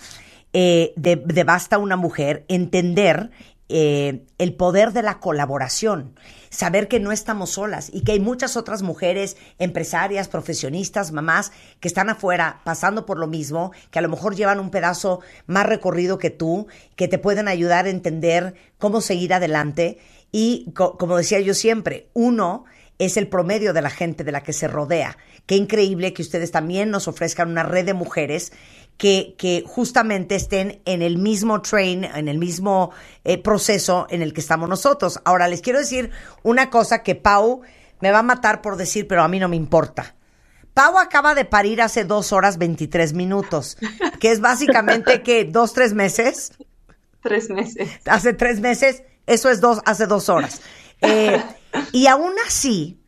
eh, 0.54 0.94
de, 0.96 1.16
de 1.18 1.44
Basta 1.44 1.78
una 1.78 1.98
Mujer, 1.98 2.46
entender 2.48 3.30
eh, 3.70 4.26
el 4.38 4.54
poder 4.56 4.94
de 4.94 5.02
la 5.04 5.20
colaboración, 5.20 6.16
saber 6.50 6.88
que 6.88 7.00
no 7.00 7.12
estamos 7.12 7.52
solas 7.52 7.90
y 7.94 8.02
que 8.02 8.14
hay 8.14 8.20
muchas 8.20 8.56
otras 8.56 8.82
mujeres, 8.82 9.36
empresarias, 9.60 10.28
profesionistas, 10.30 11.12
mamás, 11.12 11.52
que 11.80 11.88
están 11.88 12.10
afuera 12.10 12.62
pasando 12.64 13.06
por 13.06 13.18
lo 13.20 13.28
mismo, 13.28 13.72
que 13.92 14.00
a 14.00 14.02
lo 14.02 14.10
mejor 14.10 14.36
llevan 14.36 14.60
un 14.60 14.70
pedazo 14.72 15.20
más 15.46 15.66
recorrido 15.66 16.18
que 16.18 16.30
tú, 16.30 16.68
que 16.96 17.08
te 17.08 17.18
pueden 17.18 17.48
ayudar 17.48 17.86
a 17.86 17.90
entender 17.90 18.56
cómo 18.78 19.02
seguir 19.02 19.34
adelante. 19.34 19.98
Y 20.32 20.72
co- 20.74 20.98
como 20.98 21.18
decía 21.18 21.40
yo 21.42 21.54
siempre, 21.54 22.10
uno 22.14 22.66
es 23.00 23.16
el 23.18 23.28
promedio 23.28 23.74
de 23.74 23.82
la 23.82 23.90
gente 23.92 24.24
de 24.24 24.32
la 24.32 24.42
que 24.42 24.54
se 24.54 24.68
rodea. 24.68 25.18
qué 25.46 25.56
increíble 25.56 26.14
que 26.14 26.22
ustedes 26.22 26.52
también 26.52 26.90
nos 26.90 27.08
ofrezcan 27.08 27.50
una 27.50 27.64
red 27.64 27.86
de 27.86 27.94
mujeres 27.94 28.52
que, 28.98 29.36
que 29.38 29.64
justamente 29.66 30.36
estén 30.36 30.82
en 30.86 31.02
el 31.02 31.18
mismo 31.18 31.62
train, 31.62 32.04
en 32.04 32.28
el 32.28 32.38
mismo 32.38 32.92
eh, 33.24 33.38
proceso 33.38 34.08
en 34.10 34.22
el 34.22 34.34
que 34.34 34.42
estamos 34.42 34.68
nosotros. 34.68 35.20
Ahora, 35.24 35.48
les 35.48 35.62
quiero 35.62 35.80
decir 35.80 36.12
una 36.44 36.70
cosa 36.70 37.04
que 37.04 37.16
Pau 37.16 37.62
me 38.02 38.12
va 38.12 38.20
a 38.20 38.24
matar 38.24 38.62
por 38.62 38.76
decir, 38.76 39.08
pero 39.08 39.24
a 39.24 39.28
mí 39.28 39.40
no 39.40 39.48
me 39.48 39.56
importa. 39.56 40.16
Pau 40.74 40.98
acaba 41.00 41.34
de 41.34 41.46
parir 41.46 41.82
hace 41.82 42.04
dos 42.04 42.32
horas 42.32 42.58
23 42.58 43.14
minutos, 43.14 43.78
que 44.20 44.32
es 44.32 44.42
básicamente 44.42 45.24
que 45.24 45.46
dos, 45.46 45.74
tres 45.74 45.94
meses. 45.94 46.54
Tres 47.22 47.50
meses. 47.50 47.90
Hace 48.06 48.34
tres 48.34 48.60
meses, 48.60 49.04
eso 49.26 49.50
es 49.50 49.62
dos, 49.62 49.82
hace 49.86 50.08
dos 50.08 50.30
horas. 50.30 50.62
Eh, 51.02 51.42
y 51.92 52.08
aún 52.08 52.34
así, 52.46 53.00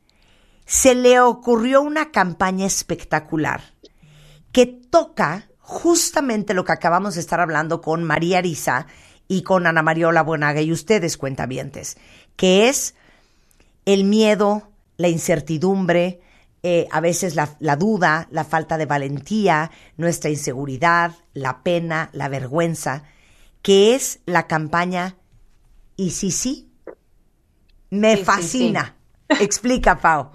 se 0.65 0.93
le 0.93 1.19
ocurrió 1.19 1.81
una 1.81 2.11
campaña 2.11 2.65
espectacular 2.65 3.61
que 4.51 4.65
toca 4.67 5.48
justamente 5.69 6.55
lo 6.55 6.65
que 6.65 6.71
acabamos 6.71 7.13
de 7.13 7.21
estar 7.21 7.39
hablando 7.39 7.79
con 7.79 8.03
María 8.03 8.39
Arisa 8.39 8.87
y 9.27 9.43
con 9.43 9.67
Ana 9.67 9.83
Mariola 9.83 10.23
Buenaga 10.23 10.61
y 10.61 10.71
ustedes, 10.71 11.15
cuentavientes, 11.15 11.95
que 12.35 12.69
es 12.69 12.95
el 13.85 14.03
miedo, 14.03 14.71
la 14.97 15.09
incertidumbre, 15.09 16.21
eh, 16.63 16.87
a 16.91 16.99
veces 17.01 17.35
la, 17.35 17.55
la 17.59 17.75
duda, 17.75 18.27
la 18.31 18.45
falta 18.45 18.79
de 18.79 18.87
valentía, 18.87 19.69
nuestra 19.95 20.31
inseguridad, 20.31 21.13
la 21.35 21.61
pena, 21.61 22.09
la 22.13 22.29
vergüenza, 22.29 23.03
que 23.61 23.93
es 23.93 24.21
la 24.25 24.47
campaña 24.47 25.17
Y 25.95 26.11
si 26.11 26.31
sí, 26.31 26.71
me 27.91 28.13
Sí, 28.13 28.17
sí, 28.17 28.25
fascina. 28.25 28.95
Explica, 29.27 29.99
Pau. 29.99 30.31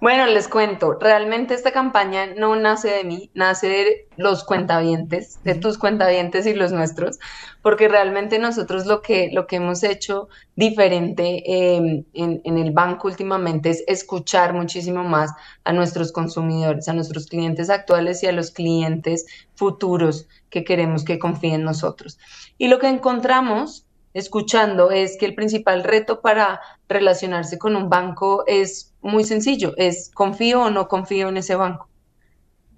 Bueno, 0.00 0.26
les 0.26 0.46
cuento, 0.46 0.96
realmente 1.00 1.54
esta 1.54 1.72
campaña 1.72 2.26
no 2.36 2.54
nace 2.54 2.88
de 2.88 3.02
mí, 3.02 3.30
nace 3.34 3.68
de 3.68 4.08
los 4.16 4.44
cuentavientes, 4.44 5.42
de 5.42 5.56
tus 5.56 5.76
cuentavientes 5.76 6.46
y 6.46 6.54
los 6.54 6.70
nuestros, 6.70 7.18
porque 7.62 7.88
realmente 7.88 8.38
nosotros 8.38 8.86
lo 8.86 9.02
que, 9.02 9.30
lo 9.32 9.48
que 9.48 9.56
hemos 9.56 9.82
hecho 9.82 10.28
diferente 10.54 11.42
eh, 11.44 12.04
en, 12.14 12.40
en 12.44 12.58
el 12.58 12.70
banco 12.70 13.08
últimamente 13.08 13.70
es 13.70 13.82
escuchar 13.88 14.54
muchísimo 14.54 15.02
más 15.02 15.32
a 15.64 15.72
nuestros 15.72 16.12
consumidores, 16.12 16.88
a 16.88 16.92
nuestros 16.92 17.26
clientes 17.26 17.68
actuales 17.68 18.22
y 18.22 18.28
a 18.28 18.32
los 18.32 18.52
clientes 18.52 19.26
futuros 19.56 20.28
que 20.48 20.62
queremos 20.62 21.04
que 21.04 21.18
confíen 21.18 21.54
en 21.54 21.64
nosotros. 21.64 22.18
Y 22.56 22.68
lo 22.68 22.78
que 22.78 22.88
encontramos 22.88 23.87
escuchando 24.18 24.90
es 24.90 25.16
que 25.18 25.26
el 25.26 25.34
principal 25.34 25.84
reto 25.84 26.20
para 26.20 26.60
relacionarse 26.88 27.58
con 27.58 27.76
un 27.76 27.88
banco 27.88 28.44
es 28.46 28.94
muy 29.00 29.24
sencillo, 29.24 29.74
es 29.76 30.10
confío 30.12 30.62
o 30.64 30.70
no 30.70 30.88
confío 30.88 31.28
en 31.28 31.36
ese 31.38 31.54
banco. 31.56 31.88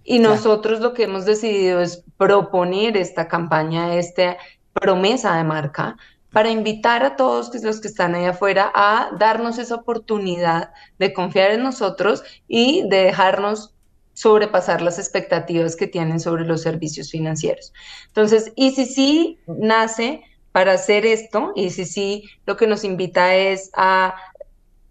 Y 0.04 0.18
Claro. 0.18 0.34
nosotros 0.34 0.80
lo 0.80 0.94
que 0.94 1.04
hemos 1.04 1.24
decidido 1.24 1.80
es 1.80 2.04
proponer 2.16 2.96
esta 2.96 3.28
campaña, 3.28 3.94
esta 3.96 4.36
promesa 4.72 5.36
de 5.36 5.44
marca, 5.44 5.96
para 6.32 6.50
invitar 6.50 7.04
a 7.04 7.16
todos 7.16 7.52
los 7.62 7.80
que 7.80 7.88
están 7.88 8.14
ahí 8.14 8.24
afuera 8.24 8.70
a 8.74 9.10
darnos 9.18 9.58
esa 9.58 9.74
oportunidad 9.76 10.70
de 10.98 11.12
confiar 11.12 11.50
en 11.52 11.62
nosotros 11.64 12.22
y 12.48 12.88
de 12.88 13.04
dejarnos 13.04 13.74
sobrepasar 14.14 14.82
las 14.82 14.98
expectativas 14.98 15.76
que 15.76 15.86
tienen 15.86 16.20
sobre 16.20 16.44
los 16.44 16.62
servicios 16.62 17.10
financieros. 17.10 17.72
Entonces, 18.08 18.52
ECC 18.56 19.38
nace 19.46 20.22
para 20.52 20.72
hacer 20.72 21.06
esto, 21.06 21.52
ECC 21.56 22.24
lo 22.46 22.56
que 22.56 22.66
nos 22.66 22.84
invita 22.84 23.34
es 23.34 23.70
a 23.74 24.14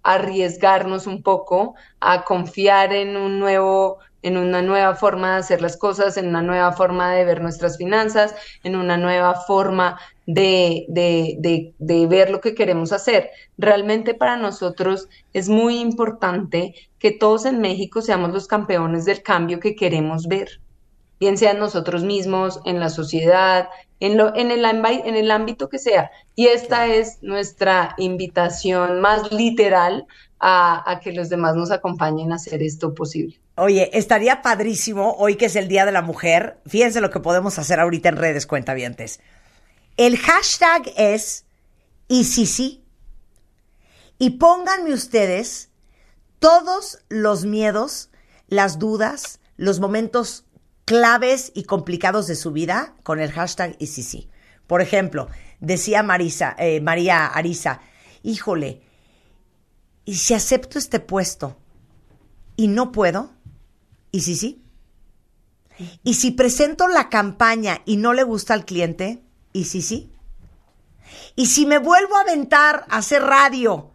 arriesgarnos 0.03 1.07
un 1.07 1.21
poco, 1.21 1.75
a 1.99 2.23
confiar 2.23 2.93
en 2.93 3.17
un 3.17 3.39
nuevo, 3.39 3.97
en 4.21 4.37
una 4.37 4.61
nueva 4.61 4.95
forma 4.95 5.33
de 5.33 5.39
hacer 5.39 5.61
las 5.61 5.77
cosas, 5.77 6.17
en 6.17 6.27
una 6.27 6.41
nueva 6.41 6.71
forma 6.71 7.13
de 7.13 7.25
ver 7.25 7.41
nuestras 7.41 7.77
finanzas, 7.77 8.33
en 8.63 8.75
una 8.75 8.97
nueva 8.97 9.35
forma 9.35 9.99
de, 10.25 10.85
de, 10.87 11.35
de, 11.39 11.73
de 11.77 12.07
ver 12.07 12.29
lo 12.29 12.39
que 12.39 12.55
queremos 12.55 12.91
hacer. 12.93 13.29
Realmente 13.57 14.13
para 14.13 14.37
nosotros 14.37 15.09
es 15.33 15.49
muy 15.49 15.79
importante 15.79 16.73
que 16.99 17.11
todos 17.11 17.45
en 17.45 17.59
México 17.59 18.01
seamos 18.01 18.31
los 18.31 18.47
campeones 18.47 19.05
del 19.05 19.21
cambio 19.21 19.59
que 19.59 19.75
queremos 19.75 20.27
ver 20.27 20.61
bien 21.19 21.37
sean 21.37 21.59
nosotros 21.59 22.03
mismos, 22.03 22.59
en 22.65 22.79
la 22.79 22.89
sociedad, 22.89 23.69
en, 23.99 24.17
lo, 24.17 24.35
en, 24.35 24.51
el, 24.51 24.65
en 24.65 25.15
el 25.15 25.31
ámbito 25.31 25.69
que 25.69 25.79
sea. 25.79 26.11
Y 26.35 26.47
esta 26.47 26.87
es 26.87 27.21
nuestra 27.21 27.95
invitación 27.97 29.01
más 29.01 29.31
literal 29.31 30.07
a, 30.39 30.89
a 30.89 30.99
que 30.99 31.11
los 31.11 31.29
demás 31.29 31.55
nos 31.55 31.71
acompañen 31.71 32.31
a 32.31 32.35
hacer 32.35 32.63
esto 32.63 32.93
posible. 32.93 33.39
Oye, 33.55 33.89
estaría 33.97 34.41
padrísimo 34.41 35.15
hoy 35.19 35.35
que 35.35 35.47
es 35.47 35.55
el 35.57 35.67
Día 35.67 35.85
de 35.85 35.91
la 35.91 36.01
Mujer. 36.01 36.59
Fíjense 36.65 37.01
lo 37.01 37.09
que 37.09 37.19
podemos 37.19 37.59
hacer 37.59 37.79
ahorita 37.79 38.07
en 38.09 38.15
redes, 38.15 38.47
cuentavientes. 38.47 39.19
El 39.97 40.17
hashtag 40.17 40.83
es 40.95 41.45
y 42.07 42.23
sí 42.23 42.45
sí. 42.45 42.85
Y 44.17 44.31
pónganme 44.31 44.93
ustedes 44.93 45.69
todos 46.39 46.99
los 47.09 47.43
miedos, 47.43 48.09
las 48.47 48.79
dudas, 48.79 49.41
los 49.57 49.81
momentos 49.81 50.45
claves 50.89 51.51
y 51.53 51.65
complicados 51.65 52.25
de 52.25 52.35
su 52.35 52.51
vida 52.51 52.95
con 53.03 53.19
el 53.19 53.31
hashtag 53.31 53.75
y 53.77 53.85
sí 53.85 54.01
sí. 54.01 54.27
Por 54.65 54.81
ejemplo, 54.81 55.27
decía 55.59 56.01
Marisa, 56.01 56.55
eh, 56.57 56.81
María 56.81 57.27
Arisa, 57.27 57.81
híjole, 58.23 58.81
¿y 60.03 60.15
si 60.15 60.33
acepto 60.33 60.79
este 60.79 60.99
puesto 60.99 61.59
y 62.55 62.69
no 62.69 62.91
puedo? 62.91 63.29
¿Y 64.11 64.21
si 64.21 64.35
sí? 64.35 64.63
¿Y 66.03 66.15
si 66.15 66.31
presento 66.31 66.87
la 66.87 67.07
campaña 67.09 67.83
y 67.85 67.97
no 67.97 68.13
le 68.13 68.23
gusta 68.23 68.55
al 68.55 68.65
cliente? 68.65 69.21
¿Y 69.53 69.65
si 69.65 69.83
sí? 69.83 70.11
¿Y 71.35 71.45
si 71.45 71.67
me 71.67 71.77
vuelvo 71.77 72.17
a 72.17 72.21
aventar 72.21 72.87
a 72.89 72.97
hacer 72.97 73.21
radio 73.21 73.91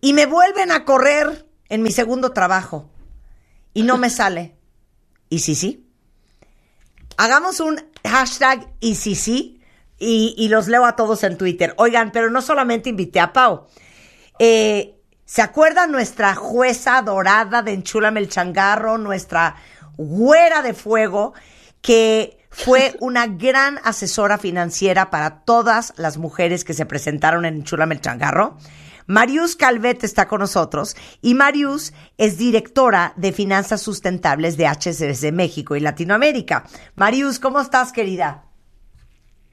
y 0.00 0.12
me 0.12 0.26
vuelven 0.26 0.72
a 0.72 0.84
correr 0.84 1.48
en 1.68 1.84
mi 1.84 1.92
segundo 1.92 2.32
trabajo 2.32 2.90
y 3.74 3.84
no 3.84 3.96
me 3.96 4.10
sale? 4.10 4.56
¿Y 5.28 5.38
si 5.38 5.54
sí? 5.54 5.85
Hagamos 7.16 7.60
un 7.60 7.82
hashtag 8.04 8.66
y 8.80 8.94
sí 8.96 9.60
y, 9.98 10.34
y 10.36 10.48
los 10.48 10.68
leo 10.68 10.84
a 10.84 10.96
todos 10.96 11.22
en 11.24 11.38
Twitter. 11.38 11.74
Oigan, 11.78 12.12
pero 12.12 12.30
no 12.30 12.42
solamente 12.42 12.90
invité 12.90 13.20
a 13.20 13.32
Pau. 13.32 13.66
Eh, 14.38 14.96
¿Se 15.24 15.42
acuerda 15.42 15.86
nuestra 15.86 16.34
jueza 16.34 17.02
dorada 17.02 17.62
de 17.62 17.72
Enchúlame 17.72 18.20
el 18.20 18.28
Changarro, 18.28 18.96
nuestra 18.98 19.56
güera 19.96 20.62
de 20.62 20.72
fuego, 20.74 21.34
que 21.80 22.38
fue 22.50 22.94
una 23.00 23.26
gran 23.26 23.80
asesora 23.82 24.38
financiera 24.38 25.10
para 25.10 25.40
todas 25.40 25.94
las 25.96 26.16
mujeres 26.16 26.64
que 26.64 26.74
se 26.74 26.86
presentaron 26.86 27.44
en 27.44 27.56
Enchúlame 27.56 27.96
el 27.96 28.00
Changarro? 28.00 28.56
Marius 29.06 29.56
Calvet 29.56 30.04
está 30.04 30.26
con 30.28 30.40
nosotros 30.40 30.96
y 31.22 31.34
Marius 31.34 31.92
es 32.18 32.38
directora 32.38 33.12
de 33.16 33.32
finanzas 33.32 33.80
sustentables 33.82 34.56
de 34.56 34.66
HSBC 34.66 35.32
México 35.32 35.76
y 35.76 35.80
Latinoamérica. 35.80 36.64
Marius, 36.96 37.38
¿cómo 37.38 37.60
estás, 37.60 37.92
querida? 37.92 38.46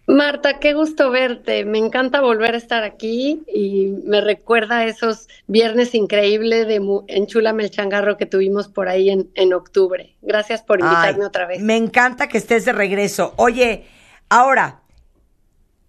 Marta, 0.06 0.60
qué 0.60 0.74
gusto 0.74 1.12
verte. 1.12 1.64
Me 1.64 1.78
encanta 1.78 2.20
volver 2.20 2.56
a 2.56 2.58
estar 2.58 2.84
aquí 2.84 3.44
y 3.48 3.88
me 4.06 4.20
recuerda 4.20 4.80
a 4.80 4.86
esos 4.86 5.30
viernes 5.48 5.96
increíbles 5.96 6.68
de 6.68 6.82
Enchúlame 7.08 7.64
el 7.64 7.72
changarro 7.72 8.18
que 8.18 8.26
tuvimos 8.26 8.68
por 8.68 8.90
ahí 8.90 9.10
en, 9.10 9.30
en 9.36 9.54
octubre. 9.54 10.18
Gracias 10.22 10.62
por 10.62 10.82
invitarme 10.82 11.22
Ay, 11.22 11.28
otra 11.28 11.48
vez. 11.48 11.62
Me 11.62 11.78
encanta 11.78 12.28
que 12.28 12.38
estés 12.38 12.66
de 12.66 12.74
regreso. 12.74 13.34
Oye, 13.38 13.86
ahora, 14.28 14.82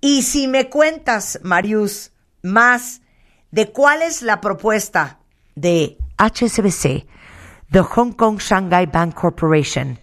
y 0.01 0.23
si 0.23 0.47
me 0.47 0.69
cuentas, 0.69 1.41
Marius, 1.43 2.13
más 2.43 3.01
de 3.55 3.71
cuál 3.71 4.03
es 4.03 4.23
la 4.23 4.41
propuesta 4.41 5.21
de 5.55 5.97
HSBC, 6.19 7.07
The 7.71 7.81
Hong 7.83 8.11
Kong 8.11 8.41
Shanghai 8.41 8.87
Bank 8.87 9.15
Corporation, 9.15 10.01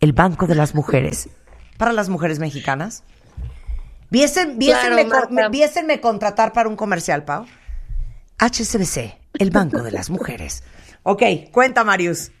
el 0.00 0.12
Banco 0.12 0.48
de 0.48 0.56
las 0.56 0.74
Mujeres, 0.74 1.28
para 1.76 1.92
las 1.92 2.08
mujeres 2.08 2.40
mexicanas. 2.40 3.04
Viesen, 4.10 4.58
viésenme, 4.58 5.06
Claro, 5.06 5.48
viésenme 5.48 6.00
contratar 6.00 6.52
para 6.52 6.68
un 6.68 6.74
comercial, 6.74 7.24
Pau. 7.24 7.46
HSBC, 8.40 9.16
el 9.38 9.50
Banco 9.50 9.84
de 9.84 9.92
las 9.92 10.10
Mujeres. 10.10 10.64
Ok, 11.04 11.22
cuenta, 11.52 11.84
Marius. 11.84 12.32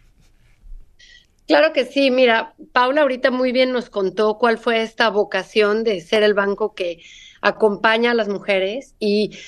Claro 1.46 1.72
que 1.72 1.84
sí, 1.84 2.10
mira, 2.10 2.56
Paula 2.72 3.02
ahorita 3.02 3.30
muy 3.30 3.52
bien 3.52 3.70
nos 3.70 3.90
contó 3.90 4.38
cuál 4.38 4.58
fue 4.58 4.82
esta 4.82 5.08
vocación 5.08 5.84
de 5.84 6.00
ser 6.00 6.24
el 6.24 6.34
banco 6.34 6.74
que 6.74 7.00
acompaña 7.40 8.10
a 8.10 8.14
las 8.14 8.28
mujeres 8.28 8.96
y 8.98 9.38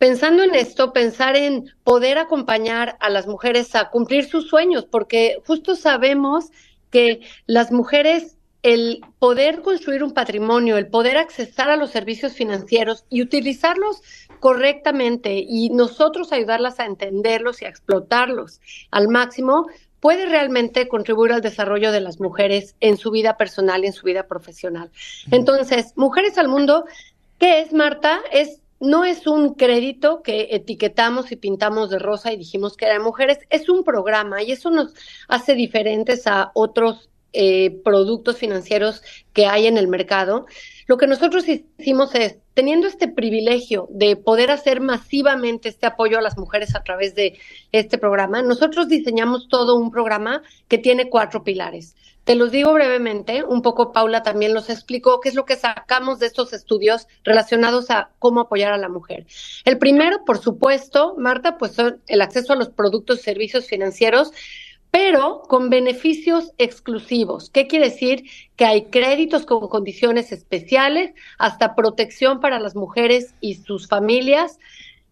pensando 0.00 0.42
en 0.42 0.54
esto, 0.54 0.94
pensar 0.94 1.36
en 1.36 1.74
poder 1.84 2.16
acompañar 2.16 2.96
a 3.00 3.10
las 3.10 3.26
mujeres 3.26 3.74
a 3.74 3.90
cumplir 3.90 4.24
sus 4.24 4.48
sueños, 4.48 4.86
porque 4.90 5.42
justo 5.46 5.76
sabemos 5.76 6.46
que 6.90 7.20
las 7.44 7.70
mujeres, 7.70 8.38
el 8.62 9.02
poder 9.18 9.60
construir 9.60 10.02
un 10.02 10.12
patrimonio, 10.12 10.78
el 10.78 10.86
poder 10.86 11.18
accesar 11.18 11.68
a 11.68 11.76
los 11.76 11.90
servicios 11.90 12.32
financieros 12.32 13.04
y 13.10 13.20
utilizarlos 13.20 14.00
correctamente 14.40 15.44
y 15.46 15.68
nosotros 15.68 16.32
ayudarlas 16.32 16.80
a 16.80 16.86
entenderlos 16.86 17.60
y 17.60 17.66
a 17.66 17.68
explotarlos 17.68 18.62
al 18.90 19.08
máximo, 19.08 19.66
puede 20.00 20.24
realmente 20.24 20.88
contribuir 20.88 21.32
al 21.32 21.42
desarrollo 21.42 21.92
de 21.92 22.00
las 22.00 22.20
mujeres 22.20 22.74
en 22.80 22.96
su 22.96 23.10
vida 23.10 23.36
personal 23.36 23.84
y 23.84 23.88
en 23.88 23.92
su 23.92 24.06
vida 24.06 24.26
profesional. 24.26 24.90
Entonces, 25.30 25.92
Mujeres 25.94 26.38
al 26.38 26.48
Mundo, 26.48 26.86
¿qué 27.38 27.60
es, 27.60 27.74
Marta? 27.74 28.20
Es 28.32 28.59
no 28.80 29.04
es 29.04 29.26
un 29.26 29.54
crédito 29.54 30.22
que 30.22 30.48
etiquetamos 30.50 31.30
y 31.30 31.36
pintamos 31.36 31.90
de 31.90 31.98
rosa 31.98 32.32
y 32.32 32.38
dijimos 32.38 32.76
que 32.76 32.86
era 32.86 32.94
de 32.94 33.00
mujeres, 33.00 33.38
es 33.50 33.68
un 33.68 33.84
programa 33.84 34.42
y 34.42 34.52
eso 34.52 34.70
nos 34.70 34.94
hace 35.28 35.54
diferentes 35.54 36.26
a 36.26 36.50
otros 36.54 37.10
eh, 37.32 37.70
productos 37.84 38.38
financieros 38.38 39.02
que 39.32 39.46
hay 39.46 39.66
en 39.66 39.76
el 39.76 39.86
mercado. 39.86 40.46
Lo 40.90 40.96
que 40.96 41.06
nosotros 41.06 41.44
hicimos 41.46 42.16
es, 42.16 42.38
teniendo 42.52 42.88
este 42.88 43.06
privilegio 43.06 43.86
de 43.92 44.16
poder 44.16 44.50
hacer 44.50 44.80
masivamente 44.80 45.68
este 45.68 45.86
apoyo 45.86 46.18
a 46.18 46.20
las 46.20 46.36
mujeres 46.36 46.74
a 46.74 46.82
través 46.82 47.14
de 47.14 47.38
este 47.70 47.96
programa, 47.96 48.42
nosotros 48.42 48.88
diseñamos 48.88 49.46
todo 49.46 49.76
un 49.76 49.92
programa 49.92 50.42
que 50.66 50.78
tiene 50.78 51.08
cuatro 51.08 51.44
pilares. 51.44 51.94
Te 52.24 52.34
los 52.34 52.50
digo 52.50 52.72
brevemente, 52.72 53.44
un 53.44 53.62
poco 53.62 53.92
Paula 53.92 54.24
también 54.24 54.52
los 54.52 54.68
explicó 54.68 55.20
qué 55.20 55.28
es 55.28 55.36
lo 55.36 55.44
que 55.44 55.54
sacamos 55.54 56.18
de 56.18 56.26
estos 56.26 56.52
estudios 56.52 57.06
relacionados 57.22 57.88
a 57.92 58.10
cómo 58.18 58.40
apoyar 58.40 58.72
a 58.72 58.76
la 58.76 58.88
mujer. 58.88 59.26
El 59.64 59.78
primero, 59.78 60.24
por 60.24 60.38
supuesto, 60.38 61.14
Marta, 61.16 61.56
pues 61.56 61.72
son 61.72 62.02
el 62.08 62.20
acceso 62.20 62.52
a 62.52 62.56
los 62.56 62.68
productos 62.68 63.20
y 63.20 63.22
servicios 63.22 63.68
financieros 63.68 64.32
pero 64.90 65.42
con 65.42 65.70
beneficios 65.70 66.52
exclusivos. 66.58 67.50
¿Qué 67.50 67.66
quiere 67.66 67.90
decir? 67.90 68.24
Que 68.56 68.64
hay 68.64 68.84
créditos 68.86 69.46
con 69.46 69.68
condiciones 69.68 70.32
especiales, 70.32 71.12
hasta 71.38 71.74
protección 71.74 72.40
para 72.40 72.58
las 72.58 72.74
mujeres 72.74 73.34
y 73.40 73.54
sus 73.54 73.88
familias. 73.88 74.58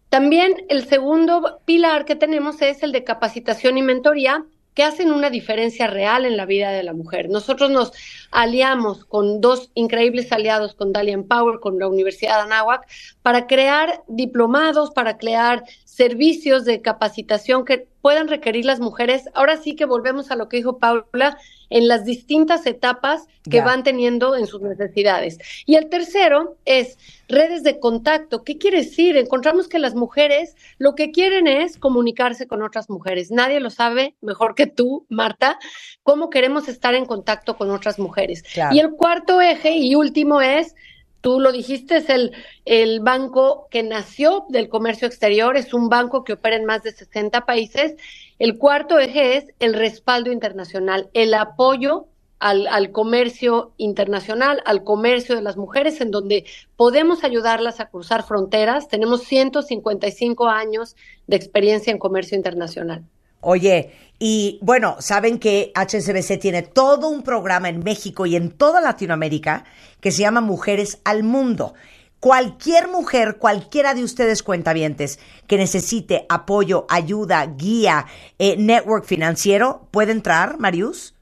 También 0.09 0.65
el 0.69 0.87
segundo 0.87 1.59
pilar 1.65 2.05
que 2.05 2.15
tenemos 2.15 2.61
es 2.61 2.83
el 2.83 2.91
de 2.91 3.03
capacitación 3.03 3.77
y 3.77 3.81
mentoría, 3.81 4.45
que 4.73 4.83
hacen 4.83 5.11
una 5.11 5.29
diferencia 5.29 5.87
real 5.87 6.25
en 6.25 6.37
la 6.37 6.45
vida 6.45 6.71
de 6.71 6.83
la 6.83 6.93
mujer. 6.93 7.29
Nosotros 7.29 7.69
nos 7.69 7.91
aliamos 8.31 9.05
con 9.05 9.41
dos 9.41 9.71
increíbles 9.73 10.31
aliados, 10.31 10.73
con 10.75 10.93
Dalian 10.93 11.23
Power, 11.23 11.59
con 11.59 11.79
la 11.79 11.87
Universidad 11.87 12.37
de 12.37 12.43
Anáhuac, 12.43 12.87
para 13.21 13.47
crear 13.47 14.03
diplomados, 14.07 14.91
para 14.91 15.17
crear 15.17 15.63
servicios 15.85 16.65
de 16.65 16.81
capacitación 16.81 17.65
que 17.65 17.87
puedan 18.01 18.27
requerir 18.27 18.65
las 18.65 18.79
mujeres. 18.79 19.25
Ahora 19.33 19.57
sí 19.57 19.75
que 19.75 19.85
volvemos 19.85 20.31
a 20.31 20.35
lo 20.35 20.47
que 20.47 20.57
dijo 20.57 20.79
Paula, 20.79 21.37
en 21.69 21.87
las 21.87 22.05
distintas 22.05 22.65
etapas 22.65 23.27
que 23.49 23.61
van 23.61 23.83
teniendo 23.83 24.35
en 24.35 24.45
sus 24.45 24.61
necesidades. 24.61 25.39
Y 25.65 25.75
el 25.75 25.89
tercero 25.89 26.57
es 26.65 26.97
redes 27.27 27.63
de 27.63 27.79
contacto. 27.79 28.43
¿Qué 28.43 28.57
quiere 28.57 28.79
decir? 28.79 29.17
Encontramos 29.17 29.67
que 29.67 29.79
las 29.79 29.95
mujeres 29.95 30.55
lo 30.77 30.93
que 30.93 31.11
quieren 31.11 31.47
es 31.47 31.77
comunicarse 31.77 32.47
con 32.47 32.61
otras 32.61 32.89
mujeres. 32.89 33.31
Nadie 33.31 33.59
lo 33.59 33.69
sabe 33.69 34.15
mejor 34.21 34.55
que 34.55 34.67
tú, 34.67 35.05
Marta, 35.09 35.57
cómo 36.03 36.29
queremos 36.29 36.67
estar 36.67 36.93
en 36.93 37.05
contacto 37.05 37.57
con 37.57 37.71
otras 37.71 37.97
mujeres. 37.97 38.43
Y 38.71 38.79
el 38.79 38.91
cuarto 38.91 39.41
eje 39.41 39.77
y 39.77 39.95
último 39.95 40.41
es 40.41 40.75
Tú 41.21 41.41
lo 41.41 41.51
dijiste, 41.51 41.97
es 41.97 42.09
el, 42.09 42.31
el 42.63 43.01
banco 43.01 43.67
que 43.69 43.83
nació 43.83 44.45
del 44.47 44.69
comercio 44.69 45.05
exterior, 45.05 45.57
es 45.57 45.73
un 45.73 45.89
banco 45.89 46.23
que 46.23 46.33
opera 46.33 46.55
en 46.55 46.65
más 46.65 46.83
de 46.83 46.91
60 46.93 47.45
países. 47.45 47.95
El 48.39 48.57
cuarto 48.57 48.99
eje 48.99 49.37
es 49.37 49.45
el 49.59 49.73
respaldo 49.73 50.31
internacional, 50.31 51.09
el 51.13 51.33
apoyo 51.33 52.07
al, 52.39 52.67
al, 52.67 52.91
comercio 52.91 53.73
internacional, 53.75 54.61
al 54.65 54.85
comercio 54.85 55.35
de 55.35 55.41
las 55.41 55.57
mujeres, 55.57 55.99
en 55.99 56.09
donde 56.09 56.45
podemos 56.77 57.25
ayudarlas 57.25 57.81
a 57.81 57.89
cruzar 57.89 58.23
fronteras. 58.23 58.87
Tenemos 58.87 59.23
155 59.25 60.47
años 60.47 60.95
de 61.27 61.35
experiencia 61.35 61.91
en 61.91 61.99
comercio 61.99 62.37
internacional. 62.37 63.03
Oye, 63.41 63.91
y 64.19 64.59
bueno, 64.61 64.97
saben 64.99 65.39
que 65.39 65.71
HSBC 65.75 66.39
tiene 66.39 66.61
todo 66.61 67.09
un 67.09 67.23
programa 67.23 67.69
en 67.69 67.83
México 67.83 68.25
y 68.25 68.35
en 68.35 68.51
toda 68.51 68.81
Latinoamérica 68.81 69.63
que 70.01 70.11
se 70.11 70.21
llama 70.21 70.41
Mujeres 70.41 70.99
al 71.05 71.23
Mundo. 71.23 71.73
Cualquier 72.19 72.89
mujer, 72.89 73.37
cualquiera 73.37 73.93
de 73.93 74.03
ustedes 74.03 74.43
cuentavientes 74.43 75.19
que 75.47 75.57
necesite 75.57 76.25
apoyo, 76.27 76.85
ayuda, 76.89 77.45
guía, 77.45 78.07
eh, 78.37 78.57
network 78.57 79.05
financiero, 79.05 79.87
¿puede 79.91 80.11
entrar, 80.11 80.59
Marius? 80.59 81.15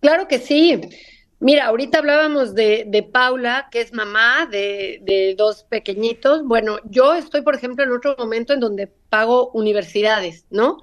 Claro 0.00 0.28
que 0.28 0.38
sí. 0.38 0.80
Mira, 1.38 1.66
ahorita 1.66 1.98
hablábamos 1.98 2.54
de, 2.54 2.84
de 2.86 3.02
Paula, 3.02 3.68
que 3.70 3.80
es 3.80 3.94
mamá 3.94 4.46
de, 4.50 5.00
de, 5.04 5.34
dos 5.38 5.64
pequeñitos. 5.64 6.44
Bueno, 6.44 6.78
yo 6.84 7.14
estoy, 7.14 7.40
por 7.40 7.54
ejemplo, 7.54 7.82
en 7.82 7.92
otro 7.92 8.14
momento 8.18 8.52
en 8.52 8.60
donde 8.60 8.88
pago 9.08 9.50
universidades, 9.52 10.44
¿no? 10.50 10.82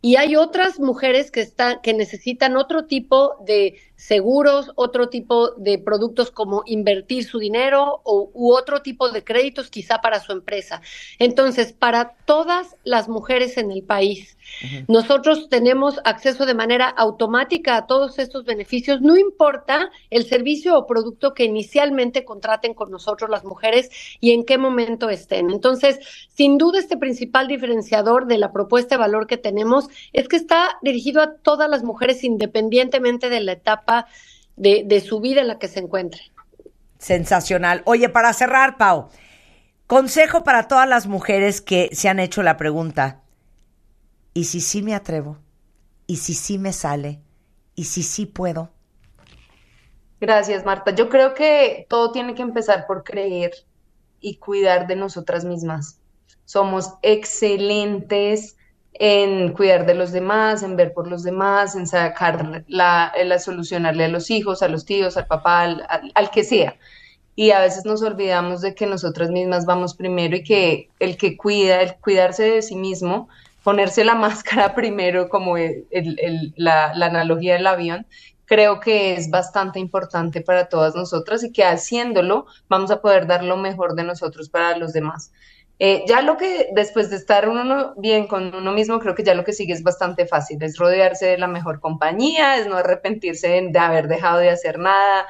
Y 0.00 0.16
hay 0.16 0.34
otras 0.34 0.80
mujeres 0.80 1.30
que 1.30 1.40
están, 1.40 1.80
que 1.82 1.92
necesitan 1.92 2.56
otro 2.56 2.86
tipo 2.86 3.36
de 3.44 3.78
seguros, 3.98 4.70
otro 4.76 5.08
tipo 5.08 5.50
de 5.56 5.76
productos 5.78 6.30
como 6.30 6.62
invertir 6.66 7.24
su 7.24 7.40
dinero 7.40 8.00
o, 8.04 8.30
u 8.32 8.52
otro 8.52 8.80
tipo 8.80 9.10
de 9.10 9.24
créditos 9.24 9.70
quizá 9.70 10.00
para 10.00 10.20
su 10.20 10.30
empresa. 10.30 10.80
Entonces, 11.18 11.72
para 11.72 12.14
todas 12.24 12.76
las 12.84 13.08
mujeres 13.08 13.58
en 13.58 13.72
el 13.72 13.82
país, 13.82 14.38
nosotros 14.86 15.48
tenemos 15.48 16.00
acceso 16.04 16.46
de 16.46 16.54
manera 16.54 16.88
automática 16.88 17.76
a 17.76 17.86
todos 17.86 18.20
estos 18.20 18.44
beneficios, 18.44 19.00
no 19.00 19.16
importa 19.16 19.90
el 20.10 20.24
servicio 20.24 20.78
o 20.78 20.86
producto 20.86 21.34
que 21.34 21.44
inicialmente 21.44 22.24
contraten 22.24 22.74
con 22.74 22.90
nosotros 22.90 23.28
las 23.28 23.44
mujeres 23.44 23.90
y 24.20 24.30
en 24.30 24.44
qué 24.44 24.58
momento 24.58 25.10
estén. 25.10 25.50
Entonces, 25.50 25.98
sin 26.28 26.56
duda, 26.56 26.78
este 26.78 26.96
principal 26.96 27.48
diferenciador 27.48 28.26
de 28.26 28.38
la 28.38 28.52
propuesta 28.52 28.94
de 28.94 29.00
valor 29.00 29.26
que 29.26 29.36
tenemos 29.38 29.88
es 30.12 30.28
que 30.28 30.36
está 30.36 30.78
dirigido 30.82 31.20
a 31.20 31.34
todas 31.34 31.68
las 31.68 31.82
mujeres 31.82 32.22
independientemente 32.22 33.28
de 33.28 33.40
la 33.40 33.52
etapa 33.52 33.87
de, 34.56 35.00
su 35.00 35.20
vida 35.20 35.40
en 35.40 35.48
la 35.48 35.58
que 35.58 35.68
se 35.68 35.80
encuentre. 35.80 36.20
Sensacional. 36.98 37.82
Oye, 37.84 38.08
para 38.08 38.32
cerrar, 38.32 38.76
Pau, 38.76 39.08
consejo 39.86 40.44
para 40.44 40.68
todas 40.68 40.88
las 40.88 41.06
mujeres 41.06 41.60
que 41.60 41.90
se 41.92 42.08
han 42.08 42.18
hecho 42.18 42.42
la 42.42 42.56
pregunta, 42.56 43.22
¿y 44.34 44.44
si 44.44 44.60
sí 44.60 44.82
me 44.82 44.94
atrevo? 44.94 45.38
¿Y 46.06 46.16
si 46.16 46.34
sí 46.34 46.58
me 46.58 46.72
sale? 46.72 47.20
¿Y 47.74 47.84
si 47.84 48.02
sí 48.02 48.26
puedo? 48.26 48.70
Gracias, 50.20 50.64
Marta. 50.64 50.90
Yo 50.90 51.08
creo 51.08 51.34
que 51.34 51.86
todo 51.88 52.10
tiene 52.10 52.34
que 52.34 52.42
empezar 52.42 52.86
por 52.86 53.04
creer 53.04 53.52
y 54.20 54.36
cuidar 54.38 54.88
de 54.88 54.96
nosotras 54.96 55.44
mismas. 55.44 56.00
Somos 56.44 56.94
excelentes 57.02 58.57
en 58.98 59.52
cuidar 59.52 59.86
de 59.86 59.94
los 59.94 60.10
demás, 60.12 60.62
en 60.62 60.76
ver 60.76 60.92
por 60.92 61.08
los 61.08 61.22
demás, 61.22 61.76
en 61.76 61.86
sacar 61.86 62.64
la, 62.66 63.12
la 63.24 63.38
solucionarle 63.38 64.04
a 64.04 64.08
los 64.08 64.30
hijos, 64.30 64.62
a 64.62 64.68
los 64.68 64.84
tíos, 64.84 65.16
al 65.16 65.26
papá, 65.26 65.62
al, 65.62 66.30
que 66.30 66.42
sea. 66.42 66.76
Y 67.36 67.52
a 67.52 67.60
veces 67.60 67.84
nos 67.84 68.02
olvidamos 68.02 68.60
de 68.60 68.74
que 68.74 68.86
nosotras 68.86 69.30
mismas 69.30 69.66
vamos 69.66 69.94
primero 69.94 70.36
y 70.36 70.42
que 70.42 70.90
el 70.98 71.16
que 71.16 71.36
cuida, 71.36 71.80
el 71.82 71.94
cuidarse 71.96 72.42
de 72.50 72.62
sí 72.62 72.74
mismo, 72.74 73.28
ponerse 73.62 74.04
la 74.04 74.14
máscara 74.16 74.74
primero, 74.74 75.28
como 75.28 75.56
la, 76.56 76.92
la 76.94 77.06
analogía 77.06 77.54
del 77.54 77.68
avión, 77.68 78.06
creo 78.46 78.80
que 78.80 79.14
es 79.14 79.30
bastante 79.30 79.78
importante 79.78 80.40
para 80.40 80.68
todas 80.68 80.96
nosotras 80.96 81.44
y 81.44 81.52
que 81.52 81.64
haciéndolo 81.64 82.46
vamos 82.68 82.90
a 82.90 83.00
poder 83.00 83.26
dar 83.28 83.44
lo 83.44 83.56
mejor 83.56 83.94
de 83.94 84.02
nosotros 84.04 84.48
para 84.48 84.76
los 84.76 84.92
demás. 84.92 85.30
Eh, 85.80 86.04
ya 86.08 86.22
lo 86.22 86.36
que 86.36 86.70
después 86.72 87.08
de 87.08 87.16
estar 87.16 87.48
uno 87.48 87.94
bien 87.96 88.26
con 88.26 88.52
uno 88.54 88.72
mismo, 88.72 88.98
creo 88.98 89.14
que 89.14 89.22
ya 89.22 89.34
lo 89.34 89.44
que 89.44 89.52
sigue 89.52 89.72
es 89.72 89.82
bastante 89.84 90.26
fácil, 90.26 90.60
es 90.62 90.76
rodearse 90.76 91.26
de 91.26 91.38
la 91.38 91.46
mejor 91.46 91.80
compañía, 91.80 92.56
es 92.56 92.66
no 92.66 92.76
arrepentirse 92.76 93.48
de, 93.70 93.78
haber 93.78 94.08
dejado 94.08 94.38
de 94.38 94.50
hacer 94.50 94.78
nada 94.78 95.26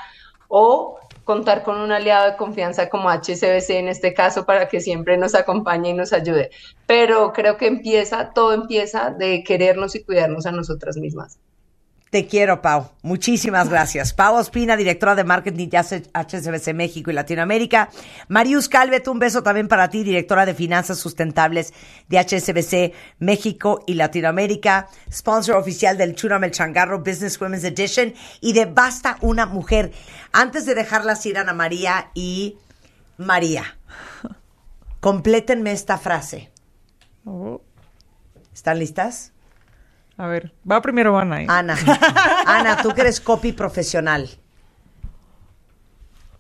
o 0.49 0.99
contar 1.25 1.63
con 1.63 1.79
un 1.79 1.93
aliado 1.93 2.31
de 2.31 2.37
confianza 2.39 2.89
como 2.89 3.11
HCBC 3.11 3.71
en 3.71 3.89
este 3.89 4.15
caso 4.15 4.47
para 4.47 4.69
que 4.69 4.81
siempre 4.81 5.19
nos 5.19 5.35
acompañe 5.35 5.91
y 5.91 5.95
nos 5.95 6.15
ayude. 6.15 6.51
Pero 6.87 7.35
creo 7.35 7.59
que 7.59 7.67
empieza, 7.67 8.33
todo 8.33 8.55
empieza 8.55 9.11
de 9.11 9.45
querernos 9.45 9.95
y 9.95 10.03
cuidarnos 10.03 10.47
a 10.47 10.53
nosotras 10.53 10.97
mismas. 10.97 11.39
Te 12.11 12.27
quiero, 12.27 12.63
Pau. 12.63 12.91
Muchísimas 13.03 13.69
gracias. 13.69 14.15
Pau 14.15 14.37
Ospina, 14.37 14.77
directora 14.77 15.15
de 15.15 15.25
marketing 15.25 15.69
de 15.69 15.79
HSBC 15.79 16.73
México 16.73 17.11
y 17.11 17.15
Latinoamérica. 17.15 17.91
Marius 18.29 18.69
Calvet, 18.71 19.07
un 19.09 19.19
beso 19.19 19.43
también 19.43 19.69
para 19.69 19.91
ti, 19.91 20.05
directora 20.05 20.47
de 20.47 20.55
finanzas 20.55 20.99
sustentables 20.99 21.75
de 22.09 22.19
HSBC 22.19 22.95
México 23.19 23.85
y 23.87 23.95
Latinoamérica, 23.95 24.89
sponsor 25.13 25.57
oficial 25.57 25.99
del 25.99 26.15
Chunamel 26.15 26.51
Changarro 26.51 27.01
Business 27.01 27.39
Women's 27.39 27.65
Edition 27.65 28.15
y 28.41 28.55
de 28.55 28.65
Basta 28.65 29.19
una 29.21 29.45
Mujer. 29.45 29.93
Antes 30.33 30.65
de 30.65 30.75
dejarlas 30.75 31.27
ir 31.27 31.37
Ana 31.37 31.53
María 31.53 32.11
y 32.15 32.57
María, 33.19 33.79
complétenme 35.01 35.73
esta 35.73 35.99
frase. 35.99 36.51
Oh. 37.27 37.61
¿Están 38.55 38.79
listas? 38.79 39.33
A 40.19 40.27
ver, 40.27 40.53
va 40.71 40.83
primero 40.83 41.19
Ana. 41.19 41.43
¿eh? 41.43 41.47
Ana. 41.49 41.77
Ana, 42.47 42.83
tú 42.83 42.93
que 42.93 43.01
eres 43.03 43.21
copy 43.21 43.53
profesional. 43.53 44.29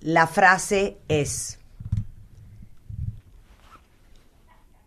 La 0.01 0.27
frase 0.27 0.99
es, 1.09 1.59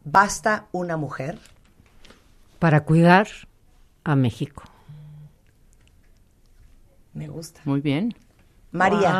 ¿basta 0.03 0.67
una 0.71 0.97
mujer? 0.97 1.39
Para 2.59 2.83
cuidar 2.83 3.27
a 4.03 4.15
México. 4.15 4.63
Me 7.13 7.27
gusta. 7.27 7.61
Muy 7.65 7.81
bien. 7.81 8.15
María, 8.71 9.11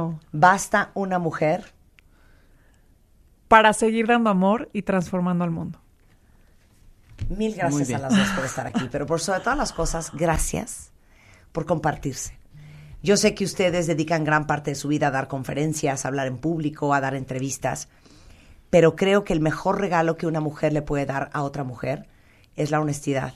Wow. 0.00 0.18
¿basta 0.32 0.90
una 0.94 1.18
mujer? 1.18 1.72
Para 3.48 3.72
seguir 3.74 4.06
dando 4.06 4.30
amor 4.30 4.70
y 4.72 4.82
transformando 4.82 5.44
al 5.44 5.50
mundo. 5.50 5.78
Mil 7.28 7.54
gracias 7.54 7.90
a 7.90 7.98
las 7.98 8.16
dos 8.16 8.28
por 8.30 8.44
estar 8.44 8.66
aquí, 8.66 8.88
pero 8.90 9.06
por 9.06 9.20
sobre 9.20 9.40
todas 9.40 9.58
las 9.58 9.72
cosas, 9.72 10.10
gracias 10.12 10.92
por 11.52 11.66
compartirse. 11.66 12.38
Yo 13.02 13.16
sé 13.16 13.34
que 13.34 13.44
ustedes 13.44 13.86
dedican 13.86 14.24
gran 14.24 14.46
parte 14.46 14.70
de 14.70 14.74
su 14.74 14.88
vida 14.88 15.08
a 15.08 15.10
dar 15.10 15.28
conferencias, 15.28 16.04
a 16.04 16.08
hablar 16.08 16.26
en 16.26 16.38
público, 16.38 16.94
a 16.94 17.00
dar 17.00 17.14
entrevistas, 17.14 17.88
pero 18.70 18.96
creo 18.96 19.24
que 19.24 19.32
el 19.32 19.40
mejor 19.40 19.80
regalo 19.80 20.16
que 20.16 20.26
una 20.26 20.40
mujer 20.40 20.72
le 20.72 20.82
puede 20.82 21.06
dar 21.06 21.30
a 21.32 21.42
otra 21.42 21.64
mujer 21.64 22.08
es 22.56 22.70
la 22.70 22.80
honestidad, 22.80 23.34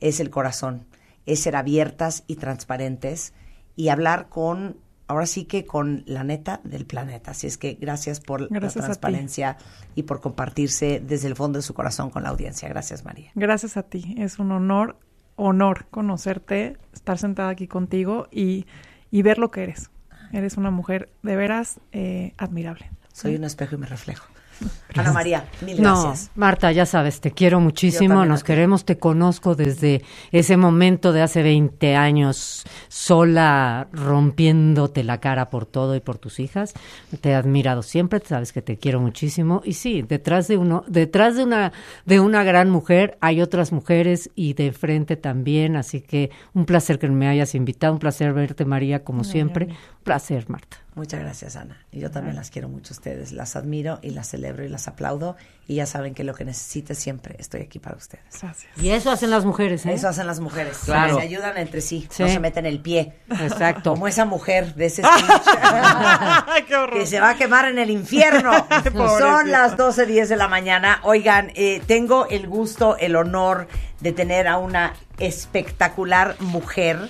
es 0.00 0.20
el 0.20 0.30
corazón, 0.30 0.86
es 1.26 1.40
ser 1.40 1.56
abiertas 1.56 2.22
y 2.26 2.36
transparentes 2.36 3.32
y 3.74 3.88
hablar 3.88 4.28
con, 4.28 4.78
ahora 5.08 5.26
sí 5.26 5.44
que 5.44 5.66
con 5.66 6.02
la 6.06 6.24
neta 6.24 6.60
del 6.64 6.86
planeta. 6.86 7.32
Así 7.32 7.46
es 7.46 7.58
que 7.58 7.74
gracias 7.74 8.20
por 8.20 8.48
Gracias 8.48 8.76
la 8.76 8.84
transparencia 8.84 9.56
y 9.94 10.02
por 10.04 10.20
compartirse 10.20 11.02
desde 11.04 11.28
el 11.28 11.36
fondo 11.36 11.58
de 11.58 11.62
su 11.62 11.74
corazón 11.74 12.10
con 12.10 12.22
la 12.22 12.30
audiencia. 12.30 12.68
Gracias, 12.68 13.04
María. 13.04 13.30
Gracias 13.34 13.76
a 13.76 13.82
ti. 13.82 14.14
Es 14.18 14.38
un 14.38 14.52
honor, 14.52 14.96
honor 15.36 15.86
conocerte, 15.90 16.76
estar 16.92 17.18
sentada 17.18 17.50
aquí 17.50 17.68
contigo 17.68 18.28
y, 18.30 18.66
y 19.10 19.22
ver 19.22 19.38
lo 19.38 19.50
que 19.50 19.62
eres. 19.62 19.90
Eres 20.32 20.56
una 20.56 20.70
mujer 20.70 21.10
de 21.22 21.36
veras 21.36 21.80
eh, 21.92 22.32
admirable. 22.36 22.90
Soy 23.12 23.36
un 23.36 23.44
espejo 23.44 23.76
y 23.76 23.78
me 23.78 23.86
reflejo. 23.86 24.26
Ana 24.96 25.12
María, 25.12 25.44
mil 25.60 25.80
No, 25.80 26.02
gracias. 26.02 26.30
Marta, 26.34 26.72
ya 26.72 26.86
sabes, 26.86 27.20
te 27.20 27.30
quiero 27.30 27.60
muchísimo, 27.60 28.24
nos 28.24 28.44
queremos, 28.44 28.84
te 28.84 28.98
conozco 28.98 29.54
desde 29.54 30.02
ese 30.32 30.56
momento 30.56 31.12
de 31.12 31.22
hace 31.22 31.42
20 31.42 31.96
años, 31.96 32.64
sola, 32.88 33.88
rompiéndote 33.92 35.04
la 35.04 35.20
cara 35.20 35.50
por 35.50 35.66
todo 35.66 35.96
y 35.96 36.00
por 36.00 36.18
tus 36.18 36.40
hijas. 36.40 36.74
Te 37.20 37.30
he 37.30 37.34
admirado 37.34 37.82
siempre, 37.82 38.20
sabes 38.24 38.52
que 38.52 38.62
te 38.62 38.76
quiero 38.76 39.00
muchísimo. 39.00 39.62
Y 39.64 39.74
sí, 39.74 40.02
detrás 40.02 40.48
de 40.48 40.56
uno, 40.56 40.84
detrás 40.88 41.36
de 41.36 41.44
una, 41.44 41.72
de 42.04 42.20
una 42.20 42.42
gran 42.44 42.70
mujer 42.70 43.18
hay 43.20 43.40
otras 43.42 43.72
mujeres 43.72 44.30
y 44.34 44.54
de 44.54 44.72
frente 44.72 45.16
también, 45.16 45.76
así 45.76 46.00
que 46.00 46.30
un 46.54 46.64
placer 46.64 46.98
que 46.98 47.08
me 47.08 47.28
hayas 47.28 47.54
invitado, 47.54 47.92
un 47.92 47.98
placer 47.98 48.32
verte, 48.32 48.64
María, 48.64 49.04
como 49.04 49.24
siempre. 49.24 49.66
Un 49.66 50.04
placer, 50.04 50.48
Marta. 50.48 50.78
Muchas 50.94 51.20
gracias, 51.20 51.56
Ana. 51.56 51.76
Y 51.92 52.00
yo 52.00 52.10
también 52.10 52.36
las 52.36 52.50
quiero 52.50 52.70
mucho 52.70 52.94
a 52.94 52.96
ustedes. 52.96 53.32
Las 53.32 53.54
admiro 53.54 53.98
y 54.02 54.10
las 54.10 54.30
celebro 54.30 54.64
y 54.64 54.68
las 54.68 54.85
aplaudo. 54.88 55.36
Y 55.68 55.74
ya 55.76 55.86
saben 55.86 56.14
que 56.14 56.22
lo 56.22 56.32
que 56.32 56.44
necesite 56.44 56.94
siempre 56.94 57.34
estoy 57.40 57.62
aquí 57.62 57.80
para 57.80 57.96
ustedes. 57.96 58.24
Gracias. 58.40 58.70
Y 58.76 58.90
eso 58.90 59.10
hacen 59.10 59.30
las 59.30 59.44
mujeres, 59.44 59.84
¿eh? 59.84 59.94
Eso 59.94 60.06
hacen 60.06 60.28
las 60.28 60.38
mujeres. 60.38 60.78
Claro. 60.84 61.16
Se 61.16 61.22
ayudan 61.22 61.58
entre 61.58 61.80
sí. 61.80 62.06
Sí. 62.08 62.22
No 62.22 62.28
se 62.28 62.38
meten 62.38 62.66
el 62.66 62.78
pie. 62.80 63.14
Exacto. 63.40 63.94
Como 63.94 64.06
esa 64.06 64.24
mujer 64.24 64.76
de 64.76 64.86
ese 64.86 65.02
speech. 65.04 66.66
¡Qué 66.68 66.76
horror! 66.76 67.00
que 67.00 67.06
se 67.06 67.18
va 67.18 67.30
a 67.30 67.36
quemar 67.36 67.64
en 67.64 67.80
el 67.80 67.90
infierno. 67.90 68.52
Son 69.18 69.50
las 69.50 69.76
12.10 69.76 70.28
de 70.28 70.36
la 70.36 70.46
mañana. 70.46 71.00
Oigan, 71.02 71.50
eh, 71.56 71.82
tengo 71.84 72.28
el 72.28 72.46
gusto, 72.46 72.96
el 72.96 73.16
honor 73.16 73.66
de 74.00 74.12
tener 74.12 74.46
a 74.46 74.58
una 74.58 74.94
espectacular 75.18 76.36
mujer 76.38 77.08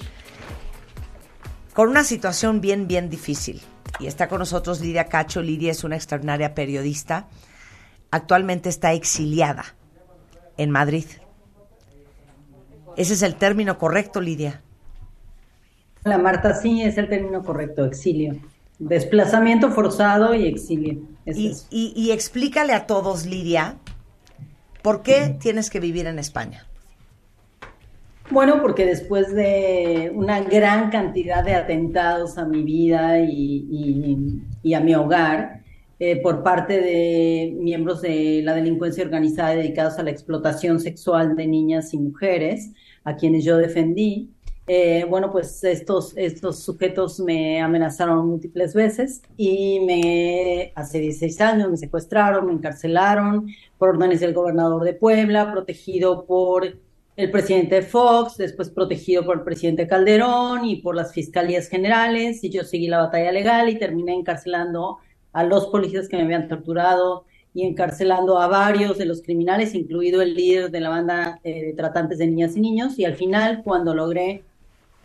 con 1.75 1.91
una 1.91 2.05
situación 2.05 2.63
bien, 2.63 2.89
bien 2.89 3.11
difícil. 3.11 3.61
Y 3.99 4.07
está 4.07 4.29
con 4.29 4.39
nosotros 4.39 4.81
Lidia 4.81 5.05
Cacho. 5.05 5.43
Lidia 5.43 5.73
es 5.73 5.85
una 5.85 5.97
extraordinaria 5.97 6.55
periodista. 6.55 7.29
Actualmente 8.11 8.69
está 8.69 8.93
exiliada 8.93 9.65
en 10.57 10.71
Madrid. 10.71 11.05
Ese 12.97 13.15
es 13.15 13.23
el 13.23 13.35
término 13.35 13.79
correcto, 13.79 14.21
Lidia. 14.21 14.63
La 16.05 16.19
Marta, 16.19 16.55
sí, 16.55 16.83
es 16.83 16.97
el 16.99 17.09
término 17.09 17.43
correcto, 17.43 17.85
exilio. 17.85 18.37
Desplazamiento 18.79 19.71
forzado 19.71 20.35
y 20.35 20.47
exilio. 20.47 21.01
Es 21.27 21.37
Y, 21.37 21.53
y- 21.71 21.93
y 21.97 22.13
explícale 22.13 22.73
a 22.73 22.87
todos, 22.87 23.27
Lidia, 23.27 23.77
¿por 24.83 25.03
qué 25.03 25.37
tienes 25.41 25.69
que 25.69 25.81
vivir 25.81 26.07
en 26.07 26.19
España? 26.19 26.67
Bueno, 28.31 28.61
porque 28.63 28.87
después 28.87 29.35
de 29.35 30.11
una 30.15 30.41
gran 30.41 30.91
cantidad 30.91 31.45
de 31.45 31.55
atentados 31.55 32.39
a 32.39 32.45
mi 32.45 32.63
vida 32.63 33.19
y 33.21 34.75
a 34.75 34.81
mi 34.81 34.95
hogar 34.95 35.61
eh, 35.99 36.21
por 36.21 36.43
parte 36.43 36.81
de 36.81 37.55
miembros 37.59 38.03
de 38.03 38.43
la 38.45 38.55
delincuencia 38.55 39.05
organizada 39.05 39.55
dedicados 39.55 39.99
a 39.99 40.03
la 40.03 40.11
explotación 40.11 40.81
sexual 40.81 41.37
de 41.37 41.47
niñas 41.47 41.95
y 41.95 41.99
mujeres, 41.99 42.73
a 43.05 43.17
quienes 43.17 43.45
yo 43.45 43.57
defendí, 43.57 44.31
eh, 44.69 45.07
bueno, 45.09 45.31
pues 45.31 45.63
estos, 45.63 46.17
estos 46.17 46.59
sujetos 46.59 47.21
me 47.21 47.61
amenazaron 47.61 48.27
múltiples 48.29 48.75
veces 48.75 49.23
y 49.37 49.79
me, 49.81 50.73
hace 50.75 50.99
16 50.99 51.41
años 51.41 51.71
me 51.71 51.77
secuestraron, 51.77 52.47
me 52.47 52.53
encarcelaron 52.53 53.47
por 53.79 53.91
órdenes 53.91 54.19
del 54.21 54.35
gobernador 54.35 54.83
de 54.83 54.93
Puebla, 54.95 55.53
protegido 55.53 56.27
por 56.27 56.79
el 57.17 57.31
presidente 57.31 57.81
Fox, 57.83 58.37
después 58.39 58.71
protegido 58.71 59.25
por 59.25 59.39
el 59.39 59.45
presidente 59.45 59.87
Calderón 59.87 60.65
y 60.67 60.83
por 60.83 60.97
las 60.97 61.13
fiscalías 61.13 61.69
generales, 61.69 62.43
y 62.43 62.51
yo 62.51 62.65
seguí 62.65 62.89
la 62.89 62.99
batalla 62.99 63.31
legal 63.31 63.69
y 63.69 63.79
terminé 63.79 64.15
encarcelando 64.15 64.99
a 65.37 65.45
los 65.45 65.67
policías 65.67 66.09
que 66.09 66.17
me 66.17 66.23
habían 66.23 66.49
torturado 66.49 67.27
y 67.53 67.65
encarcelando 67.65 68.39
a 68.39 68.47
varios 68.47 68.97
de 68.97 69.05
los 69.05 69.21
criminales, 69.21 69.75
incluido 69.75 70.23
el 70.23 70.35
líder 70.35 70.71
de 70.71 70.81
la 70.81 70.89
banda 70.89 71.41
eh, 71.45 71.63
de 71.63 71.73
tratantes 71.75 72.17
de 72.17 72.27
niñas 72.27 72.57
y 72.57 72.61
niños, 72.61 72.99
y 72.99 73.05
al 73.05 73.17
final, 73.17 73.61
cuando 73.63 73.95
logré 73.95 74.45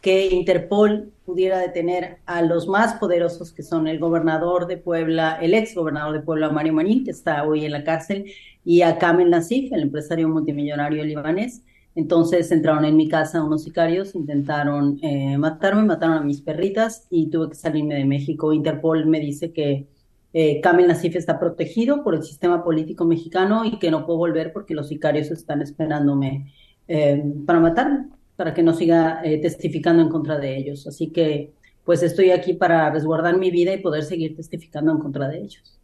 que 0.01 0.27
Interpol 0.27 1.11
pudiera 1.25 1.59
detener 1.59 2.19
a 2.25 2.41
los 2.43 2.69
más 2.69 2.93
poderosos, 2.93 3.51
que 3.51 3.61
son 3.61 3.89
el 3.89 3.99
gobernador 3.99 4.67
de 4.67 4.77
Puebla, 4.77 5.37
el 5.41 5.53
ex 5.53 5.75
gobernador 5.75 6.13
de 6.13 6.21
Puebla, 6.21 6.49
Mario 6.49 6.73
Marín, 6.73 7.03
que 7.03 7.11
está 7.11 7.43
hoy 7.43 7.65
en 7.65 7.73
la 7.73 7.83
cárcel, 7.83 8.31
y 8.63 8.83
a 8.83 8.97
Kamel 8.97 9.29
Nassif, 9.29 9.73
el 9.73 9.81
empresario 9.81 10.29
multimillonario 10.29 11.03
libanés. 11.03 11.61
Entonces 11.93 12.49
entraron 12.53 12.85
en 12.85 12.95
mi 12.95 13.09
casa 13.09 13.43
unos 13.43 13.63
sicarios, 13.63 14.15
intentaron 14.15 14.97
eh, 15.01 15.37
matarme, 15.37 15.83
mataron 15.83 16.17
a 16.19 16.21
mis 16.21 16.39
perritas 16.39 17.05
y 17.09 17.29
tuve 17.29 17.49
que 17.49 17.55
salirme 17.55 17.95
de 17.95 18.05
México. 18.05 18.53
Interpol 18.53 19.05
me 19.07 19.19
dice 19.19 19.51
que 19.51 19.87
eh, 20.33 20.61
Kamel 20.61 20.87
Nassif 20.87 21.15
está 21.15 21.39
protegido 21.39 22.03
por 22.03 22.15
el 22.15 22.23
sistema 22.23 22.63
político 22.63 23.05
mexicano 23.05 23.65
y 23.65 23.79
que 23.79 23.91
no 23.91 24.05
puedo 24.05 24.19
volver 24.19 24.53
porque 24.53 24.73
los 24.73 24.87
sicarios 24.87 25.29
están 25.29 25.61
esperándome 25.61 26.53
eh, 26.87 27.21
para 27.45 27.59
matarme, 27.59 28.09
para 28.35 28.53
que 28.53 28.63
no 28.63 28.73
siga 28.73 29.21
eh, 29.23 29.39
testificando 29.41 30.01
en 30.01 30.09
contra 30.09 30.37
de 30.37 30.57
ellos. 30.57 30.87
Así 30.87 31.07
que 31.07 31.51
pues 31.83 32.03
estoy 32.03 32.31
aquí 32.31 32.53
para 32.53 32.89
resguardar 32.91 33.37
mi 33.37 33.51
vida 33.51 33.73
y 33.73 33.79
poder 33.79 34.03
seguir 34.03 34.35
testificando 34.35 34.91
en 34.91 34.99
contra 34.99 35.27
de 35.27 35.39
ellos. 35.39 35.77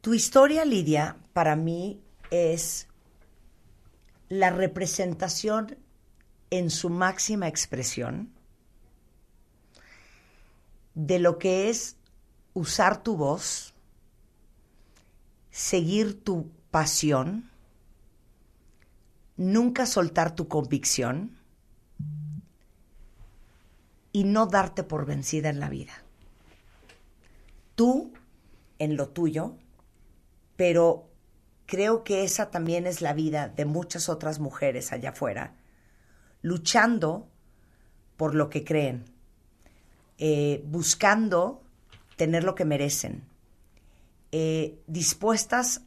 Tu 0.00 0.14
historia, 0.14 0.64
Lidia, 0.64 1.16
para 1.32 1.54
mí 1.54 2.00
es 2.30 2.88
la 4.28 4.50
representación 4.50 5.76
en 6.50 6.70
su 6.70 6.90
máxima 6.90 7.46
expresión 7.46 8.30
de 10.94 11.18
lo 11.18 11.38
que 11.38 11.68
es 11.68 11.96
usar 12.56 13.02
tu 13.02 13.18
voz, 13.18 13.74
seguir 15.50 16.24
tu 16.24 16.50
pasión, 16.70 17.50
nunca 19.36 19.84
soltar 19.84 20.34
tu 20.34 20.48
convicción 20.48 21.36
y 24.10 24.24
no 24.24 24.46
darte 24.46 24.84
por 24.84 25.04
vencida 25.04 25.50
en 25.50 25.60
la 25.60 25.68
vida. 25.68 25.92
Tú 27.74 28.14
en 28.78 28.96
lo 28.96 29.10
tuyo, 29.10 29.54
pero 30.56 31.10
creo 31.66 32.04
que 32.04 32.24
esa 32.24 32.50
también 32.50 32.86
es 32.86 33.02
la 33.02 33.12
vida 33.12 33.48
de 33.48 33.66
muchas 33.66 34.08
otras 34.08 34.38
mujeres 34.38 34.92
allá 34.92 35.10
afuera, 35.10 35.56
luchando 36.40 37.28
por 38.16 38.34
lo 38.34 38.48
que 38.48 38.64
creen, 38.64 39.04
eh, 40.16 40.64
buscando 40.64 41.65
tener 42.16 42.44
lo 42.44 42.54
que 42.54 42.64
merecen, 42.64 43.24
eh, 44.32 44.82
dispuestas 44.86 45.82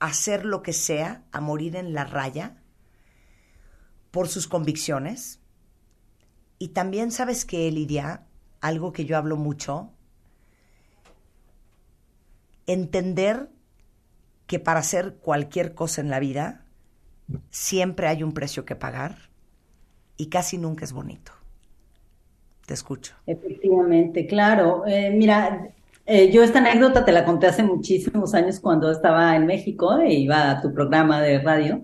a 0.00 0.06
hacer 0.06 0.44
lo 0.44 0.62
que 0.62 0.72
sea, 0.72 1.24
a 1.32 1.40
morir 1.40 1.76
en 1.76 1.94
la 1.94 2.04
raya 2.04 2.62
por 4.10 4.28
sus 4.28 4.46
convicciones. 4.46 5.40
Y 6.58 6.68
también 6.68 7.10
sabes 7.10 7.44
que, 7.44 7.70
Lidia, 7.70 8.26
algo 8.60 8.92
que 8.92 9.04
yo 9.04 9.16
hablo 9.16 9.36
mucho, 9.36 9.92
entender 12.66 13.50
que 14.46 14.58
para 14.58 14.80
hacer 14.80 15.16
cualquier 15.16 15.74
cosa 15.74 16.00
en 16.00 16.10
la 16.10 16.20
vida 16.20 16.64
siempre 17.50 18.08
hay 18.08 18.22
un 18.22 18.32
precio 18.32 18.64
que 18.64 18.76
pagar 18.76 19.30
y 20.16 20.28
casi 20.28 20.58
nunca 20.58 20.84
es 20.84 20.92
bonito. 20.92 21.37
Te 22.68 22.74
escucho. 22.74 23.14
Efectivamente, 23.26 24.26
claro. 24.26 24.82
Eh, 24.86 25.10
mira, 25.10 25.70
eh, 26.04 26.30
yo 26.30 26.42
esta 26.42 26.58
anécdota 26.58 27.02
te 27.02 27.12
la 27.12 27.24
conté 27.24 27.46
hace 27.46 27.62
muchísimos 27.62 28.34
años 28.34 28.60
cuando 28.60 28.92
estaba 28.92 29.34
en 29.36 29.46
México 29.46 29.96
e 29.96 30.12
iba 30.12 30.50
a 30.50 30.60
tu 30.60 30.74
programa 30.74 31.22
de 31.22 31.38
radio. 31.38 31.82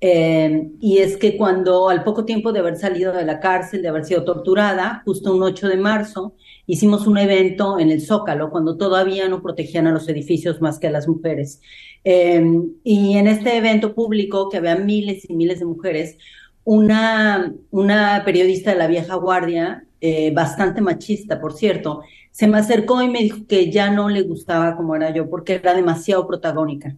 Eh, 0.00 0.68
y 0.80 0.98
es 0.98 1.16
que 1.16 1.36
cuando 1.36 1.88
al 1.88 2.04
poco 2.04 2.24
tiempo 2.24 2.52
de 2.52 2.60
haber 2.60 2.76
salido 2.76 3.12
de 3.12 3.24
la 3.24 3.40
cárcel, 3.40 3.82
de 3.82 3.88
haber 3.88 4.04
sido 4.04 4.22
torturada, 4.22 5.02
justo 5.04 5.34
un 5.34 5.42
8 5.42 5.66
de 5.66 5.76
marzo, 5.78 6.36
hicimos 6.64 7.08
un 7.08 7.18
evento 7.18 7.80
en 7.80 7.90
el 7.90 8.00
Zócalo, 8.00 8.50
cuando 8.50 8.76
todavía 8.76 9.28
no 9.28 9.42
protegían 9.42 9.88
a 9.88 9.92
los 9.92 10.08
edificios 10.08 10.60
más 10.60 10.78
que 10.78 10.86
a 10.86 10.92
las 10.92 11.08
mujeres. 11.08 11.60
Y 12.04 13.16
en 13.16 13.26
este 13.26 13.56
evento 13.56 13.96
público, 13.96 14.48
que 14.48 14.58
había 14.58 14.76
miles 14.76 15.28
y 15.28 15.34
miles 15.34 15.58
de 15.58 15.64
mujeres, 15.64 16.18
una, 16.62 17.52
una 17.72 18.22
periodista 18.24 18.70
de 18.70 18.78
la 18.78 18.86
vieja 18.86 19.16
guardia, 19.16 19.86
eh, 20.00 20.32
bastante 20.32 20.80
machista, 20.80 21.40
por 21.40 21.52
cierto, 21.52 22.02
se 22.30 22.46
me 22.46 22.58
acercó 22.58 23.02
y 23.02 23.08
me 23.08 23.20
dijo 23.20 23.46
que 23.46 23.70
ya 23.70 23.90
no 23.90 24.08
le 24.08 24.22
gustaba 24.22 24.76
como 24.76 24.94
era 24.96 25.12
yo, 25.12 25.28
porque 25.28 25.54
era 25.54 25.74
demasiado 25.74 26.26
protagónica. 26.26 26.96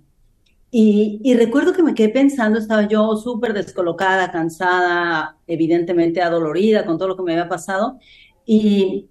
Y, 0.70 1.20
y 1.22 1.34
recuerdo 1.34 1.72
que 1.72 1.82
me 1.82 1.94
quedé 1.94 2.08
pensando, 2.08 2.58
estaba 2.58 2.88
yo 2.88 3.14
súper 3.16 3.52
descolocada, 3.52 4.30
cansada, 4.30 5.36
evidentemente 5.46 6.22
adolorida 6.22 6.86
con 6.86 6.96
todo 6.96 7.08
lo 7.08 7.16
que 7.16 7.22
me 7.22 7.32
había 7.32 7.48
pasado, 7.48 7.98
y, 8.46 9.08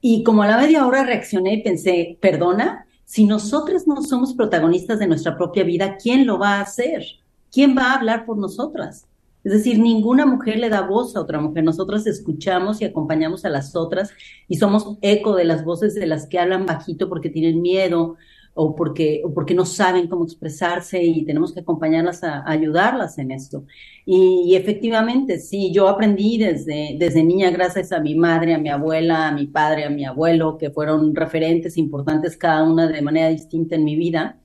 y 0.00 0.22
como 0.24 0.42
a 0.42 0.48
la 0.48 0.58
media 0.58 0.86
hora 0.86 1.04
reaccioné 1.04 1.54
y 1.54 1.62
pensé, 1.62 2.18
perdona, 2.20 2.86
si 3.04 3.26
nosotras 3.26 3.86
no 3.86 4.00
somos 4.02 4.32
protagonistas 4.32 4.98
de 4.98 5.06
nuestra 5.06 5.36
propia 5.36 5.64
vida, 5.64 5.98
¿quién 6.02 6.26
lo 6.26 6.38
va 6.38 6.56
a 6.56 6.62
hacer? 6.62 7.04
¿Quién 7.50 7.76
va 7.76 7.92
a 7.92 7.94
hablar 7.96 8.24
por 8.24 8.38
nosotras? 8.38 9.06
Es 9.44 9.52
decir, 9.52 9.78
ninguna 9.78 10.24
mujer 10.24 10.58
le 10.58 10.68
da 10.68 10.82
voz 10.82 11.16
a 11.16 11.20
otra 11.20 11.40
mujer. 11.40 11.64
Nosotras 11.64 12.06
escuchamos 12.06 12.80
y 12.80 12.84
acompañamos 12.84 13.44
a 13.44 13.50
las 13.50 13.74
otras 13.74 14.10
y 14.46 14.56
somos 14.56 14.98
eco 15.02 15.34
de 15.34 15.44
las 15.44 15.64
voces 15.64 15.94
de 15.94 16.06
las 16.06 16.26
que 16.26 16.38
hablan 16.38 16.66
bajito 16.66 17.08
porque 17.08 17.28
tienen 17.28 17.60
miedo 17.60 18.16
o 18.54 18.76
porque, 18.76 19.22
porque 19.34 19.54
no 19.54 19.64
saben 19.64 20.08
cómo 20.08 20.24
expresarse 20.24 21.02
y 21.02 21.24
tenemos 21.24 21.52
que 21.52 21.60
acompañarlas 21.60 22.22
a, 22.22 22.48
ayudarlas 22.48 23.18
en 23.18 23.30
esto. 23.32 23.64
Y, 24.04 24.54
efectivamente, 24.54 25.38
sí, 25.38 25.72
yo 25.72 25.88
aprendí 25.88 26.38
desde, 26.38 26.96
desde 26.98 27.24
niña 27.24 27.50
gracias 27.50 27.92
a 27.92 28.00
mi 28.00 28.14
madre, 28.14 28.54
a 28.54 28.58
mi 28.58 28.68
abuela, 28.68 29.28
a 29.28 29.32
mi 29.32 29.46
padre, 29.46 29.84
a 29.84 29.90
mi 29.90 30.04
abuelo, 30.04 30.58
que 30.58 30.70
fueron 30.70 31.14
referentes 31.14 31.78
importantes 31.78 32.36
cada 32.36 32.62
una 32.62 32.86
de 32.88 33.02
manera 33.02 33.28
distinta 33.28 33.74
en 33.74 33.84
mi 33.84 33.96
vida, 33.96 34.38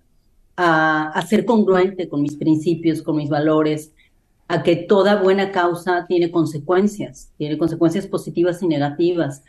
a 0.59 1.23
ser 1.27 1.45
congruente 1.45 2.09
con 2.09 2.23
mis 2.23 2.35
principios, 2.35 3.03
con 3.03 3.17
mis 3.17 3.29
valores, 3.29 3.93
a 4.47 4.63
que 4.63 4.75
toda 4.75 5.21
buena 5.21 5.51
causa 5.51 6.05
tiene 6.07 6.31
consecuencias, 6.31 7.31
tiene 7.37 7.57
consecuencias 7.57 8.07
positivas 8.07 8.63
y 8.63 8.67
negativas, 8.67 9.43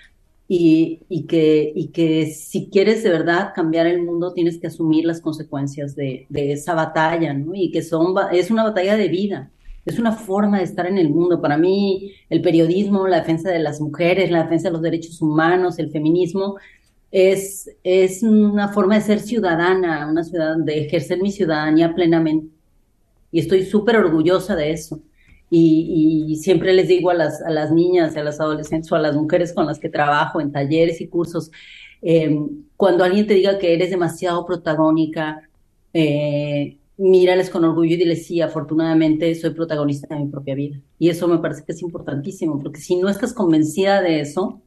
y, 0.48 1.00
y, 1.10 1.26
que, 1.26 1.72
y 1.74 1.88
que 1.88 2.26
si 2.26 2.70
quieres 2.70 3.02
de 3.02 3.10
verdad 3.10 3.52
cambiar 3.54 3.86
el 3.86 4.02
mundo, 4.02 4.32
tienes 4.32 4.58
que 4.58 4.68
asumir 4.68 5.04
las 5.04 5.20
consecuencias 5.20 5.94
de, 5.94 6.26
de 6.30 6.52
esa 6.52 6.74
batalla, 6.74 7.34
¿no? 7.34 7.54
Y 7.54 7.70
que 7.70 7.82
son, 7.82 8.14
es 8.32 8.50
una 8.50 8.64
batalla 8.64 8.96
de 8.96 9.08
vida, 9.08 9.50
es 9.84 9.98
una 9.98 10.12
forma 10.12 10.58
de 10.58 10.64
estar 10.64 10.86
en 10.86 10.96
el 10.96 11.10
mundo. 11.10 11.42
Para 11.42 11.58
mí, 11.58 12.12
el 12.30 12.40
periodismo, 12.40 13.06
la 13.06 13.18
defensa 13.18 13.50
de 13.50 13.58
las 13.58 13.80
mujeres, 13.80 14.30
la 14.30 14.44
defensa 14.44 14.68
de 14.68 14.72
los 14.72 14.82
derechos 14.82 15.20
humanos, 15.20 15.78
el 15.78 15.90
feminismo, 15.90 16.56
es, 17.10 17.70
es 17.84 18.22
una 18.22 18.68
forma 18.68 18.94
de 18.96 19.02
ser 19.02 19.20
ciudadana, 19.20 20.08
una 20.10 20.24
ciudad, 20.24 20.56
de 20.56 20.86
ejercer 20.86 21.20
mi 21.20 21.30
ciudadanía 21.30 21.94
plenamente 21.94 22.57
y 23.30 23.40
estoy 23.40 23.64
súper 23.64 23.96
orgullosa 23.96 24.56
de 24.56 24.72
eso. 24.72 25.00
Y, 25.50 26.26
y, 26.28 26.36
siempre 26.36 26.74
les 26.74 26.88
digo 26.88 27.08
a 27.08 27.14
las, 27.14 27.40
a 27.40 27.48
las 27.50 27.72
niñas, 27.72 28.16
a 28.16 28.22
las 28.22 28.38
adolescentes 28.38 28.92
o 28.92 28.96
a 28.96 28.98
las 28.98 29.16
mujeres 29.16 29.54
con 29.54 29.64
las 29.64 29.78
que 29.78 29.88
trabajo 29.88 30.42
en 30.42 30.52
talleres 30.52 31.00
y 31.00 31.08
cursos, 31.08 31.50
eh, 32.02 32.38
cuando 32.76 33.02
alguien 33.04 33.26
te 33.26 33.34
diga 33.34 33.58
que 33.58 33.72
eres 33.74 33.90
demasiado 33.90 34.44
protagónica, 34.44 35.48
eh, 35.92 36.78
mírales 36.98 37.48
con 37.48 37.64
orgullo 37.64 37.94
y 37.94 37.96
diles, 37.96 38.26
sí, 38.26 38.40
afortunadamente 38.40 39.34
soy 39.34 39.50
protagonista 39.50 40.14
de 40.14 40.24
mi 40.24 40.30
propia 40.30 40.54
vida. 40.54 40.80
Y 40.98 41.08
eso 41.08 41.28
me 41.28 41.38
parece 41.38 41.64
que 41.64 41.72
es 41.72 41.82
importantísimo, 41.82 42.58
porque 42.60 42.80
si 42.80 42.96
no 42.96 43.08
estás 43.08 43.32
convencida 43.32 44.02
de 44.02 44.20
eso, 44.20 44.60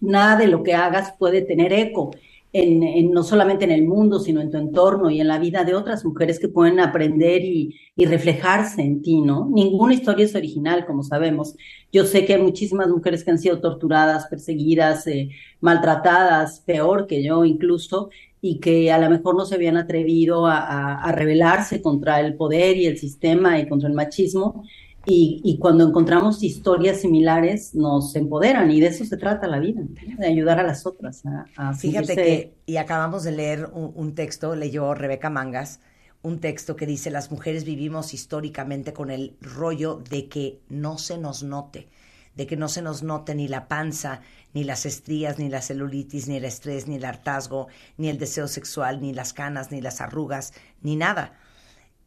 nada 0.00 0.36
de 0.36 0.48
lo 0.48 0.62
que 0.62 0.74
hagas 0.74 1.14
puede 1.18 1.42
tener 1.42 1.72
eco 1.72 2.10
en, 2.52 2.82
en, 2.82 3.10
no 3.12 3.22
solamente 3.22 3.64
en 3.64 3.70
el 3.70 3.86
mundo, 3.86 4.20
sino 4.20 4.40
en 4.40 4.50
tu 4.50 4.58
entorno 4.58 5.10
y 5.10 5.20
en 5.20 5.28
la 5.28 5.38
vida 5.38 5.64
de 5.64 5.74
otras 5.74 6.04
mujeres 6.04 6.38
que 6.38 6.48
pueden 6.48 6.80
aprender 6.80 7.42
y, 7.44 7.74
y, 7.96 8.04
reflejarse 8.04 8.82
en 8.82 9.00
ti, 9.00 9.22
¿no? 9.22 9.48
Ninguna 9.50 9.94
historia 9.94 10.26
es 10.26 10.34
original, 10.34 10.84
como 10.84 11.02
sabemos. 11.02 11.56
Yo 11.90 12.04
sé 12.04 12.26
que 12.26 12.34
hay 12.34 12.42
muchísimas 12.42 12.88
mujeres 12.88 13.24
que 13.24 13.30
han 13.30 13.38
sido 13.38 13.60
torturadas, 13.60 14.26
perseguidas, 14.26 15.06
eh, 15.06 15.30
maltratadas, 15.60 16.60
peor 16.60 17.06
que 17.06 17.22
yo 17.22 17.44
incluso, 17.46 18.10
y 18.42 18.58
que 18.60 18.92
a 18.92 18.98
lo 18.98 19.08
mejor 19.08 19.36
no 19.36 19.46
se 19.46 19.54
habían 19.54 19.76
atrevido 19.76 20.46
a, 20.46 20.58
a, 20.58 20.94
a 21.04 21.12
rebelarse 21.12 21.80
contra 21.80 22.20
el 22.20 22.34
poder 22.36 22.76
y 22.76 22.86
el 22.86 22.98
sistema 22.98 23.58
y 23.60 23.68
contra 23.68 23.88
el 23.88 23.94
machismo. 23.94 24.64
Y, 25.04 25.40
y, 25.42 25.58
cuando 25.58 25.88
encontramos 25.88 26.42
historias 26.44 27.00
similares 27.00 27.74
nos 27.74 28.14
empoderan 28.14 28.70
y 28.70 28.80
de 28.80 28.86
eso 28.86 29.04
se 29.04 29.16
trata 29.16 29.48
la 29.48 29.58
vida, 29.58 29.82
de 30.18 30.26
ayudar 30.26 30.60
a 30.60 30.62
las 30.62 30.86
otras. 30.86 31.24
A, 31.26 31.46
a 31.56 31.74
Fíjate 31.74 32.14
que, 32.14 32.54
y 32.66 32.76
acabamos 32.76 33.24
de 33.24 33.32
leer 33.32 33.68
un, 33.72 33.92
un, 33.96 34.14
texto, 34.14 34.54
leyó 34.54 34.94
Rebeca 34.94 35.28
Mangas, 35.28 35.80
un 36.22 36.38
texto 36.38 36.76
que 36.76 36.86
dice, 36.86 37.10
las 37.10 37.32
mujeres 37.32 37.64
vivimos 37.64 38.14
históricamente 38.14 38.92
con 38.92 39.10
el 39.10 39.36
rollo 39.40 40.00
de 40.08 40.28
que 40.28 40.60
no 40.68 40.98
se 40.98 41.18
nos 41.18 41.42
note, 41.42 41.88
de 42.36 42.46
que 42.46 42.56
no 42.56 42.68
se 42.68 42.80
nos 42.80 43.02
note 43.02 43.34
ni 43.34 43.48
la 43.48 43.66
panza, 43.66 44.20
ni 44.54 44.62
las 44.62 44.86
estrías, 44.86 45.38
ni 45.38 45.48
la 45.48 45.62
celulitis, 45.62 46.28
ni 46.28 46.36
el 46.36 46.44
estrés, 46.44 46.86
ni 46.86 46.94
el 46.96 47.04
hartazgo, 47.04 47.66
ni 47.96 48.08
el 48.08 48.18
deseo 48.18 48.46
sexual, 48.46 49.00
ni 49.00 49.12
las 49.12 49.32
canas, 49.32 49.72
ni 49.72 49.80
las 49.80 50.00
arrugas, 50.00 50.52
ni 50.80 50.94
nada. 50.94 51.34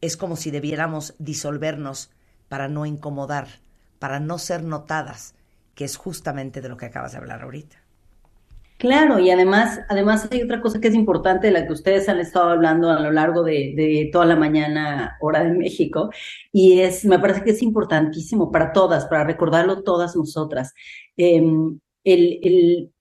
Es 0.00 0.16
como 0.16 0.36
si 0.36 0.50
debiéramos 0.50 1.14
disolvernos 1.18 2.10
para 2.48 2.68
no 2.68 2.86
incomodar, 2.86 3.48
para 3.98 4.20
no 4.20 4.38
ser 4.38 4.62
notadas, 4.62 5.34
que 5.74 5.84
es 5.84 5.96
justamente 5.96 6.60
de 6.60 6.68
lo 6.68 6.76
que 6.76 6.86
acabas 6.86 7.12
de 7.12 7.18
hablar 7.18 7.42
ahorita. 7.42 7.76
Claro, 8.78 9.18
y 9.18 9.30
además, 9.30 9.80
además 9.88 10.28
hay 10.30 10.42
otra 10.42 10.60
cosa 10.60 10.80
que 10.80 10.88
es 10.88 10.94
importante 10.94 11.46
de 11.46 11.52
la 11.54 11.66
que 11.66 11.72
ustedes 11.72 12.10
han 12.10 12.20
estado 12.20 12.50
hablando 12.50 12.90
a 12.90 13.00
lo 13.00 13.10
largo 13.10 13.42
de, 13.42 14.10
toda 14.12 14.26
la 14.26 14.36
mañana, 14.36 15.16
hora 15.20 15.44
de 15.44 15.52
México, 15.52 16.10
y 16.52 16.80
es, 16.80 17.06
me 17.06 17.18
parece 17.18 17.42
que 17.42 17.52
es 17.52 17.62
importantísimo 17.62 18.52
para 18.52 18.72
todas, 18.72 19.06
para 19.06 19.24
recordarlo 19.24 19.82
todas 19.82 20.14
nosotras. 20.14 20.74
Eh, 21.16 21.42
el, 22.04 22.38
el, 22.42 22.92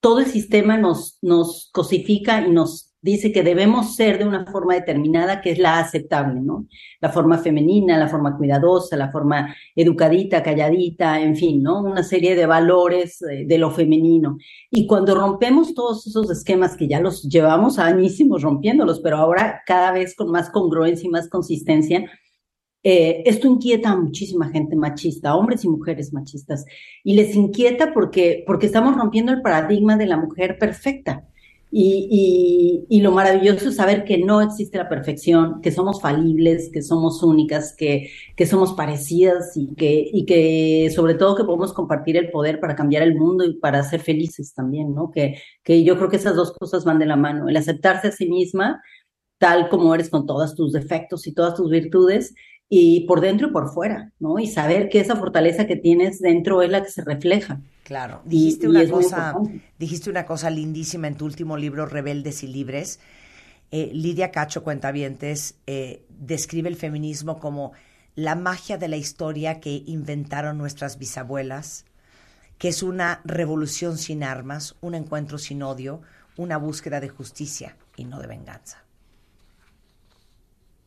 todo 0.00 0.20
el 0.20 0.26
sistema 0.26 0.78
nos, 0.78 1.18
nos 1.20 1.68
cosifica 1.72 2.40
y 2.40 2.50
nos 2.50 2.87
dice 3.00 3.32
que 3.32 3.42
debemos 3.42 3.94
ser 3.94 4.18
de 4.18 4.24
una 4.24 4.44
forma 4.46 4.74
determinada 4.74 5.40
que 5.40 5.52
es 5.52 5.58
la 5.58 5.78
aceptable, 5.78 6.40
¿no? 6.40 6.66
La 7.00 7.10
forma 7.10 7.38
femenina, 7.38 7.96
la 7.96 8.08
forma 8.08 8.36
cuidadosa, 8.36 8.96
la 8.96 9.10
forma 9.10 9.54
educadita, 9.74 10.42
calladita, 10.42 11.20
en 11.20 11.36
fin, 11.36 11.62
¿no? 11.62 11.80
Una 11.80 12.02
serie 12.02 12.34
de 12.34 12.46
valores 12.46 13.20
de 13.20 13.58
lo 13.58 13.70
femenino. 13.70 14.38
Y 14.70 14.86
cuando 14.86 15.14
rompemos 15.14 15.74
todos 15.74 16.06
esos 16.06 16.30
esquemas 16.30 16.76
que 16.76 16.88
ya 16.88 17.00
los 17.00 17.22
llevamos 17.22 17.78
añísimos 17.78 18.42
rompiéndolos, 18.42 19.00
pero 19.00 19.16
ahora 19.18 19.62
cada 19.66 19.92
vez 19.92 20.16
con 20.16 20.30
más 20.30 20.50
congruencia 20.50 21.06
y 21.06 21.10
más 21.10 21.28
consistencia, 21.28 22.04
eh, 22.82 23.22
esto 23.26 23.48
inquieta 23.48 23.90
a 23.90 23.96
muchísima 23.96 24.48
gente 24.48 24.76
machista, 24.76 25.34
hombres 25.34 25.64
y 25.64 25.68
mujeres 25.68 26.12
machistas, 26.12 26.64
y 27.04 27.14
les 27.14 27.34
inquieta 27.34 27.92
porque, 27.92 28.44
porque 28.46 28.66
estamos 28.66 28.96
rompiendo 28.96 29.32
el 29.32 29.42
paradigma 29.42 29.96
de 29.96 30.06
la 30.06 30.16
mujer 30.16 30.58
perfecta 30.58 31.28
y, 31.70 32.86
y, 32.90 32.96
y, 32.98 33.02
lo 33.02 33.12
maravilloso 33.12 33.68
es 33.68 33.76
saber 33.76 34.04
que 34.04 34.18
no 34.18 34.40
existe 34.40 34.78
la 34.78 34.88
perfección, 34.88 35.60
que 35.60 35.70
somos 35.70 36.00
falibles, 36.00 36.70
que 36.72 36.80
somos 36.80 37.22
únicas, 37.22 37.74
que, 37.76 38.10
que 38.36 38.46
somos 38.46 38.72
parecidas 38.72 39.56
y 39.56 39.74
que, 39.74 40.08
y 40.10 40.24
que 40.24 40.90
sobre 40.94 41.14
todo 41.14 41.36
que 41.36 41.44
podemos 41.44 41.74
compartir 41.74 42.16
el 42.16 42.30
poder 42.30 42.58
para 42.58 42.74
cambiar 42.74 43.02
el 43.02 43.16
mundo 43.16 43.44
y 43.44 43.58
para 43.58 43.82
ser 43.82 44.00
felices 44.00 44.54
también, 44.54 44.94
¿no? 44.94 45.10
Que, 45.10 45.42
que 45.62 45.84
yo 45.84 45.96
creo 45.98 46.08
que 46.08 46.16
esas 46.16 46.36
dos 46.36 46.52
cosas 46.52 46.84
van 46.84 46.98
de 46.98 47.06
la 47.06 47.16
mano, 47.16 47.48
el 47.48 47.56
aceptarse 47.56 48.08
a 48.08 48.12
sí 48.12 48.28
misma 48.28 48.80
tal 49.38 49.68
como 49.68 49.94
eres 49.94 50.10
con 50.10 50.26
todos 50.26 50.54
tus 50.54 50.72
defectos 50.72 51.26
y 51.26 51.32
todas 51.32 51.54
tus 51.54 51.70
virtudes 51.70 52.34
y 52.68 53.00
por 53.06 53.20
dentro 53.20 53.48
y 53.48 53.50
por 53.50 53.72
fuera, 53.72 54.12
¿no? 54.18 54.38
Y 54.38 54.46
saber 54.46 54.88
que 54.88 55.00
esa 55.00 55.16
fortaleza 55.16 55.66
que 55.66 55.76
tienes 55.76 56.20
dentro 56.20 56.62
es 56.62 56.70
la 56.70 56.82
que 56.82 56.90
se 56.90 57.02
refleja. 57.02 57.60
Claro, 57.82 58.20
dijiste 58.24 58.66
y, 58.66 58.68
una 58.68 58.84
y 58.84 58.90
cosa, 58.90 59.34
dijiste 59.78 60.10
una 60.10 60.26
cosa 60.26 60.50
lindísima 60.50 61.08
en 61.08 61.16
tu 61.16 61.24
último 61.24 61.56
libro, 61.56 61.86
Rebeldes 61.86 62.42
y 62.42 62.48
Libres. 62.48 63.00
Eh, 63.70 63.90
Lidia 63.92 64.30
Cacho 64.30 64.62
Cuentavientes 64.62 65.56
eh, 65.66 66.02
describe 66.08 66.68
el 66.68 66.76
feminismo 66.76 67.38
como 67.38 67.72
la 68.14 68.34
magia 68.34 68.76
de 68.78 68.88
la 68.88 68.96
historia 68.96 69.60
que 69.60 69.82
inventaron 69.86 70.58
nuestras 70.58 70.98
bisabuelas, 70.98 71.84
que 72.58 72.68
es 72.68 72.82
una 72.82 73.20
revolución 73.24 73.96
sin 73.96 74.24
armas, 74.24 74.74
un 74.80 74.94
encuentro 74.94 75.38
sin 75.38 75.62
odio, 75.62 76.02
una 76.36 76.56
búsqueda 76.58 77.00
de 77.00 77.08
justicia 77.08 77.76
y 77.96 78.04
no 78.04 78.20
de 78.20 78.26
venganza. 78.26 78.82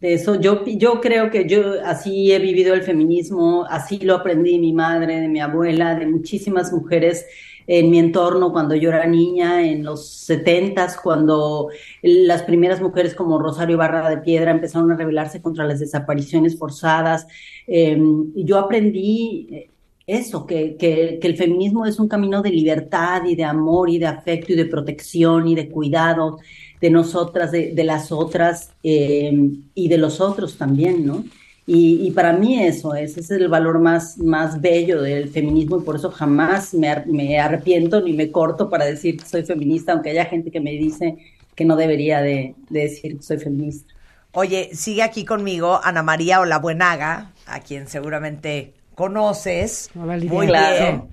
De 0.01 0.15
eso. 0.15 0.39
Yo, 0.39 0.65
yo 0.65 0.99
creo 0.99 1.29
que 1.29 1.47
yo 1.47 1.75
así 1.85 2.31
he 2.31 2.39
vivido 2.39 2.73
el 2.73 2.83
feminismo, 2.83 3.65
así 3.69 3.99
lo 3.99 4.15
aprendí 4.15 4.59
mi 4.59 4.73
madre, 4.73 5.21
de 5.21 5.27
mi 5.27 5.39
abuela, 5.39 5.95
de 5.95 6.07
muchísimas 6.07 6.73
mujeres 6.73 7.25
en 7.67 7.91
mi 7.91 7.99
entorno 7.99 8.51
cuando 8.51 8.75
yo 8.75 8.89
era 8.89 9.05
niña, 9.05 9.65
en 9.65 9.83
los 9.83 10.09
setentas, 10.09 10.97
cuando 10.97 11.69
las 12.01 12.43
primeras 12.43 12.81
mujeres 12.81 13.13
como 13.13 13.39
Rosario 13.39 13.77
Barra 13.77 14.09
de 14.09 14.17
Piedra 14.17 14.51
empezaron 14.51 14.91
a 14.91 14.97
rebelarse 14.97 15.41
contra 15.41 15.65
las 15.65 15.79
desapariciones 15.79 16.57
forzadas. 16.57 17.27
Eh, 17.67 17.97
yo 18.35 18.57
aprendí 18.57 19.69
eso, 20.07 20.45
que, 20.45 20.75
que, 20.75 21.19
que, 21.21 21.27
el 21.27 21.37
feminismo 21.37 21.85
es 21.85 21.99
un 21.99 22.07
camino 22.07 22.41
de 22.41 22.49
libertad 22.49 23.23
y 23.25 23.35
de 23.35 23.43
amor 23.43 23.89
y 23.89 23.99
de 23.99 24.07
afecto 24.07 24.51
y 24.51 24.55
de 24.55 24.65
protección 24.65 25.47
y 25.47 25.55
de 25.55 25.69
cuidado 25.69 26.39
de 26.81 26.89
nosotras, 26.89 27.51
de, 27.51 27.73
de 27.73 27.83
las 27.83 28.11
otras 28.11 28.71
eh, 28.83 29.31
y 29.75 29.87
de 29.87 29.97
los 29.97 30.19
otros 30.21 30.57
también, 30.57 31.05
¿no? 31.05 31.23
Y, 31.67 32.07
y, 32.07 32.11
para 32.11 32.33
mí 32.33 32.61
eso 32.61 32.95
es, 32.95 33.11
ese 33.11 33.21
es 33.35 33.41
el 33.41 33.47
valor 33.47 33.79
más, 33.79 34.17
más 34.17 34.59
bello 34.59 35.01
del 35.01 35.29
feminismo 35.29 35.77
y 35.79 35.83
por 35.83 35.95
eso 35.95 36.11
jamás 36.11 36.73
me, 36.73 37.03
me 37.05 37.39
arrepiento 37.39 38.01
ni 38.01 38.13
me 38.13 38.31
corto 38.31 38.69
para 38.69 38.85
decir 38.85 39.17
que 39.17 39.25
soy 39.25 39.43
feminista, 39.43 39.93
aunque 39.93 40.09
haya 40.09 40.25
gente 40.25 40.51
que 40.51 40.59
me 40.59 40.71
dice 40.71 41.17
que 41.55 41.63
no 41.65 41.75
debería 41.75 42.21
de, 42.21 42.55
de 42.69 42.79
decir 42.81 43.17
que 43.17 43.23
soy 43.23 43.37
feminista. 43.37 43.93
Oye, 44.33 44.69
sigue 44.73 45.03
aquí 45.03 45.25
conmigo 45.25 45.81
Ana 45.83 46.03
María 46.03 46.39
Olabuenaga, 46.39 47.33
a 47.45 47.59
quien 47.59 47.87
seguramente 47.87 48.73
conoces 48.95 49.91
muy 50.23 50.47
Claro. 50.47 50.51
bien. 50.51 51.09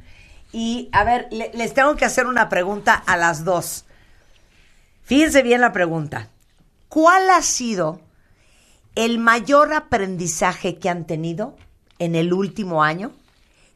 Y 0.52 0.88
a 0.92 1.04
ver, 1.04 1.26
le- 1.32 1.50
les 1.54 1.74
tengo 1.74 1.96
que 1.96 2.04
hacer 2.04 2.26
una 2.26 2.48
pregunta 2.48 2.94
a 2.94 3.16
las 3.16 3.44
dos. 3.44 3.86
Fíjense 5.08 5.42
bien 5.42 5.62
la 5.62 5.72
pregunta. 5.72 6.28
¿Cuál 6.90 7.30
ha 7.30 7.40
sido 7.40 8.02
el 8.94 9.18
mayor 9.18 9.72
aprendizaje 9.72 10.76
que 10.76 10.90
han 10.90 11.06
tenido 11.06 11.56
en 11.98 12.14
el 12.14 12.34
último 12.34 12.82
año 12.82 13.12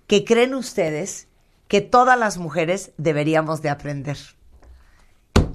que 0.06 0.26
creen 0.26 0.52
ustedes 0.52 1.28
que 1.68 1.80
todas 1.80 2.18
las 2.18 2.36
mujeres 2.36 2.92
deberíamos 2.98 3.62
de 3.62 3.70
aprender? 3.70 4.18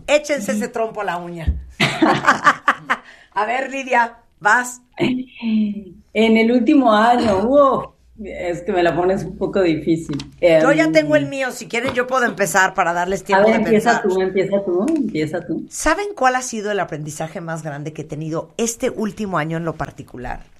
Échense 0.07 0.53
ese 0.53 0.67
trompo 0.67 1.01
a 1.01 1.03
la 1.03 1.17
uña. 1.17 1.67
a 3.33 3.45
ver, 3.45 3.69
Lidia, 3.69 4.17
vas. 4.39 4.81
En 4.97 6.01
el 6.13 6.51
último 6.51 6.91
año, 6.91 7.43
wow, 7.43 7.93
es 8.23 8.61
que 8.63 8.71
me 8.73 8.83
la 8.83 8.95
pones 8.95 9.23
un 9.25 9.37
poco 9.37 9.61
difícil. 9.61 10.33
Yo 10.57 10.71
ya 10.71 10.83
Em, 10.85 10.91
tengo 10.91 11.15
el 11.15 11.27
mío, 11.27 11.51
si 11.51 11.67
quieren 11.67 11.93
yo 11.93 12.07
puedo 12.07 12.25
empezar 12.25 12.73
para 12.73 12.93
darles 12.93 13.23
A 13.31 13.41
tiempo 13.41 13.43
ver, 13.43 13.53
de 13.53 13.57
empieza 13.57 14.01
pensar. 14.01 14.01
tú, 14.01 14.19
empieza 14.21 14.63
tú, 14.65 14.85
empieza 14.95 15.45
tú. 15.45 15.69
¿Saben 15.69 16.07
cuál 16.15 16.35
ha 16.35 16.41
sido 16.41 16.71
el 16.71 16.79
aprendizaje 16.79 17.41
más 17.41 17.63
grande 17.63 17.93
que 17.93 18.01
he 18.01 18.05
tenido 18.05 18.53
este 18.57 18.89
último 18.89 19.37
año 19.37 19.57
en 19.57 19.65
lo 19.65 19.77
particular? 19.77 20.51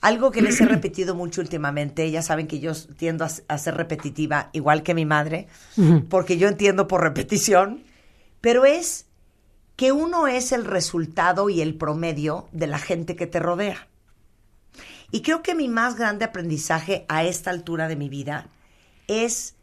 Algo 0.00 0.30
que 0.30 0.42
les 0.42 0.60
he 0.60 0.66
repetido 0.66 1.14
mucho 1.14 1.40
últimamente, 1.40 2.10
ya 2.10 2.22
saben 2.22 2.46
que 2.46 2.60
yo 2.60 2.72
tiendo 2.96 3.24
a, 3.24 3.28
a 3.48 3.58
ser 3.58 3.76
repetitiva, 3.76 4.50
igual 4.52 4.82
que 4.82 4.94
mi 4.94 5.04
madre, 5.04 5.48
porque 6.08 6.38
yo 6.38 6.48
entiendo 6.48 6.86
por 6.88 7.02
repetición, 7.02 7.82
pero 8.40 8.64
es 8.64 9.06
que 9.76 9.92
uno 9.92 10.26
es 10.28 10.52
el 10.52 10.64
resultado 10.64 11.50
y 11.50 11.60
el 11.62 11.74
promedio 11.76 12.48
de 12.52 12.66
la 12.68 12.78
gente 12.78 13.16
que 13.16 13.26
te 13.26 13.40
rodea. 13.40 13.88
Y 15.10 15.22
creo 15.22 15.42
que 15.42 15.54
mi 15.54 15.68
más 15.68 15.96
grande 15.96 16.24
aprendizaje 16.24 17.06
a 17.08 17.24
esta 17.24 17.50
altura 17.50 17.88
de 17.88 17.96
mi 17.96 18.08
vida 18.08 18.48
es 19.06 19.56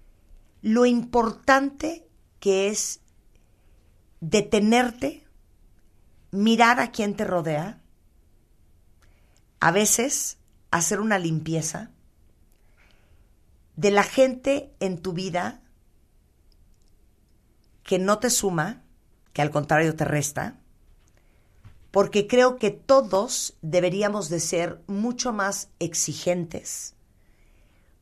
lo 0.61 0.85
importante 0.85 2.07
que 2.39 2.69
es 2.69 3.01
detenerte, 4.21 5.27
mirar 6.31 6.79
a 6.79 6.91
quien 6.91 7.15
te 7.15 7.25
rodea, 7.25 7.79
a 9.59 9.71
veces 9.71 10.37
hacer 10.71 10.99
una 10.99 11.19
limpieza 11.19 11.91
de 13.75 13.91
la 13.91 14.03
gente 14.03 14.73
en 14.79 15.01
tu 15.01 15.13
vida 15.13 15.61
que 17.83 17.99
no 17.99 18.19
te 18.19 18.29
suma, 18.29 18.81
que 19.33 19.41
al 19.41 19.51
contrario 19.51 19.95
te 19.95 20.05
resta, 20.05 20.59
porque 21.95 22.27
creo 22.27 22.57
que 22.57 22.71
todos 22.71 23.55
deberíamos 23.61 24.27
de 24.27 24.41
ser 24.41 24.81
mucho 24.85 25.31
más 25.31 25.69
exigentes 25.79 26.93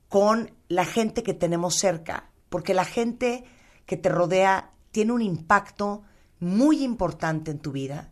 con 0.10 0.52
la 0.68 0.84
gente 0.84 1.22
que 1.22 1.36
tenemos 1.36 1.76
cerca, 1.76 2.32
porque 2.50 2.74
la 2.74 2.86
gente 2.86 3.44
que 3.86 3.96
te 3.96 4.10
rodea 4.10 4.72
tiene 4.90 5.12
un 5.12 5.22
impacto 5.22 6.02
muy 6.40 6.84
importante 6.84 7.52
en 7.52 7.60
tu 7.60 7.72
vida. 7.72 8.10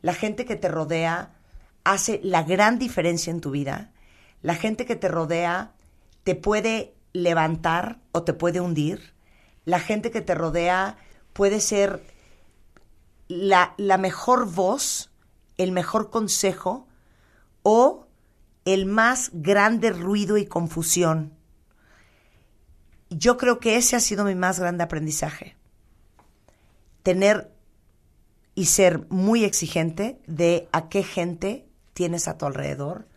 La 0.00 0.12
gente 0.12 0.44
que 0.44 0.56
te 0.56 0.66
rodea 0.66 1.36
hace 1.84 2.18
la 2.24 2.42
gran 2.42 2.80
diferencia 2.80 3.30
en 3.30 3.40
tu 3.40 3.52
vida. 3.52 3.92
La 4.40 4.56
gente 4.56 4.86
que 4.86 4.96
te 4.96 5.06
rodea 5.06 5.70
te 6.24 6.34
puede 6.34 6.96
levantar 7.12 8.00
o 8.10 8.24
te 8.24 8.32
puede 8.32 8.60
hundir. 8.60 9.14
La 9.66 9.78
gente 9.78 10.10
que 10.10 10.20
te 10.20 10.34
rodea 10.34 10.96
puede 11.32 11.60
ser 11.60 12.02
la, 13.28 13.74
la 13.76 13.98
mejor 13.98 14.50
voz, 14.50 15.10
el 15.62 15.72
mejor 15.72 16.10
consejo 16.10 16.86
o 17.62 18.06
el 18.64 18.86
más 18.86 19.30
grande 19.32 19.90
ruido 19.90 20.36
y 20.36 20.46
confusión. 20.46 21.32
Yo 23.10 23.36
creo 23.36 23.58
que 23.58 23.76
ese 23.76 23.96
ha 23.96 24.00
sido 24.00 24.24
mi 24.24 24.34
más 24.34 24.58
grande 24.58 24.84
aprendizaje. 24.84 25.56
Tener 27.02 27.52
y 28.54 28.66
ser 28.66 29.06
muy 29.08 29.44
exigente 29.44 30.20
de 30.26 30.68
a 30.72 30.88
qué 30.88 31.02
gente 31.02 31.68
tienes 31.92 32.28
a 32.28 32.38
tu 32.38 32.46
alrededor, 32.46 33.08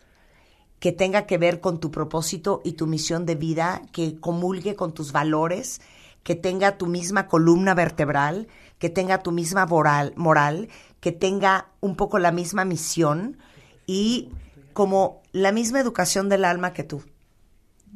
que 0.80 0.92
tenga 0.92 1.26
que 1.26 1.38
ver 1.38 1.60
con 1.60 1.80
tu 1.80 1.90
propósito 1.90 2.60
y 2.64 2.72
tu 2.72 2.86
misión 2.86 3.26
de 3.26 3.34
vida, 3.34 3.82
que 3.92 4.20
comulgue 4.20 4.76
con 4.76 4.92
tus 4.92 5.12
valores, 5.12 5.80
que 6.22 6.34
tenga 6.34 6.76
tu 6.76 6.86
misma 6.86 7.28
columna 7.28 7.74
vertebral, 7.74 8.48
que 8.78 8.90
tenga 8.90 9.22
tu 9.22 9.32
misma 9.32 9.66
moral, 9.66 10.68
que 11.06 11.12
tenga 11.12 11.68
un 11.78 11.94
poco 11.94 12.18
la 12.18 12.32
misma 12.32 12.64
misión 12.64 13.38
y 13.86 14.30
como 14.72 15.22
la 15.30 15.52
misma 15.52 15.78
educación 15.78 16.28
del 16.28 16.44
alma 16.44 16.72
que 16.72 16.82
tú. 16.82 17.04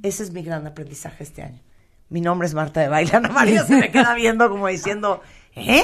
Ese 0.05 0.23
es 0.23 0.31
mi 0.31 0.45
gran 0.45 0.65
aprendizaje 0.65 1.25
este 1.25 1.43
año. 1.43 1.61
Mi 2.09 2.21
nombre 2.21 2.47
es 2.47 2.55
Marta 2.55 2.79
de 2.81 2.87
Baile. 2.87 3.17
Ana 3.17 3.29
María 3.33 3.65
se 3.67 3.75
me 3.75 3.91
queda 3.91 4.15
viendo 4.15 4.49
como 4.49 4.69
diciendo, 4.69 5.23
¿eh? 5.57 5.83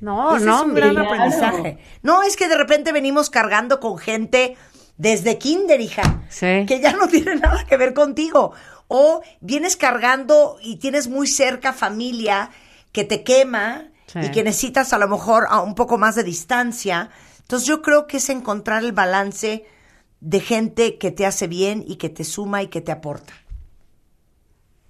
No, 0.00 0.36
Ese 0.38 0.46
no, 0.46 0.56
es 0.56 0.62
un 0.64 0.74
gran 0.74 0.90
claro. 0.90 1.08
aprendizaje. 1.08 1.78
No, 2.02 2.24
es 2.24 2.34
que 2.34 2.48
de 2.48 2.56
repente 2.56 2.90
venimos 2.90 3.30
cargando 3.30 3.78
con 3.78 3.96
gente 3.96 4.56
desde 4.96 5.38
kinder, 5.38 5.80
hija, 5.80 6.24
Sí. 6.28 6.66
que 6.66 6.80
ya 6.80 6.94
no 6.94 7.06
tiene 7.16 7.36
nada 7.36 7.64
que 7.64 7.76
ver 7.76 7.94
contigo. 7.94 8.54
O 8.88 9.22
vienes 9.40 9.76
cargando 9.76 10.56
y 10.60 10.78
tienes 10.80 11.06
muy 11.06 11.28
cerca 11.28 11.72
familia 11.72 12.50
que 12.90 13.04
te 13.04 13.22
quema 13.22 13.84
Sí. 14.20 14.26
y 14.26 14.30
que 14.30 14.42
necesitas 14.44 14.92
a 14.92 14.98
lo 14.98 15.08
mejor 15.08 15.46
a 15.48 15.60
un 15.60 15.74
poco 15.74 15.98
más 15.98 16.14
de 16.14 16.24
distancia. 16.24 17.10
Entonces 17.40 17.68
yo 17.68 17.82
creo 17.82 18.06
que 18.06 18.16
es 18.18 18.28
encontrar 18.30 18.82
el 18.84 18.92
balance 18.92 19.64
de 20.20 20.40
gente 20.40 20.98
que 20.98 21.10
te 21.10 21.26
hace 21.26 21.46
bien 21.46 21.84
y 21.86 21.96
que 21.96 22.08
te 22.08 22.24
suma 22.24 22.62
y 22.62 22.68
que 22.68 22.80
te 22.80 22.92
aporta. 22.92 23.32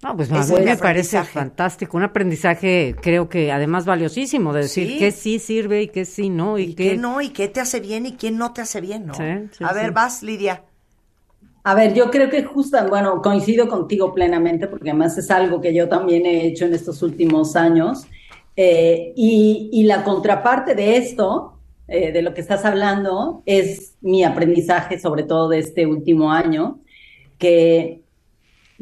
No, 0.03 0.15
pues 0.15 0.29
me 0.29 0.77
parece 0.77 1.23
fantástico, 1.23 1.97
un 1.97 2.03
aprendizaje 2.03 2.95
creo 3.01 3.29
que 3.29 3.51
además 3.51 3.85
valiosísimo, 3.85 4.53
de 4.53 4.61
decir 4.61 4.87
Sí. 4.87 4.97
qué 4.99 5.11
sí 5.11 5.39
sirve 5.39 5.81
y 5.81 5.87
qué 5.87 6.05
sí 6.05 6.29
no, 6.29 6.59
y, 6.59 6.63
Y 6.63 6.75
qué 6.75 6.91
qué 6.91 6.97
no, 6.97 7.19
y 7.19 7.29
qué 7.29 7.47
te 7.47 7.59
hace 7.61 7.79
bien 7.79 8.05
y 8.05 8.13
quién 8.15 8.37
no 8.37 8.53
te 8.53 8.61
hace 8.61 8.79
bien, 8.79 9.07
¿no? 9.07 9.15
Sí, 9.15 9.23
sí, 9.57 9.63
a 9.63 9.73
ver, 9.73 9.87
sí. 9.87 9.93
vas, 9.95 10.21
Lidia. 10.23 10.63
A 11.63 11.73
ver, 11.75 11.93
yo 11.93 12.09
creo 12.11 12.29
que 12.29 12.43
justo, 12.43 12.77
bueno, 12.87 13.21
coincido 13.21 13.67
contigo 13.67 14.13
plenamente, 14.13 14.67
porque 14.67 14.91
además 14.91 15.17
es 15.17 15.29
algo 15.31 15.59
que 15.59 15.73
yo 15.75 15.89
también 15.89 16.25
he 16.25 16.45
hecho 16.47 16.65
en 16.65 16.73
estos 16.73 17.01
últimos 17.01 17.55
años. 17.55 18.07
Eh, 18.59 19.13
y, 19.15 19.83
la 19.83 20.03
contraparte 20.03 20.73
de 20.73 20.97
esto, 20.97 21.59
eh, 21.87 22.11
de 22.11 22.23
lo 22.23 22.33
que 22.33 22.41
estás 22.41 22.65
hablando, 22.65 23.43
es 23.45 23.95
mi 24.01 24.23
aprendizaje, 24.23 24.99
sobre 24.99 25.23
todo 25.23 25.49
de 25.49 25.59
este 25.59 25.85
último 25.85 26.31
año, 26.31 26.79
que, 27.37 28.01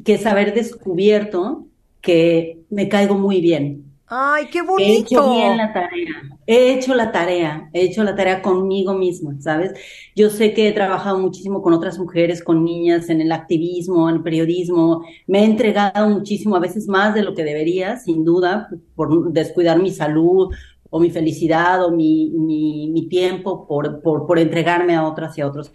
que 0.05 0.13
es 0.13 0.25
haber 0.25 0.53
descubierto 0.53 1.67
que 1.99 2.59
me 2.69 2.87
caigo 2.87 3.15
muy 3.15 3.41
bien. 3.41 3.84
Ay, 4.07 4.49
qué 4.51 4.61
He 4.77 4.97
bonito. 4.97 4.99
hecho 4.99 5.29
bien 5.29 5.57
la 5.57 5.71
tarea, 5.73 6.13
he 6.45 6.73
hecho 6.73 6.93
la 6.95 7.11
tarea, 7.11 7.69
he 7.73 7.83
hecho 7.83 8.03
la 8.03 8.15
tarea 8.15 8.41
conmigo 8.41 8.93
misma, 8.93 9.35
¿sabes? 9.39 9.71
Yo 10.15 10.29
sé 10.29 10.53
que 10.53 10.67
he 10.67 10.73
trabajado 10.73 11.17
muchísimo 11.17 11.61
con 11.61 11.73
otras 11.73 11.97
mujeres, 11.97 12.43
con 12.43 12.63
niñas, 12.63 13.09
en 13.09 13.21
el 13.21 13.31
activismo, 13.31 14.09
en 14.09 14.17
el 14.17 14.23
periodismo, 14.23 15.03
me 15.27 15.39
he 15.39 15.45
entregado 15.45 16.09
muchísimo, 16.09 16.55
a 16.55 16.59
veces 16.59 16.87
más 16.87 17.13
de 17.15 17.23
lo 17.23 17.33
que 17.33 17.43
debería, 17.45 17.97
sin 17.97 18.25
duda, 18.25 18.69
por 18.95 19.31
descuidar 19.31 19.81
mi 19.81 19.91
salud 19.91 20.53
o 20.89 20.99
mi 20.99 21.09
felicidad 21.09 21.83
o 21.85 21.91
mi, 21.91 22.29
mi, 22.31 22.89
mi 22.91 23.07
tiempo 23.09 23.65
por, 23.67 24.01
por, 24.01 24.27
por 24.27 24.39
entregarme 24.39 24.95
a 24.95 25.07
otras 25.07 25.37
y 25.37 25.41
a 25.41 25.47
otros. 25.47 25.71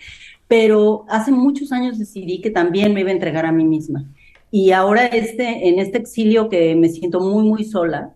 Pero 0.49 1.05
hace 1.09 1.33
muchos 1.33 1.73
años 1.73 1.99
decidí 1.99 2.41
que 2.41 2.51
también 2.51 2.93
me 2.95 3.01
iba 3.01 3.11
a 3.11 3.13
entregar 3.13 3.47
a 3.47 3.53
mí 3.53 3.65
misma. 3.65 4.05
Y 4.51 4.73
ahora 4.73 5.07
este, 5.07 5.69
en 5.69 5.79
este 5.79 5.99
exilio 5.99 6.49
que 6.49 6.75
me 6.75 6.89
siento 6.89 7.21
muy, 7.21 7.45
muy 7.45 7.65
sola, 7.65 8.15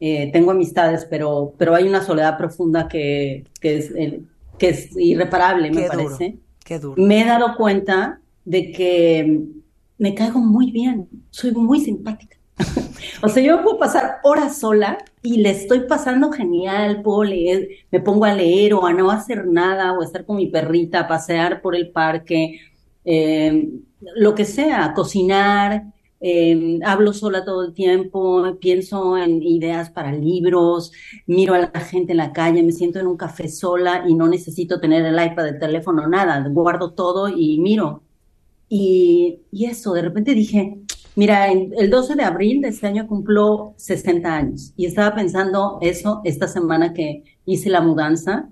eh, 0.00 0.30
tengo 0.32 0.50
amistades, 0.52 1.06
pero, 1.08 1.54
pero 1.58 1.74
hay 1.74 1.88
una 1.88 2.02
soledad 2.02 2.36
profunda 2.38 2.88
que, 2.88 3.44
que 3.60 3.76
es 3.78 3.90
el- 3.90 4.26
que 4.58 4.70
es 4.70 4.96
irreparable, 4.96 5.70
me 5.70 5.82
duro, 5.82 5.88
parece, 5.88 6.36
qué 6.64 6.78
duro. 6.80 7.00
me 7.02 7.20
he 7.20 7.24
dado 7.24 7.56
cuenta 7.56 8.20
de 8.44 8.72
que 8.72 9.40
me 9.98 10.14
caigo 10.14 10.40
muy 10.40 10.70
bien, 10.72 11.08
soy 11.30 11.52
muy 11.52 11.80
simpática. 11.80 12.36
O 13.22 13.28
sea, 13.28 13.42
yo 13.42 13.62
puedo 13.62 13.78
pasar 13.78 14.18
horas 14.24 14.58
sola 14.58 14.98
y 15.22 15.38
le 15.38 15.50
estoy 15.50 15.80
pasando 15.88 16.30
genial, 16.32 17.02
puedo 17.02 17.24
leer, 17.24 17.68
me 17.90 18.00
pongo 18.00 18.24
a 18.24 18.34
leer 18.34 18.74
o 18.74 18.84
a 18.86 18.92
no 18.92 19.10
hacer 19.10 19.46
nada, 19.46 19.92
o 19.92 20.02
a 20.02 20.04
estar 20.04 20.24
con 20.24 20.36
mi 20.36 20.46
perrita, 20.48 21.00
a 21.00 21.08
pasear 21.08 21.60
por 21.60 21.74
el 21.76 21.90
parque, 21.90 22.60
eh, 23.04 23.68
lo 24.16 24.34
que 24.34 24.44
sea, 24.44 24.92
cocinar, 24.94 25.84
eh, 26.20 26.80
hablo 26.84 27.12
sola 27.12 27.44
todo 27.44 27.64
el 27.64 27.72
tiempo, 27.74 28.56
pienso 28.60 29.16
en 29.16 29.42
ideas 29.42 29.90
para 29.90 30.12
libros, 30.12 30.92
miro 31.26 31.54
a 31.54 31.58
la 31.58 31.80
gente 31.80 32.12
en 32.12 32.18
la 32.18 32.32
calle, 32.32 32.62
me 32.62 32.72
siento 32.72 32.98
en 32.98 33.06
un 33.06 33.16
café 33.16 33.48
sola 33.48 34.04
y 34.08 34.14
no 34.14 34.26
necesito 34.28 34.80
tener 34.80 35.04
el 35.04 35.14
iPad, 35.14 35.48
el 35.48 35.58
teléfono, 35.58 36.06
nada, 36.08 36.46
guardo 36.50 36.92
todo 36.92 37.28
y 37.28 37.58
miro. 37.60 38.02
Y, 38.68 39.40
y 39.50 39.66
eso, 39.66 39.92
de 39.94 40.02
repente 40.02 40.34
dije, 40.34 40.78
mira, 41.14 41.50
el 41.52 41.90
12 41.90 42.16
de 42.16 42.22
abril 42.24 42.60
de 42.62 42.68
este 42.68 42.86
año 42.86 43.06
cumplo 43.06 43.74
60 43.76 44.36
años 44.36 44.72
y 44.76 44.86
estaba 44.86 45.14
pensando 45.14 45.78
eso 45.80 46.20
esta 46.24 46.48
semana 46.48 46.92
que 46.92 47.24
hice 47.46 47.70
la 47.70 47.80
mudanza. 47.80 48.48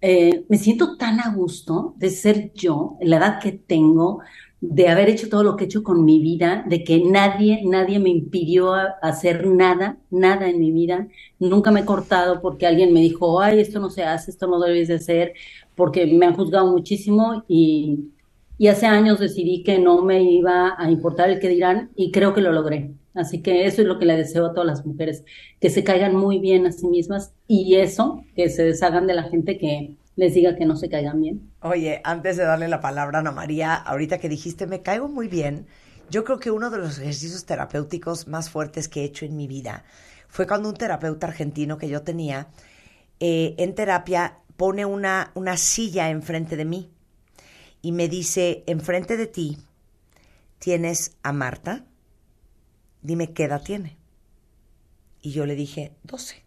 Eh, 0.00 0.44
me 0.48 0.58
siento 0.58 0.96
tan 0.96 1.20
a 1.20 1.32
gusto 1.32 1.94
de 1.96 2.10
ser 2.10 2.52
yo, 2.54 2.96
la 3.00 3.18
edad 3.18 3.38
que 3.40 3.52
tengo, 3.52 4.20
de 4.62 4.88
haber 4.88 5.08
hecho 5.08 5.28
todo 5.28 5.42
lo 5.42 5.56
que 5.56 5.64
he 5.64 5.66
hecho 5.66 5.82
con 5.82 6.04
mi 6.04 6.20
vida, 6.20 6.64
de 6.68 6.84
que 6.84 7.02
nadie, 7.04 7.62
nadie 7.64 7.98
me 7.98 8.10
impidió 8.10 8.74
hacer 9.02 9.44
nada, 9.48 9.98
nada 10.08 10.48
en 10.48 10.60
mi 10.60 10.70
vida. 10.70 11.08
Nunca 11.40 11.72
me 11.72 11.80
he 11.80 11.84
cortado 11.84 12.40
porque 12.40 12.66
alguien 12.66 12.92
me 12.92 13.00
dijo, 13.00 13.40
ay, 13.40 13.58
esto 13.60 13.80
no 13.80 13.90
se 13.90 14.04
hace, 14.04 14.30
esto 14.30 14.46
no 14.46 14.60
debes 14.60 14.86
de 14.86 14.94
hacer, 14.94 15.34
porque 15.74 16.06
me 16.06 16.26
han 16.26 16.36
juzgado 16.36 16.70
muchísimo 16.70 17.44
y, 17.48 18.12
y 18.56 18.68
hace 18.68 18.86
años 18.86 19.18
decidí 19.18 19.64
que 19.64 19.80
no 19.80 20.02
me 20.02 20.22
iba 20.22 20.76
a 20.78 20.90
importar 20.90 21.28
el 21.30 21.40
que 21.40 21.48
dirán 21.48 21.90
y 21.96 22.12
creo 22.12 22.32
que 22.32 22.40
lo 22.40 22.52
logré. 22.52 22.94
Así 23.14 23.42
que 23.42 23.66
eso 23.66 23.82
es 23.82 23.88
lo 23.88 23.98
que 23.98 24.06
le 24.06 24.16
deseo 24.16 24.46
a 24.46 24.52
todas 24.54 24.66
las 24.66 24.86
mujeres, 24.86 25.24
que 25.60 25.70
se 25.70 25.82
caigan 25.82 26.14
muy 26.14 26.38
bien 26.38 26.66
a 26.66 26.72
sí 26.72 26.86
mismas 26.86 27.34
y 27.48 27.74
eso, 27.74 28.22
que 28.36 28.48
se 28.48 28.62
deshagan 28.62 29.08
de 29.08 29.14
la 29.14 29.24
gente 29.24 29.58
que 29.58 29.96
les 30.16 30.34
diga 30.34 30.56
que 30.56 30.66
no 30.66 30.76
se 30.76 30.88
caigan 30.88 31.20
bien. 31.20 31.52
Oye, 31.60 32.00
antes 32.04 32.36
de 32.36 32.44
darle 32.44 32.68
la 32.68 32.80
palabra 32.80 33.18
a 33.18 33.20
Ana 33.20 33.32
María, 33.32 33.74
ahorita 33.74 34.18
que 34.18 34.28
dijiste, 34.28 34.66
me 34.66 34.82
caigo 34.82 35.08
muy 35.08 35.28
bien, 35.28 35.66
yo 36.10 36.24
creo 36.24 36.38
que 36.38 36.50
uno 36.50 36.70
de 36.70 36.78
los 36.78 36.98
ejercicios 36.98 37.46
terapéuticos 37.46 38.28
más 38.28 38.50
fuertes 38.50 38.88
que 38.88 39.00
he 39.00 39.04
hecho 39.04 39.24
en 39.24 39.36
mi 39.36 39.46
vida 39.46 39.84
fue 40.28 40.46
cuando 40.46 40.68
un 40.68 40.76
terapeuta 40.76 41.26
argentino 41.26 41.78
que 41.78 41.88
yo 41.88 42.02
tenía 42.02 42.48
eh, 43.20 43.54
en 43.58 43.74
terapia 43.74 44.38
pone 44.56 44.84
una, 44.84 45.30
una 45.34 45.56
silla 45.56 46.10
enfrente 46.10 46.56
de 46.56 46.64
mí 46.64 46.90
y 47.80 47.92
me 47.92 48.08
dice, 48.08 48.62
enfrente 48.66 49.16
de 49.16 49.26
ti 49.26 49.58
tienes 50.58 51.16
a 51.22 51.32
Marta, 51.32 51.84
dime 53.00 53.32
qué 53.32 53.44
edad 53.44 53.62
tiene. 53.62 53.96
Y 55.20 55.32
yo 55.32 55.46
le 55.46 55.54
dije, 55.54 55.92
12. 56.04 56.42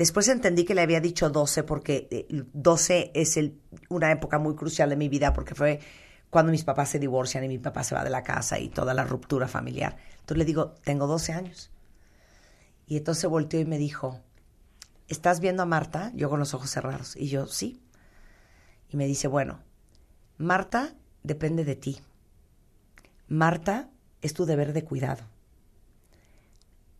Después 0.00 0.28
entendí 0.28 0.64
que 0.64 0.74
le 0.74 0.80
había 0.80 1.02
dicho 1.02 1.28
12 1.28 1.62
porque 1.62 2.08
eh, 2.10 2.26
12 2.54 3.10
es 3.12 3.36
el, 3.36 3.60
una 3.90 4.10
época 4.10 4.38
muy 4.38 4.54
crucial 4.54 4.88
de 4.88 4.96
mi 4.96 5.10
vida 5.10 5.34
porque 5.34 5.54
fue 5.54 5.78
cuando 6.30 6.52
mis 6.52 6.64
papás 6.64 6.88
se 6.88 6.98
divorcian 6.98 7.44
y 7.44 7.48
mi 7.48 7.58
papá 7.58 7.84
se 7.84 7.94
va 7.94 8.02
de 8.02 8.08
la 8.08 8.22
casa 8.22 8.58
y 8.58 8.70
toda 8.70 8.94
la 8.94 9.04
ruptura 9.04 9.46
familiar. 9.46 9.98
Entonces 10.20 10.38
le 10.38 10.46
digo, 10.46 10.70
tengo 10.84 11.06
12 11.06 11.34
años. 11.34 11.70
Y 12.86 12.96
entonces 12.96 13.28
volteó 13.28 13.60
y 13.60 13.66
me 13.66 13.76
dijo, 13.76 14.18
¿estás 15.06 15.40
viendo 15.40 15.64
a 15.64 15.66
Marta? 15.66 16.12
Yo 16.14 16.30
con 16.30 16.38
los 16.38 16.54
ojos 16.54 16.70
cerrados. 16.70 17.14
Y 17.14 17.28
yo, 17.28 17.46
sí. 17.46 17.78
Y 18.88 18.96
me 18.96 19.06
dice, 19.06 19.28
bueno, 19.28 19.60
Marta 20.38 20.94
depende 21.24 21.66
de 21.66 21.76
ti. 21.76 22.00
Marta 23.28 23.90
es 24.22 24.32
tu 24.32 24.46
deber 24.46 24.72
de 24.72 24.82
cuidado. 24.82 25.24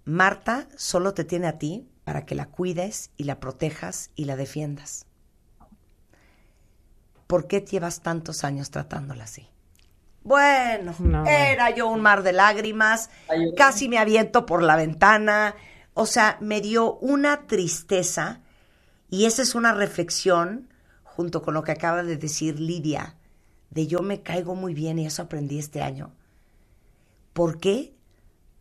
Marta 0.04 0.68
solo 0.76 1.14
te 1.14 1.24
tiene 1.24 1.46
a 1.46 1.56
ti 1.58 1.89
para 2.10 2.26
que 2.26 2.34
la 2.34 2.46
cuides 2.46 3.12
y 3.16 3.22
la 3.22 3.38
protejas 3.38 4.10
y 4.16 4.24
la 4.24 4.34
defiendas. 4.34 5.06
¿Por 7.28 7.46
qué 7.46 7.60
llevas 7.60 8.00
tantos 8.00 8.42
años 8.42 8.72
tratándola 8.72 9.22
así? 9.22 9.46
Bueno, 10.24 10.92
No. 10.98 11.24
era 11.24 11.70
yo 11.70 11.86
un 11.86 12.00
mar 12.00 12.24
de 12.24 12.32
lágrimas, 12.32 13.10
casi 13.56 13.88
me 13.88 13.98
aviento 13.98 14.44
por 14.44 14.60
la 14.60 14.74
ventana, 14.74 15.54
o 15.94 16.04
sea, 16.04 16.36
me 16.40 16.60
dio 16.60 16.96
una 16.96 17.46
tristeza 17.46 18.40
y 19.08 19.26
esa 19.26 19.42
es 19.42 19.54
una 19.54 19.72
reflexión 19.72 20.68
junto 21.04 21.42
con 21.42 21.54
lo 21.54 21.62
que 21.62 21.70
acaba 21.70 22.02
de 22.02 22.16
decir 22.16 22.58
Lidia, 22.58 23.14
de 23.70 23.86
yo 23.86 24.00
me 24.00 24.20
caigo 24.22 24.56
muy 24.56 24.74
bien 24.74 24.98
y 24.98 25.06
eso 25.06 25.22
aprendí 25.22 25.60
este 25.60 25.80
año. 25.80 26.10
¿Por 27.34 27.60
qué 27.60 27.94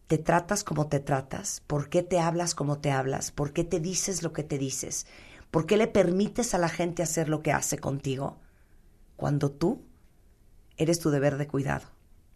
te 0.09 0.17
tratas 0.17 0.63
como 0.63 0.87
te 0.87 0.99
tratas? 0.99 1.61
¿Por 1.67 1.87
qué 1.87 2.01
te 2.01 2.19
hablas 2.19 2.55
como 2.55 2.79
te 2.79 2.89
hablas? 2.89 3.29
¿Por 3.31 3.53
qué 3.53 3.63
te 3.63 3.79
dices 3.79 4.23
lo 4.23 4.33
que 4.33 4.43
te 4.43 4.57
dices? 4.57 5.05
¿Por 5.51 5.67
qué 5.67 5.77
le 5.77 5.85
permites 5.85 6.55
a 6.55 6.57
la 6.57 6.67
gente 6.67 7.03
hacer 7.03 7.29
lo 7.29 7.43
que 7.43 7.51
hace 7.51 7.77
contigo? 7.77 8.39
Cuando 9.17 9.51
tú 9.51 9.85
eres 10.77 10.99
tu 10.99 11.11
deber 11.11 11.37
de 11.37 11.45
cuidado 11.47 11.85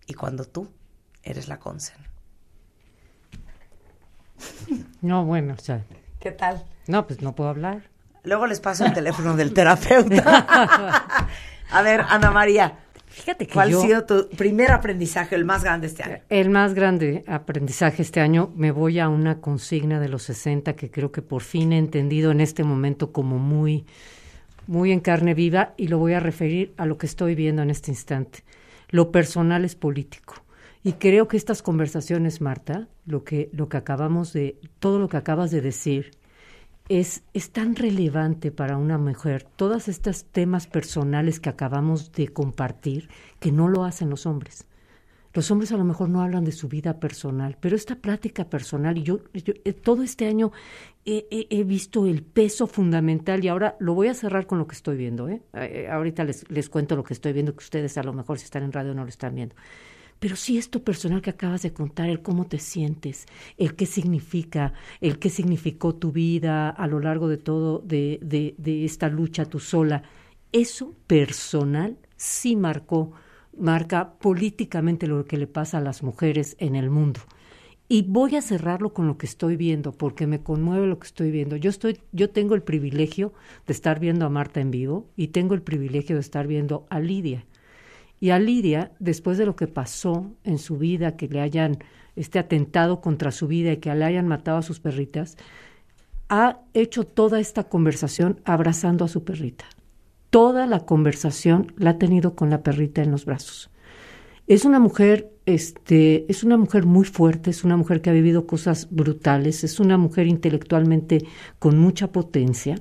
y 0.06 0.14
cuando 0.14 0.46
tú 0.46 0.72
eres 1.24 1.48
la 1.48 1.58
consen. 1.58 1.98
No, 5.02 5.26
bueno, 5.26 5.56
o 5.58 5.62
sea, 5.62 5.84
¿Qué 6.20 6.30
tal? 6.32 6.64
no, 6.86 7.08
pues 7.08 7.24
no 7.24 7.34
puedo 7.34 7.50
hablar. 7.50 7.90
Luego 8.22 8.46
les 8.46 8.60
paso 8.60 8.86
el 8.86 8.94
teléfono 8.94 9.36
del 9.36 9.52
terapeuta. 9.52 11.28
A 11.72 11.82
ver, 11.82 12.02
Ana 12.08 12.30
María, 12.30 12.83
Fíjate 13.14 13.46
que 13.46 13.54
¿cuál 13.54 13.70
yo, 13.70 13.80
ha 13.80 13.82
sido 13.84 14.06
tu 14.06 14.28
primer 14.30 14.72
aprendizaje, 14.72 15.36
el 15.36 15.46
más 15.46 15.64
grande 15.64 15.86
este 15.86 16.02
año? 16.02 16.18
el 16.30 16.50
más 16.50 16.74
grande 16.74 17.24
aprendizaje 17.28 18.02
este 18.02 18.22
año, 18.22 18.52
me 18.56 18.72
voy 18.72 19.00
a 19.00 19.08
una 19.08 19.40
consigna 19.40 20.00
de 20.00 20.10
los 20.10 20.24
60 20.24 20.76
que 20.76 20.90
creo 20.90 21.12
que 21.12 21.22
por 21.22 21.44
fin 21.44 21.74
he 21.74 21.78
entendido 21.78 22.32
en 22.32 22.42
este 22.42 22.64
momento 22.64 23.12
como 23.12 23.38
muy, 23.38 23.86
muy 24.66 24.92
en 24.92 25.00
carne 25.00 25.36
viva 25.36 25.76
y 25.78 25.90
lo 25.90 26.00
voy 26.00 26.14
a 26.14 26.20
referir 26.20 26.74
a 26.76 26.88
lo 26.88 26.98
que 26.98 27.06
estoy 27.06 27.36
viendo 27.36 27.62
en 27.62 27.70
este 27.70 27.92
instante. 27.92 28.40
Lo 28.90 29.12
personal 29.12 29.64
es 29.64 29.76
político. 29.76 30.36
Y 30.84 30.94
creo 30.94 31.28
que 31.28 31.38
estas 31.38 31.62
conversaciones, 31.62 32.42
Marta, 32.42 32.88
lo 33.06 33.24
que, 33.24 33.50
lo 33.54 33.70
que 33.70 33.78
acabamos 33.78 34.34
de, 34.34 34.58
todo 34.80 34.98
lo 34.98 35.08
que 35.08 35.18
acabas 35.18 35.52
de 35.52 35.62
decir, 35.62 36.12
es, 36.90 37.24
es 37.34 37.52
tan 37.52 37.76
relevante 37.76 38.52
para 38.52 38.78
una 38.78 38.98
mujer, 38.98 39.48
todos 39.56 39.88
estos 39.88 40.26
temas 40.26 40.68
personales 40.68 41.40
que 41.40 41.50
acabamos 41.50 42.12
de 42.12 42.28
compartir, 42.28 43.10
que 43.40 43.52
no 43.52 43.68
lo 43.68 43.84
hacen 43.84 44.10
los 44.10 44.26
hombres. 44.26 44.66
Los 45.34 45.50
hombres 45.50 45.72
a 45.72 45.78
lo 45.78 45.84
mejor 45.84 46.10
no 46.10 46.22
hablan 46.22 46.44
de 46.44 46.52
su 46.52 46.68
vida 46.68 47.00
personal, 47.00 47.58
pero 47.60 47.76
esta 47.76 47.96
plática 47.96 48.50
personal, 48.50 49.00
y 49.00 49.04
yo, 49.04 49.22
yo, 49.34 49.54
eh, 49.66 49.74
todo 49.74 50.04
este 50.04 50.28
año 50.28 50.52
he, 51.06 51.64
visto 51.64 52.06
el 52.06 52.22
peso 52.22 52.68
fundamental 52.68 53.44
y 53.44 53.48
ahora 53.48 53.76
lo 53.80 53.96
voy 53.96 54.10
a 54.10 54.14
cerrar 54.14 54.46
con 54.46 54.60
lo 54.60 54.68
que 54.68 54.76
estoy 54.76 54.96
viendo. 54.96 55.28
¿eh? 55.30 55.42
Eh, 55.54 55.88
ahorita 55.90 56.24
les, 56.24 56.50
les 56.52 56.70
cuento 56.70 56.96
lo 56.96 57.04
que 57.04 57.16
estoy 57.16 57.34
viendo, 57.34 57.56
que 57.56 57.64
ustedes 57.64 57.98
a 57.98 58.04
lo 58.04 58.14
mejor 58.14 58.38
si 58.38 58.46
están 58.46 58.62
en 58.62 58.72
radio 58.72 58.94
no 58.94 59.04
lo 59.04 59.10
están 59.10 59.34
viendo. 59.34 59.56
Pero 60.24 60.38
sí 60.38 60.58
esto 60.58 60.86
personal 60.86 61.22
que 61.22 61.32
acabas 61.32 61.64
de 61.64 61.74
contar, 61.74 62.10
el 62.10 62.22
cómo 62.22 62.46
te 62.46 62.58
sientes, 62.58 63.26
el 63.58 63.76
qué 63.76 63.86
significa, 63.86 64.72
el 65.02 65.20
qué 65.20 65.30
significó 65.30 65.96
tu 65.96 66.14
vida 66.14 66.70
a 66.70 66.88
lo 66.88 67.02
largo 67.02 67.28
de 67.28 67.36
todo, 67.36 67.80
de, 67.80 68.20
de, 68.22 68.56
de 68.58 68.86
esta 68.86 69.10
lucha 69.10 69.44
tú 69.44 69.60
sola, 69.60 70.04
eso 70.54 70.96
personal 71.08 71.98
sí 72.16 72.56
marcó, 72.56 73.12
marca 73.58 74.14
políticamente 74.14 75.08
lo 75.08 75.26
que 75.26 75.36
le 75.36 75.46
pasa 75.46 75.80
a 75.80 75.82
las 75.82 76.04
mujeres 76.04 76.56
en 76.58 76.78
el 76.78 76.90
mundo. 76.90 77.20
Y 77.90 78.04
voy 78.04 78.38
a 78.38 78.42
cerrarlo 78.42 78.94
con 78.94 79.08
lo 79.08 79.18
que 79.18 79.26
estoy 79.26 79.58
viendo, 79.58 79.92
porque 79.92 80.26
me 80.26 80.42
conmueve 80.42 80.88
lo 80.88 81.00
que 81.00 81.08
estoy 81.08 81.32
viendo. 81.32 81.58
Yo 81.58 81.70
estoy, 81.70 82.00
yo 82.14 82.30
tengo 82.30 82.56
el 82.56 82.64
privilegio 82.64 83.34
de 83.68 83.74
estar 83.74 84.00
viendo 84.00 84.26
a 84.26 84.30
Marta 84.30 84.62
en 84.62 84.72
vivo 84.72 85.06
y 85.18 85.28
tengo 85.28 85.54
el 85.54 85.64
privilegio 85.64 86.16
de 86.16 86.22
estar 86.22 86.48
viendo 86.48 86.88
a 86.90 87.02
Lidia. 87.02 87.46
Y 88.24 88.30
a 88.30 88.40
Lidia, 88.40 88.94
después 89.00 89.38
de 89.38 89.46
lo 89.46 89.58
que 89.58 89.68
pasó 89.68 90.32
en 90.46 90.58
su 90.58 90.78
vida, 90.78 91.18
que 91.18 91.28
le 91.28 91.42
hayan 91.42 91.80
este 92.16 92.40
atentado 92.40 93.02
contra 93.02 93.32
su 93.32 93.50
vida 93.50 93.74
y 93.74 93.78
que 93.82 93.94
le 93.94 94.06
hayan 94.06 94.30
matado 94.30 94.60
a 94.60 94.62
sus 94.62 94.80
perritas, 94.80 95.36
ha 96.30 96.62
hecho 96.74 97.04
toda 97.04 97.42
esta 97.42 97.66
conversación 97.66 98.40
abrazando 98.46 99.04
a 99.04 99.10
su 99.10 99.26
perrita. 99.26 99.66
Toda 100.30 100.68
la 100.68 100.86
conversación 100.86 101.74
la 101.76 101.90
ha 101.90 101.98
tenido 101.98 102.34
con 102.34 102.50
la 102.50 102.64
perrita 102.64 103.02
en 103.02 103.12
los 103.12 103.26
brazos. 103.26 103.70
Es 104.48 104.64
una 104.64 104.80
mujer, 104.80 105.34
este, 105.46 106.26
es 106.32 106.46
una 106.46 106.56
mujer 106.56 106.86
muy 106.86 107.04
fuerte, 107.04 107.50
es 107.50 107.66
una 107.66 107.76
mujer 107.76 108.00
que 108.00 108.10
ha 108.10 108.14
vivido 108.14 108.48
cosas 108.48 108.88
brutales, 108.90 109.66
es 109.66 109.82
una 109.82 109.98
mujer 109.98 110.28
intelectualmente 110.28 111.26
con 111.60 111.78
mucha 111.78 112.14
potencia 112.14 112.78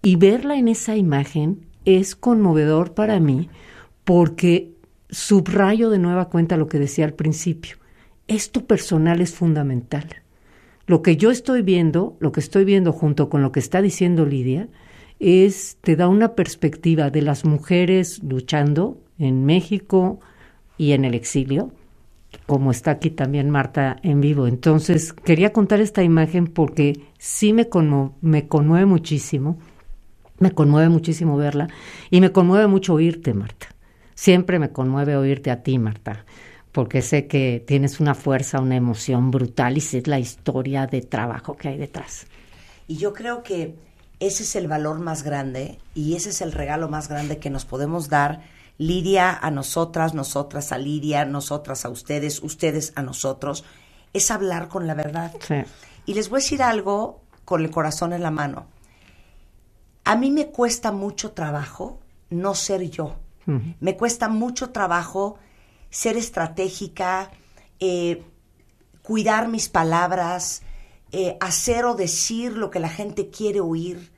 y 0.00 0.14
verla 0.14 0.56
en 0.56 0.68
esa 0.68 0.94
imagen 0.94 1.66
es 1.84 2.14
conmovedor 2.14 2.94
para 2.94 3.18
mí 3.18 3.50
porque 4.06 4.75
subrayo 5.10 5.90
de 5.90 5.98
nueva 5.98 6.28
cuenta 6.28 6.56
lo 6.56 6.68
que 6.68 6.78
decía 6.78 7.04
al 7.04 7.14
principio. 7.14 7.76
Esto 8.28 8.64
personal 8.64 9.20
es 9.20 9.34
fundamental. 9.34 10.06
Lo 10.86 11.02
que 11.02 11.16
yo 11.16 11.30
estoy 11.30 11.62
viendo, 11.62 12.16
lo 12.20 12.32
que 12.32 12.40
estoy 12.40 12.64
viendo 12.64 12.92
junto 12.92 13.28
con 13.28 13.42
lo 13.42 13.52
que 13.52 13.60
está 13.60 13.82
diciendo 13.82 14.24
Lidia, 14.24 14.68
es, 15.18 15.78
te 15.80 15.96
da 15.96 16.08
una 16.08 16.34
perspectiva 16.34 17.10
de 17.10 17.22
las 17.22 17.44
mujeres 17.44 18.22
luchando 18.22 19.00
en 19.18 19.44
México 19.44 20.20
y 20.78 20.92
en 20.92 21.04
el 21.04 21.14
exilio, 21.14 21.72
como 22.46 22.70
está 22.70 22.92
aquí 22.92 23.10
también 23.10 23.50
Marta 23.50 23.96
en 24.02 24.20
vivo. 24.20 24.46
Entonces, 24.46 25.12
quería 25.12 25.52
contar 25.52 25.80
esta 25.80 26.02
imagen 26.02 26.46
porque 26.46 27.00
sí 27.18 27.52
me, 27.52 27.68
me 28.20 28.46
conmueve 28.46 28.86
muchísimo, 28.86 29.58
me 30.38 30.52
conmueve 30.52 30.88
muchísimo 30.88 31.36
verla 31.36 31.68
y 32.10 32.20
me 32.20 32.30
conmueve 32.30 32.66
mucho 32.66 32.94
oírte, 32.94 33.32
Marta. 33.32 33.75
Siempre 34.16 34.58
me 34.58 34.70
conmueve 34.70 35.14
oírte 35.14 35.50
a 35.50 35.62
ti, 35.62 35.78
Marta, 35.78 36.24
porque 36.72 37.02
sé 37.02 37.26
que 37.26 37.62
tienes 37.64 38.00
una 38.00 38.14
fuerza, 38.14 38.60
una 38.60 38.74
emoción 38.74 39.30
brutal 39.30 39.76
y 39.76 39.82
sé 39.82 40.02
la 40.06 40.18
historia 40.18 40.86
de 40.86 41.02
trabajo 41.02 41.56
que 41.56 41.68
hay 41.68 41.76
detrás. 41.76 42.26
Y 42.88 42.96
yo 42.96 43.12
creo 43.12 43.42
que 43.42 43.74
ese 44.18 44.42
es 44.44 44.56
el 44.56 44.68
valor 44.68 45.00
más 45.00 45.22
grande 45.22 45.78
y 45.94 46.16
ese 46.16 46.30
es 46.30 46.40
el 46.40 46.52
regalo 46.52 46.88
más 46.88 47.08
grande 47.08 47.38
que 47.38 47.50
nos 47.50 47.66
podemos 47.66 48.08
dar 48.08 48.40
Lidia 48.78 49.32
a 49.34 49.50
nosotras, 49.50 50.14
nosotras 50.14 50.72
a 50.72 50.78
Lidia, 50.78 51.26
nosotras 51.26 51.84
a 51.84 51.90
ustedes, 51.90 52.42
ustedes 52.42 52.94
a 52.96 53.02
nosotros, 53.02 53.64
es 54.14 54.30
hablar 54.30 54.68
con 54.68 54.86
la 54.86 54.94
verdad. 54.94 55.32
Y 56.06 56.14
les 56.14 56.30
voy 56.30 56.38
a 56.38 56.42
decir 56.42 56.62
algo 56.62 57.20
con 57.44 57.62
el 57.62 57.70
corazón 57.70 58.14
en 58.14 58.22
la 58.22 58.30
mano. 58.30 58.66
A 60.04 60.16
mí 60.16 60.30
me 60.30 60.48
cuesta 60.48 60.90
mucho 60.90 61.32
trabajo 61.32 62.00
no 62.30 62.54
ser 62.54 62.82
yo. 62.90 63.16
Me 63.46 63.96
cuesta 63.96 64.28
mucho 64.28 64.70
trabajo 64.70 65.38
ser 65.90 66.16
estratégica, 66.16 67.30
eh, 67.78 68.24
cuidar 69.02 69.48
mis 69.48 69.68
palabras, 69.68 70.62
eh, 71.12 71.36
hacer 71.40 71.84
o 71.84 71.94
decir 71.94 72.52
lo 72.56 72.70
que 72.70 72.80
la 72.80 72.88
gente 72.88 73.30
quiere 73.30 73.60
oír, 73.60 74.12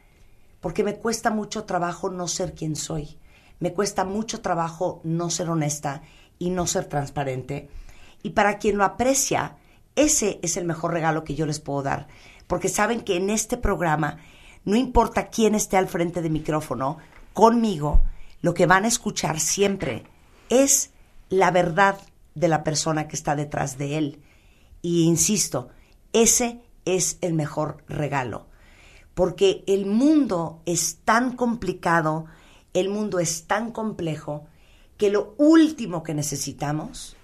porque 0.61 0.83
me 0.83 0.97
cuesta 0.97 1.31
mucho 1.31 1.65
trabajo 1.65 2.09
no 2.09 2.27
ser 2.27 2.55
quien 2.55 2.75
soy. 2.75 3.19
Me 3.61 3.75
cuesta 3.75 4.05
mucho 4.05 4.41
trabajo 4.41 5.01
no 5.05 5.29
ser 5.31 5.51
honesta 5.51 6.03
y 6.39 6.51
no 6.51 6.67
ser 6.67 6.87
transparente. 6.87 7.69
Y 8.23 8.31
para 8.31 8.59
quien 8.59 8.79
lo 8.79 8.85
aprecia, 8.85 9.57
ese 9.95 10.39
es 10.43 10.57
el 10.57 10.65
mejor 10.65 10.93
regalo 10.93 11.25
que 11.25 11.35
yo 11.35 11.45
les 11.45 11.61
puedo 11.61 11.83
dar, 11.83 12.09
porque 12.47 12.69
saben 12.69 13.03
que 13.03 13.17
en 13.17 13.31
este 13.31 13.57
programa, 13.57 14.19
no 14.65 14.77
importa 14.77 15.29
quién 15.29 15.55
esté 15.55 15.77
al 15.77 15.89
frente 15.89 16.23
del 16.23 16.33
micrófono, 16.33 16.99
conmigo, 17.35 18.01
lo 18.41 18.55
que 18.55 18.67
van 18.67 18.85
a 18.85 18.89
escuchar 18.89 19.41
siempre 19.41 20.05
es 20.49 20.91
la 21.29 21.51
verdad 21.51 21.99
de 22.35 22.49
la 22.49 22.65
persona 22.65 23.09
que 23.09 23.17
está 23.17 23.37
detrás 23.37 23.79
de 23.79 23.99
él. 23.99 24.23
Y 24.83 25.05
insisto, 25.05 25.71
ese 26.13 26.61
es 26.85 27.19
el 27.21 27.35
mejor 27.35 27.85
regalo, 27.89 28.47
porque 29.15 29.65
el 29.67 29.87
mundo 29.87 30.63
es 30.65 30.99
tan 31.05 31.37
complicado, 31.37 32.27
el 32.73 32.89
mundo 32.89 33.19
es 33.19 33.47
tan 33.47 33.73
complejo 33.73 34.47
que 34.97 35.11
lo 35.11 35.35
último 35.37 36.03
que 36.03 36.15
necesitamos 36.15 37.17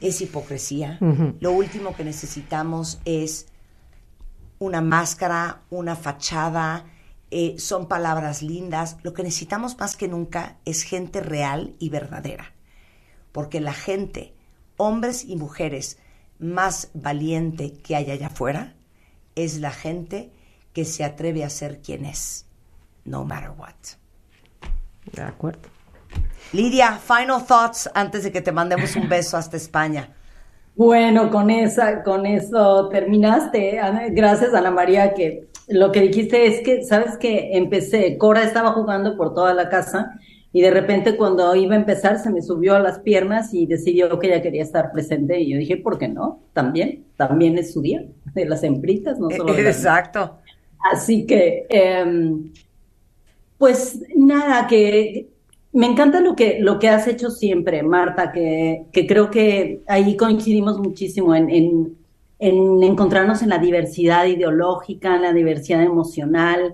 es 0.00 0.20
hipocresía, 0.20 0.98
lo 1.40 1.52
último 1.52 1.94
que 1.96 2.04
necesitamos 2.04 3.00
es 3.04 3.46
una 4.58 4.80
máscara, 4.80 5.62
una 5.70 5.96
fachada, 5.96 6.84
eh, 7.30 7.56
son 7.58 7.88
palabras 7.88 8.42
lindas. 8.42 8.96
Lo 9.02 9.12
que 9.14 9.22
necesitamos 9.22 9.78
más 9.78 9.96
que 9.96 10.08
nunca 10.08 10.58
es 10.64 10.82
gente 10.82 11.20
real 11.20 11.74
y 11.78 11.90
verdadera, 11.90 12.52
porque 13.32 13.60
la 13.60 13.72
gente, 13.72 14.34
hombres 14.76 15.24
y 15.24 15.36
mujeres, 15.36 15.98
más 16.38 16.90
valiente 16.94 17.72
que 17.72 17.96
hay 17.96 18.10
allá 18.10 18.28
afuera 18.28 18.74
es 19.34 19.58
la 19.58 19.70
gente 19.70 20.32
que 20.72 20.84
se 20.84 21.04
atreve 21.04 21.44
a 21.44 21.50
ser 21.50 21.80
quien 21.80 22.04
es, 22.04 22.46
no 23.04 23.24
matter 23.24 23.50
what. 23.50 23.74
De 25.12 25.22
acuerdo. 25.22 25.68
Lidia, 26.52 26.98
final 26.98 27.44
thoughts 27.44 27.90
antes 27.94 28.24
de 28.24 28.32
que 28.32 28.40
te 28.40 28.52
mandemos 28.52 28.96
un 28.96 29.08
beso 29.08 29.36
hasta 29.36 29.56
España. 29.56 30.14
Bueno, 30.74 31.30
con 31.30 31.50
esa, 31.50 32.04
con 32.04 32.24
eso 32.24 32.88
terminaste. 32.88 33.80
Gracias, 34.10 34.54
Ana 34.54 34.70
María, 34.70 35.12
que 35.12 35.47
lo 35.68 35.92
que 35.92 36.00
dijiste 36.00 36.46
es 36.46 36.60
que, 36.62 36.82
¿sabes 36.82 37.16
que 37.16 37.56
Empecé, 37.56 38.16
Cora 38.18 38.42
estaba 38.42 38.72
jugando 38.72 39.16
por 39.16 39.34
toda 39.34 39.54
la 39.54 39.68
casa 39.68 40.18
y 40.52 40.62
de 40.62 40.70
repente 40.70 41.16
cuando 41.16 41.54
iba 41.54 41.74
a 41.74 41.78
empezar 41.78 42.18
se 42.18 42.30
me 42.30 42.42
subió 42.42 42.74
a 42.74 42.80
las 42.80 43.00
piernas 43.00 43.52
y 43.52 43.66
decidió 43.66 44.18
que 44.18 44.28
ella 44.28 44.42
quería 44.42 44.62
estar 44.62 44.92
presente 44.92 45.38
y 45.40 45.52
yo 45.52 45.58
dije, 45.58 45.76
¿por 45.76 45.98
qué 45.98 46.08
no? 46.08 46.40
También, 46.52 47.04
también 47.16 47.58
es 47.58 47.72
su 47.72 47.82
día, 47.82 48.04
de 48.34 48.44
las 48.46 48.62
hembritas, 48.62 49.18
no 49.18 49.30
solo 49.30 49.56
Exacto. 49.56 50.38
Así 50.92 51.26
que, 51.26 51.66
em, 51.68 52.52
pues 53.58 54.00
nada, 54.16 54.66
que 54.68 55.28
me 55.72 55.86
encanta 55.86 56.20
lo 56.20 56.34
que, 56.34 56.58
lo 56.60 56.78
que 56.78 56.88
has 56.88 57.06
hecho 57.08 57.30
siempre, 57.30 57.82
Marta, 57.82 58.32
que, 58.32 58.84
que 58.92 59.06
creo 59.06 59.30
que 59.30 59.82
ahí 59.86 60.16
coincidimos 60.16 60.78
muchísimo 60.78 61.34
en, 61.34 61.50
en, 61.50 61.98
en, 62.38 62.82
encontrarnos 62.82 63.42
en 63.42 63.48
la 63.48 63.58
diversidad 63.58 64.26
ideológica, 64.26 65.16
en 65.16 65.22
la 65.22 65.32
diversidad 65.32 65.82
emocional, 65.82 66.72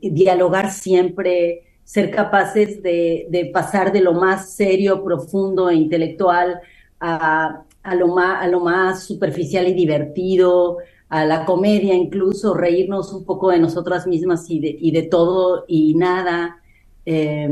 dialogar 0.00 0.70
siempre, 0.70 1.66
ser 1.86 2.10
capaces 2.10 2.82
de, 2.82 3.50
pasar 3.52 3.92
de 3.92 4.00
lo 4.00 4.12
más 4.12 4.54
serio, 4.54 5.04
profundo 5.04 5.70
e 5.70 5.76
intelectual 5.76 6.60
a, 6.98 7.62
a, 7.82 7.94
lo, 7.94 8.08
más, 8.08 8.42
a 8.42 8.48
lo 8.48 8.60
más 8.60 9.04
superficial 9.04 9.68
y 9.68 9.72
divertido, 9.72 10.78
a 11.08 11.24
la 11.24 11.44
comedia 11.44 11.94
incluso, 11.94 12.54
reírnos 12.54 13.12
un 13.12 13.24
poco 13.24 13.50
de 13.50 13.60
nosotras 13.60 14.06
mismas 14.08 14.50
y 14.50 14.58
de, 14.58 14.76
y 14.80 14.90
de 14.90 15.02
todo 15.02 15.64
y 15.68 15.94
nada. 15.94 16.60
Eh, 17.04 17.48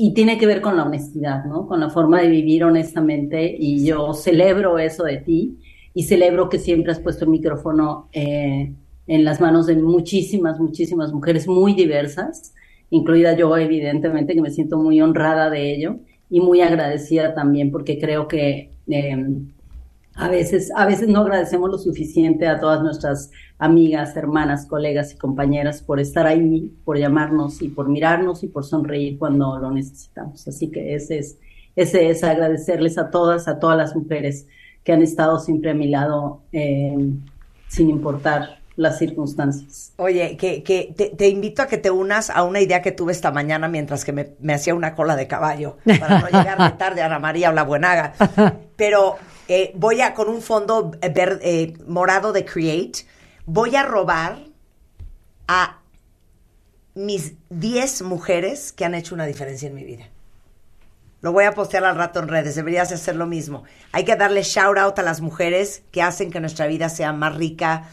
y 0.00 0.14
tiene 0.14 0.38
que 0.38 0.46
ver 0.46 0.62
con 0.62 0.76
la 0.76 0.84
honestidad, 0.84 1.44
¿no? 1.44 1.66
Con 1.66 1.80
la 1.80 1.90
forma 1.90 2.22
de 2.22 2.28
vivir 2.28 2.64
honestamente. 2.64 3.54
Y 3.58 3.84
yo 3.84 4.14
celebro 4.14 4.78
eso 4.78 5.04
de 5.04 5.18
ti 5.18 5.58
y 5.98 6.04
celebro 6.04 6.48
que 6.48 6.60
siempre 6.60 6.92
has 6.92 7.00
puesto 7.00 7.24
el 7.24 7.32
micrófono 7.32 8.08
eh, 8.12 8.72
en 9.08 9.24
las 9.24 9.40
manos 9.40 9.66
de 9.66 9.74
muchísimas, 9.74 10.60
muchísimas 10.60 11.12
mujeres 11.12 11.48
muy 11.48 11.74
diversas, 11.74 12.54
incluida 12.88 13.32
yo, 13.32 13.56
evidentemente, 13.56 14.32
que 14.32 14.40
me 14.40 14.52
siento 14.52 14.78
muy 14.78 15.00
honrada 15.00 15.50
de 15.50 15.74
ello 15.74 15.96
y 16.30 16.40
muy 16.40 16.60
agradecida 16.60 17.34
también 17.34 17.72
porque 17.72 17.98
creo 17.98 18.28
que 18.28 18.70
eh, 18.86 19.26
a 20.14 20.28
veces, 20.28 20.70
a 20.76 20.86
veces 20.86 21.08
no 21.08 21.22
agradecemos 21.22 21.68
lo 21.68 21.78
suficiente 21.78 22.46
a 22.46 22.60
todas 22.60 22.80
nuestras 22.80 23.32
amigas, 23.58 24.16
hermanas, 24.16 24.66
colegas 24.66 25.12
y 25.12 25.16
compañeras 25.16 25.82
por 25.82 25.98
estar 25.98 26.28
ahí, 26.28 26.72
por 26.84 26.96
llamarnos 26.96 27.60
y 27.60 27.70
por 27.70 27.88
mirarnos 27.88 28.44
y 28.44 28.46
por 28.46 28.64
sonreír 28.64 29.18
cuando 29.18 29.58
lo 29.58 29.72
necesitamos. 29.72 30.46
Así 30.46 30.70
que 30.70 30.94
ese 30.94 31.18
es, 31.18 31.40
ese 31.74 32.08
es 32.08 32.22
agradecerles 32.22 32.98
a 32.98 33.10
todas, 33.10 33.48
a 33.48 33.58
todas 33.58 33.76
las 33.76 33.96
mujeres 33.96 34.46
que 34.88 34.94
han 34.94 35.02
estado 35.02 35.38
siempre 35.38 35.72
a 35.72 35.74
mi 35.74 35.86
lado, 35.86 36.40
eh, 36.50 36.96
sin 37.68 37.90
importar 37.90 38.60
las 38.74 38.96
circunstancias. 38.96 39.92
Oye, 39.96 40.38
que, 40.38 40.62
te, 40.96 41.28
invito 41.28 41.60
a 41.60 41.66
que 41.66 41.76
te 41.76 41.90
unas 41.90 42.30
a 42.30 42.42
una 42.42 42.62
idea 42.62 42.80
que 42.80 42.90
tuve 42.90 43.12
esta 43.12 43.30
mañana 43.30 43.68
mientras 43.68 44.02
que 44.02 44.12
me, 44.12 44.54
hacía 44.54 44.74
una 44.74 44.94
cola 44.94 45.14
de 45.14 45.26
caballo, 45.26 45.76
para 46.00 46.20
no 46.20 46.26
llegar 46.28 46.56
de 46.56 46.78
tarde 46.78 47.02
a 47.02 47.04
Ana 47.04 47.18
María 47.18 47.50
o 47.50 47.52
la 47.52 47.64
Buenaga. 47.64 48.14
Pero 48.76 49.18
eh, 49.46 49.72
voy 49.74 50.00
a, 50.00 50.14
con 50.14 50.30
un 50.30 50.40
fondo 50.40 50.90
verde, 51.02 51.38
eh, 51.42 51.74
morado 51.86 52.32
de 52.32 52.46
Create, 52.46 53.00
voy 53.44 53.76
a 53.76 53.82
robar 53.82 54.38
a 55.48 55.82
mis 56.94 57.34
10 57.50 58.00
mujeres 58.04 58.72
que 58.72 58.86
han 58.86 58.94
hecho 58.94 59.14
una 59.14 59.26
diferencia 59.26 59.68
en 59.68 59.74
mi 59.74 59.84
vida. 59.84 60.06
Lo 61.20 61.32
voy 61.32 61.44
a 61.44 61.52
postear 61.52 61.84
al 61.84 61.96
rato 61.96 62.20
en 62.20 62.28
redes, 62.28 62.54
deberías 62.54 62.92
hacer 62.92 63.16
lo 63.16 63.26
mismo. 63.26 63.64
Hay 63.92 64.04
que 64.04 64.14
darle 64.14 64.42
shout 64.42 64.78
out 64.78 64.98
a 64.98 65.02
las 65.02 65.20
mujeres 65.20 65.82
que 65.90 66.00
hacen 66.00 66.30
que 66.30 66.40
nuestra 66.40 66.66
vida 66.66 66.88
sea 66.88 67.12
más 67.12 67.34
rica, 67.34 67.84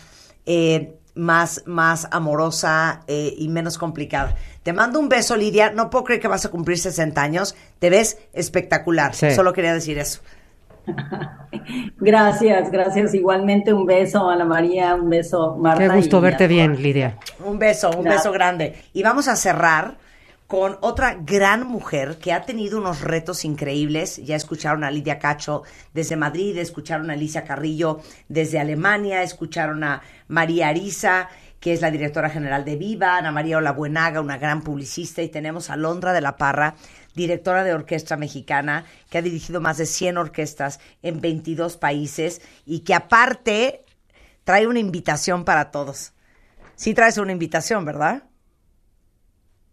eh, 0.45 0.95
más, 1.15 1.63
más 1.65 2.07
amorosa 2.11 3.01
eh, 3.07 3.33
y 3.35 3.49
menos 3.49 3.77
complicada. 3.79 4.35
Te 4.61 4.73
mando 4.73 4.99
un 4.99 5.09
beso, 5.09 5.35
Lidia. 5.35 5.71
No 5.71 5.89
puedo 5.89 6.03
creer 6.03 6.21
que 6.21 6.27
vas 6.27 6.45
a 6.45 6.49
cumplir 6.49 6.77
60 6.77 7.19
años. 7.21 7.55
Te 7.79 7.89
ves 7.89 8.17
espectacular. 8.33 9.15
Sí. 9.15 9.33
Solo 9.33 9.53
quería 9.53 9.73
decir 9.73 9.97
eso. 9.97 10.21
Gracias, 11.97 12.69
gracias. 12.69 13.15
Igualmente 13.15 13.73
un 13.73 13.87
beso, 13.87 14.29
Ana 14.29 14.45
María, 14.45 14.93
un 14.93 15.09
beso, 15.09 15.55
Marta. 15.55 15.87
Qué 15.87 15.95
gusto 15.95 16.21
verte 16.21 16.47
bien, 16.47 16.79
Lidia. 16.81 17.17
Un 17.43 17.57
beso, 17.57 17.89
un 17.89 18.03
gracias. 18.03 18.23
beso 18.23 18.31
grande. 18.31 18.75
Y 18.93 19.01
vamos 19.01 19.27
a 19.27 19.35
cerrar 19.35 19.97
con 20.47 20.77
otra 20.81 21.15
gran 21.15 21.67
mujer 21.67 22.17
que 22.19 22.31
ha 22.31 22.45
tenido 22.45 22.77
unos 22.77 23.01
retos 23.01 23.45
increíbles. 23.45 24.17
Ya 24.17 24.35
escucharon 24.35 24.83
a 24.83 24.91
Lidia 24.91 25.19
Cacho 25.19 25.63
desde 25.93 26.15
Madrid, 26.15 26.57
escucharon 26.57 27.09
a 27.09 27.13
Alicia 27.13 27.43
Carrillo 27.43 28.01
desde 28.29 28.59
Alemania, 28.59 29.23
escucharon 29.23 29.83
a 29.83 30.01
María 30.27 30.69
Arisa, 30.69 31.29
que 31.59 31.73
es 31.73 31.81
la 31.81 31.89
directora 31.89 32.29
general 32.29 32.63
de 32.63 32.75
Viva, 32.75 33.17
Ana 33.17 33.31
María 33.31 33.57
Olabuenaga, 33.57 34.21
una 34.21 34.37
gran 34.37 34.61
publicista, 34.61 35.23
y 35.23 35.29
tenemos 35.29 35.71
a 35.71 35.75
Londra 35.75 36.13
de 36.13 36.21
la 36.21 36.37
Parra, 36.37 36.75
directora 37.15 37.63
de 37.63 37.73
orquesta 37.73 38.17
mexicana, 38.17 38.85
que 39.09 39.17
ha 39.17 39.23
dirigido 39.23 39.61
más 39.61 39.77
de 39.77 39.87
100 39.87 40.17
orquestas 40.17 40.79
en 41.01 41.21
22 41.21 41.77
países 41.77 42.41
y 42.65 42.81
que 42.81 42.93
aparte 42.93 43.83
trae 44.43 44.67
una 44.67 44.79
invitación 44.79 45.43
para 45.43 45.71
todos. 45.71 46.13
Sí 46.75 46.93
traes 46.93 47.17
una 47.17 47.31
invitación, 47.31 47.83
¿verdad? 47.83 48.23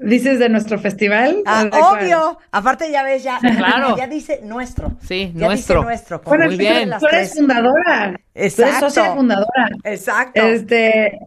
¿Dices 0.05 0.39
de 0.39 0.49
nuestro 0.49 0.79
festival? 0.79 1.39
Ah, 1.47 1.61
¿O 1.61 1.65
de 1.65 1.71
cuál? 1.71 2.03
obvio. 2.05 2.39
Aparte 2.51 2.91
ya 2.91 3.03
ves, 3.03 3.23
ya, 3.23 3.39
Claro. 3.39 3.97
ya 3.97 4.07
dice 4.07 4.41
nuestro. 4.43 4.93
Sí, 5.07 5.33
Ya 5.35 5.47
nuestro. 5.47 5.77
dice 5.81 5.87
nuestro. 5.87 6.23
como 6.23 6.31
Bueno, 6.37 6.47
Muy 6.47 6.57
tú 6.59 6.63
eres- 6.65 6.77
bien. 6.87 6.91
Tú 6.99 7.07
eres 7.07 7.31
tres. 7.31 7.39
fundadora. 7.39 8.13
Tú 8.17 8.21
Exacto. 8.35 8.69
eres 8.71 8.79
socia 8.95 9.15
fundadora. 9.15 9.69
Exacto. 9.85 10.41
Este, 10.43 11.19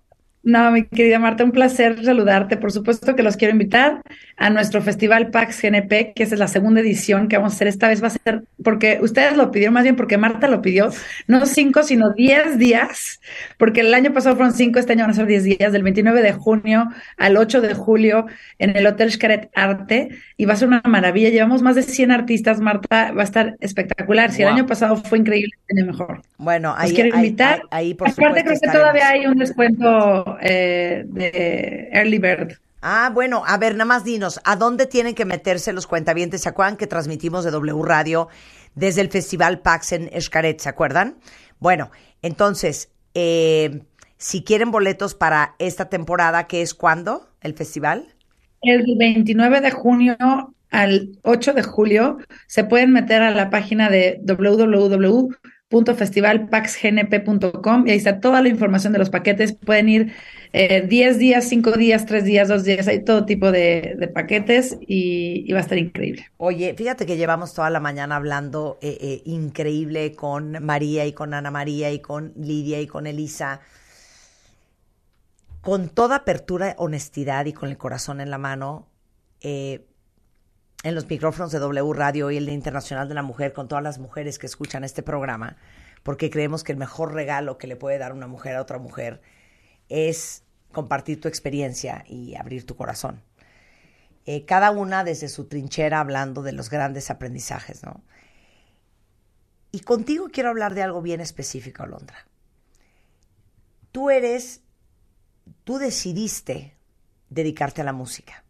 no, 0.46 0.72
mi 0.72 0.86
querida 0.86 1.20
Marta, 1.20 1.44
un 1.44 1.52
placer 1.52 2.06
saludarte. 2.06 2.56
Por 2.56 2.72
supuesto 2.72 3.16
que 3.16 3.24
los 3.24 3.36
quiero 3.36 3.52
invitar 3.52 4.02
a 4.38 4.50
nuestro 4.50 4.82
festival 4.82 5.32
PAX 5.32 5.62
GNP, 5.62 6.14
que 6.14 6.24
esa 6.24 6.36
es 6.36 6.40
la 6.40 6.48
segunda 6.48 6.82
edición 6.82 7.28
que 7.28 7.38
vamos 7.38 7.54
a 7.54 7.56
hacer. 7.56 7.68
Esta 7.68 7.88
vez 7.88 8.04
va 8.04 8.08
a 8.08 8.12
ser, 8.12 8.44
porque 8.64 9.00
ustedes 9.02 9.36
lo 9.38 9.50
pidieron, 9.50 9.74
más 9.74 9.84
bien 9.84 9.96
porque 9.96 10.18
Marta 10.18 10.48
lo 10.48 10.62
pidió, 10.62 10.90
no 11.28 11.46
cinco, 11.46 11.82
sino 11.84 12.12
diez 12.14 12.58
días, 12.60 13.20
porque 13.58 13.82
el 13.82 13.94
año 13.94 14.14
pasado 14.14 14.36
fueron 14.36 14.54
cinco, 14.54 14.78
este 14.80 14.94
año 14.94 15.02
van 15.04 15.12
a 15.12 15.14
ser 15.16 15.26
diez 15.26 15.44
días, 15.44 15.72
del 15.74 15.84
29 15.84 16.22
de 16.22 16.34
junio 16.34 16.90
al 17.18 17.38
8 17.38 17.62
de 17.62 17.74
julio 17.74 18.26
en 18.60 18.76
el 18.78 18.86
Hotel 18.86 19.12
Xcaret 19.12 19.50
Arte, 19.56 20.10
y 20.38 20.46
va 20.46 20.54
a 20.54 20.58
ser 20.58 20.68
una 20.68 20.82
maravilla. 20.86 21.30
Llevamos 21.30 21.62
más 21.64 21.76
de 21.76 21.82
100 21.82 22.12
artistas, 22.12 22.60
Marta, 22.60 23.12
va 23.14 23.22
a 23.22 23.24
estar 23.24 23.56
espectacular. 23.62 24.32
Si 24.32 24.44
Wow. 24.44 24.50
el 24.52 24.54
año 24.60 24.66
pasado 24.68 24.98
fue 24.98 25.18
increíble, 25.18 25.52
este 25.68 25.80
año 25.82 25.92
mejor. 25.92 26.22
Bueno, 26.38 26.74
Los 26.76 26.80
ahí, 26.84 26.94
quiero 26.94 27.16
ahí- 27.16 27.26
invitar. 27.26 27.62
ahí- 27.72 27.88
ahí, 27.88 27.94
por 27.94 28.10
Aparte, 28.10 28.22
supuesto, 28.28 28.34
creo 28.44 28.46
que 28.46 28.54
estaremos. 28.54 28.82
todavía 28.82 29.10
hay 29.10 29.26
un 29.28 29.38
descuento 29.38 30.35
eh, 30.42 31.04
de 31.08 31.90
Early 31.92 32.20
Bird. 32.20 32.58
Ah, 32.82 33.10
bueno, 33.12 33.44
a 33.48 33.58
ver, 33.58 33.74
nada 33.74 33.86
más 33.86 34.04
dinos, 34.04 34.40
¿a 34.44 34.56
dónde 34.56 34.86
tienen 34.86 35.16
que 35.16 35.26
meterse 35.26 35.74
los 35.74 35.88
cuentavientes? 35.88 36.42
¿Se 36.42 36.50
acuerdan 36.50 36.78
que 36.78 36.86
transmitimos 36.86 37.44
de 37.44 37.52
W 37.52 37.82
Radio 37.84 38.28
desde 38.76 39.02
el 39.02 39.10
Festival 39.10 39.60
Pax 39.60 39.94
en 39.94 40.10
Escaret? 40.14 40.60
¿Se 40.60 40.70
acuerdan? 40.70 41.18
Bueno, 41.60 41.90
entonces, 42.22 42.92
eh, 43.16 43.82
si 44.18 44.44
quieren 44.44 44.70
boletos 44.70 45.16
para 45.16 45.56
esta 45.58 45.90
temporada, 45.90 46.46
¿qué 46.46 46.62
es 46.62 46.74
cuándo? 46.74 47.28
¿El 47.42 47.56
festival? 47.56 48.14
El 48.62 48.84
29 48.98 49.62
de 49.62 49.72
junio 49.72 50.16
al 50.70 51.18
8 51.24 51.54
de 51.54 51.64
julio 51.64 52.18
se 52.48 52.64
pueden 52.64 52.92
meter 52.92 53.22
a 53.22 53.32
la 53.32 53.50
página 53.50 53.90
de 53.90 54.20
www.festivalpaxgnp.com 55.72 57.88
y 57.88 57.92
ahí 57.92 57.98
está 57.98 58.20
toda 58.20 58.42
la 58.42 58.50
información 58.50 58.94
de 58.94 59.00
los 59.00 59.10
paquetes. 59.10 59.54
Pueden 59.54 59.90
ir 59.90 60.14
eh, 60.54 60.86
10 60.88 61.18
días, 61.18 61.48
5 61.50 61.72
días, 61.74 62.06
3 62.06 62.24
días, 62.24 62.48
2 62.48 62.64
días, 62.64 62.88
hay 62.88 63.04
todo 63.04 63.26
tipo 63.26 63.52
de, 63.52 64.10
paquetes 64.14 64.78
y, 64.82 65.44
y 65.48 65.52
va 65.52 65.60
a 65.60 65.62
estar 65.62 65.78
increíble. 65.78 66.28
Oye, 66.38 66.74
fíjate 66.76 67.06
que 67.06 67.18
llevamos 67.18 67.54
toda 67.54 67.70
la 67.70 67.80
mañana 67.80 68.16
hablando 68.16 68.78
eh, 68.82 68.98
eh, 69.02 69.22
increíble 69.26 70.14
con 70.14 70.64
María 70.64 71.06
y 71.06 71.14
con 71.14 71.34
Ana 71.34 71.52
María 71.52 71.92
y 71.92 72.00
con 72.00 72.34
Lidia 72.38 72.80
y 72.82 72.88
con 72.88 73.08
Elisa. 73.08 73.62
Con 75.62 75.90
toda 75.90 76.18
apertura, 76.18 76.76
honestidad 76.78 77.46
y 77.48 77.54
con 77.54 77.70
el 77.70 77.78
corazón 77.78 78.22
en 78.22 78.30
la 78.30 78.38
mano, 78.38 78.88
eh, 79.42 79.88
en 80.86 80.96
los 80.96 81.10
micrófonos 81.10 81.52
de 81.52 81.60
W 81.60 81.94
Radio 81.94 82.32
y 82.32 82.38
el 82.38 82.48
Internacional 82.48 83.10
de 83.10 83.16
la 83.16 83.24
Mujer, 83.24 83.52
con 83.52 83.68
todas 83.68 83.84
las 83.84 84.00
mujeres 84.00 84.40
que 84.40 84.46
escuchan 84.46 84.84
este 84.84 85.04
programa, 85.04 85.58
porque 86.04 86.30
creemos 86.30 86.64
que 86.64 86.72
el 86.72 86.78
mejor 86.78 87.14
regalo 87.14 87.58
que 87.58 87.68
le 87.68 87.76
puede 87.76 87.98
dar 87.98 88.14
una 88.14 88.28
mujer 88.28 88.56
a 88.56 88.62
otra 88.62 88.78
mujer 88.78 89.22
es 89.90 90.44
compartir 90.72 91.20
tu 91.20 91.28
experiencia 91.28 92.06
y 92.08 92.36
abrir 92.36 92.66
tu 92.66 92.76
corazón 92.76 93.22
eh, 94.26 94.44
cada 94.46 94.72
una 94.72 95.04
desde 95.04 95.30
su 95.30 95.46
trinchera 95.46 96.00
hablando 96.00 96.42
de 96.42 96.52
los 96.52 96.70
grandes 96.70 97.12
aprendizajes, 97.12 97.84
¿no? 97.84 98.04
Y 99.72 99.82
contigo 99.82 100.30
quiero 100.32 100.50
hablar 100.50 100.74
de 100.74 100.82
algo 100.82 101.02
bien 101.02 101.22
específico, 101.22 101.84
Alondra. 101.84 102.26
Tú 103.92 104.10
eres, 104.10 104.62
tú 105.64 105.78
decidiste 105.78 106.76
dedicarte 107.30 107.82
a 107.82 107.84
la 107.84 107.94
música. 107.94 108.45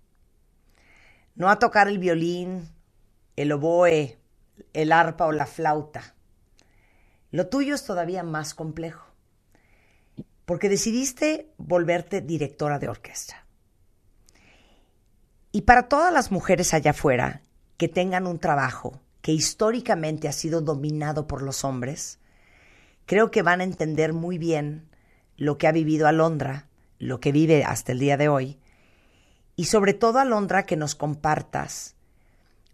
No 1.35 1.49
a 1.49 1.59
tocar 1.59 1.87
el 1.87 1.99
violín, 1.99 2.69
el 3.35 3.51
oboe, 3.51 4.17
el 4.73 4.91
arpa 4.91 5.25
o 5.25 5.31
la 5.31 5.45
flauta. 5.45 6.15
Lo 7.31 7.47
tuyo 7.47 7.75
es 7.75 7.85
todavía 7.85 8.23
más 8.23 8.53
complejo, 8.53 9.05
porque 10.45 10.69
decidiste 10.69 11.51
volverte 11.57 12.21
directora 12.21 12.79
de 12.79 12.87
orquesta. 12.87 13.45
Y 15.51 15.61
para 15.61 15.89
todas 15.89 16.13
las 16.13 16.31
mujeres 16.31 16.73
allá 16.73 16.91
afuera 16.91 17.41
que 17.77 17.87
tengan 17.87 18.27
un 18.27 18.39
trabajo 18.39 19.01
que 19.21 19.31
históricamente 19.33 20.27
ha 20.27 20.31
sido 20.31 20.61
dominado 20.61 21.27
por 21.27 21.41
los 21.41 21.63
hombres, 21.63 22.19
creo 23.05 23.31
que 23.31 23.41
van 23.41 23.59
a 23.59 23.65
entender 23.65 24.13
muy 24.13 24.37
bien 24.37 24.89
lo 25.35 25.57
que 25.57 25.67
ha 25.67 25.71
vivido 25.71 26.07
Alondra, 26.07 26.67
lo 26.99 27.19
que 27.19 27.31
vive 27.31 27.63
hasta 27.63 27.91
el 27.91 27.99
día 27.99 28.17
de 28.17 28.29
hoy, 28.29 28.59
y 29.55 29.65
sobre 29.65 29.93
todo 29.93 30.19
Alondra 30.19 30.65
que 30.65 30.75
nos 30.75 30.95
compartas 30.95 31.95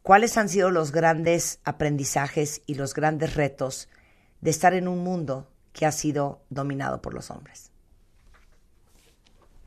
cuáles 0.01 0.37
han 0.37 0.49
sido 0.49 0.71
los 0.71 0.91
grandes 0.91 1.59
aprendizajes 1.63 2.61
y 2.65 2.75
los 2.75 2.93
grandes 2.93 3.35
retos 3.35 3.87
de 4.41 4.51
estar 4.51 4.73
en 4.73 4.87
un 4.87 5.03
mundo 5.03 5.47
que 5.73 5.85
ha 5.85 5.91
sido 5.91 6.41
dominado 6.49 7.01
por 7.01 7.13
los 7.13 7.29
hombres. 7.31 7.71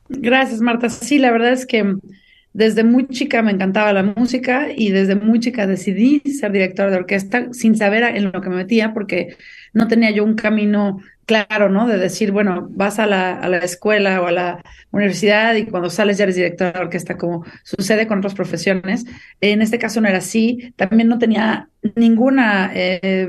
Gracias, 0.07 0.61
Marta. 0.61 0.89
Sí, 0.89 1.17
la 1.17 1.31
verdad 1.31 1.53
es 1.53 1.65
que 1.65 1.95
desde 2.55 2.85
muy 2.85 3.05
chica 3.09 3.41
me 3.41 3.51
encantaba 3.51 3.91
la 3.91 4.01
música 4.01 4.67
y 4.73 4.89
desde 4.89 5.15
muy 5.15 5.41
chica 5.41 5.67
decidí 5.67 6.21
ser 6.21 6.53
directora 6.53 6.89
de 6.89 6.95
orquesta 6.95 7.51
sin 7.51 7.75
saber 7.75 8.03
en 8.03 8.31
lo 8.31 8.39
que 8.39 8.49
me 8.49 8.55
metía 8.55 8.93
porque 8.93 9.35
no 9.73 9.89
tenía 9.89 10.09
yo 10.11 10.23
un 10.23 10.35
camino 10.35 11.01
claro, 11.25 11.67
¿no? 11.67 11.85
De 11.85 11.97
decir, 11.97 12.31
bueno, 12.31 12.69
vas 12.71 12.97
a 12.97 13.07
la, 13.07 13.33
a 13.33 13.49
la 13.49 13.57
escuela 13.57 14.21
o 14.21 14.27
a 14.27 14.31
la 14.31 14.63
universidad 14.91 15.53
y 15.55 15.65
cuando 15.65 15.89
sales 15.89 16.17
ya 16.17 16.23
eres 16.23 16.37
directora 16.37 16.71
de 16.71 16.79
orquesta, 16.79 17.17
como 17.17 17.43
sucede 17.63 18.07
con 18.07 18.19
otras 18.19 18.35
profesiones. 18.35 19.03
En 19.41 19.61
este 19.61 19.77
caso 19.77 19.99
no 19.99 20.07
era 20.07 20.19
así. 20.19 20.73
También 20.77 21.09
no 21.09 21.19
tenía 21.19 21.67
ninguna... 21.95 22.71
Eh, 22.73 23.27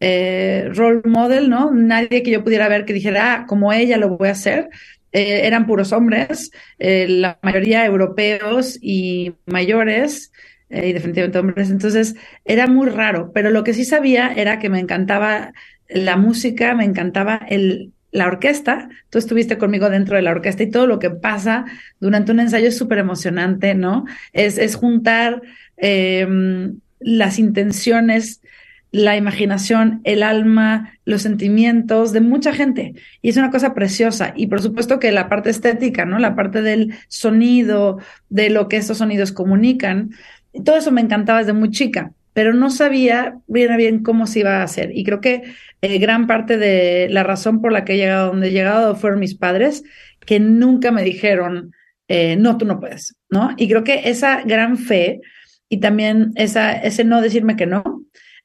eh, 0.00 0.70
role 0.74 1.00
model, 1.06 1.48
¿no? 1.48 1.72
Nadie 1.72 2.22
que 2.22 2.30
yo 2.30 2.44
pudiera 2.44 2.68
ver 2.68 2.84
que 2.84 2.92
dijera, 2.92 3.34
ah, 3.34 3.46
como 3.46 3.72
ella 3.72 3.96
lo 3.96 4.16
voy 4.16 4.28
a 4.28 4.32
hacer. 4.32 4.68
Eh, 5.12 5.46
eran 5.46 5.66
puros 5.66 5.92
hombres, 5.92 6.50
eh, 6.78 7.06
la 7.08 7.38
mayoría 7.42 7.84
europeos 7.86 8.78
y 8.80 9.34
mayores, 9.46 10.32
eh, 10.70 10.88
y 10.88 10.92
definitivamente 10.92 11.38
hombres. 11.38 11.70
Entonces 11.70 12.14
era 12.44 12.66
muy 12.66 12.88
raro, 12.88 13.32
pero 13.32 13.50
lo 13.50 13.64
que 13.64 13.74
sí 13.74 13.84
sabía 13.84 14.32
era 14.34 14.58
que 14.58 14.68
me 14.68 14.80
encantaba 14.80 15.52
la 15.88 16.16
música, 16.16 16.74
me 16.74 16.84
encantaba 16.84 17.40
el, 17.48 17.92
la 18.10 18.26
orquesta. 18.26 18.88
Tú 19.10 19.18
estuviste 19.18 19.58
conmigo 19.58 19.88
dentro 19.90 20.16
de 20.16 20.22
la 20.22 20.32
orquesta 20.32 20.62
y 20.62 20.70
todo 20.70 20.86
lo 20.86 20.98
que 20.98 21.10
pasa 21.10 21.64
durante 22.00 22.32
un 22.32 22.40
ensayo 22.40 22.68
es 22.68 22.76
súper 22.76 22.98
emocionante, 22.98 23.74
¿no? 23.74 24.04
Es, 24.32 24.58
es 24.58 24.74
juntar 24.74 25.40
eh, 25.78 26.26
las 27.00 27.38
intenciones 27.38 28.42
la 28.90 29.16
imaginación, 29.16 30.00
el 30.04 30.22
alma, 30.22 30.94
los 31.04 31.22
sentimientos 31.22 32.12
de 32.12 32.20
mucha 32.20 32.52
gente. 32.52 32.94
Y 33.20 33.28
es 33.28 33.36
una 33.36 33.50
cosa 33.50 33.74
preciosa. 33.74 34.32
Y 34.34 34.46
por 34.46 34.62
supuesto 34.62 34.98
que 34.98 35.12
la 35.12 35.28
parte 35.28 35.50
estética, 35.50 36.04
¿no? 36.04 36.18
La 36.18 36.34
parte 36.34 36.62
del 36.62 36.94
sonido, 37.08 37.98
de 38.28 38.50
lo 38.50 38.68
que 38.68 38.76
estos 38.78 38.98
sonidos 38.98 39.32
comunican. 39.32 40.10
Todo 40.64 40.76
eso 40.76 40.90
me 40.90 41.02
encantaba 41.02 41.40
desde 41.40 41.52
muy 41.52 41.70
chica, 41.70 42.12
pero 42.32 42.54
no 42.54 42.70
sabía 42.70 43.38
bien 43.46 43.70
a 43.72 43.76
bien 43.76 44.02
cómo 44.02 44.26
se 44.26 44.40
iba 44.40 44.60
a 44.60 44.62
hacer. 44.62 44.90
Y 44.94 45.04
creo 45.04 45.20
que 45.20 45.42
eh, 45.82 45.98
gran 45.98 46.26
parte 46.26 46.56
de 46.56 47.08
la 47.10 47.22
razón 47.22 47.60
por 47.60 47.72
la 47.72 47.84
que 47.84 47.94
he 47.94 47.96
llegado 47.98 48.28
donde 48.28 48.48
he 48.48 48.52
llegado 48.52 48.96
fueron 48.96 49.20
mis 49.20 49.34
padres, 49.34 49.84
que 50.24 50.40
nunca 50.40 50.92
me 50.92 51.04
dijeron, 51.04 51.72
eh, 52.08 52.36
no, 52.36 52.56
tú 52.56 52.64
no 52.64 52.80
puedes, 52.80 53.16
¿no? 53.28 53.54
Y 53.58 53.68
creo 53.68 53.84
que 53.84 54.08
esa 54.08 54.42
gran 54.42 54.78
fe 54.78 55.20
y 55.68 55.78
también 55.78 56.32
esa, 56.36 56.72
ese 56.72 57.04
no 57.04 57.20
decirme 57.20 57.56
que 57.56 57.66
no, 57.66 58.02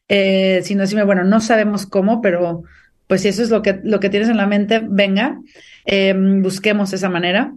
eh, 0.07 0.61
sino 0.63 0.81
decirme, 0.81 1.03
bueno, 1.03 1.23
no 1.23 1.39
sabemos 1.39 1.85
cómo, 1.85 2.21
pero 2.21 2.63
pues 3.07 3.21
si 3.21 3.27
eso 3.27 3.43
es 3.43 3.49
lo 3.49 3.61
que, 3.61 3.79
lo 3.83 3.99
que 3.99 4.09
tienes 4.09 4.29
en 4.29 4.37
la 4.37 4.47
mente, 4.47 4.81
venga, 4.83 5.39
eh, 5.85 6.13
busquemos 6.41 6.93
esa 6.93 7.09
manera. 7.09 7.53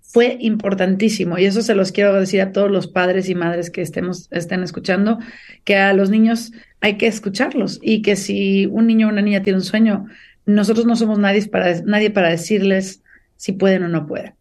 Fue 0.00 0.36
importantísimo 0.40 1.38
y 1.38 1.46
eso 1.46 1.62
se 1.62 1.74
los 1.74 1.90
quiero 1.90 2.12
decir 2.20 2.42
a 2.42 2.52
todos 2.52 2.70
los 2.70 2.86
padres 2.86 3.30
y 3.30 3.34
madres 3.34 3.70
que 3.70 3.80
estemos, 3.80 4.28
estén 4.30 4.62
escuchando, 4.62 5.18
que 5.64 5.76
a 5.76 5.94
los 5.94 6.10
niños 6.10 6.52
hay 6.82 6.98
que 6.98 7.06
escucharlos 7.06 7.78
y 7.80 8.02
que 8.02 8.16
si 8.16 8.66
un 8.66 8.86
niño 8.86 9.06
o 9.06 9.10
una 9.10 9.22
niña 9.22 9.42
tiene 9.42 9.58
un 9.58 9.64
sueño, 9.64 10.04
nosotros 10.44 10.84
no 10.84 10.96
somos 10.96 11.18
nadie 11.18 11.46
para, 11.46 11.80
nadie 11.82 12.10
para 12.10 12.28
decirles 12.28 13.02
si 13.36 13.52
pueden 13.52 13.84
o 13.84 13.88
no 13.88 14.06
pueden. 14.06 14.34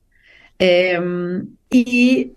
Eh, 0.59 0.99
y 1.69 2.33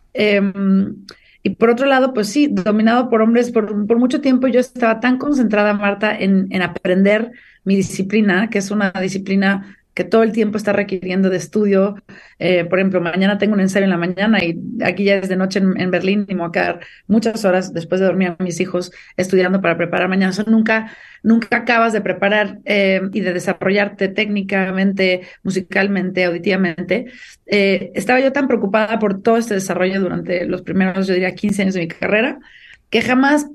y 1.46 1.50
por 1.50 1.68
otro 1.68 1.84
lado, 1.86 2.14
pues 2.14 2.30
sí, 2.30 2.48
dominado 2.50 3.10
por 3.10 3.20
hombres, 3.20 3.52
por, 3.52 3.86
por 3.86 3.98
mucho 3.98 4.22
tiempo 4.22 4.48
yo 4.48 4.60
estaba 4.60 4.98
tan 4.98 5.18
concentrada, 5.18 5.74
Marta, 5.74 6.16
en, 6.18 6.46
en, 6.48 6.62
aprender 6.62 7.32
mi 7.64 7.76
disciplina, 7.76 8.48
que 8.48 8.56
es 8.56 8.70
una 8.70 8.90
disciplina 8.92 9.76
que 9.94 10.04
todo 10.04 10.24
el 10.24 10.32
tiempo 10.32 10.58
está 10.58 10.72
requiriendo 10.72 11.30
de 11.30 11.36
estudio. 11.36 11.94
Eh, 12.40 12.64
por 12.64 12.80
ejemplo, 12.80 13.00
mañana 13.00 13.38
tengo 13.38 13.54
un 13.54 13.60
ensayo 13.60 13.84
en 13.84 13.90
la 13.90 13.96
mañana 13.96 14.42
y 14.42 14.60
aquí 14.84 15.04
ya 15.04 15.16
es 15.16 15.28
de 15.28 15.36
noche 15.36 15.60
en, 15.60 15.90
Berlín 15.90 16.26
y 16.28 16.34
me 16.34 16.44
muchas 17.06 17.44
horas 17.44 17.72
después 17.72 18.00
de 18.00 18.06
dormir 18.06 18.36
a 18.38 18.42
mis 18.42 18.60
hijos 18.60 18.92
estudiando 19.16 19.60
para 19.60 19.76
preparar 19.76 20.08
mañana. 20.08 20.32
Nunca, 20.46 20.90
nunca 21.22 21.58
acabas 21.58 21.92
de 21.92 22.00
preparar 22.00 22.58
eh, 22.64 23.02
y 23.12 23.20
de 23.20 23.32
desarrollarte 23.32 24.08
técnicamente, 24.08 25.22
musicalmente, 25.44 26.24
auditivamente. 26.24 27.06
Eh, 27.46 27.92
estaba 27.94 28.18
yo 28.20 28.32
tan 28.32 28.48
preocupada 28.48 28.98
por 28.98 29.22
todo 29.22 29.36
este 29.36 29.54
desarrollo 29.54 30.00
durante 30.00 30.44
los 30.44 30.62
primeros, 30.62 31.06
yo 31.06 31.14
diría, 31.14 31.34
15 31.34 31.62
años 31.62 31.74
de 31.74 31.80
mi 31.80 31.88
carrera, 31.88 32.40
que 32.90 33.00
jamás 33.00 33.46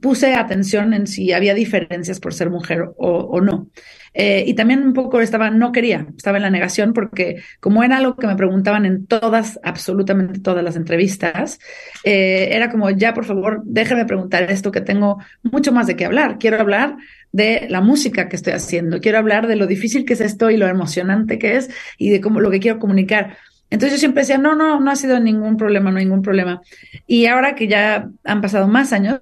puse 0.00 0.34
atención 0.34 0.94
en 0.94 1.06
si 1.06 1.32
había 1.32 1.54
diferencias 1.54 2.20
por 2.20 2.34
ser 2.34 2.50
mujer 2.50 2.82
o, 2.96 3.08
o 3.08 3.40
no. 3.40 3.68
Eh, 4.16 4.44
y 4.46 4.54
también 4.54 4.80
un 4.82 4.92
poco 4.92 5.20
estaba, 5.20 5.50
no 5.50 5.72
quería, 5.72 6.06
estaba 6.16 6.38
en 6.38 6.44
la 6.44 6.50
negación 6.50 6.92
porque 6.92 7.42
como 7.58 7.82
era 7.82 7.96
algo 7.96 8.14
que 8.14 8.28
me 8.28 8.36
preguntaban 8.36 8.86
en 8.86 9.06
todas, 9.06 9.58
absolutamente 9.64 10.38
todas 10.38 10.62
las 10.62 10.76
entrevistas, 10.76 11.58
eh, 12.04 12.50
era 12.52 12.70
como, 12.70 12.90
ya 12.90 13.12
por 13.12 13.24
favor, 13.24 13.62
déjame 13.64 14.04
preguntar 14.04 14.44
esto 14.50 14.70
que 14.70 14.80
tengo 14.80 15.18
mucho 15.42 15.72
más 15.72 15.88
de 15.88 15.96
qué 15.96 16.04
hablar. 16.04 16.38
Quiero 16.38 16.60
hablar 16.60 16.96
de 17.32 17.66
la 17.68 17.80
música 17.80 18.28
que 18.28 18.36
estoy 18.36 18.52
haciendo, 18.52 19.00
quiero 19.00 19.18
hablar 19.18 19.48
de 19.48 19.56
lo 19.56 19.66
difícil 19.66 20.04
que 20.04 20.12
es 20.12 20.20
esto 20.20 20.48
y 20.50 20.56
lo 20.56 20.68
emocionante 20.68 21.38
que 21.38 21.56
es 21.56 21.68
y 21.98 22.10
de 22.10 22.20
cómo 22.20 22.38
lo 22.38 22.52
que 22.52 22.60
quiero 22.60 22.78
comunicar. 22.78 23.36
Entonces 23.68 23.94
yo 23.94 23.98
siempre 23.98 24.22
decía, 24.22 24.38
no, 24.38 24.54
no, 24.54 24.78
no 24.78 24.90
ha 24.92 24.96
sido 24.96 25.18
ningún 25.18 25.56
problema, 25.56 25.90
no 25.90 25.98
ningún 25.98 26.22
problema. 26.22 26.60
Y 27.08 27.26
ahora 27.26 27.56
que 27.56 27.66
ya 27.66 28.08
han 28.22 28.40
pasado 28.40 28.68
más 28.68 28.92
años, 28.92 29.20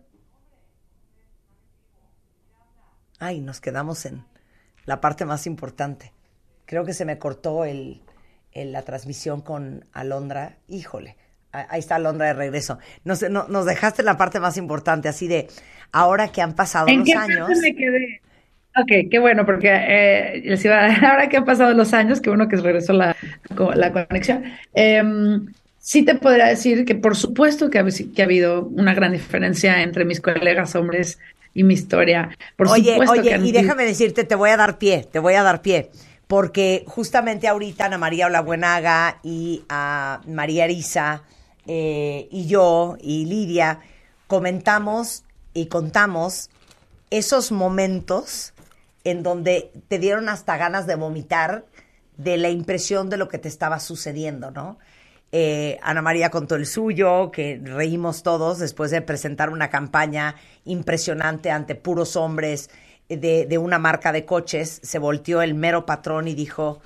Ay, 3.23 3.41
nos 3.41 3.61
quedamos 3.61 4.05
en 4.05 4.25
la 4.85 5.01
parte 5.01 5.25
más 5.25 5.47
importante. 5.47 6.13
Creo 6.67 6.85
que 6.85 6.93
se 6.93 7.05
me 7.05 7.19
cortó 7.19 7.65
el, 7.65 8.01
el- 8.51 8.73
la 8.73 8.83
transmisión 8.83 9.43
con 9.43 9.85
Alondra. 9.93 10.57
Híjole, 10.69 11.17
ahí 11.53 11.79
está 11.79 11.95
Alondra 11.95 12.27
de 12.27 12.33
regreso. 12.35 12.81
Nos, 13.05 13.23
no- 13.31 13.47
nos 13.49 13.65
dejaste 13.65 14.03
la 14.03 14.17
parte 14.17 14.41
más 14.41 14.57
importante, 14.57 15.09
así 15.09 15.29
de 15.29 15.47
ahora 15.93 16.29
que 16.33 16.43
han 16.43 16.55
pasado 16.55 16.89
¿En 16.89 16.99
los 17.01 17.07
qué 17.07 17.15
años. 17.15 17.49
me 17.63 17.75
quedé? 17.77 18.21
Ok, 18.75 19.09
qué 19.09 19.19
bueno, 19.21 19.47
porque 19.47 19.69
eh, 19.71 20.43
les 20.45 20.65
iba 20.65 20.79
a- 20.85 20.95
ahora 21.13 21.29
que 21.29 21.37
han 21.37 21.45
pasado 21.45 21.75
los 21.75 21.93
años, 21.93 22.21
qué 22.21 22.29
bueno 22.31 22.49
que 22.49 22.57
regresó 22.57 22.93
la, 22.93 23.15
la 23.77 23.93
conexión. 23.93 24.43
Em, 24.75 25.47
sí 25.79 26.05
te 26.05 26.17
podría 26.17 26.47
decir 26.47 26.85
que 26.85 26.97
por 26.97 27.15
supuesto 27.17 27.71
que 27.71 27.79
ha, 27.79 27.85
que 28.17 28.23
ha 28.23 28.25
habido 28.25 28.65
una 28.65 28.95
gran 28.95 29.13
diferencia 29.13 29.81
entre 29.83 30.05
mis 30.05 30.21
colegas 30.21 30.75
hombres 30.75 31.21
y 31.55 31.65
mi 31.65 31.75
historia. 31.75 32.37
Por 32.57 32.69
oye, 32.69 32.93
supuesto 32.93 33.21
oye, 33.21 33.39
y 33.43 33.53
déjame 33.53 33.85
decirte, 33.85 34.25
te 34.25 34.35
voy 34.35 34.51
a 34.51 34.57
dar 34.57 34.79
pie, 34.79 35.07
te 35.11 35.19
voy 35.19 35.35
a 35.35 35.43
dar 35.43 35.63
pie. 35.63 35.91
Porque 36.27 36.85
justamente 36.87 37.49
ahorita 37.49 37.87
Ana 37.87 37.99
María 37.99 38.27
Olabuenaga 38.27 39.19
y 39.23 39.65
a 39.69 40.23
María 40.27 40.65
Arisa 40.65 41.25
eh, 41.67 42.29
y 42.31 42.47
yo 42.47 42.97
y 43.01 43.27
Lidia 43.27 43.81
comentamos 44.27 45.25
y 45.53 45.67
contamos 45.67 46.49
esos 47.11 47.53
momentos 47.53 48.55
en 49.05 49.23
donde 49.23 49.71
te 49.89 49.99
dieron 49.99 50.29
hasta 50.29 50.57
ganas 50.57 50.87
de 50.87 50.95
vomitar 50.95 51.67
de 52.17 52.39
la 52.39 52.49
impresión 52.49 53.11
de 53.11 53.17
lo 53.17 53.29
que 53.29 53.39
te 53.39 53.49
estaba 53.49 53.81
sucediendo, 53.81 54.51
¿no? 54.51 54.79
Eh, 55.33 55.79
Ana 55.83 56.03
María 56.03 56.31
contó 56.31 56.57
el 56.57 56.67
suyo, 56.67 57.31
que 57.31 57.59
reímos 57.63 58.23
todos 58.23 58.59
después 58.59 58.91
de 58.91 59.01
presentar 59.01 59.49
una 59.51 59.71
campaña 59.71 60.37
impresionante 60.67 61.51
ante 61.51 61.75
puros 61.75 62.17
hombres 62.17 62.69
de, 63.09 63.47
de 63.47 63.59
una 63.59 63.79
marca 63.79 64.13
de 64.13 64.27
coches. 64.27 64.81
Se 64.83 64.99
volteó 64.99 65.41
el 65.41 65.55
mero 65.55 65.87
patrón 65.87 66.29
y 66.29 66.35
dijo, 66.35 66.81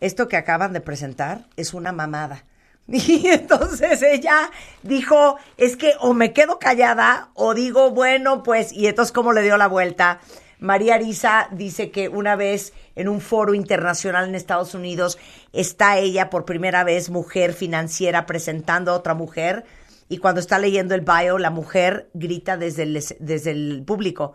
esto 0.00 0.28
que 0.28 0.36
acaban 0.36 0.72
de 0.72 0.80
presentar 0.80 1.46
es 1.56 1.74
una 1.74 1.92
mamada. 1.92 2.44
Y 2.92 3.28
entonces 3.28 4.02
ella 4.02 4.50
dijo, 4.82 5.36
es 5.56 5.76
que 5.76 5.94
o 6.00 6.12
me 6.12 6.32
quedo 6.32 6.58
callada 6.58 7.28
o 7.34 7.54
digo, 7.54 7.90
bueno, 7.90 8.42
pues, 8.42 8.72
y 8.72 8.88
entonces 8.88 9.12
cómo 9.12 9.32
le 9.32 9.42
dio 9.42 9.56
la 9.56 9.68
vuelta. 9.68 10.20
María 10.60 10.94
Arisa 10.94 11.48
dice 11.52 11.90
que 11.90 12.08
una 12.08 12.36
vez 12.36 12.72
en 12.94 13.08
un 13.08 13.20
foro 13.20 13.54
internacional 13.54 14.28
en 14.28 14.34
Estados 14.34 14.74
Unidos 14.74 15.18
está 15.52 15.98
ella 15.98 16.30
por 16.30 16.44
primera 16.44 16.84
vez 16.84 17.10
mujer 17.10 17.54
financiera 17.54 18.26
presentando 18.26 18.92
a 18.92 18.96
otra 18.96 19.14
mujer 19.14 19.64
y 20.08 20.18
cuando 20.18 20.40
está 20.40 20.58
leyendo 20.58 20.94
el 20.94 21.00
bio 21.00 21.38
la 21.38 21.50
mujer 21.50 22.10
grita 22.14 22.56
desde 22.56 22.82
el, 22.82 23.02
desde 23.20 23.50
el 23.50 23.82
público, 23.86 24.34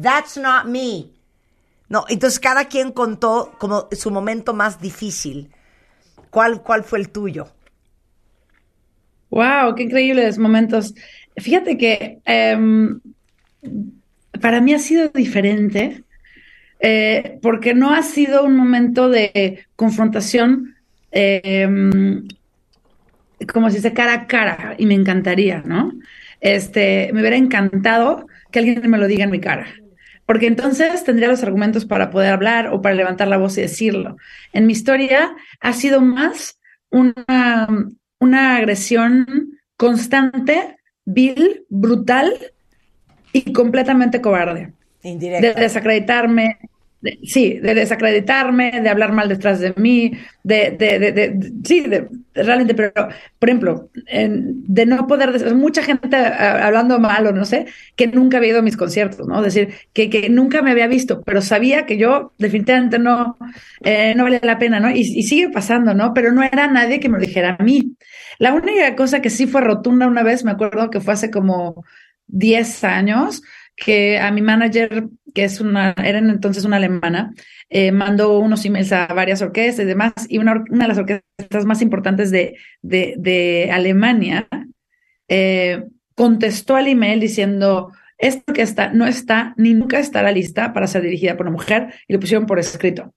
That's 0.00 0.36
not 0.36 0.64
me. 0.64 1.10
No, 1.88 2.04
entonces 2.08 2.40
cada 2.40 2.66
quien 2.66 2.92
contó 2.92 3.52
como 3.58 3.88
su 3.92 4.10
momento 4.10 4.54
más 4.54 4.80
difícil. 4.80 5.50
¿Cuál, 6.30 6.62
cuál 6.62 6.82
fue 6.84 6.98
el 6.98 7.10
tuyo? 7.10 7.48
Wow, 9.30 9.74
qué 9.74 9.84
increíbles 9.84 10.38
momentos. 10.38 10.94
Fíjate 11.36 11.76
que 11.76 12.20
em, 12.24 13.00
para 14.42 14.60
mí 14.60 14.74
ha 14.74 14.78
sido 14.78 15.08
diferente 15.08 16.04
eh, 16.80 17.38
porque 17.40 17.74
no 17.74 17.94
ha 17.94 18.02
sido 18.02 18.44
un 18.44 18.56
momento 18.56 19.08
de 19.08 19.64
confrontación 19.76 20.74
em, 21.12 22.26
como 23.52 23.70
si 23.70 23.78
se 23.78 23.92
cara 23.92 24.14
a 24.14 24.26
cara 24.26 24.74
y 24.78 24.86
me 24.86 24.94
encantaría, 24.94 25.62
¿no? 25.64 25.92
Este, 26.40 27.10
me 27.12 27.20
hubiera 27.20 27.36
encantado 27.36 28.26
que 28.50 28.58
alguien 28.58 28.90
me 28.90 28.98
lo 28.98 29.06
diga 29.06 29.24
en 29.24 29.30
mi 29.30 29.40
cara. 29.40 29.66
Porque 30.26 30.46
entonces 30.46 31.04
tendría 31.04 31.28
los 31.28 31.42
argumentos 31.42 31.84
para 31.84 32.10
poder 32.10 32.32
hablar 32.32 32.68
o 32.68 32.82
para 32.82 32.94
levantar 32.94 33.28
la 33.28 33.36
voz 33.36 33.56
y 33.58 33.62
decirlo. 33.62 34.16
En 34.52 34.66
mi 34.66 34.72
historia 34.72 35.34
ha 35.60 35.72
sido 35.72 36.00
más 36.00 36.58
una, 36.90 37.68
una 38.18 38.56
agresión 38.56 39.58
constante, 39.76 40.76
vil, 41.04 41.64
brutal 41.68 42.32
y 43.32 43.52
completamente 43.52 44.20
cobarde. 44.20 44.72
Indirecta. 45.02 45.54
De 45.54 45.60
desacreditarme, 45.60 46.58
de- 47.00 47.18
sí, 47.24 47.58
de 47.60 47.74
desacreditarme, 47.74 48.80
de 48.80 48.88
hablar 48.88 49.12
mal 49.12 49.28
detrás 49.28 49.58
de 49.58 49.74
mí, 49.76 50.12
de, 50.44 50.70
de, 50.78 50.98
de, 51.12 51.52
sí, 51.64 51.80
de, 51.80 52.08
realmente, 52.34 52.74
pero, 52.74 52.92
por 53.38 53.48
ejemplo, 53.48 53.90
en- 54.06 54.62
de 54.72 54.86
no 54.86 55.06
poder, 55.08 55.54
mucha 55.56 55.82
gente 55.82 56.16
ah, 56.16 56.64
hablando 56.64 57.00
mal 57.00 57.26
o 57.26 57.32
no 57.32 57.44
sé, 57.44 57.66
que 57.96 58.06
nunca 58.06 58.36
había 58.36 58.50
ido 58.50 58.60
a 58.60 58.62
mis 58.62 58.76
conciertos, 58.76 59.26
¿no? 59.26 59.44
Es 59.44 59.52
decir, 59.54 59.74
que, 59.92 60.08
que 60.10 60.28
nunca 60.30 60.62
me 60.62 60.70
había 60.70 60.86
visto, 60.86 61.22
pero 61.22 61.42
sabía 61.42 61.86
que 61.86 61.96
yo 61.96 62.32
definitivamente 62.38 62.98
no, 63.00 63.36
eh, 63.84 64.14
no 64.16 64.24
valía 64.24 64.40
la 64.42 64.58
pena, 64.58 64.78
¿no? 64.80 64.90
Y, 64.90 65.00
y 65.00 65.22
sigue 65.24 65.48
pasando, 65.50 65.94
¿no? 65.94 66.14
Pero 66.14 66.32
no 66.32 66.42
era 66.44 66.68
nadie 66.68 67.00
que 67.00 67.08
me 67.08 67.18
lo 67.18 67.24
dijera 67.24 67.56
a 67.58 67.62
mí. 67.62 67.96
La 68.38 68.52
única 68.54 68.94
cosa 68.96 69.20
que 69.20 69.30
sí 69.30 69.46
fue 69.46 69.60
rotunda 69.60 70.06
una 70.06 70.22
vez, 70.22 70.44
me 70.44 70.50
acuerdo 70.52 70.90
que 70.90 71.00
fue 71.00 71.14
hace 71.14 71.30
como 71.30 71.84
10 72.26 72.84
años, 72.84 73.42
que 73.76 74.18
a 74.18 74.30
mi 74.30 74.42
manager, 74.42 75.08
que 75.34 75.44
es 75.44 75.60
una, 75.60 75.94
era 76.04 76.18
en 76.18 76.30
entonces 76.30 76.64
una 76.64 76.76
alemana, 76.76 77.32
eh, 77.68 77.90
mandó 77.90 78.38
unos 78.38 78.64
emails 78.64 78.92
a 78.92 79.06
varias 79.06 79.42
orquestas 79.42 79.84
y 79.84 79.88
demás, 79.88 80.12
y 80.28 80.38
una, 80.38 80.62
una 80.70 80.84
de 80.84 80.88
las 80.88 80.98
orquestas 80.98 81.64
más 81.64 81.82
importantes 81.82 82.30
de, 82.30 82.56
de, 82.82 83.14
de 83.18 83.70
Alemania 83.72 84.48
eh, 85.28 85.84
contestó 86.14 86.76
al 86.76 86.88
email 86.88 87.18
diciendo, 87.18 87.92
esta 88.18 88.44
orquesta 88.52 88.92
no 88.92 89.06
está 89.06 89.54
ni 89.56 89.74
nunca 89.74 89.98
estará 89.98 90.30
lista 90.30 90.72
para 90.72 90.86
ser 90.86 91.02
dirigida 91.02 91.36
por 91.36 91.46
una 91.46 91.56
mujer, 91.56 91.94
y 92.06 92.12
lo 92.12 92.20
pusieron 92.20 92.46
por 92.46 92.58
escrito. 92.58 93.14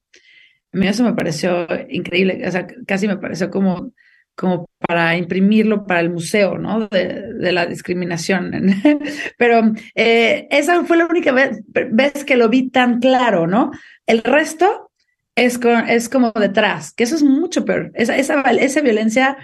A 0.74 0.78
mí 0.78 0.88
eso 0.88 1.04
me 1.04 1.14
pareció 1.14 1.68
increíble, 1.90 2.42
o 2.48 2.52
sea, 2.52 2.68
casi 2.88 3.08
me 3.08 3.18
pareció 3.18 3.50
como, 3.52 3.92
como 4.36 4.70
para 4.80 5.18
imprimirlo 5.18 5.86
para 5.86 6.02
el 6.02 6.10
museo, 6.10 6.58
¿no? 6.58 6.88
De, 6.88 7.34
de 7.34 7.52
la 7.52 7.66
discriminación. 7.66 8.52
Pero 9.38 9.74
eh, 9.96 10.48
esa 10.52 10.84
fue 10.84 10.98
la 10.98 11.06
única 11.06 11.32
vez, 11.32 11.62
vez 11.68 12.24
que 12.26 12.36
lo 12.36 12.50
vi 12.50 12.70
tan 12.70 13.00
claro, 13.00 13.48
¿no? 13.48 13.72
El 14.06 14.24
resto 14.24 14.92
es, 15.36 15.60
es 15.88 16.10
como 16.10 16.32
detrás, 16.32 16.92
que 16.94 17.04
eso 17.04 17.16
es 17.16 17.24
mucho 17.24 17.66
peor. 17.66 17.92
Esa, 17.96 18.18
esa, 18.18 18.42
esa 18.42 18.82
violencia 18.82 19.38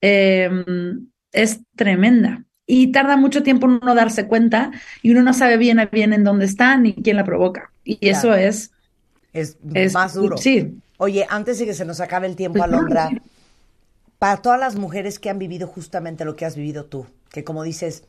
eh, 0.00 0.50
es 1.32 1.60
tremenda. 1.76 2.44
Y 2.66 2.92
tarda 2.92 3.16
mucho 3.16 3.42
tiempo 3.42 3.66
en 3.66 3.78
uno 3.82 3.94
darse 3.94 4.26
cuenta 4.26 4.72
y 5.02 5.10
uno 5.10 5.22
no 5.22 5.32
sabe 5.32 5.56
bien 5.56 5.80
a 5.80 5.86
bien 5.86 6.12
en 6.12 6.22
dónde 6.22 6.44
está 6.44 6.76
ni 6.76 6.94
quién 6.94 7.16
la 7.16 7.24
provoca. 7.24 7.70
Y 7.82 7.98
eso 8.08 8.34
es, 8.34 8.72
Es, 9.32 9.56
es 9.72 9.94
más 9.94 10.12
duro. 10.12 10.36
Sí, 10.36 10.74
Oye, 10.98 11.26
antes 11.30 11.58
de 11.58 11.66
que 11.66 11.74
se 11.74 11.84
nos 11.84 12.00
acabe 12.00 12.26
el 12.26 12.34
tiempo, 12.34 12.62
Alondra, 12.62 13.10
para 14.18 14.38
todas 14.38 14.58
las 14.58 14.76
mujeres 14.76 15.18
que 15.18 15.30
han 15.30 15.38
vivido 15.38 15.66
justamente 15.66 16.24
lo 16.24 16.36
que 16.36 16.44
has 16.44 16.56
vivido 16.56 16.84
tú, 16.86 17.06
que 17.30 17.44
como 17.44 17.62
dices, 17.62 18.04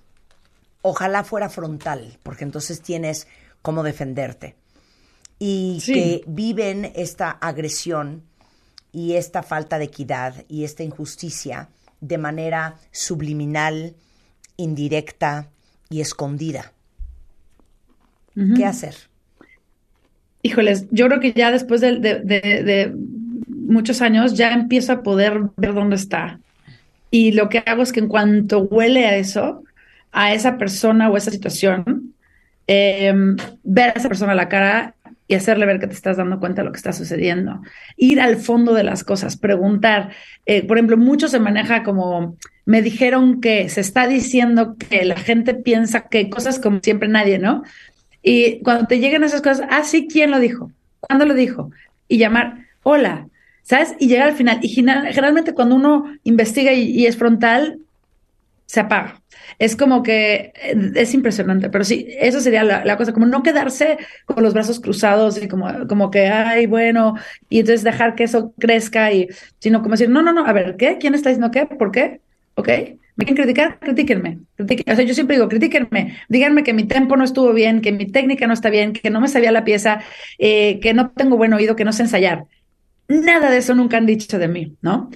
ojalá 0.81 1.23
fuera 1.23 1.49
frontal, 1.49 2.17
porque 2.23 2.43
entonces 2.43 2.81
tienes 2.81 3.27
cómo 3.61 3.83
defenderte, 3.83 4.55
y 5.37 5.79
Sí. 5.81 5.93
que 5.93 6.23
viven 6.27 6.91
esta 6.95 7.29
agresión 7.31 8.23
y 8.91 9.13
esta 9.13 9.43
falta 9.43 9.77
de 9.77 9.85
equidad 9.85 10.45
y 10.47 10.63
esta 10.63 10.83
injusticia 10.83 11.69
de 12.01 12.17
manera 12.17 12.77
subliminal, 12.91 13.95
indirecta 14.57 15.49
y 15.89 16.01
escondida. 16.01 16.73
¿Qué 18.55 18.65
hacer? 18.65 18.95
híjoles, 20.41 20.85
yo 20.91 21.07
creo 21.07 21.19
que 21.19 21.33
ya 21.33 21.51
después 21.51 21.81
de, 21.81 21.97
de, 21.99 22.19
de, 22.21 22.39
de 22.63 22.95
muchos 23.69 24.01
años 24.01 24.33
ya 24.35 24.51
empiezo 24.53 24.91
a 24.91 25.03
poder 25.03 25.41
ver 25.55 25.73
dónde 25.73 25.95
está. 25.95 26.39
Y 27.11 27.31
lo 27.31 27.49
que 27.49 27.63
hago 27.65 27.81
es 27.83 27.91
que 27.91 28.01
en 28.01 28.07
cuanto 28.07 28.59
huele 28.61 29.05
a 29.05 29.15
eso, 29.15 29.63
a 30.11 30.33
esa 30.33 30.57
persona 30.57 31.09
o 31.09 31.17
esa 31.17 31.31
situación, 31.31 32.13
eh, 32.67 33.13
ver 33.63 33.89
a 33.89 33.93
esa 33.93 34.09
persona 34.09 34.33
a 34.33 34.35
la 34.35 34.49
cara 34.49 34.95
y 35.27 35.35
hacerle 35.35 35.67
ver 35.67 35.79
que 35.79 35.87
te 35.87 35.93
estás 35.93 36.17
dando 36.17 36.39
cuenta 36.39 36.61
de 36.61 36.65
lo 36.65 36.71
que 36.71 36.77
está 36.77 36.91
sucediendo. 36.91 37.61
Ir 37.97 38.19
al 38.19 38.37
fondo 38.37 38.73
de 38.73 38.83
las 38.83 39.03
cosas, 39.03 39.37
preguntar. 39.37 40.09
Eh, 40.47 40.65
por 40.65 40.77
ejemplo, 40.77 40.97
mucho 40.97 41.27
se 41.27 41.39
maneja 41.39 41.83
como, 41.83 42.35
me 42.65 42.81
dijeron 42.81 43.39
que 43.39 43.69
se 43.69 43.81
está 43.81 44.07
diciendo 44.07 44.75
que 44.75 45.05
la 45.05 45.15
gente 45.15 45.53
piensa 45.53 46.07
que 46.09 46.31
cosas 46.31 46.57
como 46.57 46.79
siempre 46.81 47.07
nadie, 47.07 47.37
¿no? 47.37 47.63
Y 48.23 48.59
cuando 48.63 48.87
te 48.87 48.99
llegan 48.99 49.23
esas 49.23 49.41
cosas, 49.41 49.67
ah, 49.69 49.83
sí, 49.83 50.07
¿quién 50.11 50.31
lo 50.31 50.39
dijo? 50.39 50.71
¿Cuándo 50.99 51.25
lo 51.25 51.35
dijo? 51.35 51.69
Y 52.07 52.17
llamar, 52.17 52.65
hola, 52.81 53.27
¿sabes? 53.69 53.95
Y 53.99 54.07
llegar 54.07 54.29
al 54.29 54.35
final. 54.35 54.59
Y 54.63 54.69
generalmente 54.69 55.53
cuando 55.53 55.75
uno 55.75 56.05
investiga 56.23 56.73
y, 56.73 56.89
y 56.89 57.05
es 57.05 57.17
frontal, 57.17 57.79
se 58.65 58.79
apaga. 58.79 59.21
Es 59.59 59.75
como 59.75 60.01
que 60.03 60.53
eh, 60.55 60.91
es 60.95 61.13
impresionante, 61.13 61.69
pero 61.69 61.83
sí, 61.83 62.07
eso 62.19 62.39
sería 62.39 62.63
la, 62.63 62.83
la, 62.83 62.97
cosa, 62.97 63.13
como 63.13 63.27
no 63.27 63.43
quedarse 63.43 63.97
con 64.25 64.43
los 64.43 64.53
brazos 64.53 64.79
cruzados 64.79 65.41
y 65.41 65.47
como, 65.47 65.87
como 65.87 66.09
que, 66.11 66.27
ay, 66.27 66.65
bueno, 66.65 67.15
y 67.49 67.59
entonces 67.59 67.83
dejar 67.83 68.15
que 68.15 68.23
eso 68.23 68.53
crezca 68.57 69.11
y, 69.11 69.27
sino 69.59 69.81
como 69.81 69.91
decir, 69.93 70.09
no, 70.09 70.21
no, 70.23 70.33
no, 70.33 70.45
a 70.45 70.53
ver, 70.53 70.75
¿qué? 70.77 70.97
¿Quién 70.99 71.13
está 71.13 71.29
diciendo 71.29 71.51
qué? 71.51 71.65
¿Por 71.67 71.91
qué? 71.91 72.21
¿Ok? 72.55 72.69
¿Me 73.15 73.25
quieren 73.25 73.35
criticar? 73.43 73.79
Critíquenme. 73.79 74.39
Critíquenme. 74.55 74.93
O 74.93 74.95
sea, 74.95 75.05
yo 75.05 75.13
siempre 75.13 75.35
digo, 75.35 75.49
critíquenme. 75.49 76.17
Díganme 76.29 76.63
que 76.63 76.73
mi 76.73 76.85
tempo 76.85 77.17
no 77.17 77.23
estuvo 77.23 77.53
bien, 77.53 77.81
que 77.81 77.91
mi 77.91 78.05
técnica 78.05 78.47
no 78.47 78.53
está 78.53 78.69
bien, 78.69 78.93
que 78.93 79.09
no 79.09 79.19
me 79.21 79.27
sabía 79.27 79.51
la 79.51 79.63
pieza, 79.63 80.01
eh, 80.39 80.79
que 80.79 80.93
no 80.93 81.11
tengo 81.11 81.37
buen 81.37 81.53
oído, 81.53 81.75
que 81.75 81.85
no 81.85 81.93
sé 81.93 82.03
ensayar. 82.03 82.45
Nada 83.09 83.49
de 83.49 83.57
eso 83.57 83.75
nunca 83.75 83.97
han 83.97 84.05
dicho 84.05 84.39
de 84.39 84.47
mí, 84.47 84.77
¿no? 84.81 85.09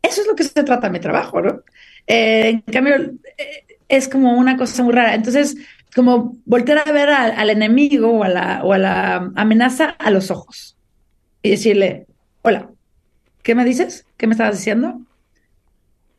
Eso 0.00 0.20
es 0.20 0.26
lo 0.26 0.36
que 0.36 0.44
se 0.44 0.62
trata 0.62 0.88
mi 0.88 1.00
trabajo, 1.00 1.42
¿no? 1.42 1.62
Eh, 2.06 2.48
en 2.48 2.60
cambio, 2.60 2.94
eh, 3.36 3.66
es 3.88 4.08
como 4.08 4.38
una 4.38 4.56
cosa 4.56 4.82
muy 4.84 4.94
rara. 4.94 5.14
Entonces, 5.14 5.56
como 5.94 6.36
voltear 6.44 6.88
a 6.88 6.92
ver 6.92 7.08
al, 7.10 7.50
enemigo 7.50 8.10
o 8.10 8.22
a, 8.22 8.28
la, 8.28 8.62
o 8.62 8.72
a 8.72 8.78
la 8.78 9.32
amenaza 9.34 9.96
a 9.98 10.10
los 10.10 10.30
ojos 10.30 10.76
y 11.42 11.50
decirle, 11.50 12.06
hola, 12.42 12.70
¿qué 13.42 13.54
me 13.54 13.64
dices? 13.64 14.06
¿Qué 14.16 14.26
me 14.26 14.34
estabas 14.34 14.58
diciendo? 14.58 15.00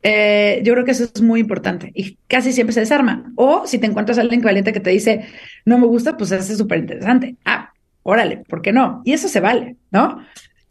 Eh, 0.03 0.61
yo 0.63 0.73
creo 0.73 0.85
que 0.85 0.91
eso 0.91 1.03
es 1.03 1.21
muy 1.21 1.39
importante 1.39 1.91
y 1.93 2.17
casi 2.27 2.53
siempre 2.53 2.73
se 2.73 2.81
desarma. 2.81 3.31
O 3.35 3.65
si 3.65 3.79
te 3.79 3.88
encuentras 3.88 4.17
a 4.17 4.21
alguien 4.21 4.41
valiente 4.41 4.73
que 4.73 4.79
te 4.79 4.89
dice, 4.89 5.25
no 5.63 5.77
me 5.77 5.88
gusta, 5.88 6.17
pues 6.17 6.31
es 6.31 6.57
súper 6.57 6.79
interesante. 6.79 7.35
Ah, 7.45 7.71
órale, 8.03 8.38
¿por 8.47 8.61
qué 8.61 8.73
no? 8.73 9.01
Y 9.05 9.13
eso 9.13 9.27
se 9.27 9.39
vale, 9.39 9.77
¿no? 9.91 10.21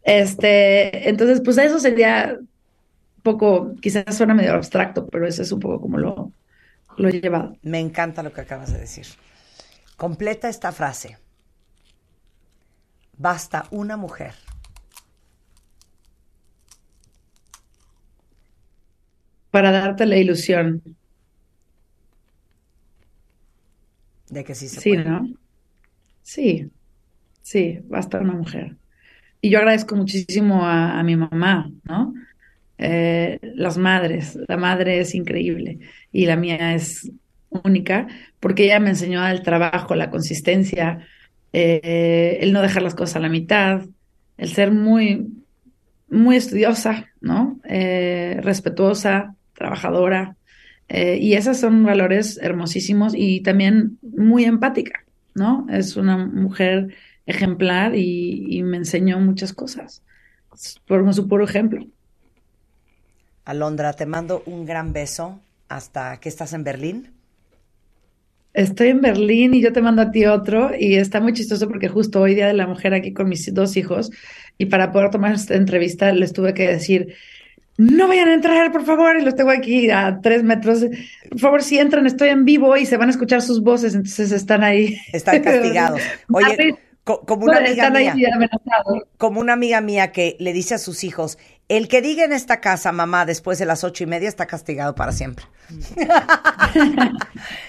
Este, 0.07 1.09
entonces, 1.09 1.41
pues 1.43 1.57
eso 1.57 1.79
sería 1.79 2.39
poco, 3.23 3.75
quizás 3.81 4.15
suena 4.15 4.33
medio 4.33 4.53
abstracto, 4.53 5.05
pero 5.07 5.27
eso 5.27 5.41
es 5.41 5.51
un 5.51 5.59
poco 5.59 5.81
como 5.81 5.97
lo, 5.97 6.31
lo 6.95 7.09
he 7.09 7.19
llevado. 7.19 7.57
Me 7.61 7.81
encanta 7.81 8.23
lo 8.23 8.31
que 8.31 8.39
acabas 8.39 8.71
de 8.71 8.79
decir. 8.79 9.05
Completa 9.97 10.47
esta 10.47 10.71
frase. 10.71 11.17
Basta 13.17 13.65
una 13.69 13.97
mujer. 13.97 14.33
Para 19.51 19.71
darte 19.71 20.05
la 20.05 20.15
ilusión. 20.15 20.81
De 24.29 24.45
que 24.45 24.55
sí 24.55 24.69
se 24.69 24.79
sí, 24.79 24.91
puede. 24.93 25.03
¿no? 25.03 25.27
Sí, 26.23 26.71
sí, 27.41 27.79
basta 27.89 28.19
una 28.19 28.33
mujer. 28.33 28.77
Y 29.41 29.49
yo 29.49 29.59
agradezco 29.59 29.95
muchísimo 29.95 30.65
a, 30.65 31.01
mi 31.03 31.15
mamá, 31.15 31.69
¿no? 31.83 32.13
Eh, 32.79 33.39
las 33.55 33.77
madres, 33.77 34.37
la 34.47 34.57
madre 34.57 34.99
es 34.99 35.15
increíble 35.15 35.79
y 36.11 36.27
la 36.27 36.35
mía 36.35 36.75
es 36.75 37.11
única 37.49 38.07
porque 38.39 38.65
ella 38.65 38.79
me 38.79 38.89
enseñó 38.89 39.27
el 39.27 39.41
trabajo, 39.41 39.95
la 39.95 40.11
consistencia, 40.11 41.07
eh, 41.53 42.37
el 42.41 42.53
no 42.53 42.61
dejar 42.61 42.83
las 42.83 42.93
cosas 42.93 43.15
a 43.15 43.19
la 43.19 43.29
mitad, 43.29 43.81
el 44.37 44.49
ser 44.49 44.71
muy, 44.71 45.27
muy 46.09 46.35
estudiosa, 46.35 47.07
¿no? 47.19 47.59
Eh, 47.63 48.39
respetuosa, 48.41 49.35
trabajadora. 49.53 50.35
y 50.89 51.33
esos 51.33 51.57
son 51.57 51.83
valores 51.83 52.39
hermosísimos 52.41 53.13
y 53.15 53.41
también 53.41 53.97
muy 54.01 54.45
empática, 54.45 55.03
¿no? 55.35 55.67
Es 55.69 55.97
una 55.97 56.17
mujer 56.17 56.95
ejemplar 57.27 57.95
y, 57.95 58.57
y 58.57 58.63
me 58.63 58.77
enseñó 58.77 59.19
muchas 59.19 59.53
cosas, 59.53 60.01
por 60.87 61.13
su 61.13 61.27
puro 61.27 61.43
ejemplo. 61.43 61.85
Alondra, 63.45 63.93
te 63.93 64.05
mando 64.05 64.43
un 64.45 64.65
gran 64.65 64.91
beso 64.91 65.39
hasta 65.69 66.19
que 66.19 66.29
estás 66.29 66.53
en 66.53 66.63
Berlín. 66.63 67.11
Estoy 68.53 68.87
en 68.87 69.01
Berlín 69.01 69.53
y 69.53 69.61
yo 69.61 69.71
te 69.71 69.81
mando 69.81 70.01
a 70.01 70.11
ti 70.11 70.25
otro 70.25 70.71
y 70.77 70.95
está 70.95 71.19
muy 71.19 71.33
chistoso 71.33 71.67
porque 71.67 71.89
justo 71.89 72.19
hoy 72.19 72.33
Día 72.33 72.47
de 72.47 72.53
la 72.53 72.65
Mujer 72.65 72.93
aquí 72.93 73.13
con 73.13 73.29
mis 73.29 73.53
dos 73.53 73.77
hijos 73.77 74.09
y 74.57 74.65
para 74.65 74.91
poder 74.91 75.11
tomar 75.11 75.33
esta 75.33 75.53
entrevista 75.53 76.11
les 76.11 76.33
tuve 76.33 76.53
que 76.53 76.67
decir, 76.67 77.13
no 77.77 78.07
vayan 78.07 78.29
a 78.29 78.33
entrar, 78.33 78.71
por 78.71 78.83
favor, 78.83 79.17
y 79.17 79.23
los 79.23 79.35
tengo 79.35 79.51
aquí 79.51 79.91
a 79.91 80.19
tres 80.21 80.43
metros. 80.43 80.83
Por 81.29 81.39
favor, 81.39 81.61
si 81.63 81.77
entran, 81.77 82.07
estoy 82.07 82.29
en 82.29 82.43
vivo 82.43 82.75
y 82.75 82.87
se 82.87 82.97
van 82.97 83.09
a 83.09 83.11
escuchar 83.11 83.43
sus 83.43 83.61
voces, 83.61 83.93
entonces 83.93 84.31
están 84.31 84.63
ahí. 84.63 84.97
Están 85.13 85.41
castigados. 85.43 86.01
Oye, 86.31 86.75
co 87.07 87.21
como 87.21 87.45
una 87.45 87.59
amiga 87.59 87.89
mía, 87.89 88.13
como 89.17 89.39
una 89.39 89.53
amiga 89.53 89.79
mía 89.79 90.11
que 90.11 90.35
le 90.39 90.51
dice 90.51 90.75
a 90.75 90.77
sus 90.77 91.05
hijos, 91.05 91.37
el 91.69 91.87
que 91.87 92.01
diga 92.01 92.25
en 92.25 92.33
esta 92.33 92.59
casa, 92.59 92.91
mamá, 92.91 93.25
después 93.25 93.59
de 93.59 93.65
las 93.65 93.85
ocho 93.85 94.03
y 94.03 94.07
media, 94.07 94.27
está 94.27 94.45
castigado 94.45 94.93
para 94.93 95.13
siempre. 95.13 95.45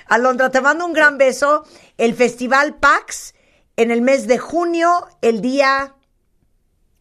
Alondra, 0.08 0.50
te 0.50 0.60
mando 0.60 0.84
un 0.84 0.92
gran 0.92 1.18
beso. 1.18 1.64
El 1.98 2.14
Festival 2.14 2.74
PAX 2.74 3.36
en 3.76 3.92
el 3.92 4.02
mes 4.02 4.26
de 4.26 4.38
junio, 4.38 5.06
el 5.22 5.40
día... 5.40 5.94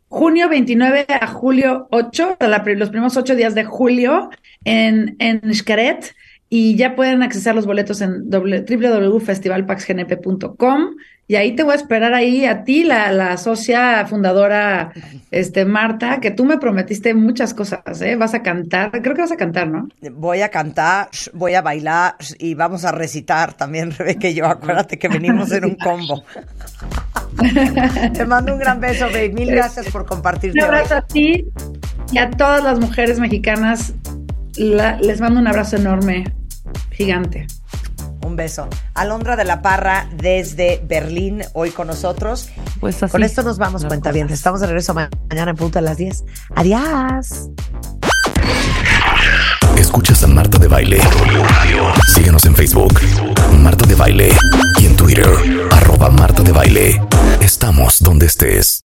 Junio 0.10 0.48
29 0.48 1.06
a 1.10 1.28
julio 1.28 1.90
8, 1.92 2.38
la, 2.40 2.64
los 2.66 2.90
primeros 2.92 3.18
ocho 3.18 3.36
días 3.36 3.56
de 3.56 3.66
julio 3.66 4.30
en, 4.64 5.18
en 5.20 5.54
Xcaret. 5.54 6.16
Y 6.50 6.78
ya 6.78 6.96
pueden 6.96 7.24
accesar 7.24 7.56
los 7.56 7.66
boletos 7.66 8.00
en 8.00 8.30
www.festivalpaxgnp.com 8.30 10.96
y 11.30 11.36
ahí 11.36 11.56
te 11.56 11.64
voy 11.64 11.74
a 11.74 11.76
esperar 11.76 12.14
ahí 12.14 12.46
a 12.46 12.64
ti, 12.64 12.86
la, 12.86 13.12
la 13.12 13.36
socia 13.36 14.06
fundadora, 14.08 14.94
este 15.30 15.66
Marta, 15.66 16.22
que 16.22 16.32
tú 16.32 16.46
me 16.46 16.58
prometiste 16.58 17.14
muchas 17.14 17.54
cosas, 17.54 18.02
¿eh? 18.02 18.16
Vas 18.16 18.34
a 18.34 18.42
cantar, 18.42 18.92
creo 18.92 19.14
que 19.14 19.22
vas 19.22 19.34
a 19.34 19.36
cantar, 19.36 19.68
¿no? 19.68 19.90
Voy 20.14 20.42
a 20.42 20.48
cantar, 20.48 21.10
voy 21.34 21.56
a 21.56 21.62
bailar 21.62 22.16
y 22.40 22.54
vamos 22.54 22.86
a 22.86 22.94
recitar 22.94 23.54
también, 23.56 23.92
Rebeca 23.98 24.30
y 24.30 24.36
yo. 24.36 24.46
Acuérdate 24.46 24.98
que 24.98 25.10
venimos 25.10 25.52
en 25.52 25.66
un 25.66 25.76
combo. 25.76 26.24
te 28.14 28.26
mando 28.26 28.54
un 28.54 28.60
gran 28.60 28.80
beso, 28.80 29.08
babe. 29.08 29.30
Mil 29.30 29.52
gracias 29.52 29.90
por 29.90 30.06
compartirte. 30.06 30.58
Un 30.60 30.64
abrazo 30.64 30.94
hoy. 30.94 31.00
a 31.00 31.02
ti 31.08 31.46
y 32.14 32.20
a 32.20 32.32
todas 32.32 32.64
las 32.64 32.80
mujeres 32.80 33.20
mexicanas. 33.20 33.94
La, 34.56 34.98
les 35.02 35.20
mando 35.20 35.42
un 35.42 35.48
abrazo 35.48 35.76
enorme, 35.76 36.24
gigante. 36.92 37.48
Un 38.28 38.36
beso. 38.36 38.68
Alondra 38.94 39.38
de 39.38 39.46
la 39.46 39.62
Parra 39.62 40.10
desde 40.14 40.84
Berlín, 40.86 41.44
hoy 41.54 41.72
con 41.72 41.88
nosotros. 41.88 42.50
Pues 42.82 43.02
así, 43.02 43.10
con 43.10 43.24
esto 43.24 43.42
nos 43.42 43.58
vamos, 43.58 43.86
cuenta 43.86 44.12
bien. 44.12 44.30
Estamos 44.30 44.60
de 44.60 44.68
regreso 44.68 44.94
ma 44.94 45.10
mañana 45.30 45.52
en 45.52 45.58
punto 45.58 45.80
a 45.80 45.82
las 45.82 45.96
10. 45.96 46.26
Adiós. 46.54 47.50
Escuchas 49.78 50.22
a 50.24 50.28
Marta 50.28 50.58
de 50.58 50.68
Baile. 50.68 51.00
Síguenos 52.14 52.44
en 52.46 52.54
Facebook, 52.54 53.00
Marta 53.62 53.86
de 53.86 53.96
Baile. 53.96 54.36
Y 54.78 54.88
en 54.88 54.98
Twitter, 54.98 55.30
arroba 55.72 56.10
Marta 56.10 56.44
de 56.44 56.52
Baile. 56.52 57.02
Estamos 57.40 58.04
donde 58.04 58.26
estés. 58.26 58.82